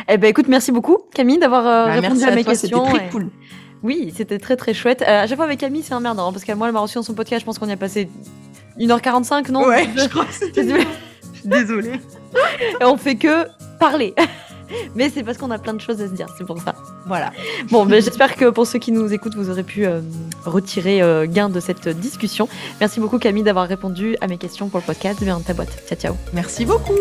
Eh 0.10 0.18
ben 0.18 0.28
écoute, 0.28 0.50
merci 0.50 0.74
beaucoup 0.74 0.98
Camille 1.14 1.40
d'avoir 1.40 1.66
euh, 1.66 1.86
bah, 1.86 2.02
répondu 2.02 2.24
à, 2.26 2.36
mes 2.36 2.44
questions. 2.44 2.86
C'était 2.86 2.98
très 2.98 3.10
cool. 3.12 3.32
Oui, 3.82 4.14
c'était 4.14 4.40
très 4.40 4.58
très 4.58 4.74
chouette. 4.74 5.02
à 5.04 5.26
chaque 5.26 5.38
fois 5.38 5.46
avec 5.46 5.60
Camille, 5.60 5.84
c'est 5.84 5.94
un 5.94 6.02
merde, 6.02 6.20
hein, 6.20 6.32
parce 6.34 6.44
qu'à 6.44 6.56
moi, 6.56 6.68
elle 6.68 6.74
m'a 6.74 6.82
reçu 6.82 6.96
dans 6.96 7.04
son 7.04 7.14
podcast, 7.14 7.40
je 7.40 7.46
pense 7.46 7.58
qu'on 7.60 7.70
y 7.70 7.72
a 7.72 7.78
passé 7.78 8.10
1h45, 8.80 9.52
non 9.52 9.66
Ouais, 9.66 9.90
je 9.96 10.08
crois 10.08 10.26
que 10.26 10.34
c'était. 10.34 10.86
Désolée. 11.44 12.00
Et 12.80 12.86
on 12.86 12.98
fait 12.98 13.16
que 13.16 13.48
parler. 13.80 14.14
Mais 14.96 15.10
c'est 15.10 15.24
parce 15.24 15.38
qu'on 15.38 15.52
a 15.52 15.60
plein 15.60 15.74
de 15.74 15.82
choses 15.82 16.02
à 16.02 16.08
se 16.08 16.14
dire, 16.14 16.28
c'est 16.38 16.46
pour 16.46 16.62
ça. 16.62 16.76
Voilà. 17.06 17.32
Bon, 17.72 17.86
ben, 17.86 18.02
j'espère 18.02 18.36
que 18.36 18.50
pour 18.50 18.66
ceux 18.66 18.80
qui 18.80 18.92
nous 18.92 19.12
écoutent, 19.12 19.36
vous 19.36 19.50
aurez 19.50 19.64
pu 19.64 19.86
euh, 19.86 20.00
retirer 20.46 21.02
euh, 21.02 21.26
gain 21.28 21.50
de 21.50 21.60
cette 21.60 21.88
discussion. 21.90 22.48
Merci 22.80 23.00
beaucoup 23.00 23.20
Camille 23.20 23.44
d'avoir 23.44 23.68
répondu 23.68 24.16
à 24.22 24.28
mes 24.28 24.38
questions 24.38 24.70
pour 24.70 24.80
le 24.80 24.86
podcast. 24.86 25.20
Viens 25.22 25.36
dans 25.38 25.44
ta 25.44 25.54
boîte. 25.54 25.84
Ciao, 25.88 26.00
ciao. 26.00 26.16
Merci 26.34 26.66
beaucoup. 26.66 26.94